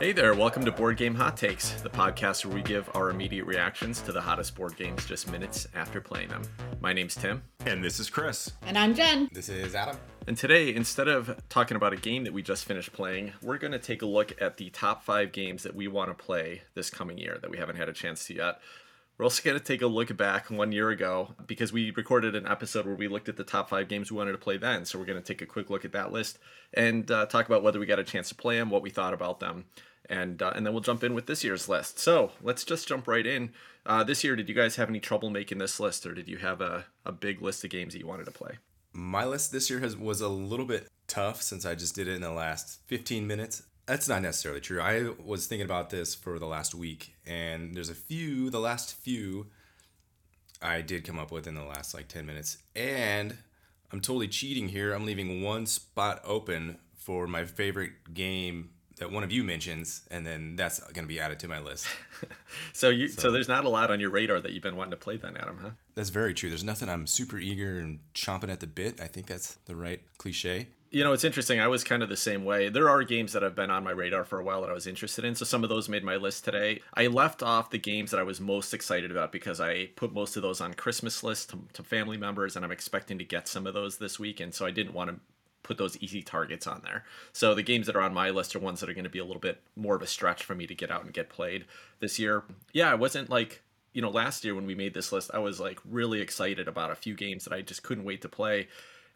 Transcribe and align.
Hey 0.00 0.12
there, 0.12 0.32
welcome 0.32 0.64
to 0.64 0.72
Board 0.72 0.96
Game 0.96 1.14
Hot 1.16 1.36
Takes, 1.36 1.72
the 1.82 1.90
podcast 1.90 2.46
where 2.46 2.54
we 2.54 2.62
give 2.62 2.88
our 2.94 3.10
immediate 3.10 3.44
reactions 3.44 4.00
to 4.00 4.12
the 4.12 4.20
hottest 4.22 4.54
board 4.54 4.74
games 4.74 5.04
just 5.04 5.30
minutes 5.30 5.68
after 5.74 6.00
playing 6.00 6.30
them. 6.30 6.40
My 6.80 6.94
name's 6.94 7.14
Tim. 7.14 7.42
And 7.66 7.84
this 7.84 8.00
is 8.00 8.08
Chris. 8.08 8.50
And 8.62 8.78
I'm 8.78 8.94
Jen. 8.94 9.28
This 9.30 9.50
is 9.50 9.74
Adam. 9.74 9.98
And 10.26 10.38
today, 10.38 10.74
instead 10.74 11.06
of 11.06 11.38
talking 11.50 11.76
about 11.76 11.92
a 11.92 11.96
game 11.96 12.24
that 12.24 12.32
we 12.32 12.40
just 12.40 12.64
finished 12.64 12.94
playing, 12.94 13.34
we're 13.42 13.58
going 13.58 13.72
to 13.72 13.78
take 13.78 14.00
a 14.00 14.06
look 14.06 14.40
at 14.40 14.56
the 14.56 14.70
top 14.70 15.04
five 15.04 15.32
games 15.32 15.64
that 15.64 15.74
we 15.74 15.86
want 15.86 16.08
to 16.08 16.14
play 16.14 16.62
this 16.72 16.88
coming 16.88 17.18
year 17.18 17.36
that 17.42 17.50
we 17.50 17.58
haven't 17.58 17.76
had 17.76 17.90
a 17.90 17.92
chance 17.92 18.26
to 18.28 18.34
yet. 18.34 18.58
We're 19.18 19.24
also 19.24 19.42
going 19.42 19.58
to 19.58 19.62
take 19.62 19.82
a 19.82 19.86
look 19.86 20.16
back 20.16 20.48
one 20.48 20.72
year 20.72 20.88
ago 20.88 21.34
because 21.46 21.74
we 21.74 21.90
recorded 21.90 22.34
an 22.34 22.46
episode 22.46 22.86
where 22.86 22.94
we 22.94 23.06
looked 23.06 23.28
at 23.28 23.36
the 23.36 23.44
top 23.44 23.68
five 23.68 23.86
games 23.86 24.10
we 24.10 24.16
wanted 24.16 24.32
to 24.32 24.38
play 24.38 24.56
then. 24.56 24.86
So 24.86 24.98
we're 24.98 25.04
going 25.04 25.20
to 25.20 25.22
take 25.22 25.42
a 25.42 25.46
quick 25.46 25.68
look 25.68 25.84
at 25.84 25.92
that 25.92 26.10
list 26.10 26.38
and 26.72 27.10
uh, 27.10 27.26
talk 27.26 27.44
about 27.44 27.62
whether 27.62 27.78
we 27.78 27.84
got 27.84 27.98
a 27.98 28.04
chance 28.04 28.30
to 28.30 28.34
play 28.34 28.56
them, 28.56 28.70
what 28.70 28.80
we 28.80 28.88
thought 28.88 29.12
about 29.12 29.38
them, 29.38 29.66
and 30.10 30.42
uh, 30.42 30.52
and 30.54 30.66
then 30.66 30.74
we'll 30.74 30.82
jump 30.82 31.02
in 31.02 31.14
with 31.14 31.26
this 31.26 31.42
year's 31.42 31.68
list. 31.68 31.98
So 31.98 32.32
let's 32.42 32.64
just 32.64 32.86
jump 32.86 33.08
right 33.08 33.26
in. 33.26 33.52
Uh, 33.86 34.04
this 34.04 34.22
year, 34.22 34.36
did 34.36 34.48
you 34.48 34.54
guys 34.54 34.76
have 34.76 34.90
any 34.90 35.00
trouble 35.00 35.30
making 35.30 35.58
this 35.58 35.80
list, 35.80 36.04
or 36.04 36.12
did 36.12 36.28
you 36.28 36.36
have 36.38 36.60
a, 36.60 36.84
a 37.06 37.12
big 37.12 37.40
list 37.40 37.64
of 37.64 37.70
games 37.70 37.94
that 37.94 38.00
you 38.00 38.06
wanted 38.06 38.26
to 38.26 38.32
play? 38.32 38.58
My 38.92 39.24
list 39.24 39.52
this 39.52 39.70
year 39.70 39.80
has 39.80 39.96
was 39.96 40.20
a 40.20 40.28
little 40.28 40.66
bit 40.66 40.88
tough 41.06 41.40
since 41.40 41.64
I 41.64 41.74
just 41.74 41.94
did 41.94 42.08
it 42.08 42.14
in 42.14 42.20
the 42.20 42.32
last 42.32 42.80
15 42.88 43.26
minutes. 43.26 43.62
That's 43.86 44.08
not 44.08 44.22
necessarily 44.22 44.60
true. 44.60 44.80
I 44.80 45.10
was 45.24 45.46
thinking 45.46 45.64
about 45.64 45.90
this 45.90 46.14
for 46.14 46.38
the 46.38 46.46
last 46.46 46.74
week, 46.74 47.14
and 47.26 47.74
there's 47.74 47.88
a 47.88 47.94
few, 47.94 48.50
the 48.50 48.60
last 48.60 48.94
few 48.94 49.46
I 50.60 50.82
did 50.82 51.04
come 51.04 51.18
up 51.18 51.32
with 51.32 51.46
in 51.46 51.54
the 51.54 51.64
last 51.64 51.94
like 51.94 52.08
10 52.08 52.26
minutes. 52.26 52.58
And 52.76 53.38
I'm 53.92 54.00
totally 54.00 54.28
cheating 54.28 54.68
here. 54.68 54.92
I'm 54.92 55.06
leaving 55.06 55.42
one 55.42 55.66
spot 55.66 56.20
open 56.24 56.78
for 56.94 57.26
my 57.26 57.44
favorite 57.44 58.12
game 58.12 58.70
that 59.00 59.10
one 59.10 59.24
of 59.24 59.32
you 59.32 59.42
mentions, 59.42 60.02
and 60.10 60.26
then 60.26 60.56
that's 60.56 60.78
going 60.78 61.04
to 61.04 61.08
be 61.08 61.18
added 61.18 61.40
to 61.40 61.48
my 61.48 61.58
list. 61.58 61.86
so 62.74 62.90
you, 62.90 63.08
so, 63.08 63.22
so, 63.22 63.30
there's 63.32 63.48
not 63.48 63.64
a 63.64 63.68
lot 63.68 63.90
on 63.90 63.98
your 63.98 64.10
radar 64.10 64.40
that 64.40 64.52
you've 64.52 64.62
been 64.62 64.76
wanting 64.76 64.92
to 64.92 64.96
play 64.98 65.16
then, 65.16 65.38
Adam, 65.38 65.58
huh? 65.60 65.70
That's 65.94 66.10
very 66.10 66.34
true. 66.34 66.50
There's 66.50 66.62
nothing 66.62 66.88
I'm 66.90 67.06
super 67.06 67.38
eager 67.38 67.78
and 67.78 68.00
chomping 68.14 68.50
at 68.50 68.60
the 68.60 68.66
bit. 68.66 69.00
I 69.00 69.06
think 69.06 69.26
that's 69.26 69.54
the 69.64 69.74
right 69.74 70.02
cliche. 70.18 70.68
You 70.90 71.02
know, 71.02 71.12
it's 71.14 71.24
interesting. 71.24 71.60
I 71.60 71.68
was 71.68 71.82
kind 71.82 72.02
of 72.02 72.10
the 72.10 72.16
same 72.16 72.44
way. 72.44 72.68
There 72.68 72.90
are 72.90 73.02
games 73.02 73.32
that 73.32 73.42
have 73.42 73.54
been 73.54 73.70
on 73.70 73.84
my 73.84 73.92
radar 73.92 74.24
for 74.24 74.38
a 74.38 74.44
while 74.44 74.60
that 74.60 74.70
I 74.70 74.74
was 74.74 74.86
interested 74.86 75.24
in. 75.24 75.34
So 75.34 75.46
some 75.46 75.62
of 75.62 75.70
those 75.70 75.88
made 75.88 76.04
my 76.04 76.16
list 76.16 76.44
today. 76.44 76.82
I 76.92 77.06
left 77.06 77.42
off 77.42 77.70
the 77.70 77.78
games 77.78 78.10
that 78.10 78.20
I 78.20 78.24
was 78.24 78.40
most 78.40 78.74
excited 78.74 79.10
about 79.10 79.32
because 79.32 79.60
I 79.60 79.86
put 79.96 80.12
most 80.12 80.36
of 80.36 80.42
those 80.42 80.60
on 80.60 80.74
Christmas 80.74 81.22
lists 81.22 81.46
to, 81.46 81.60
to 81.74 81.82
family 81.84 82.18
members, 82.18 82.56
and 82.56 82.64
I'm 82.64 82.72
expecting 82.72 83.18
to 83.18 83.24
get 83.24 83.48
some 83.48 83.66
of 83.66 83.72
those 83.72 83.98
this 83.98 84.18
week. 84.18 84.40
And 84.40 84.52
so 84.52 84.66
I 84.66 84.72
didn't 84.72 84.92
want 84.92 85.10
to 85.10 85.16
put 85.70 85.78
those 85.78 85.96
easy 85.98 86.20
targets 86.20 86.66
on 86.66 86.80
there. 86.82 87.04
So 87.32 87.54
the 87.54 87.62
games 87.62 87.86
that 87.86 87.94
are 87.94 88.00
on 88.00 88.12
my 88.12 88.30
list 88.30 88.56
are 88.56 88.58
ones 88.58 88.80
that 88.80 88.90
are 88.90 88.92
going 88.92 89.04
to 89.04 89.10
be 89.10 89.20
a 89.20 89.24
little 89.24 89.40
bit 89.40 89.62
more 89.76 89.94
of 89.94 90.02
a 90.02 90.06
stretch 90.06 90.42
for 90.42 90.56
me 90.56 90.66
to 90.66 90.74
get 90.74 90.90
out 90.90 91.04
and 91.04 91.12
get 91.12 91.28
played 91.28 91.64
this 92.00 92.18
year. 92.18 92.42
Yeah, 92.72 92.90
I 92.90 92.96
wasn't 92.96 93.30
like 93.30 93.62
you 93.92 94.02
know 94.02 94.10
last 94.10 94.44
year 94.44 94.56
when 94.56 94.66
we 94.66 94.74
made 94.74 94.94
this 94.94 95.12
list, 95.12 95.30
I 95.32 95.38
was 95.38 95.60
like 95.60 95.78
really 95.88 96.20
excited 96.20 96.66
about 96.66 96.90
a 96.90 96.96
few 96.96 97.14
games 97.14 97.44
that 97.44 97.52
I 97.52 97.62
just 97.62 97.84
couldn't 97.84 98.02
wait 98.02 98.20
to 98.22 98.28
play. 98.28 98.66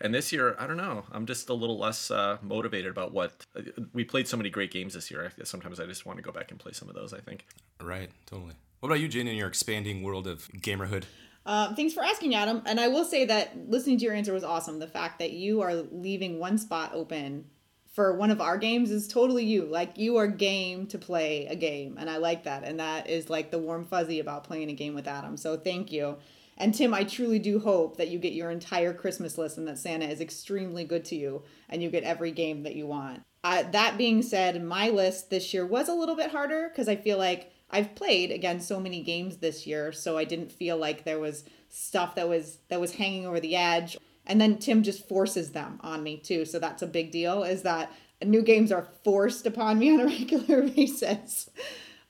And 0.01 0.15
this 0.15 0.33
year, 0.33 0.55
I 0.57 0.69
don't 0.69 0.77
know. 0.77 1.05
I'm 1.11 1.27
just 1.27 1.49
a 1.49 1.55
little 1.55 1.79
less 1.79 2.13
uh, 2.13 2.39
motivated 2.41 2.91
about 2.93 3.13
what 3.13 3.47
we 3.93 4.05
played. 4.05 4.29
So 4.29 4.37
many 4.37 4.51
great 4.51 4.71
games 4.71 4.95
this 4.95 5.11
year. 5.11 5.33
Sometimes 5.43 5.81
I 5.81 5.87
just 5.87 6.07
want 6.07 6.19
to 6.19 6.23
go 6.23 6.31
back 6.31 6.53
and 6.53 6.61
play 6.61 6.73
some 6.73 6.89
of 6.89 6.95
those. 6.95 7.13
I 7.13 7.19
think. 7.19 7.47
Right. 7.83 8.11
Totally. 8.27 8.55
What 8.79 8.91
about 8.91 9.01
you, 9.01 9.09
Jane, 9.09 9.27
in 9.27 9.35
your 9.35 9.49
expanding 9.49 10.05
world 10.05 10.29
of 10.29 10.47
gamerhood? 10.53 11.03
Um, 11.47 11.75
thanks 11.75 11.92
for 11.92 12.03
asking, 12.03 12.34
Adam. 12.34 12.62
And 12.64 12.81
I 12.81 12.89
will 12.89 13.05
say 13.05 13.27
that 13.27 13.69
listening 13.69 13.98
to 13.98 14.05
your 14.05 14.14
answer 14.14 14.33
was 14.33 14.45
awesome. 14.45 14.78
The 14.78 14.87
fact 14.87 15.19
that 15.19 15.33
you 15.33 15.61
are 15.61 15.75
leaving 15.75 16.39
one 16.39 16.56
spot 16.59 16.92
open 16.95 17.47
for 17.92 18.17
one 18.17 18.30
of 18.30 18.41
our 18.41 18.58
games 18.58 18.91
is 18.91 19.07
totally 19.07 19.45
you. 19.45 19.67
Like 19.67 19.98
you 19.98 20.17
are 20.17 20.27
game 20.27 20.86
to 20.89 20.98
play 20.98 21.46
a 21.46 21.55
game, 21.55 21.96
and 21.98 22.11
I 22.11 22.17
like 22.17 22.45
that. 22.45 22.64
And 22.64 22.80
that 22.80 23.08
is 23.08 23.30
like 23.30 23.51
the 23.51 23.58
warm 23.58 23.85
fuzzy 23.85 24.20
about 24.20 24.45
playing 24.45 24.70
a 24.70 24.74
game 24.74 24.95
with 24.95 25.07
Adam. 25.07 25.36
So 25.36 25.57
thank 25.57 25.92
you. 25.92 26.17
And 26.57 26.74
Tim, 26.74 26.95
I 26.95 27.05
truly 27.05 27.39
do 27.39 27.58
hope 27.58 27.96
that 27.96 28.08
you 28.08 28.19
get 28.19 28.33
your 28.33 28.51
entire 28.51 28.95
Christmas 28.95 29.36
list 29.36 29.58
and 29.58 29.67
that 29.67 29.79
Santa 29.79 30.07
is 30.07 30.20
extremely 30.20 30.85
good 30.85 31.05
to 31.07 31.17
you 31.17 31.42
and 31.69 31.83
you 31.83 31.90
get 31.90 32.05
every 32.05 32.30
game 32.30 32.63
that 32.63 32.77
you 32.77 32.86
want. 32.86 33.23
Uh, 33.42 33.64
that 33.73 33.98
being 33.98 34.23
said, 34.23 34.63
my 34.64 34.89
list 34.89 35.30
this 35.30 35.52
year 35.52 35.67
was 35.67 35.89
a 35.89 35.95
little 35.95 36.17
bit 36.17 36.30
harder 36.30 36.69
because 36.69 36.89
I 36.89 36.96
feel 36.96 37.19
like 37.19 37.52
I've 37.74 37.96
played 37.96 38.30
again 38.30 38.61
so 38.61 38.79
many 38.79 39.02
games 39.02 39.39
this 39.39 39.67
year, 39.67 39.90
so 39.90 40.17
I 40.17 40.23
didn't 40.23 40.52
feel 40.52 40.77
like 40.77 41.02
there 41.02 41.18
was 41.18 41.42
stuff 41.68 42.14
that 42.14 42.29
was 42.29 42.58
that 42.68 42.80
was 42.80 42.95
hanging 42.95 43.27
over 43.27 43.40
the 43.40 43.57
edge. 43.57 43.98
And 44.27 44.40
then 44.40 44.58
Tim 44.58 44.85
just 44.85 45.08
forces 45.08 45.51
them 45.51 45.80
on 45.83 46.05
me 46.05 46.17
too, 46.17 46.45
so 46.45 46.61
that's 46.61 46.83
a 46.83 46.86
big 46.86 47.11
deal. 47.11 47.42
Is 47.42 47.63
that 47.63 47.92
new 48.24 48.42
games 48.42 48.70
are 48.70 48.86
forced 49.02 49.45
upon 49.45 49.80
me 49.80 49.92
on 49.92 50.01
a 50.01 50.05
regular 50.18 50.63
basis 50.68 51.51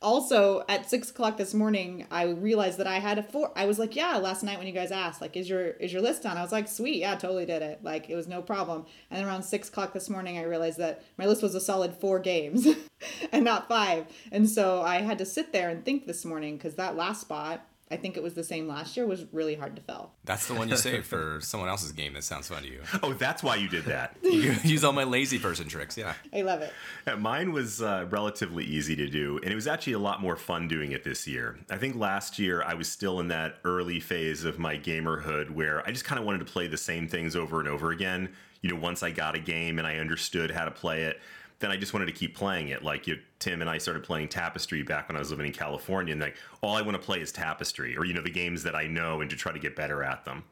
also 0.04 0.62
at 0.69 0.88
six 0.88 1.10
o'clock 1.10 1.37
this 1.37 1.54
morning 1.54 2.06
i 2.10 2.25
realized 2.25 2.78
that 2.78 2.87
i 2.87 3.00
had 3.00 3.19
a 3.19 3.22
four 3.22 3.50
i 3.56 3.65
was 3.65 3.78
like 3.78 3.97
yeah 3.97 4.16
last 4.19 4.44
night 4.44 4.59
when 4.59 4.66
you 4.66 4.72
guys 4.72 4.92
asked 4.92 5.20
like 5.20 5.37
is 5.37 5.48
your 5.48 5.70
is 5.70 5.92
your 5.92 6.03
list 6.03 6.25
on 6.26 6.37
i 6.37 6.42
was 6.42 6.53
like 6.53 6.69
sweet 6.69 6.97
yeah 6.97 7.16
totally 7.25 7.47
did 7.47 7.62
it. 7.62 7.82
Like 7.82 8.10
it 8.10 8.16
was 8.16 8.28
no 8.28 8.42
problem. 8.42 8.84
And 9.10 9.19
then 9.19 9.26
around 9.26 9.42
six 9.42 9.69
o'clock 9.69 9.92
this 9.92 10.10
morning 10.10 10.38
i 10.38 10.42
realized 10.42 10.78
that 10.78 11.03
my 11.16 11.26
list 11.26 11.42
was 11.42 11.54
a 11.54 11.60
solid 11.60 11.94
four 11.94 12.19
games 12.19 12.66
and 13.32 13.44
not 13.44 13.69
five. 13.69 14.06
And 14.31 14.48
so 14.48 14.82
i 14.82 14.97
had 14.97 15.19
to 15.19 15.26
sit 15.26 15.53
there 15.53 15.70
and 15.70 15.84
think 15.84 16.06
this 16.06 16.25
morning 16.25 16.56
because 16.56 16.75
that 16.75 16.97
last 16.97 17.22
spot 17.22 17.66
I 17.91 17.97
think 17.97 18.17
it 18.17 18.22
was 18.22 18.33
the 18.33 18.43
same 18.43 18.67
last 18.67 18.97
year, 18.97 19.06
was 19.06 19.27
really 19.31 19.55
hard 19.55 19.77
to 19.77 19.83
fill. 19.83 20.11
That's 20.25 20.47
the 20.47 20.55
one 20.55 20.69
you 20.69 20.77
saved 20.77 21.06
for 21.06 21.39
someone 21.43 21.69
else's 21.69 21.93
game 21.93 22.15
that 22.15 22.25
sounds 22.25 22.49
fun 22.49 22.62
to 22.62 22.69
you. 22.69 22.81
Oh, 23.03 23.12
that's 23.12 23.43
why 23.43 23.56
you 23.56 23.69
did 23.69 23.84
that. 23.84 24.17
you 24.22 24.55
use 24.65 24.84
all 24.84 24.93
my 24.93 25.05
lazy 25.05 25.39
person 25.39 25.69
tricks, 25.69 25.97
yeah. 25.97 26.15
I 26.33 26.43
love 26.43 26.62
it. 26.62 26.72
Yeah, 27.06 27.17
mine 27.17 27.53
was 27.53 27.83
uh, 27.83 28.06
relatively 28.09 28.65
easy 28.65 28.97
to 28.97 29.06
do, 29.06 29.39
and 29.43 29.53
it 29.53 29.55
was 29.55 29.67
actually 29.67 29.93
a 29.93 29.99
lot 29.99 30.22
more 30.22 30.34
fun 30.34 30.67
doing 30.67 30.93
it 30.93 31.05
this 31.05 31.28
year. 31.28 31.59
I 31.71 31.77
think 31.77 31.97
last 31.97 32.39
year 32.39 32.62
I 32.62 32.72
was 32.72 32.89
still 32.89 33.21
in 33.21 33.28
that 33.28 33.56
early 33.65 34.01
phase 34.01 34.45
of 34.45 34.59
my 34.59 34.78
gamerhood 34.78 35.51
where 35.51 35.87
I 35.87 35.93
just 35.93 36.06
kind 36.06 36.19
of 36.19 36.25
wanted 36.25 36.39
to 36.39 36.47
play 36.47 36.66
the 36.66 36.78
same 36.78 37.06
things 37.06 37.37
over 37.37 37.61
and 37.61 37.69
over 37.69 37.91
again. 37.91 38.31
You 38.62 38.71
know, 38.71 38.77
once 38.81 39.03
I 39.03 39.11
got 39.11 39.34
a 39.34 39.41
game 39.41 39.78
and 39.78 39.87
I 39.87 39.97
understood 39.97 40.51
how 40.51 40.65
to 40.65 40.71
play 40.71 41.03
it, 41.03 41.21
then 41.64 41.70
I 41.70 41.76
just 41.76 41.94
wanted 41.94 42.06
to 42.06 42.12
keep 42.12 42.36
playing 42.36 42.69
it. 42.69 42.84
Like 42.84 43.06
you, 43.06 43.19
Tim 43.38 43.62
and 43.62 43.70
I 43.70 43.78
started 43.78 44.04
playing 44.04 44.28
Tapestry 44.28 44.82
back 44.82 45.08
when 45.08 45.16
I 45.16 45.19
was 45.19 45.30
living 45.30 45.47
in 45.47 45.52
California, 45.52 46.12
and 46.12 46.20
like 46.20 46.36
all 46.60 46.76
I 46.76 46.82
want 46.82 46.94
to 46.94 47.02
play 47.02 47.22
is 47.22 47.32
Tapestry, 47.32 47.97
or 47.97 48.04
you 48.04 48.12
know 48.12 48.20
the 48.20 48.30
games 48.30 48.62
that 48.64 48.75
I 48.75 48.86
know, 48.86 49.22
and 49.22 49.30
to 49.30 49.36
try 49.36 49.50
to 49.50 49.58
get 49.58 49.74
better 49.74 50.04
at 50.04 50.26
them. 50.26 50.44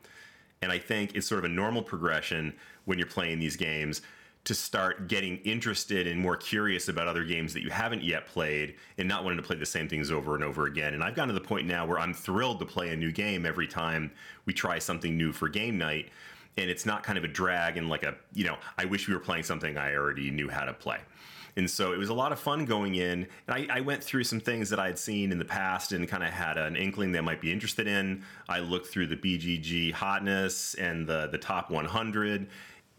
And 0.62 0.72
I 0.72 0.78
think 0.78 1.14
it's 1.14 1.26
sort 1.26 1.40
of 1.40 1.44
a 1.44 1.52
normal 1.52 1.82
progression 1.82 2.54
when 2.86 2.96
you're 2.96 3.06
playing 3.06 3.40
these 3.40 3.56
games 3.56 4.00
to 4.44 4.54
start 4.54 5.06
getting 5.06 5.36
interested 5.38 6.06
and 6.06 6.18
more 6.18 6.36
curious 6.36 6.88
about 6.88 7.06
other 7.06 7.24
games 7.24 7.52
that 7.52 7.62
you 7.62 7.70
haven't 7.70 8.02
yet 8.02 8.26
played 8.26 8.74
and 8.98 9.06
not 9.06 9.22
wanting 9.22 9.36
to 9.36 9.42
play 9.42 9.56
the 9.56 9.66
same 9.66 9.88
things 9.88 10.10
over 10.10 10.34
and 10.34 10.42
over 10.42 10.66
again. 10.66 10.94
And 10.94 11.04
I've 11.04 11.14
gotten 11.14 11.32
to 11.32 11.38
the 11.38 11.46
point 11.46 11.66
now 11.66 11.86
where 11.86 11.98
I'm 11.98 12.14
thrilled 12.14 12.58
to 12.60 12.66
play 12.66 12.88
a 12.88 12.96
new 12.96 13.12
game 13.12 13.44
every 13.44 13.68
time 13.68 14.10
we 14.46 14.52
try 14.52 14.78
something 14.78 15.16
new 15.16 15.30
for 15.32 15.48
game 15.48 15.78
night 15.78 16.08
and 16.56 16.70
it's 16.70 16.86
not 16.86 17.02
kind 17.02 17.18
of 17.18 17.24
a 17.24 17.28
drag 17.28 17.76
and 17.76 17.88
like 17.88 18.02
a 18.02 18.14
you 18.32 18.44
know 18.44 18.56
i 18.78 18.84
wish 18.84 19.08
we 19.08 19.14
were 19.14 19.20
playing 19.20 19.42
something 19.42 19.76
i 19.76 19.94
already 19.94 20.30
knew 20.30 20.48
how 20.48 20.64
to 20.64 20.72
play. 20.72 20.98
And 21.54 21.68
so 21.68 21.92
it 21.92 21.98
was 21.98 22.08
a 22.08 22.14
lot 22.14 22.32
of 22.32 22.40
fun 22.40 22.64
going 22.64 22.94
in. 22.94 23.26
And 23.46 23.68
I, 23.70 23.76
I 23.76 23.80
went 23.82 24.02
through 24.02 24.24
some 24.24 24.40
things 24.40 24.70
that 24.70 24.78
i 24.78 24.86
had 24.86 24.98
seen 24.98 25.32
in 25.32 25.38
the 25.38 25.44
past 25.44 25.92
and 25.92 26.08
kind 26.08 26.22
of 26.22 26.30
had 26.30 26.56
an 26.56 26.76
inkling 26.76 27.12
that 27.12 27.22
might 27.22 27.40
be 27.42 27.52
interested 27.52 27.86
in. 27.86 28.24
I 28.48 28.60
looked 28.60 28.86
through 28.86 29.08
the 29.08 29.16
bgg 29.16 29.92
hotness 29.92 30.74
and 30.74 31.06
the 31.06 31.28
the 31.30 31.38
top 31.38 31.70
100 31.70 32.48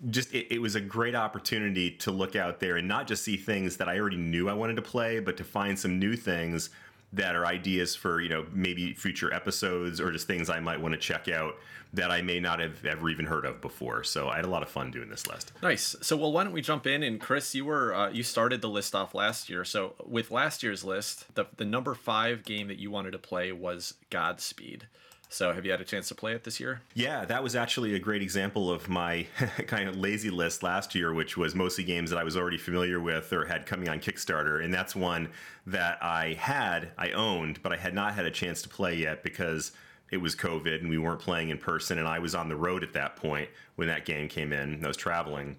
just 0.09 0.33
it, 0.33 0.47
it, 0.55 0.61
was 0.61 0.75
a 0.75 0.81
great 0.81 1.15
opportunity 1.15 1.91
to 1.91 2.11
look 2.11 2.35
out 2.35 2.59
there 2.59 2.75
and 2.77 2.87
not 2.87 3.07
just 3.07 3.23
see 3.23 3.37
things 3.37 3.77
that 3.77 3.87
I 3.87 3.97
already 3.97 4.17
knew 4.17 4.49
I 4.49 4.53
wanted 4.53 4.75
to 4.75 4.81
play, 4.81 5.19
but 5.19 5.37
to 5.37 5.45
find 5.45 5.79
some 5.79 5.97
new 5.97 6.17
things 6.17 6.71
that 7.13 7.35
are 7.35 7.45
ideas 7.45 7.95
for 7.95 8.21
you 8.21 8.29
know 8.29 8.45
maybe 8.51 8.93
future 8.93 9.33
episodes 9.33 10.01
or 10.01 10.11
just 10.11 10.27
things 10.27 10.49
I 10.49 10.59
might 10.59 10.81
want 10.81 10.93
to 10.93 10.99
check 10.99 11.27
out 11.27 11.55
that 11.93 12.09
I 12.09 12.23
may 12.23 12.39
not 12.39 12.59
have 12.59 12.83
ever 12.85 13.07
even 13.09 13.25
heard 13.25 13.45
of 13.45 13.61
before. 13.61 14.03
So 14.03 14.27
I 14.27 14.37
had 14.37 14.45
a 14.45 14.49
lot 14.49 14.63
of 14.63 14.69
fun 14.69 14.89
doing 14.89 15.09
this 15.09 15.27
list. 15.27 15.51
Nice. 15.61 15.95
So 16.01 16.17
well, 16.17 16.31
why 16.31 16.43
don't 16.43 16.53
we 16.53 16.61
jump 16.61 16.87
in? 16.87 17.03
And 17.03 17.21
Chris, 17.21 17.53
you 17.53 17.65
were 17.65 17.93
uh, 17.93 18.09
you 18.09 18.23
started 18.23 18.61
the 18.61 18.69
list 18.69 18.95
off 18.95 19.13
last 19.13 19.49
year. 19.49 19.63
So 19.63 19.93
with 20.03 20.31
last 20.31 20.63
year's 20.63 20.83
list, 20.83 21.33
the 21.35 21.45
the 21.57 21.65
number 21.65 21.93
five 21.93 22.43
game 22.43 22.67
that 22.67 22.79
you 22.79 22.89
wanted 22.89 23.11
to 23.11 23.19
play 23.19 23.51
was 23.51 23.93
Godspeed. 24.09 24.87
So, 25.33 25.51
have 25.51 25.65
you 25.65 25.71
had 25.71 25.81
a 25.81 25.83
chance 25.83 26.09
to 26.09 26.15
play 26.15 26.33
it 26.33 26.43
this 26.43 26.59
year? 26.59 26.81
Yeah, 26.93 27.25
that 27.25 27.41
was 27.41 27.55
actually 27.55 27.95
a 27.95 27.99
great 27.99 28.21
example 28.21 28.69
of 28.71 28.87
my 28.87 29.25
kind 29.65 29.89
of 29.89 29.97
lazy 29.97 30.29
list 30.29 30.61
last 30.61 30.93
year, 30.93 31.11
which 31.11 31.35
was 31.35 31.55
mostly 31.55 31.83
games 31.83 32.11
that 32.11 32.19
I 32.19 32.23
was 32.23 32.37
already 32.37 32.59
familiar 32.59 32.99
with 32.99 33.33
or 33.33 33.45
had 33.45 33.65
coming 33.65 33.89
on 33.89 33.99
Kickstarter. 33.99 34.63
And 34.63 34.71
that's 34.71 34.95
one 34.95 35.29
that 35.65 35.97
I 36.03 36.33
had, 36.33 36.91
I 36.99 37.13
owned, 37.13 37.63
but 37.63 37.73
I 37.73 37.77
had 37.77 37.95
not 37.95 38.13
had 38.13 38.25
a 38.25 38.31
chance 38.31 38.61
to 38.61 38.69
play 38.69 38.93
yet 38.93 39.23
because 39.23 39.71
it 40.11 40.17
was 40.17 40.35
COVID 40.35 40.81
and 40.81 40.87
we 40.87 40.99
weren't 40.99 41.19
playing 41.19 41.49
in 41.49 41.57
person. 41.57 41.97
And 41.97 42.07
I 42.07 42.19
was 42.19 42.35
on 42.35 42.47
the 42.47 42.55
road 42.55 42.83
at 42.83 42.93
that 42.93 43.15
point 43.15 43.49
when 43.75 43.87
that 43.87 44.05
game 44.05 44.27
came 44.27 44.53
in. 44.53 44.85
I 44.85 44.87
was 44.87 44.97
traveling. 44.97 45.57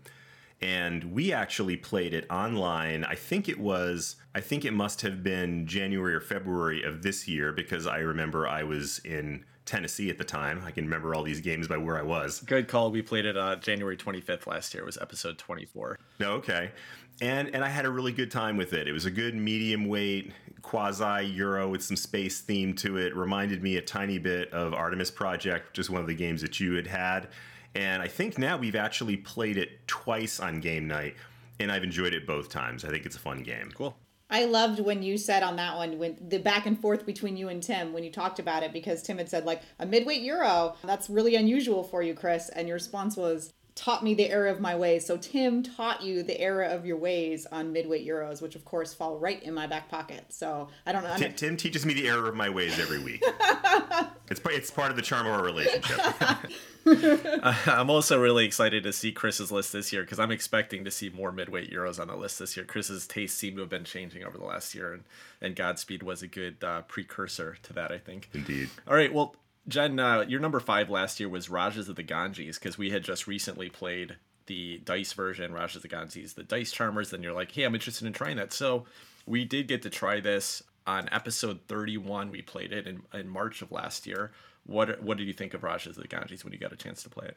and 0.62 1.02
we 1.12 1.32
actually 1.32 1.76
played 1.76 2.14
it 2.14 2.26
online. 2.30 3.02
I 3.02 3.16
think 3.16 3.48
it 3.48 3.58
was, 3.58 4.14
I 4.36 4.40
think 4.40 4.64
it 4.64 4.72
must 4.72 5.02
have 5.02 5.24
been 5.24 5.66
January 5.66 6.14
or 6.14 6.20
February 6.20 6.84
of 6.84 7.02
this 7.02 7.26
year 7.26 7.52
because 7.52 7.88
I 7.88 7.98
remember 7.98 8.46
I 8.46 8.62
was 8.62 9.00
in 9.00 9.44
Tennessee 9.64 10.10
at 10.10 10.18
the 10.18 10.24
time. 10.24 10.62
I 10.64 10.70
can 10.70 10.84
remember 10.84 11.14
all 11.14 11.22
these 11.22 11.40
games 11.40 11.68
by 11.68 11.76
where 11.76 11.98
I 11.98 12.02
was. 12.02 12.40
Good 12.40 12.68
call. 12.68 12.90
We 12.90 13.02
played 13.02 13.24
it 13.24 13.36
uh, 13.36 13.56
January 13.56 13.96
25th 13.96 14.46
last 14.46 14.74
year. 14.74 14.82
It 14.82 14.86
was 14.86 14.98
episode 14.98 15.38
24. 15.38 15.98
No, 16.20 16.32
okay. 16.32 16.70
And 17.20 17.54
and 17.54 17.64
I 17.64 17.68
had 17.68 17.84
a 17.84 17.90
really 17.90 18.12
good 18.12 18.30
time 18.30 18.56
with 18.56 18.72
it. 18.72 18.88
It 18.88 18.92
was 18.92 19.06
a 19.06 19.10
good 19.10 19.34
medium 19.34 19.86
weight 19.86 20.32
quasi 20.62 21.26
Euro 21.28 21.68
with 21.68 21.82
some 21.82 21.96
space 21.96 22.40
theme 22.40 22.74
to 22.74 22.96
it. 22.96 23.14
Reminded 23.14 23.62
me 23.62 23.76
a 23.76 23.82
tiny 23.82 24.18
bit 24.18 24.52
of 24.52 24.74
Artemis 24.74 25.10
Project, 25.10 25.68
which 25.68 25.78
is 25.78 25.90
one 25.90 26.00
of 26.00 26.06
the 26.06 26.14
games 26.14 26.42
that 26.42 26.58
you 26.58 26.74
had 26.74 26.86
had. 26.86 27.28
And 27.74 28.02
I 28.02 28.08
think 28.08 28.38
now 28.38 28.56
we've 28.56 28.76
actually 28.76 29.16
played 29.16 29.56
it 29.56 29.86
twice 29.86 30.40
on 30.40 30.60
game 30.60 30.86
night, 30.86 31.16
and 31.58 31.70
I've 31.72 31.82
enjoyed 31.82 32.14
it 32.14 32.26
both 32.26 32.48
times. 32.48 32.84
I 32.84 32.88
think 32.88 33.04
it's 33.04 33.16
a 33.16 33.20
fun 33.20 33.42
game. 33.42 33.70
Cool. 33.74 33.96
I 34.30 34.46
loved 34.46 34.80
when 34.80 35.02
you 35.02 35.18
said 35.18 35.42
on 35.42 35.56
that 35.56 35.76
one 35.76 35.98
when 35.98 36.16
the 36.20 36.38
back 36.38 36.66
and 36.66 36.80
forth 36.80 37.04
between 37.04 37.36
you 37.36 37.48
and 37.48 37.62
Tim 37.62 37.92
when 37.92 38.04
you 38.04 38.10
talked 38.10 38.38
about 38.38 38.62
it 38.62 38.72
because 38.72 39.02
Tim 39.02 39.18
had 39.18 39.28
said 39.28 39.44
like 39.44 39.62
a 39.78 39.86
midweight 39.86 40.22
euro 40.22 40.76
that's 40.82 41.10
really 41.10 41.36
unusual 41.36 41.84
for 41.84 42.02
you 42.02 42.14
Chris 42.14 42.48
and 42.48 42.66
your 42.66 42.74
response 42.74 43.16
was 43.16 43.52
taught 43.74 44.04
me 44.04 44.14
the 44.14 44.30
error 44.30 44.46
of 44.46 44.60
my 44.60 44.76
ways. 44.76 45.04
So 45.04 45.16
Tim 45.16 45.62
taught 45.62 46.02
you 46.02 46.22
the 46.22 46.40
error 46.40 46.62
of 46.62 46.86
your 46.86 46.96
ways 46.96 47.46
on 47.50 47.72
midweight 47.72 48.06
euros, 48.06 48.40
which 48.40 48.54
of 48.54 48.64
course 48.64 48.94
fall 48.94 49.18
right 49.18 49.42
in 49.42 49.52
my 49.52 49.66
back 49.66 49.88
pocket. 49.88 50.26
So 50.28 50.68
I 50.86 50.92
don't 50.92 51.02
know. 51.02 51.16
Tim, 51.16 51.34
Tim 51.34 51.56
teaches 51.56 51.84
me 51.84 51.94
the 51.94 52.08
error 52.08 52.28
of 52.28 52.36
my 52.36 52.48
ways 52.48 52.78
every 52.78 53.00
week. 53.00 53.24
it's 54.30 54.40
it's 54.44 54.70
part 54.70 54.90
of 54.90 54.96
the 54.96 55.02
charm 55.02 55.26
of 55.26 55.32
our 55.32 55.42
relationship. 55.42 55.98
I'm 57.66 57.90
also 57.90 58.20
really 58.20 58.44
excited 58.44 58.82
to 58.82 58.92
see 58.92 59.12
Chris's 59.12 59.50
list 59.50 59.72
this 59.72 59.92
year 59.92 60.02
because 60.02 60.18
I'm 60.18 60.30
expecting 60.30 60.84
to 60.84 60.90
see 60.90 61.08
more 61.10 61.32
midweight 61.32 61.70
euros 61.70 61.98
on 61.98 62.08
the 62.08 62.16
list 62.16 62.38
this 62.38 62.56
year. 62.56 62.66
Chris's 62.66 63.06
tastes 63.06 63.38
seem 63.38 63.54
to 63.56 63.60
have 63.60 63.70
been 63.70 63.84
changing 63.84 64.24
over 64.24 64.36
the 64.36 64.44
last 64.44 64.74
year, 64.74 64.92
and 64.92 65.04
and 65.40 65.56
Godspeed 65.56 66.02
was 66.02 66.22
a 66.22 66.28
good 66.28 66.62
uh, 66.62 66.82
precursor 66.82 67.56
to 67.62 67.72
that, 67.72 67.90
I 67.90 67.98
think. 67.98 68.30
Indeed. 68.34 68.70
All 68.86 68.94
right, 68.94 69.12
well, 69.12 69.36
Jen, 69.68 69.98
uh, 69.98 70.24
your 70.28 70.40
number 70.40 70.60
five 70.60 70.90
last 70.90 71.20
year 71.20 71.28
was 71.28 71.48
Rajas 71.48 71.88
of 71.88 71.96
the 71.96 72.02
Ganges 72.02 72.58
because 72.58 72.76
we 72.76 72.90
had 72.90 73.02
just 73.02 73.26
recently 73.26 73.70
played 73.70 74.16
the 74.46 74.78
dice 74.84 75.12
version, 75.14 75.52
Rajas 75.52 75.76
of 75.76 75.82
the 75.82 75.88
Ganges, 75.88 76.34
the 76.34 76.44
dice 76.44 76.72
charmers. 76.72 77.10
Then 77.10 77.22
you're 77.22 77.32
like, 77.32 77.52
hey, 77.52 77.64
I'm 77.64 77.74
interested 77.74 78.06
in 78.06 78.12
trying 78.12 78.36
that. 78.36 78.52
So 78.52 78.84
we 79.26 79.44
did 79.44 79.68
get 79.68 79.82
to 79.82 79.90
try 79.90 80.20
this 80.20 80.62
on 80.86 81.08
episode 81.12 81.60
31. 81.68 82.30
We 82.30 82.42
played 82.42 82.72
it 82.72 82.86
in, 82.86 83.02
in 83.12 83.28
March 83.28 83.62
of 83.62 83.72
last 83.72 84.06
year. 84.06 84.32
What 84.66 85.02
what 85.02 85.18
did 85.18 85.26
you 85.26 85.32
think 85.32 85.54
of 85.54 85.62
Rajas 85.62 85.96
of 85.96 86.02
the 86.02 86.08
Ganges 86.08 86.44
when 86.44 86.52
you 86.52 86.58
got 86.58 86.72
a 86.72 86.76
chance 86.76 87.02
to 87.02 87.10
play 87.10 87.26
it? 87.26 87.36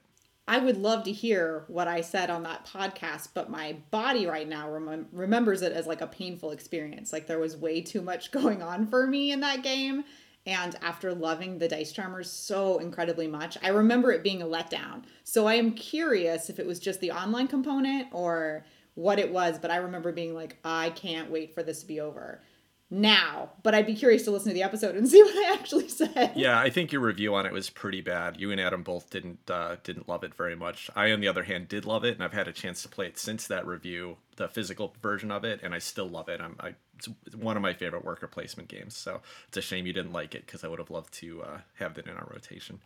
I 0.50 0.60
would 0.60 0.78
love 0.78 1.04
to 1.04 1.12
hear 1.12 1.66
what 1.68 1.90
I 1.90 2.00
said 2.00 2.30
on 2.30 2.44
that 2.44 2.66
podcast, 2.66 3.30
but 3.34 3.50
my 3.50 3.76
body 3.92 4.28
right 4.28 4.48
now 4.48 4.72
rem- 4.72 5.08
remembers 5.12 5.62
it 5.62 5.74
as 5.74 5.88
like 5.88 6.00
a 6.00 6.08
painful 6.08 6.52
experience. 6.52 7.12
Like 7.12 7.28
there 7.28 7.40
was 7.40 7.58
way 7.58 7.82
too 7.82 8.02
much 8.02 8.32
going 8.32 8.62
on 8.62 8.88
for 8.88 9.06
me 9.08 9.32
in 9.32 9.42
that 9.42 9.62
game. 9.62 10.06
And 10.46 10.78
after 10.82 11.14
loving 11.14 11.58
the 11.58 11.68
Dice 11.68 11.92
Charmers 11.92 12.32
so 12.32 12.78
incredibly 12.78 13.28
much, 13.28 13.58
I 13.62 13.68
remember 13.68 14.14
it 14.14 14.24
being 14.24 14.42
a 14.42 14.46
letdown. 14.46 15.04
So 15.26 15.46
I 15.46 15.56
am 15.56 15.74
curious 15.74 16.50
if 16.50 16.58
it 16.58 16.66
was 16.66 16.80
just 16.80 17.02
the 17.02 17.12
online 17.12 17.50
component 17.50 18.08
or 18.14 18.66
what 18.96 19.20
it 19.20 19.30
was, 19.30 19.60
but 19.60 19.70
I 19.70 19.76
remember 19.78 20.14
being 20.14 20.34
like, 20.34 20.58
I 20.64 20.92
can't 20.92 21.30
wait 21.30 21.54
for 21.54 21.64
this 21.64 21.82
to 21.82 21.86
be 21.86 22.00
over 22.00 22.42
now, 22.90 23.52
but 23.64 23.76
I'd 23.76 23.86
be 23.86 23.96
curious 23.96 24.24
to 24.24 24.32
listen 24.32 24.50
to 24.50 24.54
the 24.54 24.64
episode 24.64 24.96
and 24.96 25.08
see 25.10 25.22
what 25.22 25.36
I 25.36 25.54
actually 25.54 25.90
said. 25.90 26.34
Yeah, 26.36 26.60
I 26.60 26.70
think 26.70 26.92
your 26.92 27.02
review 27.02 27.36
on 27.36 27.46
it 27.46 27.52
was 27.52 27.70
pretty 27.70 28.02
bad. 28.02 28.40
You 28.40 28.52
and 28.52 28.62
Adam 28.62 28.84
both 28.84 29.10
didn't 29.10 29.50
uh, 29.50 29.78
didn't 29.84 30.08
love 30.08 30.24
it 30.24 30.34
very 30.34 30.56
much. 30.56 30.90
I, 30.96 31.12
on 31.12 31.20
the 31.20 31.28
other 31.28 31.44
hand, 31.44 31.68
did 31.68 31.86
love 31.86 32.06
it, 32.06 32.14
and 32.14 32.24
I've 32.24 32.34
had 32.34 32.48
a 32.48 32.54
chance 32.54 32.82
to 32.84 32.90
play 32.90 33.08
it 33.08 33.18
since 33.18 33.48
that 33.48 33.68
review, 33.68 34.18
the 34.38 34.48
physical 34.48 34.96
version 35.02 35.32
of 35.32 35.44
it, 35.44 35.60
and 35.64 35.74
I 35.74 35.80
still 35.80 36.08
love 36.08 36.30
it. 36.30 36.40
I'm 36.40 36.56
I, 36.60 36.76
it's 36.96 37.10
one 37.36 37.58
of 37.58 37.62
my 37.62 37.74
favorite 37.74 38.06
worker 38.06 38.28
placement 38.28 38.70
games. 38.70 38.96
So 38.96 39.22
it's 39.48 39.58
a 39.58 39.62
shame 39.62 39.86
you 39.86 39.94
didn't 39.94 40.14
like 40.14 40.34
it 40.34 40.46
because 40.46 40.64
I 40.64 40.68
would 40.68 40.80
have 40.80 40.90
loved 40.90 41.14
to 41.16 41.44
uh, 41.44 41.58
have 41.76 41.98
it 41.98 42.08
in 42.08 42.16
our 42.16 42.28
rotation. 42.32 42.80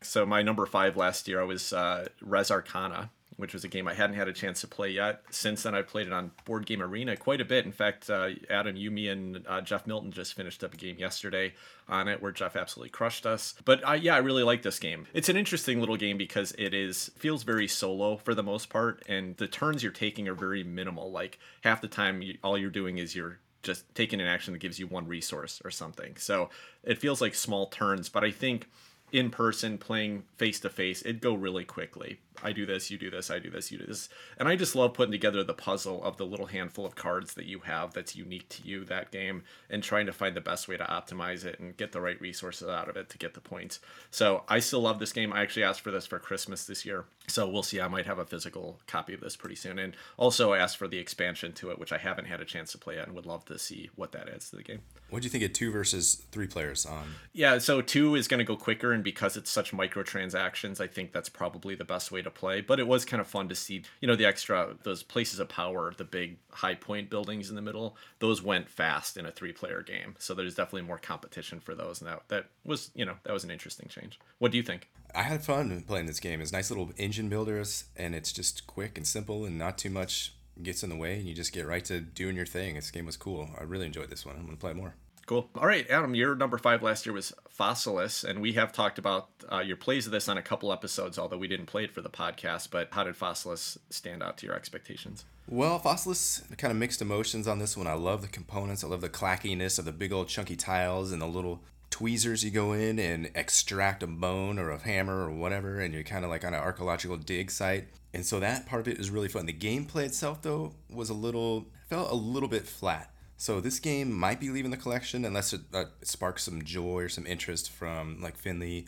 So 0.00 0.26
my 0.26 0.42
number 0.42 0.66
five 0.66 0.96
last 0.96 1.28
year 1.28 1.40
I 1.40 1.44
was 1.44 1.72
uh, 1.72 2.08
Res 2.20 2.50
Arcana, 2.50 3.10
which 3.42 3.54
was 3.54 3.64
a 3.64 3.68
game 3.68 3.88
I 3.88 3.94
hadn't 3.94 4.14
had 4.14 4.28
a 4.28 4.32
chance 4.32 4.60
to 4.60 4.68
play 4.68 4.90
yet. 4.90 5.20
Since 5.30 5.64
then, 5.64 5.74
I've 5.74 5.88
played 5.88 6.06
it 6.06 6.12
on 6.12 6.30
Board 6.44 6.64
Game 6.64 6.80
Arena 6.80 7.16
quite 7.16 7.40
a 7.40 7.44
bit. 7.44 7.66
In 7.66 7.72
fact, 7.72 8.08
uh, 8.08 8.28
Adam, 8.48 8.76
you, 8.76 8.88
me, 8.92 9.08
and 9.08 9.44
uh, 9.48 9.60
Jeff 9.60 9.84
Milton 9.84 10.12
just 10.12 10.34
finished 10.34 10.62
up 10.62 10.74
a 10.74 10.76
game 10.76 10.96
yesterday 10.96 11.52
on 11.88 12.06
it 12.06 12.22
where 12.22 12.30
Jeff 12.30 12.54
absolutely 12.54 12.90
crushed 12.90 13.26
us. 13.26 13.56
But 13.64 13.86
uh, 13.86 13.94
yeah, 13.94 14.14
I 14.14 14.18
really 14.18 14.44
like 14.44 14.62
this 14.62 14.78
game. 14.78 15.08
It's 15.12 15.28
an 15.28 15.36
interesting 15.36 15.80
little 15.80 15.96
game 15.96 16.16
because 16.16 16.54
it 16.56 16.72
is 16.72 17.10
feels 17.18 17.42
very 17.42 17.66
solo 17.66 18.16
for 18.16 18.32
the 18.32 18.44
most 18.44 18.70
part, 18.70 19.02
and 19.08 19.36
the 19.38 19.48
turns 19.48 19.82
you're 19.82 19.90
taking 19.90 20.28
are 20.28 20.34
very 20.34 20.62
minimal. 20.62 21.10
Like 21.10 21.40
half 21.62 21.80
the 21.80 21.88
time, 21.88 22.22
you, 22.22 22.38
all 22.44 22.56
you're 22.56 22.70
doing 22.70 22.98
is 22.98 23.16
you're 23.16 23.40
just 23.64 23.92
taking 23.96 24.20
an 24.20 24.28
action 24.28 24.52
that 24.52 24.60
gives 24.60 24.78
you 24.78 24.86
one 24.86 25.08
resource 25.08 25.60
or 25.64 25.72
something. 25.72 26.14
So 26.16 26.48
it 26.84 26.98
feels 26.98 27.20
like 27.20 27.34
small 27.34 27.66
turns, 27.66 28.08
but 28.08 28.22
I 28.22 28.30
think 28.30 28.68
in 29.12 29.30
person 29.30 29.78
playing 29.78 30.24
face 30.36 30.58
to 30.60 30.70
face, 30.70 31.02
it'd 31.02 31.20
go 31.20 31.34
really 31.34 31.64
quickly. 31.64 32.18
I 32.42 32.52
do 32.52 32.66
this, 32.66 32.90
you 32.90 32.98
do 32.98 33.10
this, 33.10 33.30
I 33.30 33.38
do 33.38 33.50
this, 33.50 33.70
you 33.70 33.78
do 33.78 33.86
this. 33.86 34.08
And 34.38 34.48
I 34.48 34.56
just 34.56 34.74
love 34.74 34.94
putting 34.94 35.12
together 35.12 35.42
the 35.44 35.54
puzzle 35.54 36.02
of 36.02 36.16
the 36.16 36.26
little 36.26 36.46
handful 36.46 36.86
of 36.86 36.94
cards 36.94 37.34
that 37.34 37.46
you 37.46 37.60
have 37.60 37.92
that's 37.94 38.16
unique 38.16 38.48
to 38.50 38.66
you 38.66 38.84
that 38.84 39.10
game 39.10 39.44
and 39.70 39.82
trying 39.82 40.06
to 40.06 40.12
find 40.12 40.36
the 40.36 40.40
best 40.40 40.68
way 40.68 40.76
to 40.76 40.84
optimize 40.84 41.44
it 41.44 41.58
and 41.58 41.76
get 41.76 41.92
the 41.92 42.00
right 42.00 42.20
resources 42.20 42.68
out 42.68 42.88
of 42.88 42.96
it 42.96 43.08
to 43.10 43.18
get 43.18 43.34
the 43.34 43.40
points. 43.40 43.80
So 44.10 44.44
I 44.48 44.60
still 44.60 44.80
love 44.80 44.98
this 44.98 45.12
game. 45.12 45.32
I 45.32 45.42
actually 45.42 45.64
asked 45.64 45.80
for 45.80 45.90
this 45.90 46.06
for 46.06 46.18
Christmas 46.18 46.64
this 46.66 46.84
year. 46.84 47.04
So 47.28 47.48
we'll 47.48 47.62
see. 47.62 47.80
I 47.80 47.88
might 47.88 48.06
have 48.06 48.18
a 48.18 48.24
physical 48.24 48.78
copy 48.86 49.14
of 49.14 49.20
this 49.20 49.36
pretty 49.36 49.56
soon. 49.56 49.78
And 49.78 49.96
also 50.16 50.52
I 50.52 50.58
asked 50.58 50.76
for 50.76 50.88
the 50.88 50.98
expansion 50.98 51.52
to 51.54 51.70
it, 51.70 51.78
which 51.78 51.92
I 51.92 51.98
haven't 51.98 52.26
had 52.26 52.40
a 52.40 52.44
chance 52.44 52.72
to 52.72 52.78
play 52.78 52.96
yet 52.96 53.06
and 53.06 53.14
would 53.14 53.26
love 53.26 53.44
to 53.46 53.58
see 53.58 53.90
what 53.96 54.12
that 54.12 54.28
adds 54.28 54.50
to 54.50 54.56
the 54.56 54.62
game. 54.62 54.80
What 55.10 55.20
do 55.20 55.26
you 55.26 55.30
think 55.30 55.44
of 55.44 55.52
two 55.52 55.70
versus 55.70 56.22
three 56.32 56.46
players 56.46 56.86
on? 56.86 57.14
Yeah, 57.34 57.58
so 57.58 57.82
two 57.82 58.14
is 58.14 58.28
going 58.28 58.38
to 58.38 58.44
go 58.44 58.56
quicker, 58.56 58.92
and 58.92 59.04
because 59.04 59.36
it's 59.36 59.50
such 59.50 59.72
microtransactions, 59.72 60.80
I 60.80 60.86
think 60.86 61.12
that's 61.12 61.28
probably 61.28 61.74
the 61.74 61.84
best 61.84 62.10
way 62.10 62.21
to 62.22 62.30
play. 62.30 62.60
But 62.60 62.80
it 62.80 62.86
was 62.86 63.04
kind 63.04 63.20
of 63.20 63.26
fun 63.26 63.48
to 63.48 63.54
see, 63.54 63.82
you 64.00 64.08
know, 64.08 64.16
the 64.16 64.26
extra 64.26 64.76
those 64.82 65.02
places 65.02 65.38
of 65.38 65.48
power, 65.48 65.92
the 65.96 66.04
big 66.04 66.38
high 66.50 66.74
point 66.74 67.10
buildings 67.10 67.50
in 67.50 67.56
the 67.56 67.62
middle. 67.62 67.96
Those 68.18 68.42
went 68.42 68.68
fast 68.68 69.16
in 69.16 69.26
a 69.26 69.30
three-player 69.30 69.82
game, 69.82 70.14
so 70.18 70.34
there's 70.34 70.54
definitely 70.54 70.86
more 70.86 70.98
competition 70.98 71.60
for 71.60 71.74
those, 71.74 72.00
and 72.00 72.08
that 72.08 72.22
that 72.28 72.46
was, 72.64 72.90
you 72.94 73.04
know, 73.04 73.16
that 73.24 73.32
was 73.32 73.44
an 73.44 73.50
interesting 73.50 73.88
change. 73.88 74.18
What 74.38 74.52
do 74.52 74.56
you 74.56 74.62
think? 74.62 74.88
I 75.14 75.22
had 75.22 75.44
fun 75.44 75.82
playing 75.86 76.06
this 76.06 76.20
game. 76.20 76.40
It's 76.40 76.52
nice 76.52 76.70
little 76.70 76.90
engine 76.96 77.28
builders, 77.28 77.84
and 77.96 78.14
it's 78.14 78.32
just 78.32 78.66
quick 78.66 78.96
and 78.96 79.06
simple, 79.06 79.44
and 79.44 79.58
not 79.58 79.76
too 79.76 79.90
much 79.90 80.34
gets 80.62 80.82
in 80.82 80.90
the 80.90 80.96
way, 80.96 81.18
and 81.18 81.26
you 81.26 81.34
just 81.34 81.52
get 81.52 81.66
right 81.66 81.84
to 81.86 82.00
doing 82.00 82.36
your 82.36 82.46
thing. 82.46 82.74
This 82.74 82.90
game 82.90 83.06
was 83.06 83.16
cool. 83.16 83.50
I 83.58 83.64
really 83.64 83.86
enjoyed 83.86 84.10
this 84.10 84.24
one. 84.24 84.36
I'm 84.36 84.44
gonna 84.44 84.56
play 84.56 84.72
more. 84.72 84.94
Cool. 85.26 85.48
All 85.56 85.66
right, 85.66 85.88
Adam, 85.88 86.14
your 86.14 86.34
number 86.34 86.58
five 86.58 86.82
last 86.82 87.06
year 87.06 87.12
was 87.12 87.32
Fossilis, 87.58 88.24
and 88.24 88.40
we 88.40 88.54
have 88.54 88.72
talked 88.72 88.98
about 88.98 89.28
uh, 89.50 89.60
your 89.60 89.76
plays 89.76 90.06
of 90.06 90.12
this 90.12 90.28
on 90.28 90.36
a 90.36 90.42
couple 90.42 90.72
episodes, 90.72 91.18
although 91.18 91.38
we 91.38 91.48
didn't 91.48 91.66
play 91.66 91.84
it 91.84 91.92
for 91.92 92.00
the 92.00 92.10
podcast. 92.10 92.70
But 92.70 92.88
how 92.92 93.04
did 93.04 93.14
Fossilis 93.14 93.78
stand 93.88 94.22
out 94.22 94.36
to 94.38 94.46
your 94.46 94.54
expectations? 94.54 95.24
Well, 95.48 95.78
Fossilis, 95.78 96.42
kind 96.58 96.72
of 96.72 96.76
mixed 96.76 97.02
emotions 97.02 97.46
on 97.46 97.58
this 97.58 97.76
one. 97.76 97.86
I 97.86 97.94
love 97.94 98.22
the 98.22 98.28
components. 98.28 98.82
I 98.82 98.88
love 98.88 99.00
the 99.00 99.08
clackiness 99.08 99.78
of 99.78 99.84
the 99.84 99.92
big 99.92 100.12
old 100.12 100.28
chunky 100.28 100.56
tiles 100.56 101.12
and 101.12 101.22
the 101.22 101.26
little 101.26 101.62
tweezers 101.90 102.42
you 102.42 102.50
go 102.50 102.72
in 102.72 102.98
and 102.98 103.30
extract 103.34 104.02
a 104.02 104.06
bone 104.06 104.58
or 104.58 104.70
a 104.70 104.78
hammer 104.78 105.24
or 105.24 105.30
whatever, 105.30 105.78
and 105.78 105.94
you're 105.94 106.02
kind 106.02 106.24
of 106.24 106.30
like 106.30 106.44
on 106.44 106.54
an 106.54 106.60
archaeological 106.60 107.16
dig 107.16 107.50
site. 107.50 107.88
And 108.14 108.26
so 108.26 108.40
that 108.40 108.66
part 108.66 108.80
of 108.80 108.88
it 108.88 108.98
is 108.98 109.10
really 109.10 109.28
fun. 109.28 109.46
The 109.46 109.52
gameplay 109.52 110.04
itself, 110.04 110.42
though, 110.42 110.72
was 110.90 111.10
a 111.10 111.14
little, 111.14 111.66
felt 111.88 112.10
a 112.10 112.14
little 112.14 112.48
bit 112.48 112.66
flat. 112.66 113.11
So 113.42 113.60
this 113.60 113.80
game 113.80 114.12
might 114.12 114.38
be 114.38 114.50
leaving 114.50 114.70
the 114.70 114.76
collection 114.76 115.24
unless 115.24 115.52
it, 115.52 115.62
uh, 115.74 115.86
sparks 116.02 116.44
some 116.44 116.62
joy 116.62 117.00
or 117.00 117.08
some 117.08 117.26
interest 117.26 117.72
from 117.72 118.22
like 118.22 118.36
Finley, 118.36 118.86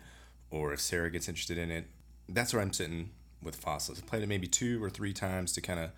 or 0.49 0.73
if 0.73 0.81
Sarah 0.81 1.11
gets 1.11 1.29
interested 1.29 1.59
in 1.59 1.73
it. 1.73 1.87
That's 2.29 2.53
where 2.53 2.63
I'm 2.63 2.73
sitting 2.73 3.11
with 3.43 3.61
Fossilis. 3.61 3.99
I 3.99 4.07
played 4.07 4.23
it 4.23 4.29
maybe 4.29 4.47
two 4.47 4.81
or 4.81 4.91
three 4.91 5.13
times 5.13 5.51
to 5.55 5.61
kind 5.61 5.81
of 5.81 5.91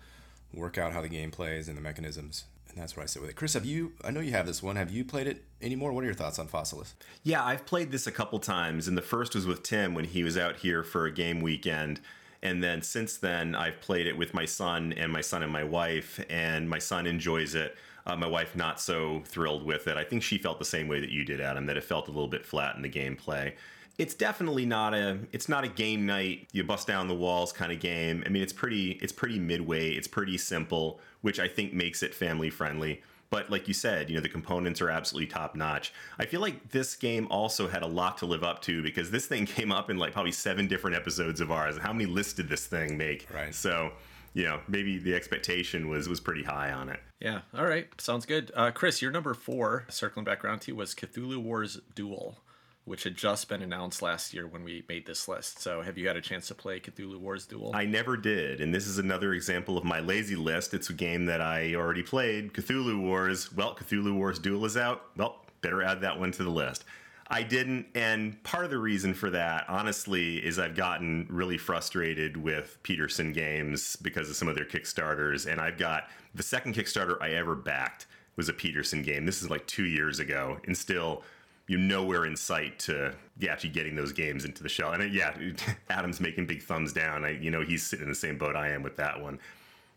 work 0.51 0.79
out 0.79 0.91
how 0.91 1.03
the 1.03 1.07
game 1.07 1.29
plays 1.29 1.67
and 1.67 1.77
the 1.77 1.81
mechanisms, 1.81 2.45
and 2.67 2.81
that's 2.81 2.97
where 2.97 3.03
I 3.03 3.05
sit 3.05 3.21
with 3.21 3.29
it. 3.29 3.35
Chris, 3.35 3.53
have 3.53 3.63
you? 3.63 3.93
I 4.03 4.09
know 4.09 4.21
you 4.21 4.31
have 4.31 4.47
this 4.47 4.63
one. 4.63 4.75
Have 4.75 4.89
you 4.89 5.05
played 5.05 5.27
it 5.27 5.43
anymore? 5.61 5.93
What 5.93 6.03
are 6.03 6.07
your 6.07 6.15
thoughts 6.15 6.39
on 6.39 6.47
Fossilis? 6.47 6.93
Yeah, 7.21 7.45
I've 7.45 7.67
played 7.67 7.91
this 7.91 8.07
a 8.07 8.11
couple 8.11 8.39
times, 8.39 8.87
and 8.87 8.97
the 8.97 9.03
first 9.03 9.35
was 9.35 9.45
with 9.45 9.61
Tim 9.61 9.93
when 9.93 10.05
he 10.05 10.23
was 10.23 10.35
out 10.35 10.55
here 10.55 10.83
for 10.83 11.05
a 11.05 11.11
game 11.11 11.41
weekend. 11.41 11.99
And 12.41 12.63
then 12.63 12.81
since 12.81 13.17
then, 13.17 13.53
I've 13.53 13.81
played 13.81 14.07
it 14.07 14.17
with 14.17 14.33
my 14.33 14.45
son 14.45 14.93
and 14.93 15.11
my 15.11 15.21
son 15.21 15.43
and 15.43 15.53
my 15.53 15.63
wife, 15.63 16.19
and 16.27 16.67
my 16.67 16.79
son 16.79 17.05
enjoys 17.05 17.53
it. 17.53 17.77
Uh, 18.07 18.15
my 18.15 18.25
wife 18.25 18.55
not 18.55 18.79
so 18.79 19.21
thrilled 19.25 19.63
with 19.63 19.85
it. 19.87 19.97
I 19.97 20.03
think 20.05 20.23
she 20.23 20.37
felt 20.37 20.59
the 20.59 20.65
same 20.65 20.87
way 20.87 21.01
that 21.01 21.09
you 21.09 21.25
did, 21.25 21.41
Adam, 21.41 21.65
that 21.65 21.75
it 21.75 21.83
felt 21.83 22.07
a 22.07 22.11
little 22.11 22.29
bit 22.29 22.45
flat 22.45 22.77
in 22.77 22.81
the 22.81 22.89
gameplay. 22.89 23.53
It's 23.97 24.13
definitely 24.13 24.65
not 24.65 24.93
a 24.93 25.19
it's 25.33 25.49
not 25.49 25.65
a 25.65 25.67
game 25.67 26.05
night 26.05 26.47
you 26.53 26.63
bust 26.63 26.87
down 26.87 27.09
the 27.09 27.15
walls 27.15 27.51
kind 27.51 27.71
of 27.71 27.79
game. 27.81 28.23
I 28.25 28.29
mean, 28.29 28.41
it's 28.41 28.53
pretty 28.53 28.91
it's 29.01 29.11
pretty 29.11 29.39
midway. 29.39 29.89
It's 29.89 30.07
pretty 30.07 30.37
simple, 30.37 31.01
which 31.21 31.37
I 31.37 31.49
think 31.49 31.73
makes 31.73 32.01
it 32.01 32.13
family 32.15 32.49
friendly. 32.49 33.01
But 33.29 33.49
like 33.49 33.67
you 33.67 33.73
said, 33.73 34.09
you 34.09 34.15
know, 34.15 34.21
the 34.21 34.29
components 34.29 34.81
are 34.81 34.89
absolutely 34.89 35.27
top 35.27 35.53
notch. 35.53 35.91
I 36.17 36.25
feel 36.25 36.39
like 36.39 36.69
this 36.69 36.95
game 36.95 37.27
also 37.29 37.67
had 37.67 37.83
a 37.83 37.87
lot 37.87 38.17
to 38.19 38.25
live 38.25 38.43
up 38.43 38.61
to 38.61 38.81
because 38.81 39.11
this 39.11 39.25
thing 39.25 39.45
came 39.57 39.71
up 39.71 39.89
in 39.89 39.97
like 39.97 40.13
probably 40.13 40.31
seven 40.31 40.67
different 40.67 40.95
episodes 40.95 41.41
of 41.41 41.51
ours. 41.51 41.75
And 41.75 41.83
how 41.83 41.91
many 41.91 42.05
lists 42.05 42.33
did 42.33 42.47
this 42.47 42.67
thing 42.67 42.95
make? 42.97 43.27
Right. 43.33 43.53
So 43.53 43.91
you 44.33 44.43
know, 44.43 44.59
maybe 44.67 44.97
the 44.97 45.15
expectation 45.15 45.89
was 45.89 46.07
was 46.07 46.19
pretty 46.19 46.43
high 46.43 46.71
on 46.71 46.89
it. 46.89 46.99
Yeah. 47.19 47.41
All 47.55 47.65
right. 47.65 47.87
Sounds 47.99 48.25
good. 48.25 48.51
Uh, 48.55 48.71
Chris, 48.71 49.01
your 49.01 49.11
number 49.11 49.33
four, 49.33 49.85
circling 49.89 50.25
back 50.25 50.45
around 50.45 50.59
to 50.59 50.71
you, 50.71 50.75
was 50.75 50.93
Cthulhu 50.93 51.37
Wars 51.37 51.79
Duel, 51.95 52.37
which 52.85 53.03
had 53.03 53.17
just 53.17 53.49
been 53.49 53.61
announced 53.61 54.01
last 54.01 54.33
year 54.33 54.45
when 54.45 54.63
we 54.63 54.83
made 54.87 55.07
this 55.07 55.27
list. 55.27 55.59
So, 55.59 55.81
have 55.81 55.97
you 55.97 56.07
had 56.07 56.15
a 56.15 56.21
chance 56.21 56.47
to 56.49 56.55
play 56.55 56.79
Cthulhu 56.79 57.19
Wars 57.19 57.45
Duel? 57.47 57.71
I 57.73 57.85
never 57.85 58.15
did, 58.15 58.61
and 58.61 58.73
this 58.73 58.85
is 58.85 58.99
another 58.99 59.33
example 59.33 59.77
of 59.77 59.83
my 59.83 59.99
lazy 59.99 60.35
list. 60.35 60.73
It's 60.73 60.89
a 60.89 60.93
game 60.93 61.25
that 61.25 61.41
I 61.41 61.73
already 61.75 62.03
played. 62.03 62.53
Cthulhu 62.53 63.01
Wars. 63.01 63.51
Well, 63.53 63.75
Cthulhu 63.75 64.15
Wars 64.15 64.37
Duel 64.37 64.65
is 64.65 64.77
out. 64.77 65.05
Well, 65.17 65.43
better 65.61 65.81
add 65.81 66.01
that 66.01 66.19
one 66.19 66.31
to 66.33 66.43
the 66.43 66.51
list. 66.51 66.85
I 67.29 67.43
didn't, 67.43 67.87
and 67.93 68.41
part 68.43 68.63
of 68.63 68.71
the 68.71 68.77
reason 68.77 69.13
for 69.13 69.29
that, 69.31 69.65
honestly, 69.67 70.37
is 70.37 70.57
I've 70.57 70.75
gotten 70.75 71.27
really 71.29 71.57
frustrated 71.57 72.37
with 72.37 72.77
Petersen 72.83 73.33
games 73.33 73.97
because 73.97 74.29
of 74.29 74.37
some 74.37 74.47
of 74.47 74.55
their 74.55 74.65
Kickstarters, 74.65 75.45
and 75.51 75.59
I've 75.59 75.77
got 75.77 76.05
the 76.35 76.43
second 76.43 76.73
Kickstarter 76.73 77.21
I 77.21 77.31
ever 77.31 77.53
backed 77.53 78.07
was 78.37 78.47
a 78.47 78.53
Petersen 78.53 79.01
game. 79.01 79.25
This 79.25 79.41
is 79.41 79.49
like 79.49 79.67
two 79.67 79.85
years 79.85 80.19
ago, 80.19 80.59
and 80.67 80.77
still 80.77 81.23
you're 81.67 81.79
nowhere 81.79 82.25
in 82.25 82.35
sight 82.35 82.79
to 82.79 83.13
actually 83.49 83.71
getting 83.71 83.95
those 83.95 84.13
games 84.13 84.45
into 84.45 84.63
the 84.63 84.69
shell. 84.69 84.93
And 84.93 85.03
uh, 85.03 85.05
yeah, 85.07 85.35
Adam's 85.89 86.21
making 86.21 86.47
big 86.47 86.61
thumbs 86.63 86.93
down. 86.93 87.25
I, 87.25 87.31
you 87.31 87.51
know, 87.51 87.61
he's 87.61 87.85
sitting 87.85 88.03
in 88.03 88.09
the 88.09 88.15
same 88.15 88.37
boat 88.37 88.55
I 88.55 88.69
am 88.69 88.83
with 88.83 88.95
that 88.97 89.21
one. 89.21 89.37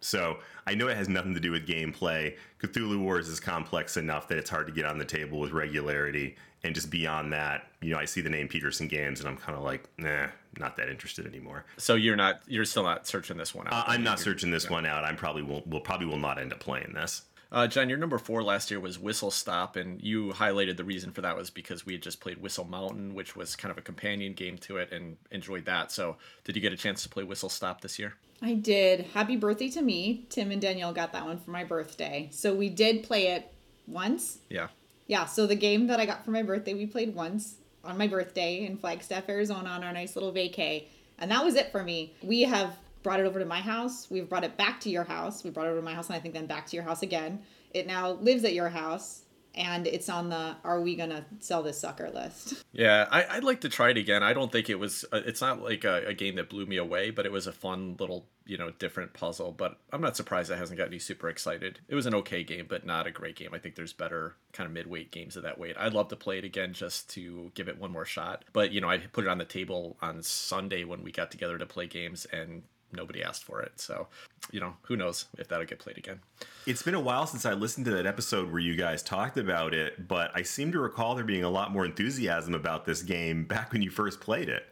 So 0.00 0.38
I 0.66 0.74
know 0.74 0.88
it 0.88 0.96
has 0.96 1.08
nothing 1.08 1.34
to 1.34 1.40
do 1.40 1.52
with 1.52 1.66
gameplay. 1.66 2.36
Cthulhu 2.60 2.98
Wars 3.00 3.28
is 3.28 3.38
complex 3.38 3.96
enough 3.96 4.28
that 4.28 4.38
it's 4.38 4.50
hard 4.50 4.66
to 4.66 4.72
get 4.72 4.86
on 4.86 4.98
the 4.98 5.04
table 5.04 5.38
with 5.38 5.52
regularity. 5.52 6.36
And 6.62 6.74
just 6.74 6.90
beyond 6.90 7.32
that, 7.32 7.66
you 7.80 7.92
know, 7.92 7.98
I 7.98 8.04
see 8.04 8.20
the 8.20 8.28
name 8.28 8.46
Petersen 8.46 8.86
Games, 8.86 9.20
and 9.20 9.28
I'm 9.28 9.36
kind 9.36 9.56
of 9.56 9.64
like, 9.64 9.88
nah, 9.96 10.26
not 10.58 10.76
that 10.76 10.90
interested 10.90 11.26
anymore. 11.26 11.64
So 11.78 11.94
you're 11.94 12.16
not, 12.16 12.42
you're 12.46 12.66
still 12.66 12.82
not 12.82 13.06
searching 13.06 13.38
this 13.38 13.54
one 13.54 13.66
out. 13.68 13.72
Uh, 13.72 13.84
I'm 13.86 14.04
not 14.04 14.20
searching 14.20 14.50
this 14.50 14.64
yeah. 14.64 14.72
one 14.72 14.84
out. 14.84 15.04
I'm 15.04 15.16
probably 15.16 15.42
will, 15.42 15.62
will 15.66 15.80
probably 15.80 16.06
will 16.06 16.18
not 16.18 16.38
end 16.38 16.52
up 16.52 16.60
playing 16.60 16.92
this. 16.94 17.22
Uh, 17.52 17.66
John, 17.66 17.88
your 17.88 17.98
number 17.98 18.18
four 18.18 18.44
last 18.44 18.70
year 18.70 18.78
was 18.78 18.98
Whistle 18.98 19.30
Stop, 19.30 19.74
and 19.74 20.00
you 20.00 20.28
highlighted 20.28 20.76
the 20.76 20.84
reason 20.84 21.10
for 21.10 21.20
that 21.22 21.36
was 21.36 21.50
because 21.50 21.84
we 21.84 21.94
had 21.94 22.02
just 22.02 22.20
played 22.20 22.38
Whistle 22.38 22.64
Mountain, 22.64 23.14
which 23.14 23.34
was 23.34 23.56
kind 23.56 23.72
of 23.72 23.78
a 23.78 23.82
companion 23.82 24.34
game 24.34 24.56
to 24.58 24.76
it, 24.76 24.92
and 24.92 25.16
enjoyed 25.32 25.64
that. 25.64 25.90
So, 25.90 26.16
did 26.44 26.54
you 26.54 26.62
get 26.62 26.72
a 26.72 26.76
chance 26.76 27.02
to 27.02 27.08
play 27.08 27.24
Whistle 27.24 27.48
Stop 27.48 27.80
this 27.80 27.98
year? 27.98 28.14
I 28.40 28.54
did. 28.54 29.06
Happy 29.14 29.36
birthday 29.36 29.68
to 29.70 29.82
me. 29.82 30.26
Tim 30.30 30.52
and 30.52 30.62
Danielle 30.62 30.92
got 30.92 31.12
that 31.12 31.26
one 31.26 31.38
for 31.38 31.50
my 31.50 31.64
birthday. 31.64 32.28
So, 32.30 32.54
we 32.54 32.68
did 32.68 33.02
play 33.02 33.28
it 33.28 33.52
once. 33.88 34.38
Yeah. 34.48 34.68
Yeah. 35.10 35.24
So, 35.24 35.44
the 35.44 35.56
game 35.56 35.88
that 35.88 35.98
I 35.98 36.06
got 36.06 36.24
for 36.24 36.30
my 36.30 36.44
birthday, 36.44 36.72
we 36.72 36.86
played 36.86 37.16
once 37.16 37.56
on 37.82 37.98
my 37.98 38.06
birthday 38.06 38.64
in 38.64 38.76
Flagstaff, 38.76 39.28
Arizona 39.28 39.70
on 39.70 39.82
our 39.82 39.92
nice 39.92 40.14
little 40.14 40.32
vacay. 40.32 40.84
And 41.18 41.32
that 41.32 41.44
was 41.44 41.56
it 41.56 41.72
for 41.72 41.82
me. 41.82 42.14
We 42.22 42.42
have 42.42 42.76
brought 43.02 43.18
it 43.18 43.26
over 43.26 43.40
to 43.40 43.44
my 43.44 43.58
house. 43.58 44.08
We've 44.08 44.28
brought 44.28 44.44
it 44.44 44.56
back 44.56 44.78
to 44.82 44.88
your 44.88 45.02
house. 45.02 45.42
We 45.42 45.50
brought 45.50 45.66
it 45.66 45.70
over 45.70 45.80
to 45.80 45.84
my 45.84 45.94
house 45.94 46.06
and 46.06 46.14
I 46.14 46.20
think 46.20 46.34
then 46.34 46.46
back 46.46 46.66
to 46.66 46.76
your 46.76 46.84
house 46.84 47.02
again. 47.02 47.42
It 47.74 47.88
now 47.88 48.12
lives 48.12 48.44
at 48.44 48.54
your 48.54 48.68
house 48.68 49.22
and 49.54 49.86
it's 49.86 50.08
on 50.08 50.28
the 50.28 50.56
are 50.64 50.80
we 50.80 50.96
gonna 50.96 51.24
sell 51.38 51.62
this 51.62 51.78
sucker 51.78 52.10
list? 52.10 52.64
Yeah 52.72 53.06
I, 53.10 53.36
would 53.36 53.44
like 53.44 53.60
to 53.62 53.68
try 53.68 53.90
it 53.90 53.96
again. 53.96 54.22
I 54.22 54.32
don't 54.32 54.52
think 54.52 54.70
it 54.70 54.78
was 54.78 55.04
uh, 55.12 55.20
it's 55.24 55.40
not 55.40 55.62
like 55.62 55.84
a, 55.84 56.06
a, 56.06 56.14
game 56.14 56.36
that 56.36 56.50
blew 56.50 56.66
me 56.66 56.76
away 56.76 57.10
but 57.10 57.26
it 57.26 57.32
was 57.32 57.46
a 57.46 57.52
fun 57.52 57.96
little 57.98 58.26
you 58.46 58.58
know 58.58 58.70
different 58.78 59.12
puzzle 59.12 59.52
but 59.52 59.78
i'm 59.92 60.00
not 60.00 60.16
surprised 60.16 60.50
it 60.50 60.58
hasn't 60.58 60.78
got 60.78 60.90
me 60.90 60.98
super 60.98 61.28
excited. 61.28 61.78
It 61.88 61.94
was 61.94 62.06
an 62.06 62.14
okay 62.16 62.42
game 62.44 62.66
but 62.68 62.84
not 62.84 63.06
a 63.06 63.10
great 63.10 63.36
game. 63.36 63.50
I 63.52 63.58
think 63.58 63.74
there's 63.74 63.92
better 63.92 64.34
kind 64.52 64.66
of 64.66 64.72
mid-weight 64.72 65.10
games 65.10 65.36
of 65.36 65.44
that 65.44 65.58
weight. 65.58 65.76
I'd 65.78 65.94
love 65.94 66.08
to 66.08 66.16
play 66.16 66.38
it 66.38 66.44
again 66.44 66.72
just 66.72 67.08
to 67.10 67.50
give 67.54 67.68
it 67.68 67.78
one 67.78 67.90
more 67.90 68.04
shot 68.04 68.44
but 68.52 68.72
you 68.72 68.80
know 68.80 68.88
i 68.88 68.98
put 68.98 69.24
it 69.24 69.30
on 69.30 69.38
the 69.38 69.44
table 69.44 69.96
on 70.00 70.22
sunday 70.22 70.84
when 70.84 71.02
we 71.02 71.12
got 71.12 71.30
together 71.30 71.58
to 71.58 71.66
play 71.66 71.86
games 71.86 72.26
and 72.26 72.62
nobody 72.92 73.22
asked 73.22 73.44
for 73.44 73.60
it. 73.62 73.72
So, 73.76 74.08
you 74.50 74.60
know, 74.60 74.74
who 74.82 74.96
knows 74.96 75.26
if 75.38 75.48
that'll 75.48 75.66
get 75.66 75.78
played 75.78 75.98
again. 75.98 76.20
It's 76.66 76.82
been 76.82 76.94
a 76.94 77.00
while 77.00 77.26
since 77.26 77.44
I 77.44 77.52
listened 77.52 77.86
to 77.86 77.92
that 77.92 78.06
episode 78.06 78.50
where 78.50 78.60
you 78.60 78.76
guys 78.76 79.02
talked 79.02 79.36
about 79.36 79.74
it, 79.74 80.08
but 80.08 80.30
I 80.34 80.42
seem 80.42 80.72
to 80.72 80.80
recall 80.80 81.14
there 81.14 81.24
being 81.24 81.44
a 81.44 81.50
lot 81.50 81.72
more 81.72 81.84
enthusiasm 81.84 82.54
about 82.54 82.84
this 82.84 83.02
game 83.02 83.44
back 83.44 83.72
when 83.72 83.82
you 83.82 83.90
first 83.90 84.20
played 84.20 84.48
it. 84.48 84.66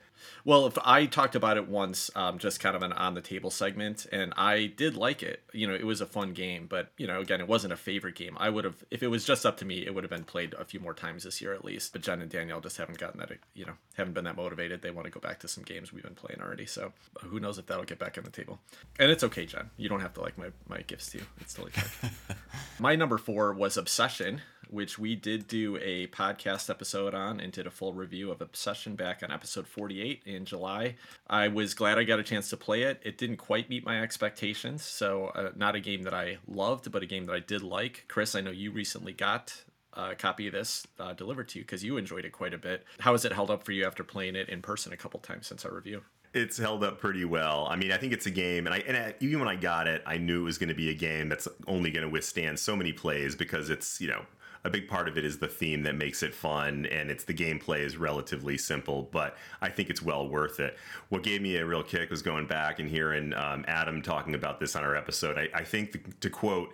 Well, 0.44 0.66
if 0.66 0.78
I 0.84 1.06
talked 1.06 1.34
about 1.34 1.56
it 1.56 1.68
once, 1.68 2.10
um, 2.14 2.38
just 2.38 2.60
kind 2.60 2.76
of 2.76 2.82
an 2.82 2.92
on 2.92 3.14
the 3.14 3.20
table 3.20 3.50
segment, 3.50 4.06
and 4.10 4.32
I 4.37 4.66
did 4.66 4.96
like 4.96 5.22
it. 5.22 5.42
You 5.52 5.66
know, 5.66 5.75
it 5.75 5.87
was 5.87 6.00
a 6.00 6.06
fun 6.06 6.32
game, 6.32 6.66
but 6.68 6.90
you 6.96 7.06
know, 7.06 7.20
again, 7.20 7.40
it 7.40 7.48
wasn't 7.48 7.72
a 7.72 7.76
favorite 7.76 8.14
game. 8.14 8.37
I 8.38 8.50
would 8.50 8.64
have, 8.64 8.84
if 8.90 9.02
it 9.02 9.08
was 9.08 9.25
just 9.25 9.46
up 9.46 9.56
to 9.58 9.64
me, 9.64 9.87
it 9.87 9.94
would 9.94 10.04
have 10.04 10.10
been 10.10 10.25
played 10.25 10.54
a 10.54 10.64
few 10.64 10.80
more 10.80 10.94
times 10.94 11.25
this 11.25 11.40
year 11.40 11.52
at 11.54 11.64
least. 11.64 11.92
But 11.92 12.02
Jen 12.02 12.20
and 12.20 12.30
Danielle 12.30 12.60
just 12.60 12.76
haven't 12.76 12.98
gotten 12.98 13.20
that, 13.20 13.32
you 13.54 13.64
know, 13.64 13.75
haven't 13.94 14.14
been 14.14 14.25
that 14.25 14.37
motivated. 14.37 14.82
They 14.82 14.90
want 14.90 15.06
to 15.06 15.10
go 15.10 15.20
back 15.20 15.40
to 15.40 15.48
some 15.48 15.64
games 15.64 15.92
we've 15.92 16.02
been 16.02 16.14
playing 16.14 16.40
already. 16.40 16.66
So 16.66 16.92
who 17.22 17.40
knows 17.40 17.58
if 17.58 17.66
that'll 17.66 17.84
get 17.84 17.98
back 17.98 18.18
on 18.18 18.25
the 18.25 18.30
table. 18.30 18.58
And 18.98 19.10
it's 19.10 19.25
okay, 19.25 19.46
Jen. 19.46 19.70
You 19.76 19.88
don't 19.88 20.00
have 20.00 20.14
to 20.14 20.20
like 20.20 20.38
my 20.38 20.48
my 20.68 20.82
gifts 20.82 21.10
to 21.10 21.18
you. 21.18 21.25
It's 21.40 21.54
totally 21.54 21.72
fine. 21.72 22.10
my 22.78 22.96
number 22.96 23.18
four 23.18 23.52
was 23.52 23.76
Obsession 23.76 24.42
which 24.70 24.98
we 24.98 25.14
did 25.14 25.46
do 25.46 25.76
a 25.82 26.06
podcast 26.08 26.70
episode 26.70 27.14
on 27.14 27.40
and 27.40 27.52
did 27.52 27.66
a 27.66 27.70
full 27.70 27.92
review 27.92 28.30
of 28.30 28.40
Obsession 28.40 28.94
back 28.94 29.22
on 29.22 29.30
episode 29.30 29.66
48 29.66 30.22
in 30.26 30.44
July. 30.44 30.96
I 31.28 31.48
was 31.48 31.75
glad 31.75 31.98
I 31.98 32.04
got 32.04 32.18
a 32.18 32.22
chance 32.22 32.50
to 32.50 32.56
play 32.56 32.82
it. 32.82 33.00
It 33.04 33.18
didn't 33.18 33.37
quite 33.37 33.68
meet 33.68 33.84
my 33.84 34.00
expectations, 34.02 34.82
so 34.82 35.26
uh, 35.28 35.50
not 35.56 35.75
a 35.75 35.80
game 35.80 36.02
that 36.02 36.14
I 36.14 36.38
loved, 36.46 36.90
but 36.90 37.02
a 37.02 37.06
game 37.06 37.26
that 37.26 37.34
I 37.34 37.40
did 37.40 37.62
like. 37.62 38.04
Chris, 38.08 38.34
I 38.34 38.40
know 38.40 38.50
you 38.50 38.70
recently 38.70 39.12
got 39.12 39.64
a 39.94 40.14
copy 40.14 40.46
of 40.46 40.52
this 40.52 40.87
uh, 40.98 41.12
delivered 41.12 41.48
to 41.48 41.58
you 41.58 41.64
because 41.64 41.82
you 41.82 41.96
enjoyed 41.96 42.25
it 42.25 42.32
quite 42.32 42.54
a 42.54 42.58
bit. 42.58 42.84
How 43.00 43.12
has 43.12 43.25
it 43.25 43.32
held 43.32 43.50
up 43.50 43.64
for 43.64 43.72
you 43.72 43.84
after 43.84 44.04
playing 44.04 44.37
it 44.37 44.48
in 44.48 44.62
person 44.62 44.92
a 44.92 44.96
couple 44.96 45.20
times 45.20 45.46
since 45.46 45.64
our 45.64 45.75
review? 45.75 46.02
it's 46.34 46.58
held 46.58 46.84
up 46.84 47.00
pretty 47.00 47.25
well. 47.25 47.66
I 47.70 47.76
mean, 47.76 47.92
I 47.92 47.96
think 47.96 48.12
it's 48.12 48.26
a 48.26 48.30
game, 48.30 48.66
and 48.66 48.75
I 48.75 48.78
and 48.80 48.96
I, 48.96 49.14
even 49.20 49.38
when 49.38 49.48
I 49.48 49.56
got 49.56 49.88
it, 49.88 50.02
I 50.06 50.18
knew 50.18 50.42
it 50.42 50.44
was 50.44 50.58
going 50.58 50.68
to 50.68 50.75
be 50.75 50.90
a 50.90 50.94
game 50.94 51.28
that's 51.28 51.48
only 51.66 51.90
going 51.90 52.04
to 52.04 52.08
withstand 52.10 52.58
so 52.58 52.76
many 52.76 52.92
plays 52.92 53.34
because 53.34 53.70
it's 53.70 54.00
you 54.00 54.08
know 54.08 54.22
a 54.64 54.70
big 54.70 54.88
part 54.88 55.08
of 55.08 55.16
it 55.16 55.24
is 55.24 55.38
the 55.38 55.48
theme 55.48 55.82
that 55.82 55.94
makes 55.94 56.22
it 56.22 56.34
fun 56.34 56.86
and 56.86 57.10
it's 57.10 57.24
the 57.24 57.34
gameplay 57.34 57.80
is 57.80 57.96
relatively 57.96 58.58
simple 58.58 59.08
but 59.12 59.36
i 59.60 59.68
think 59.68 59.90
it's 59.90 60.02
well 60.02 60.28
worth 60.28 60.60
it. 60.60 60.76
What 61.08 61.22
gave 61.22 61.42
me 61.42 61.56
a 61.56 61.66
real 61.66 61.82
kick 61.82 62.10
was 62.10 62.22
going 62.22 62.46
back 62.46 62.78
and 62.78 62.88
hearing 62.88 63.34
um, 63.34 63.64
adam 63.68 64.02
talking 64.02 64.34
about 64.34 64.60
this 64.60 64.76
on 64.76 64.84
our 64.84 64.96
episode. 64.96 65.38
I, 65.38 65.48
I 65.54 65.64
think 65.64 65.92
the, 65.92 65.98
to 66.20 66.30
quote 66.30 66.72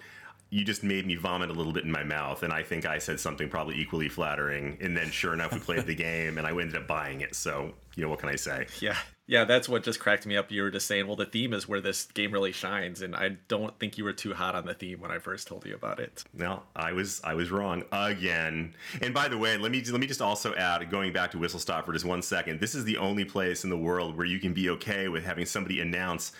you 0.50 0.64
just 0.64 0.82
made 0.82 1.06
me 1.06 1.16
vomit 1.16 1.50
a 1.50 1.52
little 1.52 1.72
bit 1.72 1.84
in 1.84 1.90
my 1.90 2.04
mouth 2.04 2.42
and 2.42 2.52
i 2.52 2.62
think 2.62 2.86
i 2.86 2.98
said 2.98 3.18
something 3.18 3.48
probably 3.48 3.76
equally 3.76 4.08
flattering 4.08 4.78
and 4.80 4.96
then 4.96 5.10
sure 5.10 5.32
enough 5.32 5.52
we 5.52 5.58
played 5.58 5.86
the 5.86 5.94
game 5.94 6.38
and 6.38 6.46
i 6.46 6.50
ended 6.50 6.76
up 6.76 6.86
buying 6.86 7.20
it 7.20 7.34
so 7.34 7.72
you 7.96 8.02
know 8.02 8.08
what 8.08 8.18
can 8.18 8.28
i 8.28 8.36
say 8.36 8.66
yeah 8.80 8.96
yeah, 9.26 9.44
that's 9.44 9.68
what 9.68 9.82
just 9.82 10.00
cracked 10.00 10.26
me 10.26 10.36
up. 10.36 10.50
You 10.50 10.62
were 10.62 10.70
just 10.70 10.86
saying, 10.86 11.06
well, 11.06 11.16
the 11.16 11.24
theme 11.24 11.54
is 11.54 11.66
where 11.66 11.80
this 11.80 12.04
game 12.06 12.30
really 12.30 12.52
shines, 12.52 13.00
and 13.00 13.16
I 13.16 13.38
don't 13.48 13.78
think 13.78 13.96
you 13.96 14.04
were 14.04 14.12
too 14.12 14.34
hot 14.34 14.54
on 14.54 14.66
the 14.66 14.74
theme 14.74 15.00
when 15.00 15.10
I 15.10 15.18
first 15.18 15.48
told 15.48 15.64
you 15.64 15.74
about 15.74 15.98
it. 15.98 16.24
No, 16.34 16.62
I 16.76 16.92
was 16.92 17.22
I 17.24 17.32
was 17.32 17.50
wrong 17.50 17.84
again. 17.90 18.74
And 19.00 19.14
by 19.14 19.28
the 19.28 19.38
way, 19.38 19.56
let 19.56 19.72
me 19.72 19.82
let 19.90 20.00
me 20.00 20.06
just 20.06 20.20
also 20.20 20.54
add, 20.54 20.90
going 20.90 21.12
back 21.12 21.30
to 21.30 21.38
Whistle 21.38 21.58
Stop 21.58 21.86
for 21.86 21.94
just 21.94 22.04
one 22.04 22.20
second. 22.20 22.60
This 22.60 22.74
is 22.74 22.84
the 22.84 22.98
only 22.98 23.24
place 23.24 23.64
in 23.64 23.70
the 23.70 23.78
world 23.78 24.16
where 24.16 24.26
you 24.26 24.38
can 24.38 24.52
be 24.52 24.68
okay 24.70 25.08
with 25.08 25.24
having 25.24 25.46
somebody 25.46 25.80
announce 25.80 26.32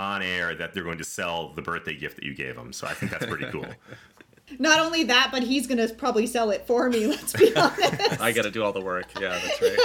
on 0.00 0.22
air 0.22 0.54
that 0.54 0.74
they're 0.74 0.84
going 0.84 0.98
to 0.98 1.04
sell 1.04 1.52
the 1.52 1.62
birthday 1.62 1.94
gift 1.94 2.16
that 2.16 2.24
you 2.24 2.34
gave 2.34 2.56
them. 2.56 2.72
So 2.72 2.86
I 2.86 2.94
think 2.94 3.12
that's 3.12 3.26
pretty 3.26 3.46
cool. 3.46 3.66
Not 4.58 4.80
only 4.80 5.04
that, 5.04 5.28
but 5.30 5.42
he's 5.44 5.68
gonna 5.68 5.88
probably 5.88 6.26
sell 6.26 6.50
it 6.50 6.66
for 6.66 6.90
me. 6.90 7.06
Let's 7.08 7.32
be 7.32 7.54
honest. 7.54 8.20
I 8.20 8.32
got 8.32 8.42
to 8.42 8.50
do 8.50 8.64
all 8.64 8.72
the 8.72 8.80
work. 8.80 9.06
Yeah, 9.20 9.38
that's 9.38 9.62
right. 9.62 9.78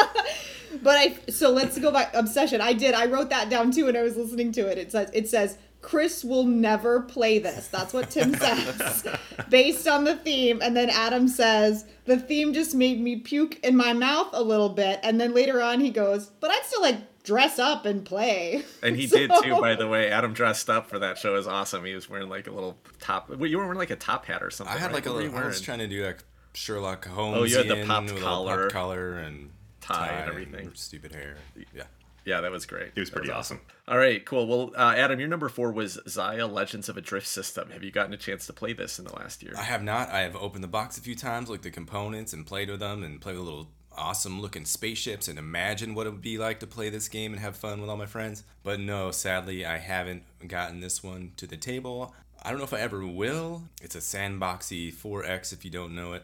but 0.83 0.97
I 0.97 1.31
so 1.31 1.51
let's 1.51 1.77
go 1.77 1.91
back 1.91 2.15
obsession. 2.15 2.61
I 2.61 2.73
did. 2.73 2.95
I 2.95 3.05
wrote 3.05 3.29
that 3.29 3.49
down 3.49 3.69
too 3.69 3.85
when 3.85 3.95
I 3.95 4.01
was 4.01 4.17
listening 4.17 4.51
to 4.53 4.67
it. 4.67 4.79
It 4.79 4.91
says 4.91 5.11
it 5.13 5.29
says 5.29 5.59
Chris 5.85 6.23
will 6.23 6.45
never 6.45 7.01
play 7.01 7.37
this. 7.37 7.67
That's 7.67 7.93
what 7.93 8.09
Tim 8.09 8.33
says, 8.33 9.05
based 9.49 9.87
on 9.87 10.03
the 10.03 10.15
theme. 10.15 10.59
And 10.63 10.75
then 10.75 10.89
Adam 10.89 11.27
says, 11.27 11.85
the 12.05 12.17
theme 12.17 12.53
just 12.53 12.73
made 12.73 12.99
me 12.99 13.17
puke 13.17 13.63
in 13.63 13.77
my 13.77 13.93
mouth 13.93 14.29
a 14.33 14.41
little 14.41 14.69
bit. 14.69 14.99
And 15.03 15.21
then 15.21 15.35
later 15.35 15.61
on, 15.61 15.79
he 15.79 15.91
goes, 15.91 16.31
but 16.39 16.49
I'd 16.49 16.63
still 16.63 16.81
like 16.81 16.97
dress 17.25 17.59
up 17.59 17.85
and 17.85 18.05
play. 18.05 18.63
And 18.81 18.95
he 18.95 19.07
so... 19.07 19.17
did 19.27 19.31
too, 19.43 19.59
by 19.59 19.75
the 19.75 19.87
way. 19.87 20.09
Adam 20.09 20.33
dressed 20.33 20.69
up 20.69 20.87
for 20.87 20.99
that 20.99 21.17
show 21.17 21.35
is 21.35 21.47
awesome. 21.47 21.83
He 21.85 21.93
was 21.93 22.09
wearing 22.09 22.29
like 22.29 22.47
a 22.47 22.51
little 22.51 22.77
top. 22.99 23.29
You 23.29 23.57
were 23.57 23.63
wearing 23.63 23.79
like 23.79 23.91
a 23.91 23.95
top 23.95 24.25
hat 24.25 24.43
or 24.43 24.51
something. 24.51 24.75
I 24.75 24.79
had 24.79 24.87
right? 24.87 24.95
like 24.95 25.05
a 25.05 25.11
little. 25.11 25.35
I 25.35 25.45
was 25.45 25.61
trying 25.61 25.79
to 25.79 25.87
do 25.87 26.05
like 26.05 26.23
Sherlock 26.53 27.05
Holmes. 27.07 27.37
Oh, 27.37 27.43
you 27.43 27.57
had 27.57 27.67
the 27.67 27.85
pop 27.85 28.07
collar, 28.19 28.63
pop 28.63 28.71
collar 28.71 29.17
and 29.17 29.51
tie, 29.81 30.07
tie 30.07 30.13
and 30.13 30.29
everything. 30.29 30.67
And 30.67 30.77
stupid 30.77 31.11
hair. 31.11 31.35
Yeah. 31.73 31.83
Yeah, 32.25 32.41
that 32.41 32.51
was 32.51 32.65
great. 32.65 32.91
It 32.95 32.99
was 32.99 33.11
pretty 33.11 33.29
was 33.29 33.37
awesome. 33.37 33.57
awesome. 33.57 33.75
All 33.87 33.99
right, 33.99 34.25
cool. 34.25 34.47
Well, 34.47 34.71
uh, 34.75 34.95
Adam, 34.97 35.19
your 35.19 35.29
number 35.29 35.47
four 35.47 35.71
was 35.71 35.99
Xia 36.07 36.51
Legends 36.51 36.89
of 36.89 36.97
a 36.97 37.01
Drift 37.01 37.27
System. 37.27 37.69
Have 37.69 37.83
you 37.83 37.91
gotten 37.91 38.13
a 38.13 38.17
chance 38.17 38.47
to 38.47 38.53
play 38.53 38.73
this 38.73 38.97
in 38.97 39.05
the 39.05 39.15
last 39.15 39.43
year? 39.43 39.53
I 39.55 39.61
have 39.61 39.83
not. 39.83 40.09
I 40.09 40.21
have 40.21 40.35
opened 40.35 40.63
the 40.63 40.67
box 40.67 40.97
a 40.97 41.01
few 41.01 41.15
times, 41.15 41.49
looked 41.49 41.67
at 41.67 41.73
components, 41.73 42.33
and 42.33 42.43
played 42.43 42.71
with 42.71 42.79
them, 42.79 43.03
and 43.03 43.21
played 43.21 43.37
with 43.37 43.45
little 43.45 43.67
awesome 43.97 44.41
looking 44.41 44.65
spaceships 44.65 45.27
and 45.27 45.37
imagine 45.39 45.93
what 45.95 46.07
it 46.07 46.11
would 46.11 46.21
be 46.21 46.37
like 46.37 46.59
to 46.59 46.67
play 46.67 46.89
this 46.89 47.07
game 47.07 47.31
and 47.33 47.41
have 47.41 47.55
fun 47.55 47.81
with 47.81 47.89
all 47.89 47.97
my 47.97 48.05
friends. 48.05 48.43
But 48.63 48.79
no, 48.79 49.11
sadly, 49.11 49.65
I 49.65 49.77
haven't 49.77 50.23
gotten 50.47 50.79
this 50.79 51.03
one 51.03 51.31
to 51.37 51.47
the 51.47 51.57
table. 51.57 52.13
I 52.43 52.49
don't 52.49 52.59
know 52.59 52.65
if 52.65 52.73
I 52.73 52.79
ever 52.81 53.05
will. 53.07 53.63
It's 53.81 53.95
a 53.95 53.99
sandboxy 53.99 54.93
4X 54.93 55.51
if 55.53 55.65
you 55.65 55.71
don't 55.71 55.95
know 55.95 56.13
it. 56.13 56.23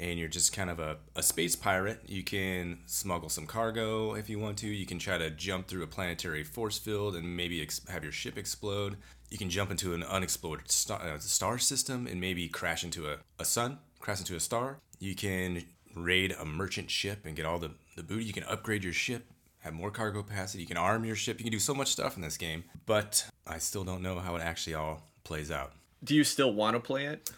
and 0.00 0.18
you're 0.18 0.28
just 0.28 0.52
kind 0.54 0.70
of 0.70 0.80
a, 0.80 0.96
a 1.14 1.22
space 1.22 1.54
pirate. 1.54 2.00
You 2.06 2.24
can 2.24 2.78
smuggle 2.86 3.28
some 3.28 3.46
cargo 3.46 4.14
if 4.14 4.30
you 4.30 4.38
want 4.38 4.56
to. 4.58 4.66
You 4.66 4.86
can 4.86 4.98
try 4.98 5.18
to 5.18 5.30
jump 5.30 5.68
through 5.68 5.82
a 5.82 5.86
planetary 5.86 6.42
force 6.42 6.78
field 6.78 7.14
and 7.14 7.36
maybe 7.36 7.60
ex- 7.62 7.86
have 7.88 8.02
your 8.02 8.12
ship 8.12 8.38
explode. 8.38 8.96
You 9.30 9.36
can 9.38 9.50
jump 9.50 9.70
into 9.70 9.92
an 9.94 10.02
unexplored 10.02 10.70
star, 10.70 11.00
uh, 11.02 11.18
star 11.18 11.58
system 11.58 12.06
and 12.06 12.20
maybe 12.20 12.48
crash 12.48 12.82
into 12.82 13.08
a, 13.08 13.18
a 13.38 13.44
sun, 13.44 13.78
crash 14.00 14.20
into 14.20 14.34
a 14.36 14.40
star. 14.40 14.78
You 14.98 15.14
can 15.14 15.64
raid 15.94 16.34
a 16.38 16.44
merchant 16.44 16.90
ship 16.90 17.26
and 17.26 17.36
get 17.36 17.46
all 17.46 17.58
the, 17.58 17.72
the 17.96 18.02
booty. 18.02 18.24
You 18.24 18.32
can 18.32 18.44
upgrade 18.44 18.84
your 18.84 18.92
ship, 18.92 19.26
have 19.60 19.72
more 19.72 19.90
cargo 19.90 20.22
capacity. 20.22 20.62
You 20.62 20.68
can 20.68 20.76
arm 20.76 21.04
your 21.04 21.16
ship. 21.16 21.38
You 21.38 21.44
can 21.44 21.52
do 21.52 21.58
so 21.58 21.74
much 21.74 21.88
stuff 21.88 22.16
in 22.16 22.22
this 22.22 22.36
game. 22.36 22.64
But 22.86 23.26
I 23.46 23.58
still 23.58 23.84
don't 23.84 24.02
know 24.02 24.18
how 24.18 24.36
it 24.36 24.42
actually 24.42 24.74
all 24.74 25.02
plays 25.24 25.50
out. 25.50 25.72
Do 26.02 26.14
you 26.14 26.24
still 26.24 26.52
want 26.52 26.76
to 26.76 26.80
play 26.80 27.06
it? 27.06 27.30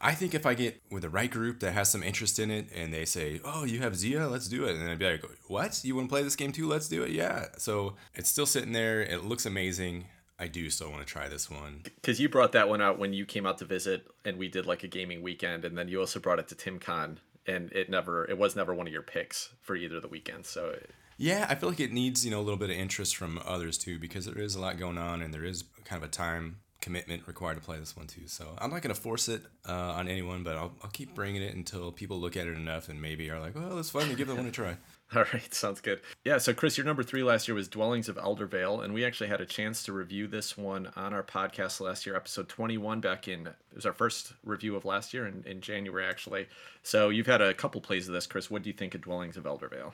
I 0.00 0.12
think 0.12 0.34
if 0.34 0.44
I 0.44 0.54
get 0.54 0.82
with 0.90 1.02
the 1.02 1.08
right 1.08 1.30
group 1.30 1.60
that 1.60 1.72
has 1.72 1.90
some 1.90 2.02
interest 2.02 2.38
in 2.38 2.50
it 2.50 2.68
and 2.74 2.92
they 2.92 3.06
say, 3.06 3.40
"Oh, 3.44 3.64
you 3.64 3.80
have 3.80 3.94
Xia, 3.94 4.30
let's 4.30 4.46
do 4.46 4.64
it," 4.66 4.76
and 4.76 4.90
I'd 4.90 4.98
be 4.98 5.10
like, 5.10 5.24
"What? 5.48 5.82
You 5.84 5.96
want 5.96 6.08
to 6.08 6.12
play 6.12 6.22
this 6.22 6.36
game 6.36 6.52
too? 6.52 6.68
Let's 6.68 6.88
do 6.88 7.02
it." 7.02 7.10
Yeah. 7.12 7.46
So 7.56 7.94
it's 8.14 8.28
still 8.28 8.46
sitting 8.46 8.72
there. 8.72 9.00
It 9.00 9.24
looks 9.24 9.46
amazing. 9.46 10.06
I 10.38 10.48
do 10.48 10.68
still 10.68 10.90
want 10.90 11.06
to 11.06 11.10
try 11.10 11.28
this 11.28 11.50
one. 11.50 11.80
Because 11.82 12.20
you 12.20 12.28
brought 12.28 12.52
that 12.52 12.68
one 12.68 12.82
out 12.82 12.98
when 12.98 13.14
you 13.14 13.24
came 13.24 13.46
out 13.46 13.56
to 13.58 13.64
visit, 13.64 14.06
and 14.24 14.36
we 14.36 14.48
did 14.48 14.66
like 14.66 14.84
a 14.84 14.88
gaming 14.88 15.22
weekend, 15.22 15.64
and 15.64 15.78
then 15.78 15.88
you 15.88 15.98
also 15.98 16.20
brought 16.20 16.38
it 16.38 16.48
to 16.48 16.54
TimCon, 16.54 17.16
and 17.46 17.72
it 17.72 17.90
never, 17.90 18.24
it 18.24 18.38
was 18.38 18.56
never 18.56 18.74
one 18.74 18.86
of 18.86 18.92
your 18.92 19.02
picks 19.02 19.50
for 19.62 19.76
either 19.76 19.96
of 19.96 20.02
the 20.02 20.08
weekends. 20.08 20.48
So 20.48 20.78
Yeah, 21.16 21.46
I 21.48 21.54
feel 21.54 21.68
like 21.68 21.80
it 21.80 21.92
needs 21.92 22.24
you 22.24 22.30
know 22.30 22.40
a 22.40 22.42
little 22.42 22.58
bit 22.58 22.70
of 22.70 22.76
interest 22.76 23.16
from 23.16 23.40
others 23.44 23.78
too 23.78 23.98
because 23.98 24.26
there 24.26 24.38
is 24.38 24.54
a 24.54 24.60
lot 24.60 24.78
going 24.78 24.98
on 24.98 25.22
and 25.22 25.32
there 25.32 25.44
is 25.44 25.64
kind 25.84 26.02
of 26.02 26.08
a 26.08 26.12
time 26.12 26.58
commitment 26.80 27.26
required 27.26 27.56
to 27.56 27.60
play 27.60 27.78
this 27.78 27.96
one 27.96 28.06
too. 28.06 28.26
So 28.26 28.54
I'm 28.58 28.70
not 28.70 28.82
gonna 28.82 28.94
force 28.94 29.28
it 29.28 29.42
uh, 29.68 29.72
on 29.72 30.08
anyone, 30.08 30.42
but 30.44 30.56
I'll, 30.56 30.72
I'll 30.82 30.90
keep 30.90 31.14
bringing 31.14 31.42
it 31.42 31.54
until 31.54 31.90
people 31.90 32.18
look 32.18 32.36
at 32.36 32.46
it 32.46 32.56
enough 32.56 32.88
and 32.88 33.00
maybe 33.00 33.30
are 33.30 33.40
like, 33.40 33.54
well, 33.54 33.70
let's 33.70 33.90
finally 33.90 34.14
give 34.14 34.28
that 34.28 34.36
one 34.36 34.46
a 34.46 34.50
try. 34.52 34.76
All 35.14 35.24
right, 35.32 35.54
sounds 35.54 35.80
good. 35.80 36.00
Yeah, 36.24 36.38
so 36.38 36.52
Chris, 36.52 36.76
your 36.76 36.84
number 36.84 37.04
three 37.04 37.22
last 37.22 37.46
year 37.46 37.54
was 37.54 37.68
Dwellings 37.68 38.08
of 38.08 38.16
Eldervale, 38.16 38.82
and 38.82 38.92
we 38.92 39.04
actually 39.04 39.28
had 39.28 39.40
a 39.40 39.46
chance 39.46 39.84
to 39.84 39.92
review 39.92 40.26
this 40.26 40.58
one 40.58 40.90
on 40.96 41.14
our 41.14 41.22
podcast 41.22 41.80
last 41.80 42.06
year, 42.06 42.16
episode 42.16 42.48
21, 42.48 43.00
back 43.00 43.28
in, 43.28 43.46
it 43.46 43.54
was 43.72 43.86
our 43.86 43.92
first 43.92 44.32
review 44.44 44.74
of 44.74 44.84
last 44.84 45.14
year 45.14 45.28
in, 45.28 45.44
in 45.46 45.60
January, 45.60 46.04
actually. 46.04 46.48
So 46.82 47.10
you've 47.10 47.28
had 47.28 47.40
a 47.40 47.54
couple 47.54 47.80
plays 47.80 48.08
of 48.08 48.14
this, 48.14 48.26
Chris. 48.26 48.50
What 48.50 48.62
do 48.62 48.68
you 48.68 48.74
think 48.74 48.96
of 48.96 49.02
Dwellings 49.02 49.36
of 49.36 49.44
Eldervale? 49.44 49.92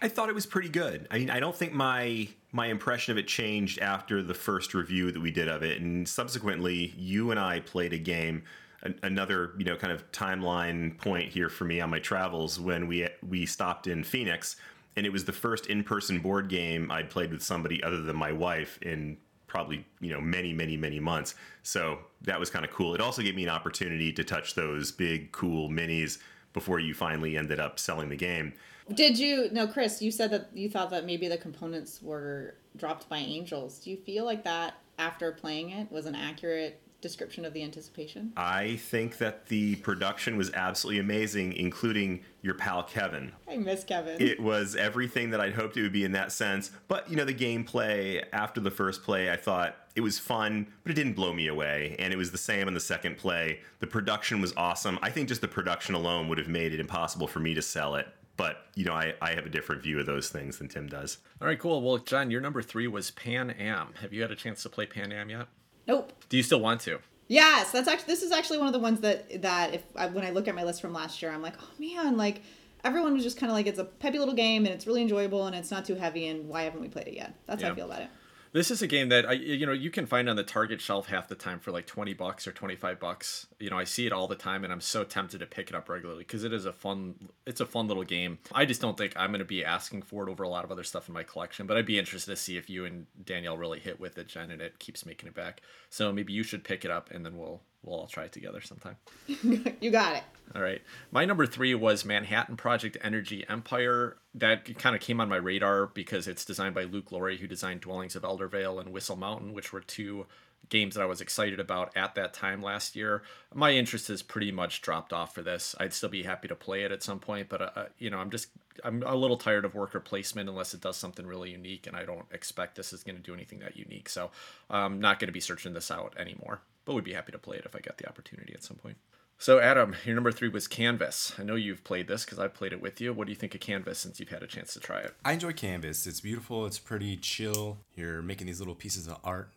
I 0.00 0.08
thought 0.08 0.28
it 0.28 0.34
was 0.34 0.46
pretty 0.46 0.68
good. 0.68 1.08
I 1.10 1.18
mean, 1.18 1.30
I 1.30 1.40
don't 1.40 1.56
think 1.56 1.72
my 1.72 2.28
my 2.52 2.66
impression 2.66 3.12
of 3.12 3.18
it 3.18 3.26
changed 3.26 3.78
after 3.80 4.22
the 4.22 4.34
first 4.34 4.74
review 4.74 5.10
that 5.10 5.20
we 5.20 5.30
did 5.30 5.48
of 5.48 5.62
it, 5.62 5.80
and 5.80 6.06
subsequently, 6.06 6.94
you 6.96 7.30
and 7.30 7.40
I 7.40 7.60
played 7.60 7.92
a 7.92 7.98
game. 7.98 8.42
An- 8.82 8.98
Another, 9.02 9.52
you 9.58 9.64
know, 9.64 9.76
kind 9.76 9.92
of 9.92 10.10
timeline 10.12 10.98
point 10.98 11.30
here 11.30 11.48
for 11.48 11.64
me 11.64 11.80
on 11.80 11.90
my 11.90 11.98
travels 11.98 12.60
when 12.60 12.86
we 12.86 13.08
we 13.26 13.46
stopped 13.46 13.86
in 13.86 14.04
Phoenix, 14.04 14.56
and 14.96 15.06
it 15.06 15.12
was 15.12 15.24
the 15.24 15.32
first 15.32 15.66
in-person 15.66 16.20
board 16.20 16.48
game 16.48 16.90
I'd 16.90 17.10
played 17.10 17.32
with 17.32 17.42
somebody 17.42 17.82
other 17.82 18.02
than 18.02 18.16
my 18.16 18.32
wife 18.32 18.78
in 18.82 19.16
probably 19.46 19.86
you 20.00 20.12
know 20.12 20.20
many 20.20 20.52
many 20.52 20.76
many 20.76 21.00
months. 21.00 21.34
So 21.62 21.98
that 22.22 22.38
was 22.38 22.50
kind 22.50 22.64
of 22.64 22.70
cool. 22.70 22.94
It 22.94 23.00
also 23.00 23.22
gave 23.22 23.34
me 23.34 23.44
an 23.44 23.50
opportunity 23.50 24.12
to 24.12 24.24
touch 24.24 24.54
those 24.54 24.92
big 24.92 25.32
cool 25.32 25.68
minis 25.68 26.18
before 26.52 26.80
you 26.80 26.94
finally 26.94 27.36
ended 27.36 27.60
up 27.60 27.78
selling 27.78 28.08
the 28.08 28.16
game. 28.16 28.52
Did 28.94 29.18
you 29.18 29.48
no, 29.52 29.66
Chris? 29.66 30.00
You 30.00 30.10
said 30.10 30.30
that 30.30 30.48
you 30.54 30.68
thought 30.68 30.90
that 30.90 31.04
maybe 31.04 31.28
the 31.28 31.38
components 31.38 32.00
were 32.02 32.54
dropped 32.76 33.08
by 33.08 33.18
angels. 33.18 33.80
Do 33.80 33.90
you 33.90 33.96
feel 33.96 34.24
like 34.24 34.44
that 34.44 34.74
after 34.98 35.32
playing 35.32 35.70
it 35.70 35.90
was 35.90 36.06
an 36.06 36.14
accurate 36.14 36.80
description 37.06 37.44
of 37.44 37.52
the 37.52 37.62
anticipation? 37.62 38.32
I 38.36 38.76
think 38.76 39.18
that 39.18 39.46
the 39.46 39.76
production 39.76 40.36
was 40.36 40.52
absolutely 40.54 40.98
amazing, 40.98 41.52
including 41.52 42.22
your 42.42 42.54
pal 42.54 42.82
Kevin. 42.82 43.32
I 43.48 43.56
miss 43.56 43.84
Kevin. 43.84 44.20
It 44.20 44.40
was 44.40 44.74
everything 44.74 45.30
that 45.30 45.40
I'd 45.40 45.54
hoped 45.54 45.76
it 45.76 45.82
would 45.82 45.92
be 45.92 46.04
in 46.04 46.12
that 46.12 46.32
sense. 46.32 46.72
But, 46.88 47.08
you 47.08 47.14
know, 47.14 47.24
the 47.24 47.34
gameplay 47.34 48.24
after 48.32 48.60
the 48.60 48.72
first 48.72 49.04
play, 49.04 49.30
I 49.30 49.36
thought 49.36 49.76
it 49.94 50.00
was 50.00 50.18
fun, 50.18 50.66
but 50.82 50.90
it 50.90 50.94
didn't 50.94 51.14
blow 51.14 51.32
me 51.32 51.46
away. 51.46 51.94
And 52.00 52.12
it 52.12 52.16
was 52.16 52.32
the 52.32 52.38
same 52.38 52.66
in 52.66 52.74
the 52.74 52.80
second 52.80 53.16
play. 53.18 53.60
The 53.78 53.86
production 53.86 54.40
was 54.40 54.52
awesome. 54.56 54.98
I 55.00 55.10
think 55.10 55.28
just 55.28 55.40
the 55.40 55.48
production 55.48 55.94
alone 55.94 56.28
would 56.28 56.38
have 56.38 56.48
made 56.48 56.74
it 56.74 56.80
impossible 56.80 57.28
for 57.28 57.38
me 57.38 57.54
to 57.54 57.62
sell 57.62 57.94
it. 57.94 58.08
But, 58.36 58.66
you 58.74 58.84
know, 58.84 58.92
I, 58.92 59.14
I 59.22 59.32
have 59.32 59.46
a 59.46 59.48
different 59.48 59.82
view 59.82 59.98
of 59.98 60.04
those 60.04 60.28
things 60.28 60.58
than 60.58 60.68
Tim 60.68 60.88
does. 60.88 61.18
All 61.40 61.48
right, 61.48 61.58
cool. 61.58 61.80
Well, 61.80 61.98
John, 61.98 62.30
your 62.30 62.42
number 62.42 62.60
three 62.60 62.86
was 62.86 63.10
Pan 63.10 63.50
Am. 63.50 63.94
Have 64.02 64.12
you 64.12 64.20
had 64.20 64.30
a 64.30 64.36
chance 64.36 64.62
to 64.64 64.68
play 64.68 64.84
Pan 64.84 65.10
Am 65.10 65.30
yet? 65.30 65.46
Nope. 65.86 66.12
Do 66.28 66.36
you 66.36 66.42
still 66.42 66.60
want 66.60 66.80
to? 66.82 67.00
Yes, 67.28 67.72
that's 67.72 67.88
actually 67.88 68.06
this 68.06 68.22
is 68.22 68.32
actually 68.32 68.58
one 68.58 68.68
of 68.68 68.72
the 68.72 68.78
ones 68.78 69.00
that 69.00 69.42
that 69.42 69.74
if 69.74 69.82
I, 69.96 70.06
when 70.06 70.24
I 70.24 70.30
look 70.30 70.48
at 70.48 70.54
my 70.54 70.64
list 70.64 70.80
from 70.80 70.92
last 70.92 71.20
year, 71.22 71.32
I'm 71.32 71.42
like, 71.42 71.54
oh 71.60 71.70
man, 71.78 72.16
like 72.16 72.42
everyone 72.84 73.14
was 73.14 73.24
just 73.24 73.38
kind 73.38 73.50
of 73.50 73.56
like 73.56 73.66
it's 73.66 73.78
a 73.78 73.84
peppy 73.84 74.18
little 74.18 74.34
game 74.34 74.64
and 74.64 74.72
it's 74.74 74.86
really 74.86 75.02
enjoyable 75.02 75.46
and 75.46 75.56
it's 75.56 75.70
not 75.70 75.84
too 75.84 75.96
heavy 75.96 76.28
and 76.28 76.48
why 76.48 76.62
haven't 76.62 76.80
we 76.80 76.88
played 76.88 77.08
it 77.08 77.14
yet? 77.14 77.34
That's 77.46 77.62
how 77.62 77.70
I 77.72 77.74
feel 77.74 77.86
about 77.86 78.02
it. 78.02 78.08
This 78.56 78.70
is 78.70 78.80
a 78.80 78.86
game 78.86 79.10
that 79.10 79.28
I, 79.28 79.32
you 79.34 79.66
know, 79.66 79.72
you 79.72 79.90
can 79.90 80.06
find 80.06 80.30
on 80.30 80.36
the 80.36 80.42
Target 80.42 80.80
shelf 80.80 81.08
half 81.08 81.28
the 81.28 81.34
time 81.34 81.60
for 81.60 81.72
like 81.72 81.86
twenty 81.86 82.14
bucks 82.14 82.46
or 82.48 82.52
twenty 82.52 82.74
five 82.74 82.98
bucks. 82.98 83.46
You 83.60 83.68
know, 83.68 83.76
I 83.76 83.84
see 83.84 84.06
it 84.06 84.14
all 84.14 84.26
the 84.28 84.34
time, 84.34 84.64
and 84.64 84.72
I'm 84.72 84.80
so 84.80 85.04
tempted 85.04 85.40
to 85.40 85.46
pick 85.46 85.68
it 85.68 85.76
up 85.76 85.90
regularly 85.90 86.24
because 86.24 86.42
it 86.42 86.54
is 86.54 86.64
a 86.64 86.72
fun, 86.72 87.16
it's 87.44 87.60
a 87.60 87.66
fun 87.66 87.86
little 87.86 88.02
game. 88.02 88.38
I 88.52 88.64
just 88.64 88.80
don't 88.80 88.96
think 88.96 89.12
I'm 89.14 89.28
going 89.28 89.40
to 89.40 89.44
be 89.44 89.62
asking 89.62 90.02
for 90.04 90.26
it 90.26 90.30
over 90.30 90.42
a 90.42 90.48
lot 90.48 90.64
of 90.64 90.72
other 90.72 90.84
stuff 90.84 91.06
in 91.06 91.12
my 91.12 91.22
collection, 91.22 91.66
but 91.66 91.76
I'd 91.76 91.84
be 91.84 91.98
interested 91.98 92.30
to 92.30 92.36
see 92.36 92.56
if 92.56 92.70
you 92.70 92.86
and 92.86 93.04
Danielle 93.22 93.58
really 93.58 93.78
hit 93.78 94.00
with 94.00 94.16
it, 94.16 94.28
Jen, 94.28 94.50
and 94.50 94.62
it 94.62 94.78
keeps 94.78 95.04
making 95.04 95.28
it 95.28 95.34
back. 95.34 95.60
So 95.90 96.10
maybe 96.10 96.32
you 96.32 96.42
should 96.42 96.64
pick 96.64 96.86
it 96.86 96.90
up, 96.90 97.10
and 97.10 97.26
then 97.26 97.36
we'll 97.36 97.60
we'll 97.86 98.00
all 98.00 98.06
try 98.06 98.24
it 98.24 98.32
together 98.32 98.60
sometime. 98.60 98.96
you 99.80 99.90
got 99.90 100.16
it. 100.16 100.22
All 100.54 100.62
right. 100.62 100.82
My 101.10 101.24
number 101.24 101.46
three 101.46 101.74
was 101.74 102.04
Manhattan 102.04 102.56
Project 102.56 102.96
Energy 103.02 103.44
Empire. 103.48 104.16
That 104.34 104.78
kind 104.78 104.94
of 104.94 105.02
came 105.02 105.20
on 105.20 105.28
my 105.28 105.36
radar 105.36 105.86
because 105.86 106.28
it's 106.28 106.44
designed 106.44 106.74
by 106.74 106.84
Luke 106.84 107.10
Laurie, 107.10 107.38
who 107.38 107.46
designed 107.46 107.80
Dwellings 107.80 108.16
of 108.16 108.22
Eldervale 108.22 108.80
and 108.80 108.92
Whistle 108.92 109.16
Mountain, 109.16 109.54
which 109.54 109.72
were 109.72 109.80
two 109.80 110.26
games 110.68 110.94
that 110.94 111.02
I 111.02 111.06
was 111.06 111.20
excited 111.20 111.60
about 111.60 111.96
at 111.96 112.14
that 112.16 112.34
time 112.34 112.62
last 112.62 112.96
year. 112.96 113.22
My 113.54 113.72
interest 113.72 114.08
has 114.08 114.22
pretty 114.22 114.50
much 114.52 114.82
dropped 114.82 115.12
off 115.12 115.34
for 115.34 115.42
this. 115.42 115.74
I'd 115.78 115.92
still 115.92 116.08
be 116.08 116.22
happy 116.22 116.48
to 116.48 116.54
play 116.54 116.82
it 116.82 116.92
at 116.92 117.02
some 117.02 117.18
point, 117.18 117.48
but 117.48 117.62
uh, 117.62 117.84
you 117.98 118.10
know, 118.10 118.18
I'm 118.18 118.30
just 118.30 118.48
I'm 118.84 119.02
a 119.04 119.14
little 119.14 119.36
tired 119.36 119.64
of 119.64 119.74
worker 119.74 120.00
placement 120.00 120.48
unless 120.48 120.74
it 120.74 120.80
does 120.80 120.96
something 120.96 121.26
really 121.26 121.50
unique, 121.50 121.86
and 121.86 121.96
I 121.96 122.04
don't 122.04 122.26
expect 122.32 122.76
this 122.76 122.92
is 122.92 123.04
going 123.04 123.16
to 123.16 123.22
do 123.22 123.34
anything 123.34 123.60
that 123.60 123.76
unique. 123.76 124.08
So 124.08 124.30
I'm 124.68 125.00
not 125.00 125.18
going 125.18 125.28
to 125.28 125.32
be 125.32 125.40
searching 125.40 125.72
this 125.72 125.90
out 125.90 126.14
anymore. 126.18 126.60
But 126.86 126.94
would 126.94 127.04
be 127.04 127.12
happy 127.12 127.32
to 127.32 127.38
play 127.38 127.58
it 127.58 127.66
if 127.66 127.76
I 127.76 127.80
got 127.80 127.98
the 127.98 128.08
opportunity 128.08 128.54
at 128.54 128.64
some 128.64 128.78
point. 128.78 128.96
So, 129.38 129.58
Adam, 129.60 129.94
your 130.06 130.14
number 130.14 130.32
three 130.32 130.48
was 130.48 130.66
Canvas. 130.66 131.34
I 131.38 131.42
know 131.42 131.56
you've 131.56 131.84
played 131.84 132.08
this 132.08 132.24
because 132.24 132.38
I've 132.38 132.54
played 132.54 132.72
it 132.72 132.80
with 132.80 133.02
you. 133.02 133.12
What 133.12 133.26
do 133.26 133.32
you 133.32 133.36
think 133.36 133.54
of 133.54 133.60
Canvas 133.60 133.98
since 133.98 134.18
you've 134.18 134.30
had 134.30 134.42
a 134.42 134.46
chance 134.46 134.72
to 134.72 134.80
try 134.80 135.00
it? 135.00 135.14
I 135.26 135.34
enjoy 135.34 135.52
Canvas. 135.52 136.06
It's 136.06 136.22
beautiful. 136.22 136.64
It's 136.64 136.78
pretty 136.78 137.18
chill. 137.18 137.76
You're 137.94 138.22
making 138.22 138.46
these 138.46 138.60
little 138.60 138.74
pieces 138.74 139.06
of 139.06 139.18
art. 139.22 139.52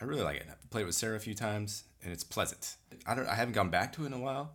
I 0.00 0.06
really 0.06 0.22
like 0.22 0.38
it. 0.38 0.46
I've 0.50 0.70
played 0.70 0.86
with 0.86 0.94
Sarah 0.94 1.16
a 1.16 1.20
few 1.20 1.34
times, 1.34 1.84
and 2.02 2.12
it's 2.12 2.24
pleasant. 2.24 2.76
I 3.06 3.14
don't. 3.14 3.28
I 3.28 3.34
haven't 3.34 3.52
gone 3.52 3.68
back 3.68 3.92
to 3.94 4.04
it 4.04 4.06
in 4.06 4.14
a 4.14 4.18
while. 4.18 4.52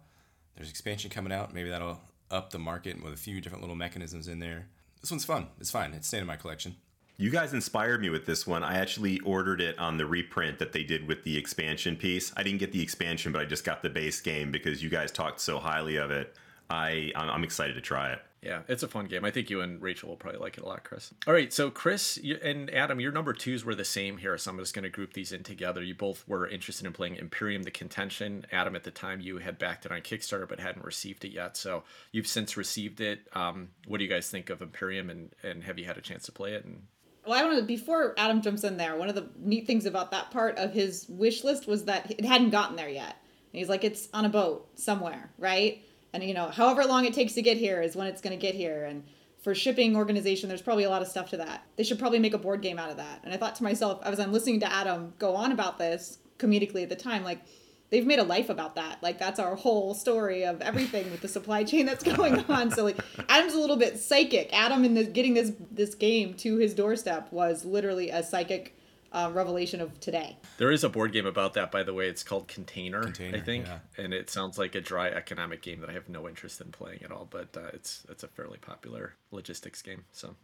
There's 0.55 0.71
expansion 0.71 1.11
coming 1.11 1.31
out. 1.31 1.53
Maybe 1.53 1.69
that'll 1.69 1.99
up 2.31 2.49
the 2.49 2.57
market 2.57 3.03
with 3.03 3.13
a 3.13 3.17
few 3.17 3.41
different 3.41 3.61
little 3.61 3.75
mechanisms 3.75 4.27
in 4.27 4.39
there. 4.39 4.69
This 5.01 5.11
one's 5.11 5.25
fun. 5.25 5.47
It's 5.59 5.69
fine. 5.69 5.93
It's 5.93 6.07
staying 6.07 6.21
in 6.21 6.27
my 6.27 6.37
collection. 6.37 6.77
You 7.17 7.29
guys 7.29 7.53
inspired 7.53 8.01
me 8.01 8.09
with 8.09 8.25
this 8.25 8.45
one. 8.45 8.63
I 8.63 8.77
actually 8.77 9.19
ordered 9.21 9.61
it 9.61 9.79
on 9.79 9.97
the 9.97 10.05
reprint 10.05 10.59
that 10.59 10.73
they 10.73 10.83
did 10.83 11.07
with 11.07 11.23
the 11.23 11.37
expansion 11.37 11.95
piece. 11.95 12.33
I 12.35 12.43
didn't 12.43 12.59
get 12.59 12.73
the 12.73 12.81
expansion, 12.81 13.31
but 13.31 13.41
I 13.41 13.45
just 13.45 13.63
got 13.63 13.81
the 13.81 13.89
base 13.89 14.19
game 14.19 14.51
because 14.51 14.83
you 14.83 14.89
guys 14.89 15.11
talked 15.11 15.39
so 15.39 15.59
highly 15.59 15.95
of 15.95 16.11
it. 16.11 16.35
I 16.69 17.11
I'm 17.15 17.43
excited 17.43 17.75
to 17.75 17.81
try 17.81 18.11
it. 18.11 18.19
Yeah, 18.41 18.61
it's 18.67 18.83
a 18.83 18.87
fun 18.87 19.05
game. 19.05 19.25
I 19.25 19.31
think 19.31 19.49
you 19.49 19.61
and 19.61 19.81
Rachel 19.81 20.09
will 20.09 20.17
probably 20.17 20.39
like 20.39 20.57
it 20.57 20.63
a 20.63 20.67
lot, 20.67 20.83
Chris. 20.83 21.11
All 21.25 21.33
right, 21.33 21.51
so 21.51 21.71
Chris 21.71 22.19
and 22.43 22.69
Adam, 22.69 22.99
your 22.99 23.11
number 23.11 23.33
twos 23.33 23.65
were 23.65 23.73
the 23.73 23.83
same 23.85 24.17
here, 24.17 24.37
so 24.37 24.51
I'm 24.51 24.59
just 24.59 24.75
going 24.75 24.83
to 24.83 24.89
group 24.89 25.13
these 25.13 25.31
in 25.31 25.41
together. 25.41 25.81
You 25.81 25.95
both 25.95 26.27
were 26.27 26.47
interested 26.47 26.85
in 26.85 26.93
playing 26.93 27.15
Imperium 27.15 27.63
the 27.63 27.71
Contention. 27.71 28.45
Adam, 28.51 28.75
at 28.75 28.83
the 28.83 28.91
time, 28.91 29.19
you 29.19 29.39
had 29.39 29.57
backed 29.57 29.87
it 29.87 29.91
on 29.91 30.01
Kickstarter 30.01 30.47
but 30.47 30.59
hadn't 30.59 30.85
received 30.85 31.25
it 31.25 31.31
yet, 31.31 31.57
so 31.57 31.85
you've 32.11 32.27
since 32.27 32.55
received 32.55 33.01
it. 33.01 33.27
Um, 33.33 33.69
what 33.87 33.97
do 33.97 34.03
you 34.03 34.09
guys 34.11 34.29
think 34.29 34.51
of 34.51 34.61
Imperium, 34.61 35.09
and, 35.09 35.33
and 35.41 35.63
have 35.63 35.79
you 35.79 35.85
had 35.85 35.97
a 35.97 36.01
chance 36.01 36.25
to 36.25 36.31
play 36.31 36.53
it? 36.53 36.65
And 36.65 36.83
Well, 37.25 37.39
I 37.39 37.43
want 37.43 37.57
to 37.57 37.63
before 37.63 38.13
Adam 38.17 38.41
jumps 38.41 38.63
in 38.63 38.77
there. 38.77 38.95
One 38.95 39.09
of 39.09 39.15
the 39.15 39.29
neat 39.39 39.65
things 39.65 39.85
about 39.85 40.11
that 40.11 40.31
part 40.31 40.57
of 40.57 40.73
his 40.73 41.07
wish 41.09 41.43
list 41.43 41.67
was 41.67 41.85
that 41.85 42.11
it 42.11 42.25
hadn't 42.25 42.51
gotten 42.51 42.75
there 42.75 42.89
yet. 42.89 43.15
And 43.51 43.59
he's 43.59 43.69
like, 43.69 43.83
it's 43.83 44.09
on 44.13 44.25
a 44.25 44.29
boat 44.29 44.67
somewhere, 44.75 45.31
right? 45.37 45.83
And 46.13 46.23
you 46.23 46.33
know, 46.33 46.49
however 46.49 46.83
long 46.85 47.05
it 47.05 47.13
takes 47.13 47.33
to 47.33 47.41
get 47.41 47.57
here 47.57 47.81
is 47.81 47.95
when 47.95 48.07
it's 48.07 48.21
going 48.21 48.37
to 48.37 48.41
get 48.41 48.53
here. 48.53 48.85
And 48.85 49.03
for 49.41 49.55
shipping 49.55 49.95
organization, 49.95 50.49
there's 50.49 50.61
probably 50.61 50.83
a 50.83 50.89
lot 50.89 51.01
of 51.01 51.07
stuff 51.07 51.29
to 51.31 51.37
that. 51.37 51.63
They 51.75 51.83
should 51.83 51.99
probably 51.99 52.19
make 52.19 52.33
a 52.33 52.37
board 52.37 52.61
game 52.61 52.79
out 52.79 52.91
of 52.91 52.97
that. 52.97 53.21
And 53.23 53.33
I 53.33 53.37
thought 53.37 53.55
to 53.55 53.63
myself, 53.63 54.01
as 54.03 54.19
I'm 54.19 54.31
listening 54.31 54.59
to 54.61 54.71
Adam 54.71 55.13
go 55.17 55.35
on 55.35 55.51
about 55.51 55.77
this 55.77 56.19
comedically 56.37 56.83
at 56.83 56.89
the 56.89 56.95
time, 56.95 57.23
like 57.23 57.39
they've 57.89 58.05
made 58.05 58.19
a 58.19 58.23
life 58.23 58.49
about 58.49 58.75
that. 58.75 59.01
Like 59.01 59.19
that's 59.19 59.39
our 59.39 59.55
whole 59.55 59.93
story 59.93 60.43
of 60.43 60.61
everything 60.61 61.11
with 61.11 61.21
the 61.21 61.27
supply 61.27 61.63
chain 61.63 61.85
that's 61.85 62.03
going 62.15 62.39
on. 62.49 62.71
So 62.71 62.83
like 62.83 62.97
Adam's 63.29 63.53
a 63.53 63.59
little 63.59 63.77
bit 63.77 63.99
psychic. 63.99 64.49
Adam 64.53 64.85
in 64.85 64.93
this 64.93 65.07
getting 65.09 65.33
this 65.33 65.51
this 65.71 65.95
game 65.95 66.33
to 66.35 66.57
his 66.57 66.73
doorstep 66.73 67.31
was 67.31 67.65
literally 67.65 68.09
a 68.09 68.23
psychic 68.23 68.75
uh, 69.11 69.31
revelation 69.33 69.79
of 69.79 69.97
today. 70.01 70.35
There 70.57 70.71
is 70.71 70.83
a 70.83 70.89
board 70.89 71.13
game 71.13 71.25
about 71.25 71.53
that, 71.53 71.71
by 71.71 71.83
the 71.83 71.93
way. 71.93 72.09
It's 72.09 72.21
called 72.21 72.49
Container, 72.49 73.01
Container, 73.01 73.37
I 73.37 73.41
think, 73.41 73.65
yeah. 73.65 73.79
and 73.97 74.13
it 74.13 74.29
sounds 74.29 74.57
like 74.57 74.75
a 74.75 74.81
dry 74.81 75.07
economic 75.07 75.61
game 75.61 75.79
that 75.79 75.89
I 75.89 75.93
have 75.93 76.09
no 76.09 76.27
interest 76.27 76.59
in 76.59 76.71
playing 76.71 77.01
at 77.01 77.11
all. 77.11 77.25
But 77.29 77.55
uh, 77.55 77.67
it's 77.73 78.05
it's 78.09 78.23
a 78.23 78.27
fairly 78.27 78.57
popular 78.57 79.13
logistics 79.31 79.81
game. 79.81 80.03
So 80.11 80.35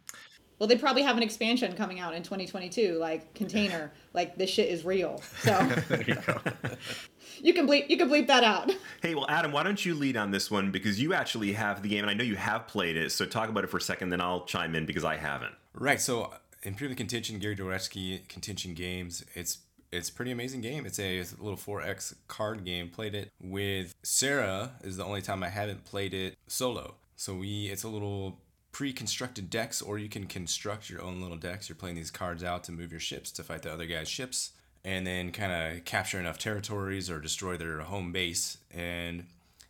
Well, 0.62 0.68
they 0.68 0.76
probably 0.76 1.02
have 1.02 1.16
an 1.16 1.24
expansion 1.24 1.74
coming 1.74 1.98
out 1.98 2.14
in 2.14 2.22
2022, 2.22 2.96
like 2.96 3.34
container, 3.34 3.90
like 4.14 4.36
this 4.38 4.48
shit 4.48 4.68
is 4.68 4.84
real. 4.84 5.20
So 5.40 5.50
there 5.88 6.02
you 6.02 6.14
go. 6.14 6.40
you 7.42 7.52
can 7.52 7.66
bleep 7.66 7.90
you 7.90 7.96
can 7.96 8.08
bleep 8.08 8.28
that 8.28 8.44
out. 8.44 8.70
Hey, 9.02 9.16
well, 9.16 9.26
Adam, 9.28 9.50
why 9.50 9.64
don't 9.64 9.84
you 9.84 9.92
lead 9.92 10.16
on 10.16 10.30
this 10.30 10.52
one 10.52 10.70
because 10.70 11.00
you 11.00 11.14
actually 11.14 11.54
have 11.54 11.82
the 11.82 11.88
game, 11.88 12.02
and 12.02 12.10
I 12.10 12.14
know 12.14 12.22
you 12.22 12.36
have 12.36 12.68
played 12.68 12.96
it. 12.96 13.10
So 13.10 13.26
talk 13.26 13.48
about 13.48 13.64
it 13.64 13.70
for 13.70 13.78
a 13.78 13.80
second, 13.80 14.10
then 14.10 14.20
I'll 14.20 14.44
chime 14.44 14.76
in 14.76 14.86
because 14.86 15.02
I 15.02 15.16
haven't. 15.16 15.52
Right. 15.74 16.00
So 16.00 16.22
uh, 16.22 16.36
Imperium 16.62 16.96
Contention, 16.96 17.40
Gary 17.40 17.56
Dworetzky 17.56 18.28
Contention 18.28 18.74
Games. 18.74 19.24
It's 19.34 19.58
it's 19.90 20.10
a 20.10 20.12
pretty 20.12 20.30
amazing 20.30 20.60
game. 20.60 20.86
It's 20.86 21.00
a, 21.00 21.18
it's 21.18 21.32
a 21.32 21.42
little 21.42 21.58
4X 21.58 22.14
card 22.28 22.64
game. 22.64 22.88
Played 22.88 23.16
it 23.16 23.32
with 23.40 23.96
Sarah. 24.04 24.74
Is 24.84 24.96
the 24.96 25.04
only 25.04 25.22
time 25.22 25.42
I 25.42 25.48
haven't 25.48 25.84
played 25.84 26.14
it 26.14 26.36
solo. 26.46 26.94
So 27.16 27.34
we 27.34 27.66
it's 27.66 27.82
a 27.82 27.88
little 27.88 28.38
pre-constructed 28.72 29.50
decks, 29.50 29.80
or 29.82 29.98
you 29.98 30.08
can 30.08 30.26
construct 30.26 30.90
your 30.90 31.02
own 31.02 31.20
little 31.20 31.36
decks. 31.36 31.68
You're 31.68 31.76
playing 31.76 31.96
these 31.96 32.10
cards 32.10 32.42
out 32.42 32.64
to 32.64 32.72
move 32.72 32.90
your 32.90 33.00
ships 33.00 33.30
to 33.32 33.44
fight 33.44 33.62
the 33.62 33.72
other 33.72 33.86
guy's 33.86 34.08
ships, 34.08 34.52
and 34.84 35.06
then 35.06 35.30
kind 35.30 35.52
of 35.52 35.84
capture 35.84 36.18
enough 36.18 36.38
territories 36.38 37.10
or 37.10 37.20
destroy 37.20 37.56
their 37.56 37.80
home 37.80 38.12
base, 38.12 38.58
and 38.70 39.26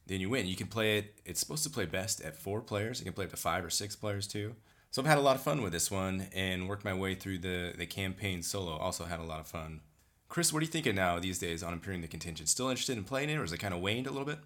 then 0.06 0.20
you 0.20 0.30
win. 0.30 0.46
You 0.46 0.56
can 0.56 0.66
play 0.66 0.98
it. 0.98 1.14
It's 1.24 1.40
supposed 1.40 1.64
to 1.64 1.70
play 1.70 1.86
best 1.86 2.20
at 2.20 2.36
four 2.36 2.60
players. 2.60 3.00
You 3.00 3.04
can 3.04 3.12
play 3.12 3.24
up 3.24 3.30
to 3.30 3.36
five 3.36 3.64
or 3.64 3.70
six 3.70 3.94
players 3.94 4.26
too. 4.26 4.54
So 4.90 5.00
I've 5.00 5.08
had 5.08 5.18
a 5.18 5.22
lot 5.22 5.36
of 5.36 5.42
fun 5.42 5.62
with 5.62 5.72
this 5.72 5.90
one 5.90 6.26
and 6.34 6.68
worked 6.68 6.84
my 6.84 6.92
way 6.92 7.14
through 7.14 7.38
the 7.38 7.72
the 7.76 7.86
campaign 7.86 8.42
solo. 8.42 8.76
Also 8.76 9.04
had 9.04 9.20
a 9.20 9.24
lot 9.24 9.40
of 9.40 9.46
fun. 9.46 9.80
Chris, 10.28 10.52
what 10.52 10.60
are 10.60 10.64
you 10.64 10.70
thinking 10.70 10.94
now 10.94 11.18
these 11.18 11.38
days 11.38 11.62
on 11.62 11.72
Imperium 11.72 12.02
the 12.02 12.08
Contention? 12.08 12.46
Still 12.46 12.68
interested 12.68 12.98
in 12.98 13.04
playing 13.04 13.30
it, 13.30 13.36
or 13.36 13.44
is 13.44 13.52
it 13.52 13.58
kind 13.58 13.74
of 13.74 13.80
waned 13.80 14.06
a 14.06 14.10
little 14.10 14.26
bit? 14.26 14.38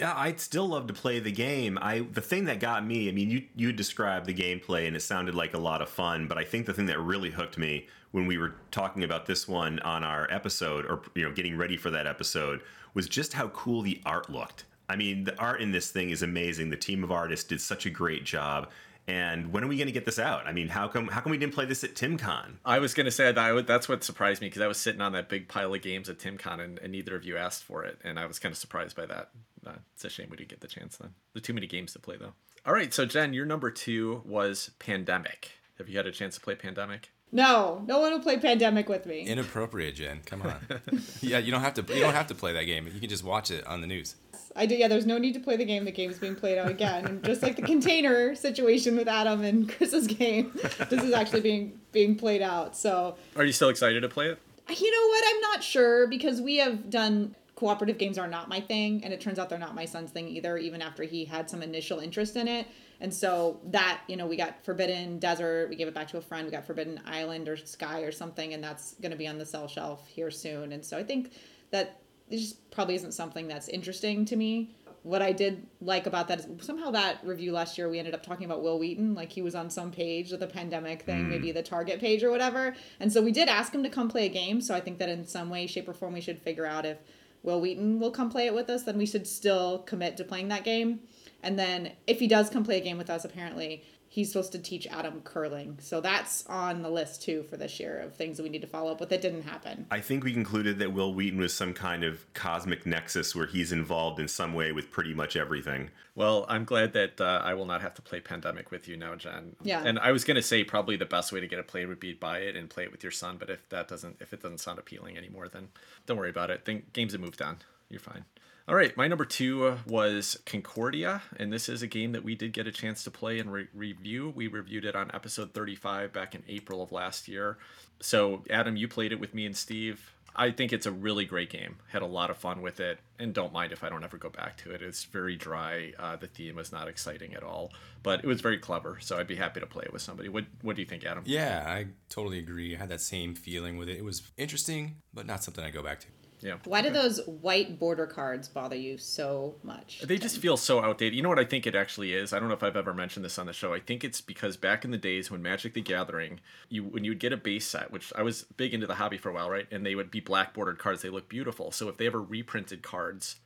Yeah, 0.00 0.12
I'd 0.16 0.40
still 0.40 0.68
love 0.68 0.88
to 0.88 0.92
play 0.92 1.20
the 1.20 1.30
game. 1.30 1.78
I 1.80 2.00
the 2.00 2.20
thing 2.20 2.46
that 2.46 2.58
got 2.58 2.84
me, 2.84 3.08
I 3.08 3.12
mean, 3.12 3.30
you 3.30 3.44
you 3.54 3.72
described 3.72 4.26
the 4.26 4.34
gameplay 4.34 4.88
and 4.88 4.96
it 4.96 5.00
sounded 5.00 5.34
like 5.34 5.54
a 5.54 5.58
lot 5.58 5.82
of 5.82 5.88
fun, 5.88 6.26
but 6.26 6.36
I 6.36 6.44
think 6.44 6.66
the 6.66 6.74
thing 6.74 6.86
that 6.86 6.98
really 6.98 7.30
hooked 7.30 7.58
me 7.58 7.86
when 8.10 8.26
we 8.26 8.36
were 8.38 8.54
talking 8.70 9.04
about 9.04 9.26
this 9.26 9.46
one 9.46 9.78
on 9.80 10.02
our 10.02 10.28
episode 10.30 10.84
or 10.86 11.02
you 11.14 11.24
know, 11.24 11.32
getting 11.32 11.56
ready 11.56 11.76
for 11.76 11.90
that 11.90 12.06
episode 12.06 12.60
was 12.94 13.08
just 13.08 13.32
how 13.34 13.48
cool 13.48 13.82
the 13.82 14.00
art 14.04 14.28
looked. 14.28 14.64
I 14.88 14.96
mean, 14.96 15.24
the 15.24 15.38
art 15.38 15.60
in 15.60 15.72
this 15.72 15.90
thing 15.90 16.10
is 16.10 16.22
amazing. 16.22 16.70
The 16.70 16.76
team 16.76 17.04
of 17.04 17.10
artists 17.10 17.46
did 17.46 17.60
such 17.60 17.86
a 17.86 17.90
great 17.90 18.24
job. 18.24 18.70
And 19.06 19.52
when 19.52 19.62
are 19.62 19.66
we 19.66 19.76
going 19.76 19.86
to 19.86 19.92
get 19.92 20.06
this 20.06 20.18
out? 20.18 20.46
I 20.46 20.52
mean, 20.52 20.68
how 20.68 20.88
come 20.88 21.08
how 21.08 21.20
come 21.20 21.30
we 21.30 21.38
didn't 21.38 21.52
play 21.52 21.66
this 21.66 21.84
at 21.84 21.94
TimCon? 21.94 22.54
I 22.64 22.78
was 22.78 22.94
gonna 22.94 23.10
say 23.10 23.24
that 23.24 23.38
I 23.38 23.52
would, 23.52 23.66
that's 23.66 23.88
what 23.88 24.02
surprised 24.02 24.40
me 24.40 24.48
because 24.48 24.62
I 24.62 24.66
was 24.66 24.78
sitting 24.78 25.02
on 25.02 25.12
that 25.12 25.28
big 25.28 25.48
pile 25.48 25.74
of 25.74 25.82
games 25.82 26.08
at 26.08 26.18
TimCon 26.18 26.60
and, 26.60 26.78
and 26.78 26.92
neither 26.92 27.14
of 27.14 27.24
you 27.24 27.36
asked 27.36 27.64
for 27.64 27.84
it, 27.84 27.98
and 28.02 28.18
I 28.18 28.26
was 28.26 28.38
kind 28.38 28.52
of 28.52 28.58
surprised 28.58 28.96
by 28.96 29.06
that. 29.06 29.30
Uh, 29.66 29.72
it's 29.94 30.04
a 30.04 30.10
shame 30.10 30.28
we 30.30 30.36
didn't 30.36 30.50
get 30.50 30.60
the 30.60 30.68
chance 30.68 30.96
then. 30.96 31.10
There 31.32 31.40
are 31.40 31.42
too 31.42 31.54
many 31.54 31.66
games 31.66 31.92
to 31.92 31.98
play 31.98 32.16
though. 32.16 32.32
All 32.66 32.72
right, 32.72 32.94
so 32.94 33.04
Jen, 33.04 33.34
your 33.34 33.44
number 33.44 33.70
two 33.70 34.22
was 34.24 34.70
Pandemic. 34.78 35.50
Have 35.76 35.88
you 35.88 35.98
had 35.98 36.06
a 36.06 36.12
chance 36.12 36.36
to 36.36 36.40
play 36.40 36.54
Pandemic? 36.54 37.10
No, 37.30 37.82
no 37.86 37.98
one 37.98 38.12
will 38.12 38.20
play 38.20 38.38
Pandemic 38.38 38.88
with 38.88 39.06
me. 39.06 39.26
Inappropriate, 39.26 39.96
Jen. 39.96 40.20
Come 40.24 40.42
on. 40.42 40.54
yeah, 41.20 41.38
you 41.38 41.50
don't 41.50 41.62
have 41.62 41.74
to. 41.74 41.94
You 41.94 42.00
don't 42.00 42.14
have 42.14 42.28
to 42.28 42.34
play 42.34 42.52
that 42.52 42.64
game. 42.64 42.86
You 42.86 43.00
can 43.00 43.08
just 43.10 43.24
watch 43.24 43.50
it 43.50 43.66
on 43.66 43.80
the 43.80 43.86
news. 43.86 44.14
I 44.56 44.66
do. 44.66 44.74
Yeah, 44.76 44.88
there's 44.88 45.06
no 45.06 45.18
need 45.18 45.34
to 45.34 45.40
play 45.40 45.56
the 45.56 45.64
game. 45.64 45.84
The 45.84 45.92
game's 45.92 46.18
being 46.18 46.36
played 46.36 46.58
out 46.58 46.68
again, 46.68 47.06
and 47.06 47.24
just 47.24 47.42
like 47.42 47.56
the 47.56 47.62
container 47.62 48.34
situation 48.34 48.96
with 48.96 49.08
Adam 49.08 49.42
and 49.42 49.68
Chris's 49.76 50.06
game, 50.06 50.52
this 50.88 51.02
is 51.02 51.12
actually 51.12 51.40
being 51.40 51.80
being 51.92 52.16
played 52.16 52.42
out. 52.42 52.76
So 52.76 53.16
Are 53.36 53.44
you 53.44 53.52
still 53.52 53.68
excited 53.68 54.00
to 54.00 54.08
play 54.08 54.28
it? 54.28 54.38
you 54.68 54.90
know 54.90 55.08
what? 55.08 55.24
I'm 55.28 55.40
not 55.42 55.62
sure 55.62 56.06
because 56.06 56.40
we 56.40 56.56
have 56.56 56.88
done 56.88 57.34
cooperative 57.56 57.98
games 57.98 58.18
are 58.18 58.26
not 58.28 58.48
my 58.48 58.60
thing, 58.60 59.04
and 59.04 59.12
it 59.12 59.20
turns 59.20 59.38
out 59.38 59.48
they're 59.48 59.58
not 59.58 59.74
my 59.74 59.84
son's 59.84 60.10
thing 60.10 60.28
either. 60.28 60.56
Even 60.56 60.80
after 60.82 61.02
he 61.02 61.24
had 61.24 61.50
some 61.50 61.62
initial 61.62 61.98
interest 61.98 62.36
in 62.36 62.48
it, 62.48 62.66
and 63.00 63.12
so 63.12 63.60
that 63.66 64.02
you 64.08 64.16
know 64.16 64.26
we 64.26 64.36
got 64.36 64.64
Forbidden 64.64 65.18
Desert, 65.18 65.68
we 65.68 65.76
gave 65.76 65.88
it 65.88 65.94
back 65.94 66.08
to 66.08 66.18
a 66.18 66.22
friend. 66.22 66.44
We 66.46 66.52
got 66.52 66.64
Forbidden 66.64 67.00
Island 67.06 67.48
or 67.48 67.56
Sky 67.56 68.00
or 68.02 68.12
something, 68.12 68.54
and 68.54 68.62
that's 68.62 68.94
going 69.00 69.12
to 69.12 69.18
be 69.18 69.26
on 69.26 69.38
the 69.38 69.46
sell 69.46 69.66
shelf 69.68 70.06
here 70.06 70.30
soon. 70.30 70.72
And 70.72 70.84
so 70.84 70.96
I 70.96 71.02
think 71.02 71.32
that 71.70 72.00
it 72.30 72.38
just 72.38 72.70
probably 72.70 72.94
isn't 72.94 73.12
something 73.12 73.48
that's 73.48 73.68
interesting 73.68 74.24
to 74.26 74.36
me. 74.36 74.74
What 75.02 75.20
I 75.20 75.32
did 75.32 75.66
like 75.82 76.06
about 76.06 76.28
that 76.28 76.40
is 76.40 76.46
somehow 76.64 76.90
that 76.92 77.18
review 77.24 77.52
last 77.52 77.76
year 77.76 77.90
we 77.90 77.98
ended 77.98 78.14
up 78.14 78.22
talking 78.22 78.46
about 78.46 78.62
Wil 78.62 78.78
Wheaton, 78.78 79.14
like 79.14 79.30
he 79.30 79.42
was 79.42 79.54
on 79.54 79.68
some 79.68 79.90
page 79.90 80.32
of 80.32 80.40
the 80.40 80.46
pandemic 80.46 81.02
thing, 81.02 81.24
hmm. 81.24 81.30
maybe 81.30 81.52
the 81.52 81.62
Target 81.62 82.00
page 82.00 82.24
or 82.24 82.30
whatever. 82.30 82.74
And 83.00 83.12
so 83.12 83.20
we 83.20 83.30
did 83.30 83.48
ask 83.48 83.74
him 83.74 83.82
to 83.82 83.90
come 83.90 84.08
play 84.08 84.24
a 84.26 84.30
game. 84.30 84.62
So 84.62 84.74
I 84.74 84.80
think 84.80 84.98
that 84.98 85.10
in 85.10 85.26
some 85.26 85.50
way, 85.50 85.66
shape, 85.66 85.88
or 85.88 85.92
form, 85.92 86.14
we 86.14 86.22
should 86.22 86.40
figure 86.40 86.64
out 86.64 86.86
if 86.86 86.96
Wil 87.42 87.60
Wheaton 87.60 88.00
will 88.00 88.10
come 88.10 88.30
play 88.30 88.46
it 88.46 88.54
with 88.54 88.70
us. 88.70 88.84
Then 88.84 88.96
we 88.96 89.04
should 89.04 89.26
still 89.26 89.80
commit 89.80 90.16
to 90.16 90.24
playing 90.24 90.48
that 90.48 90.64
game. 90.64 91.00
And 91.42 91.58
then 91.58 91.92
if 92.06 92.18
he 92.18 92.26
does 92.26 92.48
come 92.48 92.64
play 92.64 92.78
a 92.78 92.80
game 92.80 92.96
with 92.96 93.10
us, 93.10 93.26
apparently 93.26 93.84
he's 94.14 94.30
supposed 94.30 94.52
to 94.52 94.58
teach 94.60 94.86
Adam 94.86 95.20
curling. 95.22 95.76
So 95.80 96.00
that's 96.00 96.46
on 96.46 96.82
the 96.82 96.88
list 96.88 97.20
too 97.20 97.42
for 97.50 97.56
this 97.56 97.80
year 97.80 97.98
of 97.98 98.14
things 98.14 98.36
that 98.36 98.44
we 98.44 98.48
need 98.48 98.60
to 98.60 98.68
follow 98.68 98.92
up 98.92 99.00
with. 99.00 99.08
That 99.08 99.20
didn't 99.20 99.42
happen. 99.42 99.86
I 99.90 99.98
think 99.98 100.22
we 100.22 100.32
concluded 100.32 100.78
that 100.78 100.92
Wil 100.92 101.12
Wheaton 101.12 101.40
was 101.40 101.52
some 101.52 101.74
kind 101.74 102.04
of 102.04 102.32
cosmic 102.32 102.86
nexus 102.86 103.34
where 103.34 103.46
he's 103.46 103.72
involved 103.72 104.20
in 104.20 104.28
some 104.28 104.54
way 104.54 104.70
with 104.70 104.92
pretty 104.92 105.14
much 105.14 105.34
everything. 105.34 105.90
Well, 106.14 106.46
I'm 106.48 106.64
glad 106.64 106.92
that 106.92 107.20
uh, 107.20 107.42
I 107.42 107.54
will 107.54 107.66
not 107.66 107.80
have 107.80 107.94
to 107.94 108.02
play 108.02 108.20
Pandemic 108.20 108.70
with 108.70 108.86
you 108.86 108.96
now, 108.96 109.16
Jen. 109.16 109.56
Yeah. 109.64 109.82
And 109.84 109.98
I 109.98 110.12
was 110.12 110.22
gonna 110.22 110.42
say 110.42 110.62
probably 110.62 110.94
the 110.94 111.06
best 111.06 111.32
way 111.32 111.40
to 111.40 111.48
get 111.48 111.58
it 111.58 111.66
played 111.66 111.88
would 111.88 111.98
be 111.98 112.12
buy 112.12 112.38
it 112.38 112.54
and 112.54 112.70
play 112.70 112.84
it 112.84 112.92
with 112.92 113.02
your 113.02 113.10
son. 113.10 113.36
But 113.36 113.50
if 113.50 113.68
that 113.70 113.88
doesn't, 113.88 114.18
if 114.20 114.32
it 114.32 114.40
doesn't 114.40 114.58
sound 114.58 114.78
appealing 114.78 115.18
anymore, 115.18 115.48
then 115.48 115.66
don't 116.06 116.18
worry 116.18 116.30
about 116.30 116.50
it. 116.50 116.64
Think 116.64 116.92
games 116.92 117.14
have 117.14 117.20
moved 117.20 117.42
on. 117.42 117.56
You're 117.90 117.98
fine. 117.98 118.24
All 118.66 118.74
right, 118.74 118.96
my 118.96 119.08
number 119.08 119.26
two 119.26 119.66
uh, 119.66 119.78
was 119.86 120.38
Concordia, 120.46 121.20
and 121.36 121.52
this 121.52 121.68
is 121.68 121.82
a 121.82 121.86
game 121.86 122.12
that 122.12 122.24
we 122.24 122.34
did 122.34 122.54
get 122.54 122.66
a 122.66 122.72
chance 122.72 123.04
to 123.04 123.10
play 123.10 123.38
and 123.38 123.52
re- 123.52 123.68
review. 123.74 124.32
We 124.34 124.46
reviewed 124.46 124.86
it 124.86 124.96
on 124.96 125.10
episode 125.12 125.52
35 125.52 126.14
back 126.14 126.34
in 126.34 126.42
April 126.48 126.82
of 126.82 126.90
last 126.90 127.28
year. 127.28 127.58
So, 128.00 128.42
Adam, 128.48 128.74
you 128.74 128.88
played 128.88 129.12
it 129.12 129.20
with 129.20 129.34
me 129.34 129.44
and 129.44 129.54
Steve. 129.54 130.14
I 130.34 130.50
think 130.50 130.72
it's 130.72 130.86
a 130.86 130.90
really 130.90 131.26
great 131.26 131.50
game. 131.50 131.76
Had 131.92 132.00
a 132.00 132.06
lot 132.06 132.30
of 132.30 132.38
fun 132.38 132.62
with 132.62 132.80
it, 132.80 133.00
and 133.18 133.34
don't 133.34 133.52
mind 133.52 133.70
if 133.70 133.84
I 133.84 133.90
don't 133.90 134.02
ever 134.02 134.16
go 134.16 134.30
back 134.30 134.56
to 134.62 134.70
it. 134.70 134.80
It's 134.80 135.04
very 135.04 135.36
dry. 135.36 135.92
Uh, 135.98 136.16
the 136.16 136.26
theme 136.26 136.56
was 136.56 136.72
not 136.72 136.88
exciting 136.88 137.34
at 137.34 137.42
all, 137.42 137.70
but 138.02 138.24
it 138.24 138.26
was 138.26 138.40
very 138.40 138.58
clever. 138.58 138.96
So 138.98 139.18
I'd 139.18 139.26
be 139.26 139.36
happy 139.36 139.60
to 139.60 139.66
play 139.66 139.84
it 139.84 139.92
with 139.92 140.00
somebody. 140.00 140.30
What 140.30 140.46
What 140.62 140.74
do 140.74 140.80
you 140.80 140.88
think, 140.88 141.04
Adam? 141.04 141.22
Yeah, 141.26 141.64
I 141.66 141.88
totally 142.08 142.38
agree. 142.38 142.74
I 142.74 142.78
had 142.78 142.88
that 142.88 143.02
same 143.02 143.34
feeling 143.34 143.76
with 143.76 143.90
it. 143.90 143.98
It 143.98 144.04
was 144.04 144.22
interesting, 144.38 144.96
but 145.12 145.26
not 145.26 145.44
something 145.44 145.62
I 145.62 145.70
go 145.70 145.82
back 145.82 146.00
to. 146.00 146.06
Yeah. 146.44 146.58
Why 146.66 146.82
do 146.82 146.90
those 146.90 147.24
white 147.26 147.78
border 147.78 148.06
cards 148.06 148.48
bother 148.48 148.76
you 148.76 148.98
so 148.98 149.54
much? 149.62 150.02
They 150.02 150.18
just 150.18 150.36
feel 150.36 150.58
so 150.58 150.84
outdated. 150.84 151.14
You 151.14 151.22
know 151.22 151.30
what 151.30 151.38
I 151.38 151.44
think 151.46 151.66
it 151.66 151.74
actually 151.74 152.12
is? 152.12 152.34
I 152.34 152.38
don't 152.38 152.48
know 152.48 152.54
if 152.54 152.62
I've 152.62 152.76
ever 152.76 152.92
mentioned 152.92 153.24
this 153.24 153.38
on 153.38 153.46
the 153.46 153.54
show. 153.54 153.72
I 153.72 153.80
think 153.80 154.04
it's 154.04 154.20
because 154.20 154.58
back 154.58 154.84
in 154.84 154.90
the 154.90 154.98
days 154.98 155.30
when 155.30 155.40
Magic 155.40 155.72
the 155.72 155.80
Gathering, 155.80 156.40
you 156.68 156.84
when 156.84 157.02
you 157.02 157.12
would 157.12 157.18
get 157.18 157.32
a 157.32 157.38
base 157.38 157.66
set, 157.66 157.90
which 157.90 158.12
I 158.14 158.20
was 158.20 158.42
big 158.58 158.74
into 158.74 158.86
the 158.86 158.96
hobby 158.96 159.16
for 159.16 159.30
a 159.30 159.32
while, 159.32 159.48
right? 159.48 159.66
And 159.72 159.86
they 159.86 159.94
would 159.94 160.10
be 160.10 160.20
black 160.20 160.52
bordered 160.52 160.78
cards. 160.78 161.00
They 161.00 161.08
look 161.08 161.30
beautiful. 161.30 161.72
So 161.72 161.88
if 161.88 161.96
they 161.96 162.06
ever 162.06 162.20
reprinted 162.20 162.82
cards, 162.82 163.36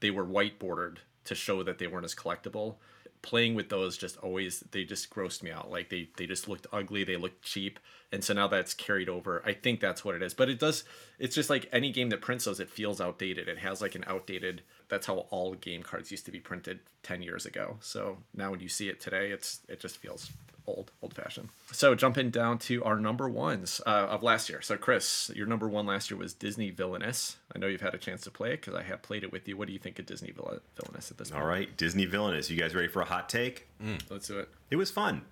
they 0.00 0.10
were 0.10 0.24
white 0.24 0.58
bordered 0.58 1.00
to 1.26 1.36
show 1.36 1.62
that 1.62 1.78
they 1.78 1.86
weren't 1.86 2.06
as 2.06 2.14
collectible. 2.16 2.76
Playing 3.22 3.54
with 3.54 3.68
those 3.68 3.98
just 3.98 4.16
always 4.18 4.60
they 4.70 4.84
just 4.84 5.10
grossed 5.10 5.42
me 5.42 5.50
out. 5.50 5.70
Like 5.70 5.90
they 5.90 6.08
they 6.16 6.26
just 6.26 6.48
looked 6.48 6.66
ugly, 6.72 7.04
they 7.04 7.16
looked 7.16 7.42
cheap. 7.42 7.78
And 8.10 8.24
so 8.24 8.32
now 8.32 8.48
that's 8.48 8.74
carried 8.74 9.08
over. 9.08 9.42
I 9.44 9.52
think 9.52 9.80
that's 9.80 10.04
what 10.04 10.14
it 10.14 10.22
is. 10.22 10.34
But 10.34 10.48
it 10.48 10.58
does 10.58 10.84
it's 11.18 11.34
just 11.34 11.50
like 11.50 11.68
any 11.72 11.90
game 11.90 12.10
that 12.10 12.20
prints 12.20 12.44
those, 12.44 12.60
it 12.60 12.70
feels 12.70 13.00
outdated. 13.00 13.48
It 13.48 13.58
has 13.58 13.82
like 13.82 13.94
an 13.94 14.04
outdated 14.06 14.62
that's 14.88 15.06
how 15.06 15.26
all 15.30 15.54
game 15.54 15.82
cards 15.82 16.10
used 16.10 16.24
to 16.26 16.30
be 16.32 16.40
printed 16.40 16.80
10 17.02 17.22
years 17.22 17.46
ago. 17.46 17.76
So 17.80 18.18
now 18.34 18.50
when 18.50 18.60
you 18.60 18.68
see 18.68 18.88
it 18.88 19.00
today, 19.00 19.30
it's 19.30 19.60
it 19.68 19.80
just 19.80 19.98
feels 19.98 20.30
old, 20.66 20.90
old 21.02 21.14
fashioned. 21.14 21.48
So 21.72 21.94
jumping 21.94 22.30
down 22.30 22.58
to 22.60 22.84
our 22.84 22.96
number 23.00 23.28
ones 23.28 23.80
uh, 23.86 23.90
of 24.10 24.22
last 24.22 24.48
year. 24.50 24.60
So 24.60 24.76
Chris, 24.76 25.30
your 25.34 25.46
number 25.46 25.66
one 25.68 25.86
last 25.86 26.10
year 26.10 26.18
was 26.18 26.34
Disney 26.34 26.70
Villainous. 26.70 27.36
I 27.54 27.58
know 27.58 27.66
you've 27.66 27.80
had 27.80 27.94
a 27.94 27.98
chance 27.98 28.20
to 28.22 28.30
play 28.30 28.50
it 28.52 28.60
because 28.60 28.74
I 28.74 28.82
have 28.82 29.00
played 29.02 29.24
it 29.24 29.32
with 29.32 29.48
you. 29.48 29.56
What 29.56 29.66
do 29.66 29.72
you 29.72 29.78
think 29.78 29.98
of 29.98 30.04
Disney 30.06 30.30
Vill- 30.30 30.60
Villainous 30.76 31.10
at 31.10 31.16
this 31.18 31.30
point? 31.30 31.42
All 31.42 31.48
right, 31.48 31.74
Disney 31.76 32.04
Villainous. 32.04 32.50
You 32.50 32.58
guys 32.58 32.74
ready 32.74 32.88
for 32.88 33.00
a 33.00 33.06
hot 33.06 33.28
take? 33.28 33.66
let's 34.10 34.28
do 34.28 34.38
it. 34.40 34.48
It 34.70 34.76
was 34.76 34.90
fun. 34.90 35.22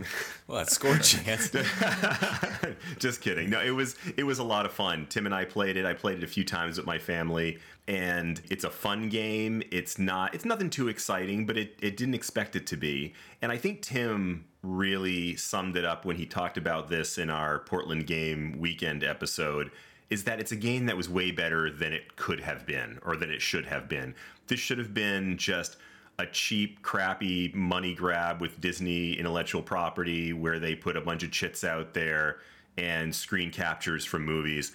Well, 0.46 0.58
that's 0.58 0.72
score 0.72 0.96
chance. 0.96 1.50
Just 2.98 3.20
kidding. 3.20 3.50
No, 3.50 3.60
it 3.60 3.72
was 3.72 3.96
it 4.16 4.22
was 4.24 4.38
a 4.38 4.42
lot 4.44 4.64
of 4.64 4.72
fun. 4.72 5.06
Tim 5.10 5.26
and 5.26 5.34
I 5.34 5.44
played 5.44 5.76
it. 5.76 5.84
I 5.84 5.92
played 5.92 6.16
it 6.16 6.24
a 6.24 6.26
few 6.26 6.42
times 6.42 6.78
with 6.78 6.86
my 6.86 6.98
family, 6.98 7.58
and 7.86 8.40
it's 8.48 8.64
a 8.64 8.70
fun 8.70 9.10
game. 9.10 9.62
It's 9.70 9.98
not 9.98 10.34
it's 10.34 10.46
nothing 10.46 10.70
too 10.70 10.88
exciting, 10.88 11.44
but 11.44 11.58
it, 11.58 11.76
it 11.82 11.98
didn't 11.98 12.14
expect 12.14 12.56
it 12.56 12.66
to 12.68 12.78
be. 12.78 13.12
And 13.42 13.52
I 13.52 13.58
think 13.58 13.82
Tim 13.82 14.46
really 14.62 15.36
summed 15.36 15.76
it 15.76 15.84
up 15.84 16.06
when 16.06 16.16
he 16.16 16.24
talked 16.24 16.56
about 16.56 16.88
this 16.88 17.18
in 17.18 17.28
our 17.28 17.58
Portland 17.58 18.06
game 18.06 18.58
weekend 18.58 19.04
episode. 19.04 19.70
Is 20.08 20.24
that 20.24 20.40
it's 20.40 20.52
a 20.52 20.56
game 20.56 20.86
that 20.86 20.96
was 20.96 21.10
way 21.10 21.30
better 21.30 21.70
than 21.70 21.92
it 21.92 22.16
could 22.16 22.40
have 22.40 22.64
been 22.64 22.98
or 23.04 23.16
than 23.16 23.30
it 23.30 23.42
should 23.42 23.66
have 23.66 23.86
been. 23.86 24.14
This 24.46 24.58
should 24.58 24.78
have 24.78 24.94
been 24.94 25.36
just 25.36 25.76
a 26.18 26.26
cheap, 26.26 26.82
crappy 26.82 27.52
money 27.54 27.94
grab 27.94 28.40
with 28.40 28.60
Disney 28.60 29.12
intellectual 29.12 29.62
property 29.62 30.32
where 30.32 30.58
they 30.58 30.74
put 30.74 30.96
a 30.96 31.00
bunch 31.00 31.22
of 31.22 31.30
chits 31.30 31.62
out 31.62 31.94
there 31.94 32.38
and 32.76 33.14
screen 33.14 33.50
captures 33.50 34.04
from 34.04 34.24
movies. 34.24 34.72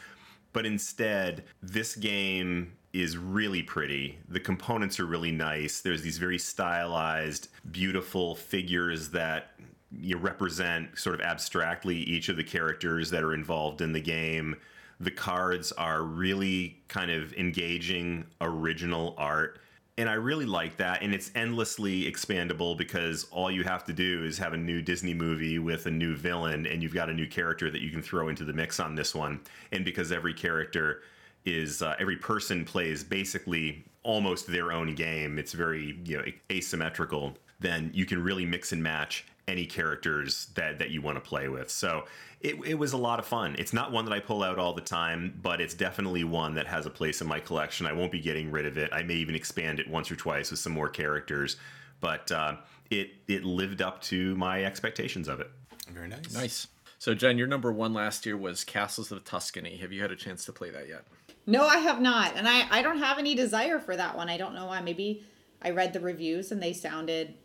But 0.53 0.65
instead, 0.65 1.43
this 1.61 1.95
game 1.95 2.73
is 2.93 3.17
really 3.17 3.63
pretty. 3.63 4.19
The 4.29 4.39
components 4.39 4.99
are 4.99 5.05
really 5.05 5.31
nice. 5.31 5.81
There's 5.81 6.03
these 6.03 6.19
very 6.19 6.37
stylized, 6.37 7.49
beautiful 7.71 8.35
figures 8.35 9.09
that 9.09 9.51
you 9.91 10.17
represent 10.17 10.97
sort 10.97 11.15
of 11.15 11.21
abstractly 11.21 11.97
each 11.97 12.29
of 12.29 12.37
the 12.37 12.43
characters 12.43 13.09
that 13.09 13.23
are 13.23 13.33
involved 13.33 13.81
in 13.81 13.93
the 13.93 14.01
game. 14.01 14.55
The 14.99 15.11
cards 15.11 15.71
are 15.73 16.03
really 16.03 16.83
kind 16.87 17.11
of 17.11 17.33
engaging, 17.33 18.25
original 18.41 19.15
art. 19.17 19.59
And 19.97 20.09
I 20.09 20.13
really 20.13 20.45
like 20.45 20.77
that. 20.77 21.03
And 21.03 21.13
it's 21.13 21.29
endlessly 21.35 22.11
expandable 22.11 22.75
because 22.75 23.27
all 23.31 23.51
you 23.51 23.63
have 23.63 23.83
to 23.85 23.93
do 23.93 24.23
is 24.23 24.39
have 24.39 24.53
a 24.53 24.57
new 24.57 24.81
Disney 24.81 25.13
movie 25.13 25.59
with 25.59 25.85
a 25.85 25.91
new 25.91 26.15
villain, 26.15 26.65
and 26.65 26.81
you've 26.81 26.95
got 26.95 27.09
a 27.09 27.13
new 27.13 27.27
character 27.27 27.69
that 27.69 27.81
you 27.81 27.91
can 27.91 28.01
throw 28.01 28.29
into 28.29 28.43
the 28.43 28.53
mix 28.53 28.79
on 28.79 28.95
this 28.95 29.13
one. 29.13 29.39
And 29.71 29.85
because 29.85 30.11
every 30.11 30.33
character 30.33 31.03
is, 31.45 31.83
uh, 31.83 31.95
every 31.99 32.17
person 32.17 32.65
plays 32.65 33.03
basically 33.03 33.83
almost 34.01 34.47
their 34.47 34.71
own 34.71 34.95
game, 34.95 35.37
it's 35.37 35.53
very, 35.53 35.99
you 36.05 36.17
know, 36.17 36.23
asymmetrical, 36.51 37.37
then 37.59 37.91
you 37.93 38.05
can 38.05 38.21
really 38.21 38.45
mix 38.45 38.71
and 38.71 38.81
match 38.81 39.25
any 39.47 39.65
characters 39.65 40.47
that 40.55 40.79
that 40.79 40.91
you 40.91 41.01
want 41.01 41.17
to 41.17 41.21
play 41.21 41.49
with. 41.49 41.69
So 41.69 42.05
it, 42.39 42.55
it 42.65 42.75
was 42.75 42.93
a 42.93 42.97
lot 42.97 43.19
of 43.19 43.25
fun. 43.25 43.55
It's 43.57 43.73
not 43.73 43.91
one 43.91 44.05
that 44.05 44.13
I 44.13 44.19
pull 44.19 44.43
out 44.43 44.59
all 44.59 44.73
the 44.73 44.81
time, 44.81 45.39
but 45.41 45.61
it's 45.61 45.73
definitely 45.73 46.23
one 46.23 46.55
that 46.55 46.67
has 46.67 46.85
a 46.85 46.89
place 46.89 47.21
in 47.21 47.27
my 47.27 47.39
collection. 47.39 47.85
I 47.85 47.93
won't 47.93 48.11
be 48.11 48.19
getting 48.19 48.51
rid 48.51 48.65
of 48.65 48.77
it. 48.77 48.89
I 48.93 49.03
may 49.03 49.15
even 49.15 49.35
expand 49.35 49.79
it 49.79 49.89
once 49.89 50.11
or 50.11 50.15
twice 50.15 50.51
with 50.51 50.59
some 50.59 50.73
more 50.73 50.89
characters, 50.89 51.57
but 51.99 52.31
uh, 52.31 52.57
it 52.89 53.11
it 53.27 53.43
lived 53.43 53.81
up 53.81 54.01
to 54.03 54.35
my 54.35 54.63
expectations 54.63 55.27
of 55.27 55.39
it. 55.39 55.49
Very 55.89 56.07
nice. 56.07 56.33
Nice. 56.33 56.67
So 56.99 57.13
Jen, 57.13 57.37
your 57.37 57.47
number 57.47 57.71
one 57.71 57.93
last 57.93 58.25
year 58.25 58.37
was 58.37 58.63
Castles 58.63 59.11
of 59.11 59.23
Tuscany. 59.25 59.77
Have 59.77 59.91
you 59.91 60.01
had 60.01 60.11
a 60.11 60.15
chance 60.15 60.45
to 60.45 60.53
play 60.53 60.69
that 60.69 60.87
yet? 60.87 61.03
No, 61.45 61.65
I 61.65 61.77
have 61.77 61.99
not. 61.99 62.37
And 62.37 62.47
I, 62.47 62.65
I 62.71 62.81
don't 62.81 62.99
have 62.99 63.19
any 63.19 63.35
desire 63.35 63.77
for 63.79 63.97
that 63.97 64.15
one. 64.15 64.29
I 64.29 64.37
don't 64.37 64.53
know 64.53 64.67
why. 64.67 64.79
Maybe 64.79 65.25
I 65.61 65.71
read 65.71 65.91
the 65.91 65.99
reviews 65.99 66.51
and 66.51 66.63
they 66.63 66.71
sounded 66.71 67.35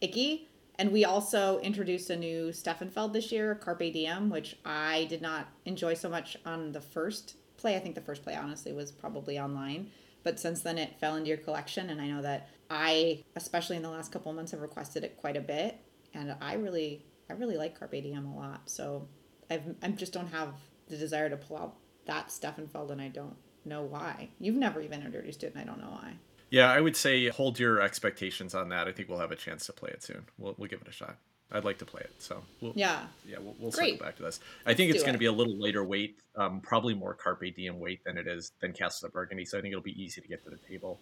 icky. 0.00 0.48
And 0.76 0.90
we 0.90 1.04
also 1.04 1.58
introduced 1.58 2.10
a 2.10 2.16
new 2.16 2.52
Stefan 2.52 2.90
Feld 2.90 3.12
this 3.12 3.30
year, 3.30 3.54
Carpe 3.54 3.92
Diem, 3.92 4.30
which 4.30 4.56
I 4.64 5.06
did 5.10 5.22
not 5.22 5.48
enjoy 5.64 5.94
so 5.94 6.08
much 6.08 6.36
on 6.46 6.72
the 6.72 6.80
first 6.80 7.36
play. 7.56 7.76
I 7.76 7.78
think 7.78 7.94
the 7.94 8.00
first 8.00 8.22
play, 8.22 8.34
honestly, 8.34 8.72
was 8.72 8.90
probably 8.90 9.38
online. 9.38 9.90
But 10.22 10.40
since 10.40 10.62
then, 10.62 10.78
it 10.78 10.98
fell 10.98 11.16
into 11.16 11.28
your 11.28 11.38
collection. 11.38 11.90
And 11.90 12.00
I 12.00 12.08
know 12.08 12.22
that 12.22 12.48
I, 12.70 13.22
especially 13.36 13.76
in 13.76 13.82
the 13.82 13.90
last 13.90 14.12
couple 14.12 14.32
months, 14.32 14.52
have 14.52 14.60
requested 14.60 15.04
it 15.04 15.18
quite 15.18 15.36
a 15.36 15.40
bit. 15.40 15.78
And 16.14 16.34
I 16.40 16.54
really, 16.54 17.04
I 17.28 17.34
really 17.34 17.56
like 17.56 17.78
Carpe 17.78 17.92
Diem 17.92 18.26
a 18.26 18.36
lot. 18.36 18.62
So 18.70 19.08
I've, 19.50 19.62
I 19.82 19.88
just 19.88 20.12
don't 20.12 20.28
have 20.28 20.54
the 20.88 20.96
desire 20.96 21.28
to 21.28 21.36
pull 21.36 21.58
out 21.58 21.76
that 22.06 22.32
Stefan 22.32 22.66
Feld, 22.66 22.90
and 22.90 23.00
I 23.00 23.08
don't 23.08 23.36
know 23.64 23.82
why. 23.82 24.28
You've 24.40 24.56
never 24.56 24.80
even 24.80 25.02
introduced 25.02 25.44
it, 25.44 25.54
and 25.54 25.62
I 25.62 25.64
don't 25.64 25.80
know 25.80 25.90
why. 25.90 26.14
Yeah, 26.52 26.70
I 26.70 26.82
would 26.82 26.96
say 26.96 27.28
hold 27.28 27.58
your 27.58 27.80
expectations 27.80 28.54
on 28.54 28.68
that. 28.68 28.86
I 28.86 28.92
think 28.92 29.08
we'll 29.08 29.18
have 29.18 29.32
a 29.32 29.36
chance 29.36 29.64
to 29.66 29.72
play 29.72 29.88
it 29.90 30.02
soon. 30.02 30.26
We'll, 30.36 30.54
we'll 30.58 30.68
give 30.68 30.82
it 30.82 30.86
a 30.86 30.92
shot. 30.92 31.16
I'd 31.50 31.64
like 31.64 31.78
to 31.78 31.86
play 31.86 32.02
it. 32.02 32.10
So 32.18 32.42
we'll, 32.60 32.74
yeah, 32.76 33.04
yeah, 33.26 33.38
we'll, 33.40 33.56
we'll 33.58 33.70
Great. 33.70 33.94
circle 33.94 34.06
back 34.06 34.16
to 34.16 34.22
this. 34.22 34.38
I 34.66 34.74
think 34.74 34.88
Let's 34.88 34.96
it's 34.96 35.02
going 35.04 35.14
to 35.14 35.18
be 35.18 35.26
a 35.26 35.32
little 35.32 35.58
later 35.58 35.82
weight, 35.82 36.18
um, 36.36 36.60
probably 36.60 36.92
more 36.92 37.14
Carpe 37.14 37.54
Diem 37.56 37.80
weight 37.80 38.04
than 38.04 38.18
it 38.18 38.28
is 38.28 38.52
than 38.60 38.74
Castle 38.74 39.06
of 39.06 39.14
Burgundy. 39.14 39.46
So 39.46 39.56
I 39.56 39.62
think 39.62 39.72
it'll 39.72 39.82
be 39.82 40.00
easy 40.02 40.20
to 40.20 40.28
get 40.28 40.44
to 40.44 40.50
the 40.50 40.58
table. 40.68 41.00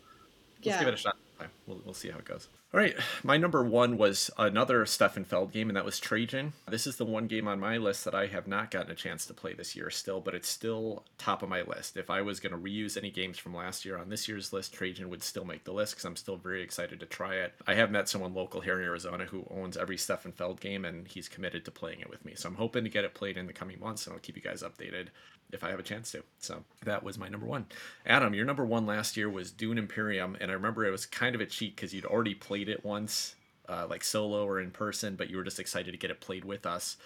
Let's 0.58 0.66
Yeah. 0.66 0.78
give 0.78 0.88
it 0.88 0.94
a 0.94 0.96
shot. 0.96 1.16
We'll, 1.66 1.80
we'll 1.84 1.94
see 1.94 2.10
how 2.10 2.18
it 2.18 2.24
goes. 2.24 2.48
All 2.72 2.78
right. 2.78 2.94
My 3.24 3.36
number 3.36 3.64
one 3.64 3.96
was 3.96 4.30
another 4.38 4.86
Stefan 4.86 5.24
Feld 5.24 5.50
game, 5.50 5.68
and 5.68 5.76
that 5.76 5.84
was 5.84 5.98
Trajan. 5.98 6.52
This 6.68 6.86
is 6.86 6.96
the 6.96 7.04
one 7.04 7.26
game 7.26 7.48
on 7.48 7.58
my 7.58 7.78
list 7.78 8.04
that 8.04 8.14
I 8.14 8.26
have 8.26 8.46
not 8.46 8.70
gotten 8.70 8.92
a 8.92 8.94
chance 8.94 9.26
to 9.26 9.34
play 9.34 9.54
this 9.54 9.74
year 9.74 9.90
still, 9.90 10.20
but 10.20 10.36
it's 10.36 10.48
still 10.48 11.04
top 11.18 11.42
of 11.42 11.48
my 11.48 11.62
list. 11.62 11.96
If 11.96 12.10
I 12.10 12.22
was 12.22 12.38
going 12.38 12.52
to 12.52 12.58
reuse 12.58 12.96
any 12.96 13.10
games 13.10 13.38
from 13.38 13.56
last 13.56 13.84
year 13.84 13.98
on 13.98 14.08
this 14.08 14.28
year's 14.28 14.52
list, 14.52 14.72
Trajan 14.72 15.10
would 15.10 15.24
still 15.24 15.44
make 15.44 15.64
the 15.64 15.72
list 15.72 15.94
because 15.94 16.04
I'm 16.04 16.14
still 16.14 16.36
very 16.36 16.62
excited 16.62 17.00
to 17.00 17.06
try 17.06 17.34
it. 17.34 17.54
I 17.66 17.74
have 17.74 17.90
met 17.90 18.08
someone 18.08 18.34
local 18.34 18.60
here 18.60 18.78
in 18.78 18.84
Arizona 18.84 19.24
who 19.24 19.48
owns 19.50 19.76
every 19.76 19.96
Stefan 19.96 20.30
Feld 20.30 20.60
game, 20.60 20.84
and 20.84 21.08
he's 21.08 21.28
committed 21.28 21.64
to 21.64 21.72
playing 21.72 22.00
it 22.00 22.10
with 22.10 22.24
me. 22.24 22.34
So 22.36 22.48
I'm 22.48 22.54
hoping 22.54 22.84
to 22.84 22.90
get 22.90 23.04
it 23.04 23.14
played 23.14 23.36
in 23.36 23.48
the 23.48 23.52
coming 23.52 23.80
months, 23.80 24.06
and 24.06 24.14
I'll 24.14 24.20
keep 24.20 24.36
you 24.36 24.42
guys 24.42 24.62
updated 24.62 25.08
if 25.52 25.64
I 25.64 25.70
have 25.70 25.80
a 25.80 25.84
chance 25.84 26.12
to. 26.12 26.22
So 26.38 26.64
that 26.84 27.02
was 27.02 27.18
my 27.18 27.28
number 27.28 27.46
one. 27.46 27.66
Adam, 28.06 28.34
your 28.34 28.44
number 28.44 28.64
one 28.64 28.86
last 28.86 29.16
year 29.16 29.28
was 29.28 29.50
Dune 29.50 29.78
Imperium, 29.78 30.36
and 30.40 30.50
I 30.50 30.54
remember 30.54 30.84
it 30.84 30.90
was 30.90 31.06
kind 31.06 31.29
of 31.34 31.40
a 31.40 31.46
cheat 31.46 31.76
because 31.76 31.92
you'd 31.94 32.04
already 32.04 32.34
played 32.34 32.68
it 32.68 32.84
once, 32.84 33.34
uh, 33.68 33.86
like 33.88 34.04
solo 34.04 34.44
or 34.44 34.60
in 34.60 34.70
person, 34.70 35.16
but 35.16 35.30
you 35.30 35.36
were 35.36 35.44
just 35.44 35.60
excited 35.60 35.92
to 35.92 35.98
get 35.98 36.10
it 36.10 36.20
played 36.20 36.44
with 36.44 36.66
us. 36.66 36.96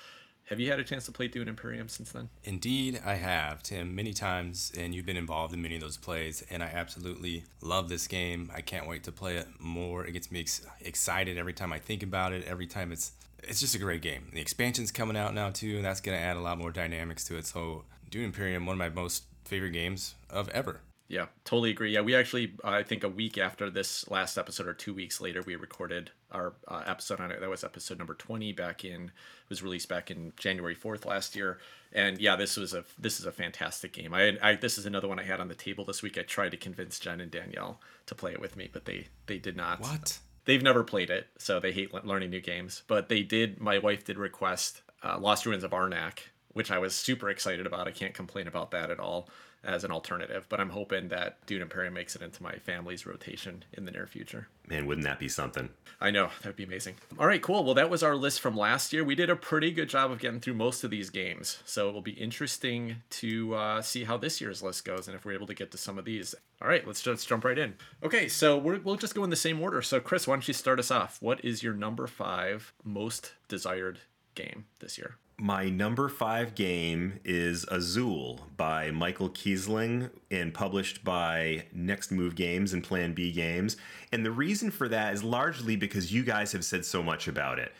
Have 0.48 0.60
you 0.60 0.70
had 0.70 0.78
a 0.78 0.84
chance 0.84 1.06
to 1.06 1.12
play 1.12 1.26
Dune 1.26 1.48
Imperium 1.48 1.88
since 1.88 2.12
then? 2.12 2.28
Indeed, 2.44 3.00
I 3.02 3.14
have, 3.14 3.62
Tim, 3.62 3.94
many 3.94 4.12
times, 4.12 4.70
and 4.76 4.94
you've 4.94 5.06
been 5.06 5.16
involved 5.16 5.54
in 5.54 5.62
many 5.62 5.76
of 5.76 5.80
those 5.80 5.96
plays, 5.96 6.44
and 6.50 6.62
I 6.62 6.66
absolutely 6.66 7.44
love 7.62 7.88
this 7.88 8.06
game. 8.06 8.50
I 8.54 8.60
can't 8.60 8.87
wait 8.87 9.04
to 9.04 9.12
play 9.12 9.37
it 9.37 9.46
more. 9.58 10.04
It 10.06 10.12
gets 10.12 10.30
me 10.30 10.40
ex- 10.40 10.66
excited 10.82 11.38
every 11.38 11.54
time 11.54 11.72
I 11.72 11.78
think 11.78 12.02
about 12.02 12.34
it. 12.34 12.44
Every 12.46 12.66
time 12.66 12.92
it's 12.92 13.12
it's 13.42 13.60
just 13.60 13.74
a 13.74 13.78
great 13.78 14.02
game. 14.02 14.30
The 14.32 14.40
expansion's 14.40 14.92
coming 14.92 15.16
out 15.16 15.34
now 15.34 15.50
too, 15.50 15.76
and 15.76 15.84
that's 15.84 16.00
gonna 16.00 16.18
add 16.18 16.37
a 16.37 16.40
lot 16.40 16.58
more 16.58 16.70
dynamics 16.70 17.24
to 17.24 17.37
it. 17.37 17.46
So, 17.46 17.84
Dune 18.10 18.24
Imperium, 18.24 18.66
one 18.66 18.74
of 18.74 18.78
my 18.78 18.88
most 18.90 19.24
favorite 19.44 19.72
games 19.72 20.14
of 20.28 20.50
ever. 20.50 20.80
Yeah, 21.07 21.27
totally 21.45 21.71
agree. 21.71 21.93
Yeah, 21.93 22.01
we 22.01 22.14
actually, 22.14 22.55
I 22.64 22.83
think 22.83 23.05
a 23.05 23.09
week 23.09 23.37
after 23.37 23.69
this 23.69 24.09
last 24.11 24.38
episode 24.38 24.67
or 24.67 24.73
two 24.73 24.95
weeks 24.95 25.21
later, 25.21 25.43
we 25.43 25.55
recorded 25.55 26.11
our 26.33 26.55
uh, 26.67 26.83
episode 26.87 27.21
on 27.21 27.31
it. 27.31 27.40
That 27.40 27.51
was 27.51 27.62
episode 27.62 27.99
number 27.99 28.14
20 28.14 28.53
back 28.53 28.85
in, 28.85 29.11
was 29.51 29.62
released 29.62 29.88
back 29.88 30.11
in 30.11 30.33
January 30.37 30.75
4th 30.75 31.05
last 31.05 31.37
year. 31.37 31.59
And 31.93 32.19
yeah, 32.19 32.37
this 32.37 32.57
was 32.57 32.73
a, 32.73 32.85
this 32.99 33.21
is 33.21 33.27
a 33.27 33.33
fantastic 33.33 33.93
game. 33.93 34.14
I, 34.14 34.38
I, 34.43 34.55
this 34.55 34.79
is 34.79 34.87
another 34.87 35.07
one 35.07 35.19
I 35.19 35.25
had 35.25 35.40
on 35.40 35.49
the 35.49 35.55
table 35.55 35.85
this 35.85 36.03
week. 36.03 36.17
I 36.17 36.23
tried 36.23 36.53
to 36.53 36.57
convince 36.57 36.99
Jen 36.99 37.21
and 37.21 37.31
Danielle 37.31 37.81
to 38.07 38.14
play 38.14 38.33
it 38.33 38.40
with 38.40 38.57
me, 38.57 38.71
but 38.73 38.87
they, 38.87 39.09
they 39.27 39.38
did 39.38 39.57
not. 39.57 39.81
What? 39.81 40.19
They've 40.47 40.62
never 40.62 40.85
played 40.85 41.11
it, 41.11 41.29
so 41.38 41.61
they 41.61 41.73
hate 41.73 41.93
le- 41.93 42.03
learning 42.05 42.31
new 42.31 42.40
games. 42.40 42.83
But 42.87 43.09
they 43.09 43.23
did. 43.23 43.61
My 43.61 43.79
wife 43.79 44.05
did 44.05 44.19
request 44.19 44.83
uh, 45.03 45.19
Lost 45.19 45.45
Ruins 45.45 45.64
of 45.64 45.71
Arnak, 45.73 46.19
which 46.53 46.71
I 46.71 46.79
was 46.79 46.95
super 46.95 47.29
excited 47.29 47.67
about. 47.67 47.88
I 47.88 47.93
can't 47.93 48.14
complain 48.14 48.49
about 48.49 48.71
that 48.71 48.90
at 48.90 48.99
all 48.99 49.29
as 49.64 49.85
an 49.85 49.90
alternative. 49.90 50.46
But 50.48 50.61
I'm 50.61 50.70
hoping 50.70 51.09
that 51.09 51.44
Dune 51.46 51.62
Imperium 51.62 51.94
makes 51.94 52.14
it 52.14 52.22
into 52.22 52.42
my 52.42 52.57
family's 52.57 53.07
rotation 53.07 53.64
in 53.72 53.85
the 53.85 53.90
near 53.90 54.07
future. 54.07 54.48
Man, 54.68 54.87
wouldn't 54.87 55.07
that 55.07 55.18
be 55.18 55.29
something? 55.29 55.68
I 56.00 56.11
know 56.11 56.31
that'd 56.42 56.57
be 56.57 56.64
amazing. 56.64 56.94
All 57.18 57.27
right, 57.27 57.42
cool. 57.42 57.64
Well, 57.64 57.74
that 57.74 57.90
was 57.90 58.03
our 58.03 58.16
list 58.16 58.40
from 58.40 58.57
last 58.57 58.92
year. 58.92 59.05
We 59.05 59.14
did 59.14 59.31
a 59.31 59.37
pretty 59.37 59.70
good 59.72 59.88
job 59.88 60.11
of 60.11 60.18
getting 60.18 60.40
through 60.40 60.55
most 60.55 60.85
of 60.85 60.90
these 60.90 61.11
games, 61.11 61.59
so 61.64 61.88
it 61.88 61.92
will 61.92 62.03
be 62.03 62.12
interesting 62.12 62.96
to 63.11 63.55
uh, 63.55 63.83
see 63.83 64.05
how 64.05 64.16
this 64.16 64.40
year's 64.40 64.62
list 64.62 64.85
goes 64.85 65.07
and 65.07 65.16
if 65.16 65.24
we're 65.24 65.33
able 65.33 65.46
to 65.46 65.55
get 65.55 65.70
to 65.72 65.79
some 65.79 65.98
of 65.98 66.05
these. 66.05 66.35
All 66.62 66.68
right, 66.68 66.87
let's 66.87 67.03
just 67.03 67.29
jump 67.29 67.44
right 67.44 67.59
in. 67.59 67.74
Okay, 68.03 68.29
so 68.29 68.57
we're, 68.57 68.81
we'll 68.81 68.96
just 68.96 69.14
go 69.14 69.24
in 69.24 69.31
the 69.31 69.37
same 69.37 69.61
order. 69.61 69.83
So, 69.83 70.00
Chris, 70.00 70.27
why 70.27 70.35
don't 70.35 70.48
you 70.48 70.55
start 70.55 70.79
us 70.79 70.90
off? 70.90 71.18
What 71.20 71.44
is 71.44 71.62
your 71.62 71.74
number 71.74 72.07
five 72.07 72.72
most 72.83 73.33
desired 73.48 74.00
game 74.35 74.64
this 74.81 74.98
year? 74.98 75.16
My 75.37 75.68
number 75.68 76.09
five 76.09 76.55
game 76.55 77.18
is 77.25 77.64
Azul 77.68 78.47
by 78.57 78.92
Michael 78.92 79.29
Kiesling 79.29 80.11
and 80.31 80.55
published 80.55 81.03
by 81.03 81.64
Next 81.73 82.12
Move 82.12 82.37
Games 82.37 82.73
and 82.73 82.85
Plan 82.85 83.14
B 83.14 83.33
Games. 83.33 83.77
And 84.12 84.25
the 84.25 84.31
reason 84.31 84.70
for 84.70 84.88
that 84.88 85.12
is 85.12 85.25
largely 85.25 85.75
because 85.75 86.12
you 86.12 86.23
guys 86.23 86.53
have 86.53 86.64
said 86.64 86.85
so 86.85 87.03
much 87.03 87.27
about 87.27 87.59
it. 87.59 87.73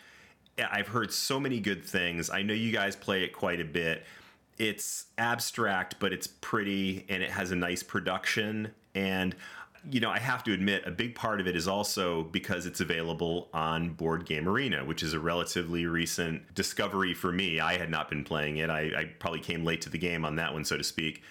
I've 0.59 0.88
heard 0.88 1.12
so 1.12 1.38
many 1.38 1.61
good 1.61 1.85
things. 1.85 2.29
I 2.29 2.43
know 2.43 2.55
you 2.55 2.73
guys 2.73 2.97
play 2.97 3.23
it 3.23 3.33
quite 3.33 3.61
a 3.61 3.64
bit. 3.64 4.05
It's 4.59 5.07
abstract, 5.17 6.01
but 6.01 6.12
it's 6.12 6.27
pretty 6.27 7.05
and 7.09 7.23
it 7.23 7.31
has 7.31 7.53
a 7.53 7.57
nice 7.57 7.85
production. 7.85 8.73
And 8.97 9.37
you 9.90 10.01
know, 10.01 10.11
I 10.11 10.18
have 10.18 10.42
to 10.44 10.53
admit, 10.53 10.83
a 10.87 10.90
big 10.90 11.14
part 11.14 11.40
of 11.40 11.47
it 11.47 11.57
is 11.57 11.68
also 11.68 12.25
because 12.25 12.66
it's 12.66 12.81
available 12.81 13.49
on 13.53 13.90
Board 13.90 14.27
Game 14.27 14.49
Arena, 14.49 14.85
which 14.85 15.03
is 15.03 15.12
a 15.12 15.20
relatively 15.20 15.87
recent 15.87 16.55
discovery 16.55 17.14
for 17.14 17.33
me. 17.33 17.61
I 17.61 17.77
had 17.77 17.90
not 17.90 18.09
been 18.09 18.25
playing 18.25 18.59
it. 18.59 18.70
I, 18.70 18.81
I 18.97 19.05
probably 19.18 19.40
came 19.40 19.64
late 19.64 19.81
to 19.83 19.90
the 19.90 19.99
game 19.99 20.25
on 20.25 20.37
that 20.37 20.53
one, 20.53 20.64
so 20.64 20.77
to 20.77 20.85
speak. 20.85 21.23